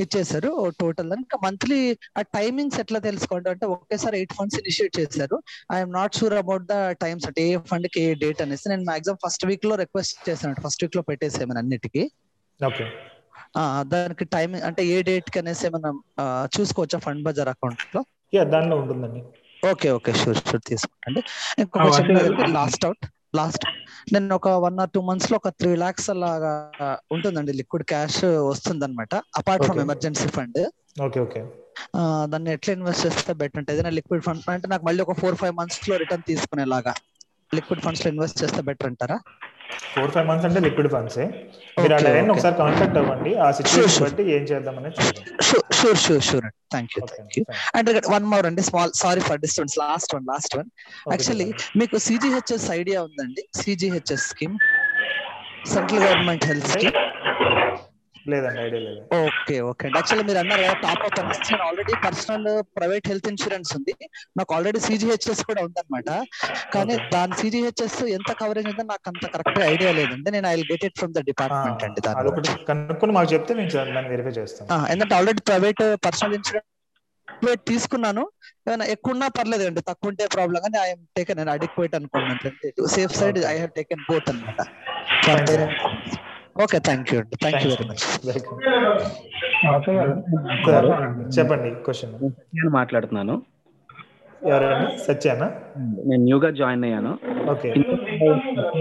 ఇచ్చేసారు 0.00 0.70
టోటల్ 0.80 1.12
ఇంకా 1.12 1.38
మంత్లీ 1.44 1.98
ఆ 2.18 2.22
టైమింగ్స్ 2.22 2.80
ఎట్లా 2.80 2.98
తెలుసుకోండి? 2.98 3.50
అంటే 3.50 3.66
ఒకేసారి 3.66 4.16
ఎయిట్ 4.16 4.32
ఫండ్స్ 4.32 4.58
ఇనిషియేట్ 4.58 5.00
చేశారు. 5.00 5.42
I'm 5.72 5.92
not 5.92 6.16
sure 6.16 6.32
about 6.32 6.62
the 6.62 6.90
times 6.90 7.26
అంటే 7.26 7.48
ఏ 7.48 7.56
ఫండ్కి 7.56 8.00
ఏ 8.00 8.14
డేట్ 8.14 8.42
అనేసి. 8.42 8.68
నేను 8.68 8.84
మాక్సిమం 8.84 9.18
ఫస్ట్ 9.26 9.46
వీక్లో 9.46 9.74
రిక్వెస్ట్ 9.74 10.30
చేశాను 10.30 10.54
ఫస్ట్ 10.64 10.84
వీక్లో 10.84 11.02
పెట్టేసేమని 11.02 11.58
అన్నిటికీ. 11.58 12.10
ఓకే. 12.66 12.86
ఆ, 13.56 13.82
దానికి 13.82 14.24
టైమింగ్ 14.24 14.62
అంటే 14.62 14.86
ఏ 14.86 15.02
డేట్కి 15.02 15.38
అనేసి 15.38 15.66
ఏమన్నా 15.66 15.92
ఆ, 16.20 16.48
చూసుకోవచ్చా 16.60 16.98
ఫండ్ 16.98 17.22
బజార్ 17.22 17.48
అకౌంట్లో? 17.48 18.04
యా 18.34 18.44
దానిలో 18.44 18.76
ఉంటుందండి. 18.76 19.20
Okay 19.70 19.90
okay. 19.90 20.12
షూర్ 20.12 20.36
షూర్ 20.36 20.62
తీసుకుంటండి 20.66 21.20
ఆ, 21.58 21.62
ఇంకొక. 21.62 22.46
లాస్ట్ 22.50 22.84
అవుట్ 22.84 23.06
లాస్ట్ 23.38 23.64
నేను 24.12 24.34
ఒక 24.34 24.48
వన్ 24.64 24.78
ఆర్ 24.78 24.90
టూ 24.90 25.00
మంత్స్లో 25.02 25.36
ఒక 25.36 25.50
త్రీ 25.60 25.70
లాక్స్ 25.76 26.08
అలాగా 26.10 26.52
ఉంటుందండి 27.14 27.52
లిక్విడ్ 27.60 27.86
క్యాష్ 27.92 28.18
వస్తుంది 28.50 28.84
అనమాట 28.84 29.14
apart 29.36 29.64
from. 29.66 29.80
Emergency 29.86 30.28
fund. 30.36 30.60
Okay 31.06 31.20
okay. 31.20 31.40
దాన్ని 32.32 32.50
ఎట్లా 32.52 32.72
ఇన్వెస్ట్ 32.74 33.04
చేస్తే 33.06 33.32
బెటర్ 33.40 33.60
అంటే 33.60 33.72
ఏదైనా 33.74 33.92
లిక్విడ్ 33.98 34.24
ఫండ్ 34.24 34.50
అంటే 34.50 34.68
నాకు 34.68 34.84
మళ్ళీ 34.88 35.00
ఒక 35.02 35.14
ఫోర్ 35.20 35.36
ఫైవ్ 35.36 35.54
మంత్స్లో 35.60 35.96
రిటర్న్ 36.02 36.24
తీసుకునేలాగా 36.30 36.92
లిక్విడ్ 37.52 37.82
ఫండ్స్లో 37.82 38.08
ఇన్వెస్ట్ 38.12 38.40
చేస్తే 38.42 38.62
బెటర్ 38.62 38.88
అంటారా? 38.90 39.18
ఫోర్ 39.94 40.10
ఫైవ్ 40.14 40.26
మంత్స్ 40.30 40.46
అంటే 40.48 40.60
లిక్విడ్ 40.66 40.90
ఫండ్స్ 40.94 41.18
మీరు 41.18 41.94
ఆ 41.94 41.96
Okay, 41.96 42.04
డైరెక్ట్ 42.04 42.30
okay. 42.30 42.34
ఒకసారి 42.34 42.56
కాంటాక్ట్ 42.60 42.98
అవ్వండి. 43.00 43.30
ఆ 43.44 43.46
సిచ్యువేషన్ 43.58 43.92
sure. 43.94 44.04
బట్టి 44.04 44.22
ఏం 44.34 44.42
చూద్దాం. 44.50 44.76
Sure 45.48 45.64
sure 45.78 45.98
sure 46.04 46.24
sure 46.28 46.46
thank 46.74 46.92
you 46.96 47.02
thank 47.12 47.34
you 47.38 47.42
and 47.78 47.90
one 48.14 48.26
more 48.32 48.46
అండి. 48.50 48.62
Small 48.70 48.92
sorry 49.02 49.22
for 49.28 49.40
distance 49.44 49.74
last 49.84 50.12
one 50.16 50.26
last 50.32 50.54
one 50.58 50.68
actually 51.12 51.48
మీకు 51.82 51.98
సిజిహెచ్ఎస్ 52.08 52.68
ఐడియా 52.80 53.00
ఉందండి. 53.08 53.44
CGHS 53.62 54.26
scheme 54.32 54.56
central 55.74 56.02
government 56.06 56.46
health 56.50 56.68
scheme 56.74 56.96
లేదండి 58.32 58.60
idea 58.66 58.80
లేదు. 58.86 59.00
Okay 59.26 59.56
okay 59.70 59.84
అండి. 59.86 59.96
Actually 59.98 60.24
మీరు 60.28 60.40
అన్నారు 60.42 60.62
కదా 60.66 60.76
top 60.84 61.04
up 61.08 61.18
అనేసి 61.22 61.42
నేను 61.52 61.64
already 61.68 61.94
personal 62.06 62.48
private 62.76 63.06
health 63.10 63.28
insurance 63.32 63.70
ఉంది. 63.78 63.94
నాకు 64.38 64.50
ఆల్రెడీ 64.56 64.80
సిజిహెచ్ఎస్ 64.88 65.42
కూడా 65.50 65.60
ఉందన్నమాట. 65.68 66.08
కానీ 66.76 66.96
దాని 67.14 67.36
సిజిహెచ్ఎస్ 67.42 67.98
ఎంత 68.18 68.30
కవరేజ్ 68.42 68.70
ఉందో 68.72 68.86
నాకు 68.92 69.08
అంత 69.12 69.24
కరెక్ట్ 69.34 69.60
ఐడియా 69.72 69.92
లేదండి. 70.00 70.28
నేను 70.36 70.48
I 70.52 70.54
get 70.72 70.86
it 70.88 70.98
from 71.00 71.14
the 71.18 71.22
department 71.30 71.84
అండి 71.88 72.02
దాని 72.08 72.64
కనుక్కొని 72.70 73.14
మాకు 73.18 73.30
చెప్తే 73.34 73.54
మేము 73.60 73.72
దాన్ని 73.98 74.10
వెరిఫై 74.14 74.34
చేస్తాం 74.40 74.66
ఎందుకంటే 74.94 75.16
ఆల్రెడీ 75.20 75.44
ప్రైవేట్ 75.50 75.84
పర్సనల్ 76.06 76.36
ఇన్సూరెన్స్ 76.38 76.70
తీసుకున్నాను. 77.70 78.22
ఏమైనా 78.66 78.84
ఎక్కువ 78.92 79.14
ఉన్నా 79.14 79.26
పర్లేదు 79.38 79.64
అండి 79.68 79.80
తక్కువ 79.88 80.10
ఉంటే 80.12 80.24
ప్రాబ్లం. 80.34 80.60
కానీ 80.66 80.78
ఐఎమ్ 80.84 81.02
టేకన్ 81.16 81.50
అడిక్వేట్ 81.54 81.94
అనుకోండి. 81.98 82.50
Safe 82.96 83.14
side 83.20 83.38
I 83.52 83.56
have 83.62 83.72
taken 83.78 84.02
both 84.10 84.30
అనమాట 84.32 84.60
ఓకే 86.62 86.78
థ్యాంక్ 86.78 87.14
యూ 87.14 87.20
అండి. 87.20 87.36
థ్యాంక్ 87.36 87.62
యూ 87.62 87.70
వెరీ 87.72 87.86
మచ్ 87.88 88.02
చెప్పండి 91.38 91.70
క్వశ్చన్ 91.70 92.12
నేను 92.54 92.70
మాట్లాడుతున్నాను. 92.70 93.42
ఎవరండి? 94.46 94.98
సత్యానా? 94.98 95.46
నేను 96.06 96.22
న్యూగా 96.22 96.50
జాయిన్ 96.50 96.84
అయ్యాను. 96.84 97.12
ఓకే. 97.50 97.68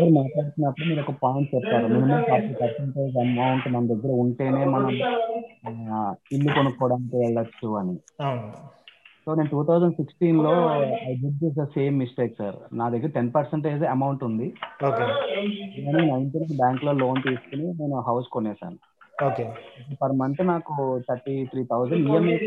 మాట్లాడుతున్నప్పుడు 0.10 0.88
మీరు 0.88 1.00
ఒక 1.00 1.16
పాయింట్ 1.24 1.56
చెప్పారు. 1.56 1.88
మినిమం 1.88 2.24
ఫార్టీ 2.30 2.54
పర్సెంటేజ్ 2.62 3.18
అమౌంట్ 3.18 3.68
మన 3.68 3.86
దగ్గర 3.86 4.12
ఉంటేనే 4.12 4.66
మనం 4.66 4.92
ఇల్లు 6.32 6.54
కొనుక్కోవడానికి 6.54 7.18
వెళ్ళొచ్చు 7.18 7.78
అని. 7.78 7.96
అవును. 8.22 8.75
సో 9.28 9.34
నేను 9.38 9.50
టూ 9.54 9.62
థౌజండ్ 9.68 9.96
సిక్స్టీన్లో 10.00 10.52
I 11.08 11.14
did 11.22 11.38
this 11.44 11.56
the 11.60 11.64
same 11.76 11.96
mistake 12.02 12.34
sir 12.40 12.58
నా 12.80 12.86
దగ్గర 12.94 13.10
టెన్ 13.16 13.32
పర్సెంటేజ్ 13.38 13.84
అమౌంట్ 13.94 14.24
ఉంది. 14.28 14.48
ఓకే. 14.90 15.06
నేను 15.86 16.04
నైన్టీన్ 16.12 16.54
బ్యాంక్లో 16.62 16.92
లోన్ 17.02 17.22
తీసుకుని 17.28 17.68
నేను 17.80 18.00
హౌస్ 18.10 18.28
కొనేసాను 18.36 18.78
ఓకే. 19.30 19.46
పర్ 20.02 20.16
మంత్ 20.22 20.42
నాకు 20.52 20.74
థర్టీ 21.10 21.36
త్రీ 21.52 21.64
థౌసండ్ 21.72 22.08
ఈఎంఐ 22.12 22.38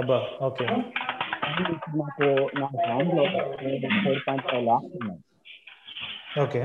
అబ్బా 0.00 0.18
ఓకే. 0.48 0.66
నాకు 2.00 2.26
నా 2.60 2.66
హ్యాండ్లో 2.86 3.22
ఫోర్ 4.04 4.20
పాయింట్ 4.26 4.46
ఫైవ్ 4.50 4.64
లాక్స్ 4.70 4.96
ఉన్నాయి. 5.00 5.20
ఓకే. 6.44 6.62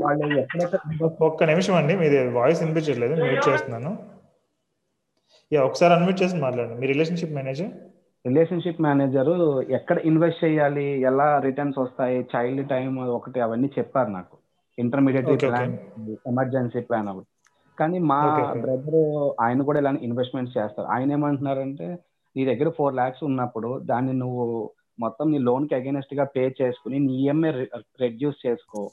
వాళ్ళు 0.00 0.38
ఎక్కడెక్కడ 0.38 1.08
ఒక్క 1.22 1.44
నిమిషం 1.44 1.74
అండి 1.74 1.96
మీది 1.96 2.28
వాయిస్ 2.28 2.62
వినిపించట్లేదు 2.62 3.24
మ్యూట్ 3.24 3.48
చేస్తున్నాను. 3.48 3.98
యా 5.52 5.64
ఒకసారి 5.64 5.94
అన్మ్యూట్ 5.94 6.22
చేసి 6.22 6.36
మాట్లాడండి. 6.36 6.80
మీ 6.80 6.86
రిలేషన్షిప్ 6.86 7.32
మేనేజర్ 7.32 7.72
రిలేషన్షిప్ 8.26 8.80
మేనేజర్ 8.80 9.28
ఎక్కడ 9.70 9.98
ఇన్వెస్ట్ 9.98 10.44
చేయాలి 10.44 11.00
ఎలా 11.00 11.38
రిటర్న్స్ 11.38 11.78
వస్తాయి 11.78 12.26
చైల్డ్ 12.36 12.68
టైం 12.68 12.98
ఒకటి 13.08 13.40
అవన్నీ 13.40 13.70
చెప్పారు 13.78 14.08
నాకు. 14.08 14.36
ఇంటర్మీడియట్. 14.78 15.42
ప్లాన్ 15.42 15.78
ఎమర్జెన్సీ 16.10 16.80
ప్లాన్ 16.80 17.08
అవి. 17.08 17.20
కానీ 17.78 17.98
మా. 17.98 18.20
బ్రదర్ 18.60 19.32
ఆయన 19.40 19.62
కూడా 19.62 19.78
ఇలాంటి 19.78 20.04
ఇన్వెస్ట్మెంట్స్ 20.04 20.58
చేస్తారు. 20.58 20.88
ఆయన 20.88 21.12
ఏమంటున్నారంటే 21.12 21.98
నీ 22.36 22.44
దగ్గర 22.44 22.68
ఫోర్ 22.68 22.94
లాక్స్ 22.94 23.24
ఉన్నప్పుడు 23.24 23.78
దాన్ని 23.84 24.12
నువ్వు 24.12 24.70
మొత్తం 25.00 25.32
నీ 25.32 25.38
లోన్కి 25.38 25.74
అగేనెస్ట్గా 25.74 26.24
పే 26.24 26.54
చేసుకుని 26.62 26.98
నీ 26.98 27.12
ఈఎంఐ 27.12 27.50
రెడ్యూస్ 28.00 28.46
చేసుకో. 28.46 28.90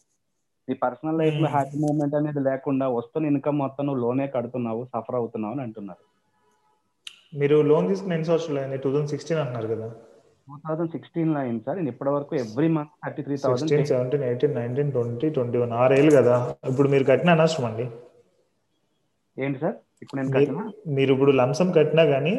నీ 0.72 0.78
పర్సనల్ 0.86 1.20
లైఫ్లో 1.24 1.48
Hmm. 1.48 1.56
హ్యాపీ 1.56 1.78
మూమెంట్ 1.86 2.16
అనేది 2.22 2.42
లేకుండా 2.50 2.86
వస్తున్న 3.00 3.32
ఇన్కమ్ 3.34 3.58
మొత్తం 3.66 3.86
నువ్వు 3.88 4.02
లోనే 4.06 4.28
కడుతున్నావు 4.36 4.82
సఫర్ 4.94 5.20
అవుతున్నావు 5.20 5.54
అని 5.56 5.64
అంటున్నారు. 5.68 6.04
మీరు 7.42 7.58
లోన్ 7.72 7.86
తీసుకుని 7.90 8.14
ఎన్ని 8.16 8.28
సంవత్సరాలు 8.30 8.60
అయింది? 8.62 8.78
టూ 8.84 8.90
థౌసండ్ 8.94 9.12
సిక్స్టీన్ 9.14 9.40
అంటున్నారు 9.42 9.68
కదా. 9.74 9.88
టూ 10.48 10.56
థౌసండ్ 10.64 10.92
సిక్స్టీన్లో 10.96 11.40
అయింది 11.42 11.64
సార్. 11.66 11.78
నేను 11.80 11.92
ఇప్పటి 11.94 12.12
వరకు 12.16 12.34
every 12.44 12.70
month 12.78 12.92
thirty 13.04 13.22
three 13.28 13.36
thousand 13.44 13.72
seventeen 13.92 14.26
eighteen 14.30 14.56
nineteen 14.60 14.92
twenty 14.96 15.30
twenty 15.38 15.60
one 15.64 15.74
ఆరేళ్ళు 15.84 16.12
కదా. 16.20 16.36
ఇప్పుడు 16.72 16.90
మీరు 16.94 17.06
కట్టిన 17.12 17.36
అనవసరం 17.38 17.68
అండి. 17.70 17.86
ఏంటి 19.38 19.60
సార్? 19.64 19.78
ఇప్పుడు 20.04 20.18
నేను 20.20 20.34
కట్టినా? 20.36 20.66
మీరు 20.98 21.12
ఇప్పుడు 21.16 21.34
లంసం 21.42 21.68
కట్టినా 21.78 22.04
కానీ 22.14 22.36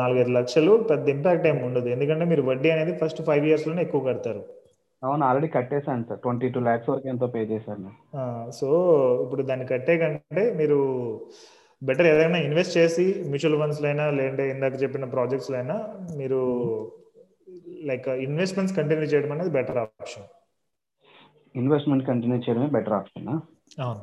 నాలుగైదు 0.00 0.32
లక్షలు 0.38 0.72
పెద్ద 0.90 1.08
ఇంపాక్ట్ 1.16 1.48
ఏమి 1.50 1.62
ఉండదు. 1.68 1.88
ఎందుకంటే 1.96 2.24
మీరు 2.32 2.42
వడ్డీ 2.50 2.70
అనేది 2.76 2.94
ఫస్ట్ 3.02 3.22
ఫైవ్ 3.28 3.46
ఇయర్స్లోనే 3.50 3.82
ఎక్కువ 3.86 4.00
కడతారు. 4.08 4.42
అవును 5.02 5.22
ఆల్రెడీ 5.26 5.48
కట్టేశాను 5.54 6.04
సార్. 6.08 6.20
ట్వంటీ 6.22 6.46
టూ 6.54 6.60
ల్యాక్స్ 6.60 6.88
వరకు 6.90 7.08
ఎంతో 7.08 7.26
పే 7.34 7.40
చేశాను 7.50 7.90
సో 8.58 8.68
ఇప్పుడు 9.24 9.42
దాన్ని 9.50 9.66
కట్టే 9.70 9.94
కంటే 10.00 10.44
మీరు 10.56 10.78
బెటర్ 11.82 12.08
ఏదైనా 12.12 12.38
ఇన్వెస్ట్ 12.46 12.76
చేసి 12.78 13.04
మ్యూచువల్ 13.30 13.58
ఫండ్స్ 13.60 13.82
అయినా 13.84 14.04
లేదంటే 14.16 14.44
ఇందాక 14.54 14.76
చెప్పిన 14.82 15.06
ప్రాజెక్ట్స్ 15.12 15.52
అయినా 15.58 15.76
మీరు 16.18 16.40
లైక్ 17.90 18.08
ఇన్వెస్ట్మెంట్స్ 18.26 18.76
కంటిన్యూ 18.78 19.08
చేయడం 19.12 19.32
అనేది 19.34 19.52
బెటర్ 19.58 19.78
ఆప్షన్ 19.84 20.26
ఇన్వెస్ట్మెంట్ 21.54 22.04
కంటిన్యూ 22.08 22.38
చేయడమే 22.44 22.68
బెటర్ 22.74 22.96
ఆప్షన్ 22.98 23.28
అవును. 23.82 24.02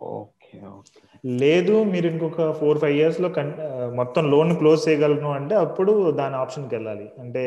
ఓకే 0.00 0.56
ఓకే 0.72 1.00
లేదు 1.42 1.74
మీరు 1.92 2.06
ఇంకొక 2.08 2.50
ఫోర్ 2.58 2.78
ఫైవ్ 2.78 2.96
ఇయర్స్లో 2.98 3.28
మొత్తం 4.00 4.24
లోన్ 4.32 4.52
క్లోజ్ 4.58 4.80
చేయగలను 4.88 5.30
అంటే 5.38 5.54
అప్పుడు 5.64 5.92
దాని 6.20 6.36
ఆప్షన్కి 6.42 6.74
వెళ్ళాలి. 6.76 7.06
అంటే 7.22 7.44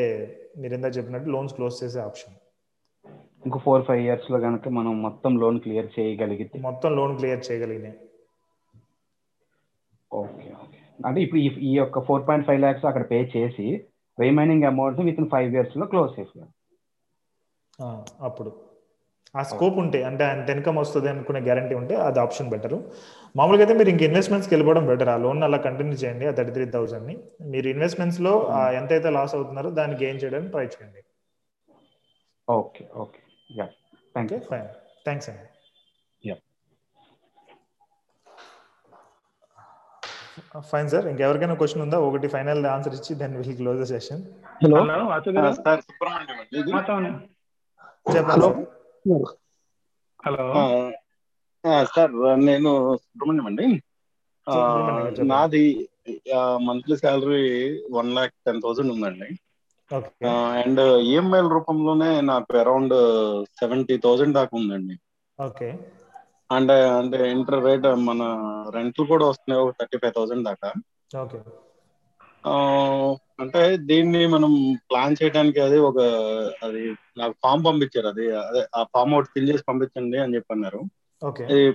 మీరు 0.56 0.74
చెప్పినట్టు 0.74 1.30
లోన్స్ 1.30 1.54
క్లోజ్ 1.54 1.84
చేసే 1.84 1.98
ఆప్షన్. 2.00 2.34
ఇంకో 3.44 3.58
ఫోర్ 3.58 3.82
ఫైవ్ 3.82 4.00
ఇయర్స్లో 4.00 4.40
కనుక 4.40 4.68
మనం 4.68 5.02
మొత్తం 5.02 5.38
లోన్ 5.38 5.60
క్లియర్ 5.60 6.00
చేయగలిగితే. 6.00 6.58
మొత్తం 6.58 6.96
లోన్ 6.96 7.16
క్లియర్ 7.16 7.50
చేయగలిగినాయి 7.50 7.96
ఓకే 10.10 10.52
ఓకే. 10.54 10.78
అంటే 11.04 11.20
ఇప్పుడు 11.20 11.40
ఈ 11.60 11.76
యొక్క 11.76 11.98
ఫోర్ 11.98 12.28
పాయింట్ 12.28 12.46
ఫైవ్ 12.46 12.60
ల్యాక్స్ 12.60 12.84
అక్కడ 12.84 13.08
పే 13.10 13.30
చేసి 13.36 13.66
remaining 14.18 14.64
amount 14.64 15.00
with 15.00 15.20
in 15.20 15.28
five 15.28 15.54
ఇయర్స్లో 15.54 15.86
క్లోజ్ 15.86 16.20
ఆ, 17.82 18.04
అప్పుడు. 18.20 18.67
ఆ 19.34 19.42
స్కోప్ 19.48 19.76
ఉంటే 19.82 19.98
అంటే 20.08 20.24
అంత 20.34 20.48
ఇన్కమ్ 20.54 20.78
వస్తుంది 20.80 21.08
అనుకునే 21.10 21.40
గ్యారంటీ 21.46 21.74
ఉంటే 21.80 21.94
అది 22.06 22.18
ఆప్షన్ 22.22 22.48
బెటర్ 22.52 22.76
మామూలుగా 23.34 23.62
అయితే 23.64 23.74
మీరు 23.78 23.90
ఇంక 23.92 24.02
ఇన్వెస్ట్మెంట్స్కి 24.08 24.52
వెళ్ళిపోవడం 24.54 24.84
బెటర్ 24.90 25.10
ఆ 25.10 25.18
లోన్ 25.24 25.42
అలా 25.48 25.58
కంటిన్యూ 25.66 25.96
చేయండి 26.02 26.26
ఆ 26.30 26.34
థర్టీ 26.38 26.54
త్రీ 26.56 26.66
థౌసండ్ని 26.74 27.14
మీరు 27.52 27.68
ఇన్వెస్ట్మెంట్స్లో 27.74 28.32
ఎంతైతే 28.78 29.10
లాస్ 29.16 29.34
అవుతున్నారో 29.38 29.70
దాన్ని 29.78 29.96
గెయిన్ 30.02 30.20
చేయడానికి 30.22 30.52
ట్రై 30.54 30.66
చేయండి. 30.74 31.00
Okay 32.48 32.84
okay. 33.02 33.20
Yeah 33.50 33.66
thank 34.14 34.30
okay 34.30 34.40
fine 34.48 34.68
thanks 35.06 35.28
అండి 35.30 35.46
యా 36.22 36.36
ఫైన్ 40.68 40.88
సార్ 40.90 41.06
ఇంకెవరికైనా 41.10 41.54
క్వశ్చన్ 41.60 41.82
ఉందా? 41.84 41.98
ఒకటి 42.08 42.28
ఫైనల్ 42.34 42.60
ఆన్సర్ 42.72 42.94
ఇచ్చి 42.98 43.12
then 43.20 43.34
will 43.38 43.56
close 43.60 43.80
the 43.82 43.88
session 43.92 44.22
hello 44.64 44.80
sir. 45.58 45.80
Subrahmanyam. 45.86 46.38
చెప్పండి 48.06 48.48
హలో. 49.08 50.44
సార్ 51.84 52.12
నేను 52.38 52.70
సుబ్రహ్మణ్యం 52.96 53.46
అండి. 53.46 53.66
నాది 55.24 55.88
monthly 56.56 56.96
salary 56.96 57.42
one 57.92 58.14
lakh 58.14 58.32
ten 58.46 58.62
thousand 58.62 58.92
ఉందండి. 58.92 59.28
అండ్ 60.60 60.80
ఈఎంఐ 60.80 61.40
రూపంలోనే 61.48 62.20
నాకు 62.20 62.56
అరౌండ్ 62.56 62.94
సెవెంటీ 63.60 63.96
థౌసండ్ 63.98 64.34
దాకా 64.34 64.56
ఉందండి. 64.56 64.96
ఓకే. 65.40 65.70
అంటే 66.52 66.88
అంటే 66.88 67.30
ఇంటర్ 67.30 67.64
రేట్ 67.64 67.86
మన 67.96 68.22
రెంట్లు 68.74 69.04
కూడా 69.04 69.26
వస్తున్నాయి 69.26 69.68
ఒక 69.68 69.74
థర్టీ 69.80 69.98
ఫైవ్ 69.98 70.14
థౌసండ్ 70.16 70.44
దాకా. 70.44 70.72
ఓకే. 71.18 71.38
ఆ, 72.48 72.52
అంటే 73.40 73.60
దీన్ని 73.86 74.26
మనం 74.26 74.52
ప్లాన్ 74.90 75.16
చేయడానికి 75.22 75.60
అది 75.60 75.78
ఒక 75.80 75.98
అది 76.62 76.82
నాకు 77.16 77.34
ఫామ్ 77.42 77.64
పంపించారు. 77.64 78.06
అది 78.06 78.24
అదే 78.40 78.62
ఆ 78.74 78.82
ఫామ్ 78.94 79.14
ఒకటి 79.14 79.30
ఫిల్ 79.34 79.48
చేసి 79.48 79.64
పంపించండి 79.68 80.18
అని 80.18 80.34
చెప్పి 80.34 80.54
అన్నారు 80.54 80.80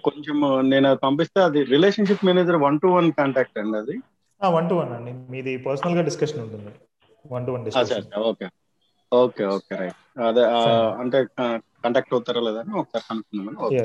కొంచెం 0.05 0.37
నేను 0.69 0.87
అది 0.89 0.99
పంపిస్తే 0.99 1.41
అది 1.41 1.63
relationship 1.63 2.25
manager 2.25 2.55
one 2.57 2.79
to 2.79 2.87
one 2.87 3.11
contact 3.11 3.59
అండి 3.59 3.77
అది. 3.77 3.95
వన్ 4.41 4.69
టు 4.69 4.75
వన్ 4.75 4.91
అండి. 4.93 5.11
మీది 5.31 5.57
పర్సనల్గా 5.57 6.01
డిస్కషన్ 6.01 6.41
ఉంటుంది. 6.41 6.71
One 7.25 7.45
to 7.47 7.51
one 7.51 7.65
discussion 7.65 8.07
okay. 8.23 8.47
Okay 9.21 9.45
okay 9.55 9.75
right. 9.75 9.97
అదే 10.27 10.43
అంటే 11.01 11.17
కాంటాక్ట్ 11.83 12.13
అవుతారా 12.13 12.41
లేదా 12.41 12.59
అని 12.63 12.73
ఒకసారి 12.81 13.03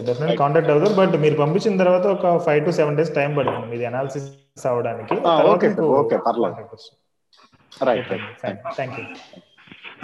డెఫినెట్ 0.09 0.39
కాంటాక్ట్ 0.39 0.71
అవుతారు 0.71 0.95
బట్ 1.01 1.15
మీరు 1.25 1.37
పంపించిన 1.37 1.77
తర్వాత 1.77 2.07
ఒక 2.17 2.45
five 2.47 2.61
to 2.67 2.71
seven 2.71 2.97
days 2.97 3.13
time 3.15 3.31
పడుతుంది. 3.39 3.67
మీది 3.67 3.85
అనాలిసిస్ 3.85 4.29
అవ్వడానికి 4.67 5.15
ఓకే 5.53 5.69
ఓకే 6.01 6.17
పర్లేదు. 6.27 6.77
Right 7.73 8.11
right 8.13 8.29
thank 8.77 8.99
you 9.01 9.05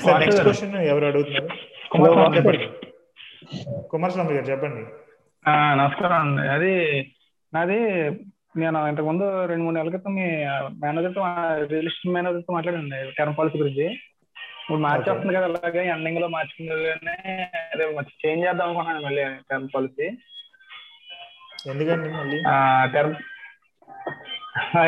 sir 0.05 0.21
next 0.21 0.43
question 0.43 0.75
ఎవరు 0.93 1.07
అడుగుతున్నారు? 1.07 1.49
కుమార్ 1.93 2.13
స్వామి. 2.15 2.37
చెప్పండి 2.37 2.67
కుమార్ 3.91 4.13
స్వామి 4.13 4.35
గారు 4.35 4.47
చెప్పండి. 4.51 4.83
ఆ, 5.45 5.53
నమస్కారం 5.75 6.19
అండి. 6.21 6.49
అది 6.49 6.73
నాది 7.53 7.79
నేను 8.57 8.89
ఇంతకుముందు 8.89 9.25
రెండు 9.47 9.65
మూడు 9.65 9.77
నెలల 9.77 9.89
క్రితం 9.89 10.15
మీ 10.15 10.27
మేనేజర్తో 10.83 11.23
రియల్ 11.73 11.87
ఎస్టేట్ 11.87 12.15
మేనేజర్తో 12.15 12.53
మాట్లాడండి 12.53 12.99
టర్మ్ 13.19 13.37
పాలసీ 13.39 13.59
గురించి. 13.59 13.87
ఇప్పుడు 14.65 14.81
మార్చి 14.85 15.03
Okay. 15.03 15.13
వస్తుంది 15.15 15.35
కదా 15.37 15.47
అలాగే 15.51 15.81
ఎండింగ్లో 15.93 16.29
మార్చుకుంటే 16.35 16.75
అదే 17.73 17.85
చేంజ్ 18.23 18.45
చేద్దాం 18.45 18.69
అనుకున్నాను 18.69 19.03
మళ్ళీ 19.07 19.23
టర్మ్ 19.49 19.67
పాలసీ 19.75 20.07
ఎందుకండి 21.73 22.09
మళ్ళీ 22.17 22.39
టర్మ్ 22.95 23.15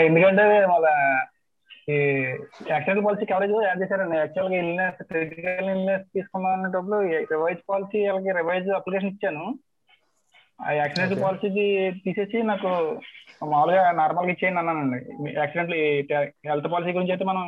ఎందుకంటే 0.07 0.45
వాళ్ళ 0.73 0.87
ఈ 1.89 1.97
యాక్సిడెంట్ 2.71 3.05
పాలసీ 3.05 3.27
కవరేజ్ 3.31 3.55
యాడ్ 3.65 3.83
చేశారండి 3.83 4.17
యాక్చువల్గా 4.19 4.57
ఇల్నెస్ 4.63 5.03
క్రిటికల్ 5.11 5.69
ఇల్నెస్ 5.75 6.07
తీసుకున్నాం 6.15 6.55
అనేటప్పుడు 6.57 6.99
రివైజ్ 7.35 7.63
పాలసీ 7.69 8.01
వాళ్ళకి 8.07 8.33
రివైజ్ 8.41 8.71
అప్లికేషన్ 8.79 9.13
ఇచ్చాను 9.13 9.45
ఆ 10.59 10.69
యాక్సిడెంట్. 10.75 11.15
పాలసీ 11.23 11.49
తీసేసి 12.05 12.39
నాకు 12.51 12.69
మామూలుగా 13.47 13.83
నార్మల్గా 13.99 14.33
ఇచ్చేయండి 14.35 14.61
అన్నానండి 14.63 14.99
యాక్సిడెంట్ 15.41 15.73
హెల్త్ 16.49 16.69
పాలసీ 16.73 16.95
గురించి 16.97 17.15
అయితే 17.15 17.27
మనం 17.27 17.45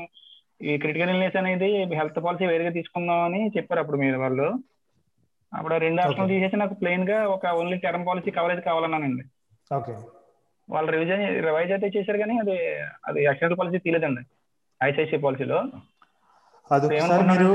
ఈ 0.62 0.78
క్రిటికల్ 0.78 1.10
ఇల్నెస్ 1.10 1.36
అనేది 1.36 1.85
హెల్త్ 1.85 2.24
పాలసీ 2.24 2.47
వేరుగా 2.47 2.70
తీసుకుందాం 2.70 3.20
అని 3.20 3.51
చెప్పారు 3.56 3.80
అప్పుడు 3.80 3.97
మీరు 3.97 4.18
వాళ్ళు. 4.18 4.55
అప్పుడు 5.55 5.74
రెండు 5.74 6.02
ఆప్షన్లు 6.02 6.24
Okay. 6.24 6.36
తీసేసి 6.36 6.56
నాకు 6.56 6.74
ప్లెయిన్గా 6.74 7.24
ఒక 7.24 7.47
ఓన్లీ 7.47 7.76
టర్మ్ 7.76 8.06
పాలసీ 8.06 8.30
కవరేజ్ 8.30 8.60
కావాలన్నానండి. 8.60 9.22
ఓకే. 9.74 9.97
వాళ్ళు 10.70 10.93
రివిజన్ 10.93 11.44
రివైజ్ 11.44 11.72
అయితే 11.72 11.98
చేశారు 11.98 12.18
కానీ 12.18 12.39
అది 12.39 12.56
అది 13.06 13.24
యాక్సిడెంట్ 13.24 13.59
పాలసీ 13.59 13.78
తీయలేదండి 13.78 14.20
ఐసిఐసిఐ 14.82 15.18
పాలసీలో. 15.18 15.62
అది 16.72 16.86
ఒకసారి 16.86 17.28
మీరు 17.28 17.51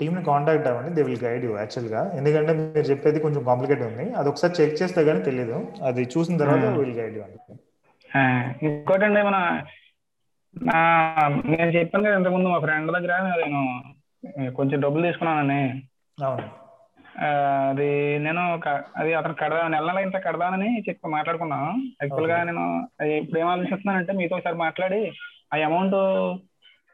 టీమ్ని 0.00 0.24
కాంటాక్ట్ 0.24 0.68
అవ్వండి. 0.68 0.90
దే 0.90 1.02
విల్ 1.02 1.24
గైడ్ 1.24 1.44
యూ 1.44 1.56
యాక్చువల్గా. 1.56 2.12
ఎందుకంటే 2.14 2.52
మీరు 2.52 2.86
చెప్పేది 2.86 3.20
కొంచెం 3.20 3.44
కాంప్లికేట్ 3.44 3.80
ఉంది. 3.80 4.12
అది 4.12 4.28
ఒకసారి 4.28 4.62
చెక్ 4.62 4.82
చేస్తే 4.82 5.00
గానీ 5.00 5.20
తెలియదు 5.20 5.72
అది 5.82 6.02
చూసిన 6.02 6.36
తర్వాత. 6.36 6.64
విల్ 6.64 6.98
గైడ్ 6.98 7.16
యూ 7.16 7.22
ఇంకోటండి 8.68 9.22
మన 9.22 9.62
నా 10.56 10.78
నేను 11.52 11.70
చెప్పాను 11.76 12.04
కదా 12.06 12.16
ఇంతకుముందు 12.18 12.52
మా 12.52 12.58
ఫ్రెండ్ 12.58 12.90
దగ్గర 12.96 13.14
నేను 13.42 13.60
కొంచెం 14.52 14.78
డబ్బులు 14.84 15.06
తీసుకున్నానని. 15.06 15.62
అది 17.68 17.88
నేను 18.26 18.42
అది 19.00 19.10
అతను 19.14 19.34
కడదా 19.40 19.62
నెల 19.68 19.86
నెల 19.88 20.04
ఇంత 20.06 20.18
కడదానని 20.26 20.68
చెప్పి 20.86 21.12
మాట్లాడుకున్నాను 21.14 21.70
యాక్చువల్గా. 22.02 22.36
నేను 22.48 22.64
ఇప్పుడు 23.18 23.40
ఏం 23.40 23.48
ఆలోచిస్తున్నానంటే 23.54 24.12
మీతో 24.20 24.36
ఒకసారి 24.36 24.58
మాట్లాడి 24.66 25.00
ఆ 25.52 25.58
అమౌంట్ 25.68 25.96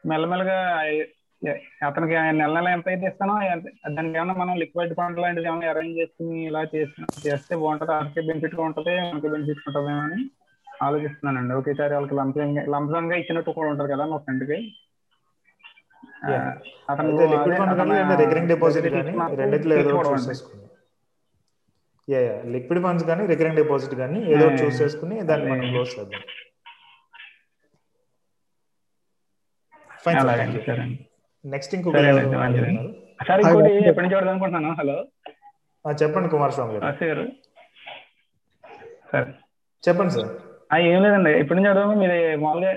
మెల్లమెల్లగా 0.03 0.57
అతనికి 1.87 2.15
నెల 2.39 2.51
నెల 2.57 2.67
ఎంత 2.75 2.87
అయితే 2.89 3.05
ఇస్తానో 3.09 3.33
దానికి 3.95 4.17
ఏమైనా 4.19 4.35
మనం 4.41 4.53
లిక్విడ్ 4.61 4.95
ఫండ్ 4.99 5.19
లాంటిది 5.23 5.49
ఏమైనా 5.49 5.71
అరేంజ్ 5.73 5.99
చేసుకుని 5.99 6.37
ఇలా 6.45 6.61
చేసి 6.73 7.01
చేస్తే 7.25 7.53
బాగుంటుంది 7.55 7.93
అతనికి 7.95 8.27
బెనిఫిట్ 8.29 8.55
ఉంటుంది 8.67 8.95
మనకి 9.03 9.29
బెనిఫిట్ 9.33 9.61
ఉంటుందేమో 9.67 10.01
అని 10.07 10.19
ఆలోచిస్తున్నానండి. 10.85 11.53
ఒకేసారి 11.53 11.93
వాళ్ళకి 11.93 12.15
లంసంగా 12.15 12.63
లంసంగా 12.73 13.15
ఇచ్చినట్టు 13.21 13.51
కూడా 13.51 13.69
ఉంటుంది 13.69 13.91
కదా 13.93 14.05
మా 14.05 14.17
ఫ్రెండ్కి. 14.17 14.57
లిక్విడ్ 22.53 22.81
ఫండ్స్ 22.85 23.05
కానీ 23.09 23.23
రికరింగ్ 23.31 23.59
డిపాజిట్ 23.61 23.95
కానీ 24.01 24.19
ఏదో 24.33 24.45
చూస్ 24.59 24.81
చేసుకుని 24.81 25.15
దాన్ని 25.29 25.47
మనం 25.51 25.65
క్లోజ్ 25.71 25.93
చేద్దాం. 25.99 26.21
ఫైన్ 30.03 30.95
నెక్స్ట్ 31.45 31.73
ఇంకొక 31.75 31.97
సరే 33.27 33.41
ఇంకోటి 33.43 33.71
ఎప్పటి 33.89 34.05
నుంచి 34.07 34.75
హలో. 34.81 34.97
చెప్పండి 35.85 36.29
కుమారస్వామి 36.29 36.73
గారు. 36.75 36.85
Sir 36.99 37.21
sir. 39.11 39.29
చెప్పండి 39.83 40.13
సార్ 40.13 40.29
ఏం 40.75 41.03
లేదండి. 41.03 41.31
ఎప్పటి 41.31 41.59
నుంచి 41.59 41.69
అడదాము 41.69 41.95
మీరు. 41.95 42.37
మామూలుగా 42.37 42.71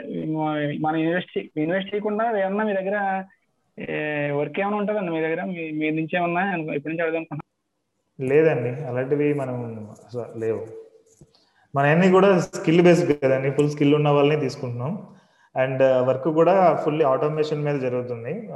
మన 0.81 0.97
యూనివర్సిటీ 0.97 1.51
ఇన్వెస్ట్ 1.57 1.95
చేయకుండా 1.95 2.41
ఏమన్నా 2.41 2.65
మీ 2.65 2.73
దగ్గర 2.73 3.25
వర్క్ 4.33 4.61
ఏమైనా 4.61 4.77
ఉంటుందండి 4.77 5.13
మీ 5.13 5.21
దగ్గర? 5.21 5.45
మీ 5.45 5.91
నుంచి 5.91 6.17
ఏమన్నా 6.17 6.57
ఎప్పటి 6.57 6.95
నుంచి 6.95 7.03
అడదాం 7.03 7.27
లేదండి. 8.21 8.71
అలాంటివి 8.85 9.35
మనం 9.35 9.89
అసలు 9.91 10.39
లేవు. 10.39 10.67
మన 11.77 11.87
అన్ని 11.87 12.11
కూడా 12.11 12.39
స్కిల్ 12.41 12.83
బేస్డ్ 12.83 13.23
కదండి. 13.23 13.51
ఫుల్ 13.51 13.71
స్కిల్ 13.71 13.95
ఉన్న 13.95 14.09
వాళ్ళని 14.09 14.41
తీసుకుంటున్నాం. 14.41 15.07
అండ్ 15.57 15.83
వర్క్ 15.83 16.29
కూడా 16.29 16.83
ఫుల్లీ 16.85 17.05
ఆటోమేషన్ 17.05 17.65
మీద 17.65 17.81
జరుగుతుంది. 17.81 18.49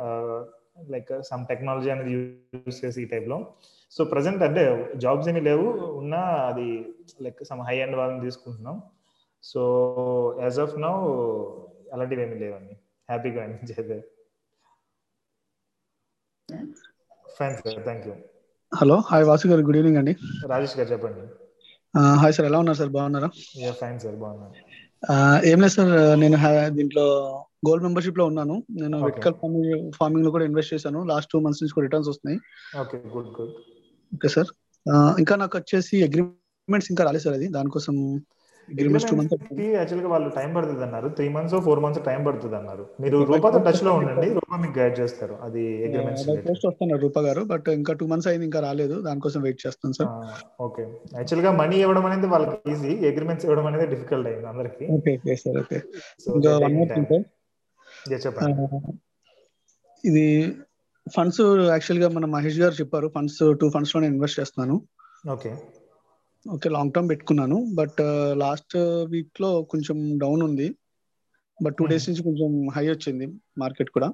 లైక్ 0.90 1.22
సమ్ 1.22 1.46
టెక్నాలజీ 1.46 1.90
అనేది 1.90 2.12
యూజ్ 2.12 2.84
చేసి 2.84 3.02
ఈ 3.02 3.04
టైప్లో. 3.04 3.46
సో 3.90 4.04
ప్రజెంట్ 4.04 4.42
అంటే 4.42 4.92
జాబ్స్ 4.96 5.28
ఏమీ 5.28 5.40
లేవు. 5.40 5.68
ఉన్నా 5.98 6.18
అది 6.18 6.84
లైక్ 7.22 7.44
సమ్ 7.44 7.60
హై 7.60 7.80
అండ్ 7.80 7.96
వాళ్ళని 7.96 8.20
తీసుకుంటున్నాం. 8.20 8.82
సో 9.44 9.62
యాజ్ 10.42 10.58
ఆఫ్ 10.64 10.74
నౌ 10.84 10.94
అలాంటివి 11.94 12.22
ఏమీ 12.22 12.36
లేవండి. 12.42 12.74
హ్యాపీగా 13.08 13.42
చేద్దాం. 13.70 14.00
Fine 17.36 17.56
sir 17.58 17.78
thank 17.86 18.04
you 18.08 18.14
hello 18.72 18.96
hi 19.10 19.24
Vasu 19.28 19.46
garu 19.50 19.62
good 19.66 19.78
evening 19.80 19.98
అండి. 20.00 20.12
రాజేష్ 20.52 20.76
గారు 20.78 20.90
చెప్పండి. 20.92 21.24
హాయ్ 22.20 22.34
సార్ 22.36 22.46
ఎలా 22.48 22.58
ఉన్నారు 22.62 22.78
సార్? 22.80 22.92
బాగున్నారా? 22.96 23.28
ఫైన్ 23.80 23.98
సార్ 24.04 24.16
బాగున్నాను. 24.22 24.54
ఏం 25.50 25.58
లేదు 25.62 25.74
సార్ 25.76 25.90
నేను 26.22 26.36
దీంట్లో 26.76 27.04
గోల్డ్ 27.68 27.84
మెంబర్షిప్లో 27.86 28.24
ఉన్నాను. 28.30 28.54
నేను. 28.82 28.96
వెటికల్ 29.08 29.34
ఫార్మింగ్ 29.40 29.68
ఫార్మింగ్లో 29.98 30.30
కూడా 30.36 30.44
ఇన్వెస్ట్ 30.50 30.74
చేశాను. 30.74 31.00
లాస్ట్ 31.12 31.30
టూ 31.32 31.40
మంత్స్ 31.44 31.62
నుంచి 31.62 31.74
కూడా 31.76 31.86
రిటర్న్స్ 31.88 32.10
వస్తున్నాయి. 32.12 32.38
Okay 32.82 32.98
good 33.14 33.30
good 33.38 33.54
okay 34.12 34.28
sir. 34.36 34.50
ఇంకా 35.22 35.34
నాకు 35.42 35.56
వచ్చేసి 35.60 35.96
అగ్రిమెంట్స్ 36.08 36.90
ఇంకా 36.92 37.04
రాలేదు 37.08 37.24
సార్ 37.26 37.36
అది. 37.40 37.48
దానికోసం 37.56 37.96
అగ్రిమెంట్స్ 38.72 39.06
టూ 39.10 39.16
మంత్స్ 39.18 39.34
యాక్చువల్గా 39.78 40.08
వాళ్ళు 40.12 40.28
టైం 40.36 40.50
పడుతుంది 40.56 40.84
అన్నారు 40.86 41.08
three 41.16 41.26
months 41.34 41.54
four 41.66 41.80
months 41.84 42.02
time 42.08 42.20
పడుతుంది 42.26 42.56
అన్నారు 42.60 42.84
మీరు 43.02 43.18
రూపాతో 43.30 43.58
టచ్లో 43.66 43.92
ఉండండి 44.00 44.28
రూపా 44.38 44.56
మీకు 44.64 44.74
గైడ్ 44.78 44.96
చేస్తారు. 45.00 45.34
అది 45.46 45.62
అగ్రిమెంట్స్ 45.86 46.26
పోస్ట్ 46.46 46.66
వస్తున్నారు 46.68 47.00
రూపా 47.06 47.22
గారు 47.28 47.42
బట్ 47.52 47.68
ఇంకా 47.78 47.94
టూ 48.00 48.08
మంత్స్ 48.12 48.28
అయింది 48.32 48.46
ఇంకా 48.48 48.62
రాలేదు. 48.68 48.96
దానికోసం 49.08 49.42
వెయిట్ 49.46 49.60
చేస్తాను 49.64 49.96
సార్. 49.98 50.10
ఓకే 50.66 50.84
యాక్చువల్గా 51.18 51.52
మనీ 51.60 51.78
ఇవ్వడం 51.84 52.06
అనేది 52.10 52.30
వాళ్ళకి 52.34 52.56
ఈజీ 52.74 52.92
అగ్రిమెంట్స్ 53.12 53.46
ఇవ్వడం 53.48 53.68
అనేది 53.70 53.88
డిఫికల్ట్ 53.94 54.28
అయింది 54.32 54.48
అందరికి. 54.52 54.86
ఓకే 54.96 55.36
సార్ 55.44 55.58
ఓకే 55.64 55.80
ఇది 60.04 60.26
ఫండ్స్ 61.06 61.40
యాక్చువల్గా 61.74 62.08
మన 62.16 62.24
మహేష్ 62.34 62.58
గారు 62.64 62.74
చెప్పారు. 62.80 63.06
ఫండ్స్ 63.14 63.40
టూ 63.60 63.66
ఫండ్స్లోనే 63.76 64.06
ఇన్వెస్ట్ 64.12 64.38
చేస్తున్నాను. 64.40 64.76
ఓకే 65.34 65.50
ఓకే 66.50 66.68
లాంగ్ 66.68 66.92
టర్మ్ 66.92 67.08
పెట్టుకున్నాను. 67.08 67.66
బట్ 67.74 68.00
లాస్ట్ 68.32 68.76
వీక్లో 69.10 69.62
కొంచెం 69.62 70.18
డౌన్ 70.18 70.42
ఉంది. 70.42 70.74
బట్ 71.62 71.76
టూ 71.76 71.86
డేస్ 71.86 72.10
నుంచి 72.10 72.22
కొంచెం 72.22 72.68
హై 72.68 72.88
వచ్చింది 72.88 73.26
మార్కెట్ 73.58 73.90
కూడా. 73.90 74.12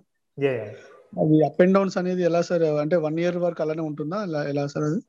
అది 1.21 1.47
అప్ 1.47 1.63
అండ్ 1.63 1.75
డౌన్స్ 1.75 1.99
అనేది 1.99 2.23
ఎలా 2.23 2.43
సార్? 2.43 2.63
అంటే 2.63 2.97
వన్ 2.97 3.21
ఇయర్ 3.21 3.37
వరకు 3.37 3.63
అలానే 3.63 3.83
ఉంటుందా? 3.83 4.43
ఎలా 4.49 4.67
సార్ 4.67 4.85
అది? 4.85 5.01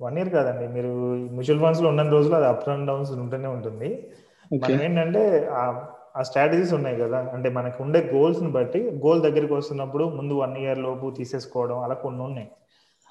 వన్ 0.00 0.18
ఇయర్ 0.18 0.28
కాదండి. 0.28 0.72
మీరు 0.72 0.88
మ్యూచువల్ 1.14 1.60
ఫండ్స్లో 1.60 1.88
ఉన్న 1.88 2.08
రోజులు 2.08 2.34
అది 2.34 2.46
అప్ 2.46 2.68
అండ్ 2.68 2.86
డౌన్స్ 2.86 3.10
ఉంటూనే 3.10 3.46
ఉంటుంది. 3.46 4.10
మనం 4.54 4.82
ఏంటంటే 4.82 5.48
ఆ- 5.52 5.88
ఆ 6.16 6.22
స్ట్రాటజీస్ 6.22 6.74
ఉన్నాయి 6.74 6.96
కదా. 6.96 7.18
అంటే 7.18 7.50
మనకు 7.50 7.82
ఉండే 7.82 8.10
గోల్స్ని 8.14 8.48
బట్టి 8.48 8.78
గోల్ 8.78 9.22
దగ్గరికి 9.22 9.52
వస్తున్నప్పుడు 9.52 10.04
ముందు 10.04 10.34
వన్ 10.34 10.56
ఇయర్ 10.56 10.78
లోపు 10.78 11.14
తీసేసుకోవడం 11.18 11.78
అలా 11.78 11.94
కొన్ని 11.94 12.22
ఉన్నాయి. 12.22 12.48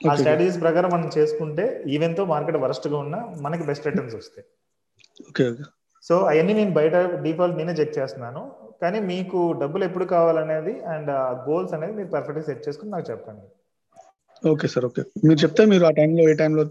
ఆ. 0.01 0.13
స్ట్రాటజీస్ 0.15 0.59
ప్రకారం 0.61 0.89
మనం 0.91 1.09
చేసుకుంటే 1.17 1.65
ఈవెన్తో 1.87 2.25
మార్కెట్ 2.25 2.57
వరస్ట్గా 2.57 2.97
ఉన్నా 2.97 3.19
మనకి 3.41 3.63
బెస్ట్ 3.63 3.87
రిటర్న్స్ 3.87 4.15
వస్తాయి. 4.15 4.45
ఓకే 5.29 5.43
ఓకే 5.51 5.65
సో 6.03 6.15
అవన్నీ 6.31 6.53
నేను 6.53 6.71
బయట 6.71 6.95
డిఫాల్ట్ 7.23 7.57
నేనే 7.57 7.73
చెక్ 7.73 7.97
చేస్తున్నాను. 7.97 8.41
కానీ 8.81 8.99
మీకు 9.09 9.39
డబ్బులు 9.61 9.83
ఎప్పుడు 9.85 10.05
కావాలనేది 10.05 10.73
అండ్ 10.93 11.11
గోల్స్ 11.47 11.73
అనేది 11.73 11.93
మీరు 11.93 12.09
పర్ఫెక్ట్గా 12.09 12.45
సెట్ 12.45 12.63
చేసుకుని 12.67 12.91
నాకు 12.91 13.07
చెప్పండి. 13.11 13.45
ఓకే 14.43 14.67
సార్ 14.67 14.85
ఓకే 14.85 15.03
మీరు 15.25 15.39
చెప్తే 15.43 15.65
మీరు 15.65 15.85
ఆ 15.85 15.93
టైంలో 15.99 16.23
ఏ 16.29 16.35
టైంలో 16.35 16.63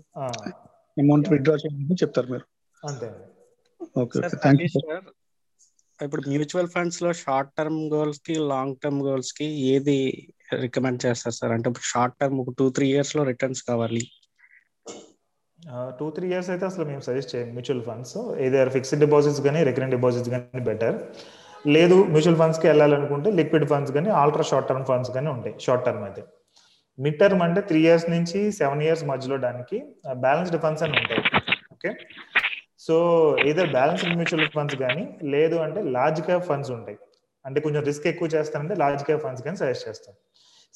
అమౌంట్ 0.97 1.29
విత్డ్రా 1.33 1.57
చేయాలని 1.57 1.97
చెప్తారు 2.03 2.29
మీరు. 2.33 2.45
అంతే 2.83 3.09
okay 4.03 4.17
sir 4.17 4.27
okay 4.27 4.39
thank 4.43 4.63
you 4.63 4.69
Satish 4.69 4.77
sir 4.79 4.91
sir 4.93 5.09
ఇప్పుడు 6.05 6.23
మ్యూచువల్ 6.33 6.71
ఫండ్స్లో 6.75 7.11
షార్ట్ 7.23 7.51
టర్మ్ 7.59 7.81
గోల్స్కి 7.95 8.35
లాంగ్ 8.53 8.77
టర్మ్ 8.83 9.01
గోల్స్కి 9.07 9.47
ఏది 9.73 9.97
రికమెండ్ 10.65 11.01
చేస్తారు 11.07 11.37
సార్? 11.39 11.53
అంటే 11.57 11.67
ఇప్పుడు 11.71 11.89
షార్ట్ 11.93 12.17
టర్మ్ 12.21 12.39
ఒక 12.43 12.53
టూ 12.59 12.67
త్రీ 12.77 12.87
ఇయర్స్లో 12.95 13.23
రిటర్న్స్ 13.31 13.63
కావాలి. 13.71 14.03
టూ 15.99 16.07
త్రీ 16.17 16.27
ఇయర్స్ 16.33 16.51
అయితే 16.53 16.65
అసలు 16.71 16.85
మేము 16.91 17.03
సజెస్ట్ 17.07 17.31
చేయం 17.35 17.49
మ్యూచువల్ 17.57 17.83
ఫండ్స్. 17.89 18.17
ఏదైనా 18.45 18.73
ఫిక్స్డ్ 18.77 19.01
డిపాజిట్స్ 19.05 19.41
కానీ 19.47 19.61
రికరెంట్ 19.69 19.95
డిపాజిట్స్ 19.97 20.31
కానీ 20.35 20.63
బెటర్. 20.71 20.97
లేదు 21.75 21.97
మ్యూచువల్ 22.15 22.39
ఫండ్స్కి 22.41 22.67
వెళ్ళాలనుకుంటే 22.71 23.29
లిక్విడ్ 23.41 23.67
ఫండ్స్ 23.73 23.93
కానీ 23.97 24.11
ఆల్ట్రా 24.23 24.45
షార్ట్ 24.51 24.69
టర్మ్ 24.71 24.87
ఫండ్స్ 24.91 25.13
కానీ 25.17 25.29
ఉంటాయి 25.37 25.55
షార్ట్ 25.67 25.85
టర్మ్ 25.87 26.05
అయితే. 26.09 26.25
మిడ్ 26.99 27.19
టర్మ్ 27.21 27.43
అంటే 27.47 27.61
త్రీ 27.71 27.81
ఇయర్స్ 27.87 28.07
నుంచి 28.15 28.41
సెవెన్ 28.59 28.83
ఇయర్స్ 28.87 29.05
మధ్యలో 29.13 29.37
దానికి 29.47 29.79
బ్యాలెన్స్డ్ 30.25 30.59
ఫండ్స్ 30.65 30.85
అని 30.87 30.97
ఉంటాయి. 31.01 31.23
ఓకే? 31.75 31.91
సో 32.87 32.95
ఏదో 33.51 33.63
బ్యాలెన్స్డ్ 33.77 34.15
మ్యూచువల్ 34.21 34.49
ఫండ్స్ 34.55 34.77
కానీ 34.85 35.05
లేదు 35.35 35.57
అంటే 35.67 35.81
లార్జ్ 35.97 36.21
క్యాప్ 36.29 36.47
ఫండ్స్ 36.51 36.71
ఉంటాయి. 36.77 36.99
అంటే 37.45 37.59
కొంచెం 37.65 37.83
రిస్క్ 37.89 38.07
ఎక్కువ 38.13 38.29
చేస్తానంటే 38.35 38.75
లార్జ్ 38.83 39.05
క్యాప్ 39.09 39.23
ఫండ్స్ 39.27 39.43
కానీ 39.47 39.59
సజెస్ట్ 39.63 39.87
చేస్తాను. 39.89 40.17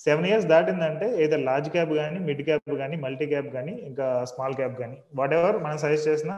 సెవెన్ 0.05 0.27
ఇయర్స్ 0.29 0.47
దాటిందంటే 0.53 1.07
ఏదో 1.25 1.37
లార్జ్ 1.49 1.69
క్యాప్ 1.75 1.93
కానీ 2.01 2.19
మిడ్ 2.29 2.43
క్యాప్ 2.49 2.73
కానీ 2.83 2.97
మల్టీ 3.05 3.27
క్యాప్ 3.33 3.49
కానీ 3.57 3.73
ఇంకా 3.89 4.07
స్మాల్ 4.33 4.55
క్యాప్ 4.61 4.77
కానీ 4.83 4.97
వాట్ 5.21 5.35
ఎవర్ 5.39 5.57
మనం 5.65 5.79
సజెస్ట్ 5.85 6.09
చేసినా 6.11 6.37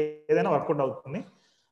ఏదైనా 0.00 0.50
వర్కౌట్ 0.56 0.82
అవుతుంది. 0.86 1.20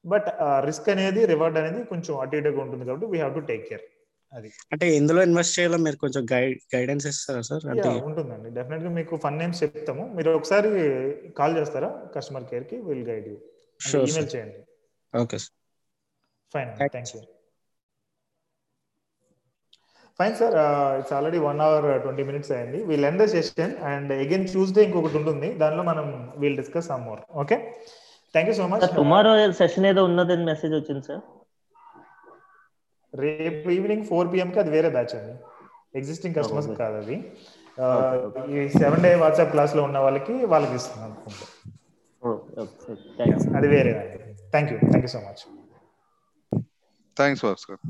బట్ 0.04 0.28
రిస్క్ 0.68 0.88
అనేది 0.94 1.20
రివార్డ్ 1.32 1.56
అనేది 1.62 1.80
కొంచెం 1.92 2.12
అటు 2.22 2.36
ఇటుగా 2.40 2.60
ఉంటుంది 2.64 2.84
కాబట్టి 2.88 3.06
we 3.12 3.18
have 3.22 3.34
to 3.38 3.42
take 3.50 3.64
care 3.70 3.84
అది. 4.32 4.48
అంటే 4.72 4.86
ఎందులో 4.98 5.20
ఇన్వెస్ట్ 5.28 5.54
చేయాలో? 5.58 5.78
మీరు 5.86 5.96
కొంచెం 6.04 6.22
గైడ్ 6.32 6.56
గైడెన్స్ 6.74 7.06
ఇస్తారా 7.10 7.42
సార్? 7.50 7.64
అంటే 7.72 7.88
ఉంటుందండి. 8.08 8.48
డెఫినెట్గా 8.58 8.90
మీకు 8.98 9.16
ఫన్ 9.24 9.38
నేమ్స్ 9.42 9.60
చెప్తాము. 9.64 10.04
మీరు 10.16 10.30
ఒకసారి 10.38 10.70
కాల్ 11.38 11.56
చేస్తారా? 11.58 11.90
కస్టమర్ 12.16 12.46
కేర్కి 12.50 12.78
will 12.88 13.06
guide 13.10 13.26
you 13.30 13.36
email 14.00 14.28
sir. 14.28 14.34
చేయండి. 14.34 14.60
Okay 15.14 15.38
sir 15.44 15.54
fine 16.54 16.70
thank 16.94 17.12
you 17.14 17.22
fine 20.18 20.34
sir 20.40 20.54
it's 20.98 21.14
already 21.16 21.38
one 21.46 21.58
hour 21.64 21.86
twenty 22.04 22.24
minutes 22.28 22.52
అయింది. 22.58 22.78
We'll 22.90 23.06
end 23.08 23.20
the 23.22 23.26
session 23.36 23.74
and 23.92 24.10
again 24.22 24.46
Tuesday 24.52 24.82
ఇంకొకటి 24.88 25.16
ఉంటుంది. 25.20 25.48
దానిలో 25.62 25.82
మనం 25.90 26.06
we'll 26.42 26.56
discuss 26.60 26.88
some 26.92 27.04
more 27.08 27.20
okay 27.42 27.56
thank 28.34 28.48
you 28.50 28.54
so 28.60 28.66
much 28.70 28.82
sir 28.84 28.94
tomorrow 29.00 29.32
session 29.60 29.88
ఏదో 29.92 30.04
ఉన్నదని 30.10 30.46
message 30.52 30.74
వచ్చింది 30.78 31.04
sir 31.10 31.22
రేపు 33.20 33.68
evening 33.70 34.04
four 34.04 34.32
PM 34.32 34.50
కి 34.50 34.58
అది 34.58 34.70
వేరే 34.70 34.88
బ్యాచ్ 34.90 35.14
అండి. 35.16 35.34
Existing 35.94 36.34
customers 36.34 36.68
Okay. 36.68 36.78
కాదు 36.78 36.96
అది. 36.96 37.16
ఆ, 37.78 37.86
ఈ 38.52 38.68
సెవెన్ 38.76 39.02
డే 39.02 39.14
వాట్సాప్ 39.16 39.50
క్లాస్లో 39.50 39.82
ఉన్న 39.82 39.98
వాళ్ళకి 39.98 40.34
వాళ్ళకి 40.46 40.74
ఇస్తున్నాను 40.74 41.06
అనుకుంటా. 41.08 41.46
ఓకే 42.22 42.60
ఓకే 42.60 42.94
థ్యాంక్స్ 43.18 43.46
అది 43.56 43.68
వేరే 43.68 43.92
thank 44.52 44.70
you 44.72 44.78
thank 44.84 45.06
you 45.06 45.12
so 45.12 45.20
much 45.20 45.42
thanks 47.16 47.44
Bhaskar 47.44 47.80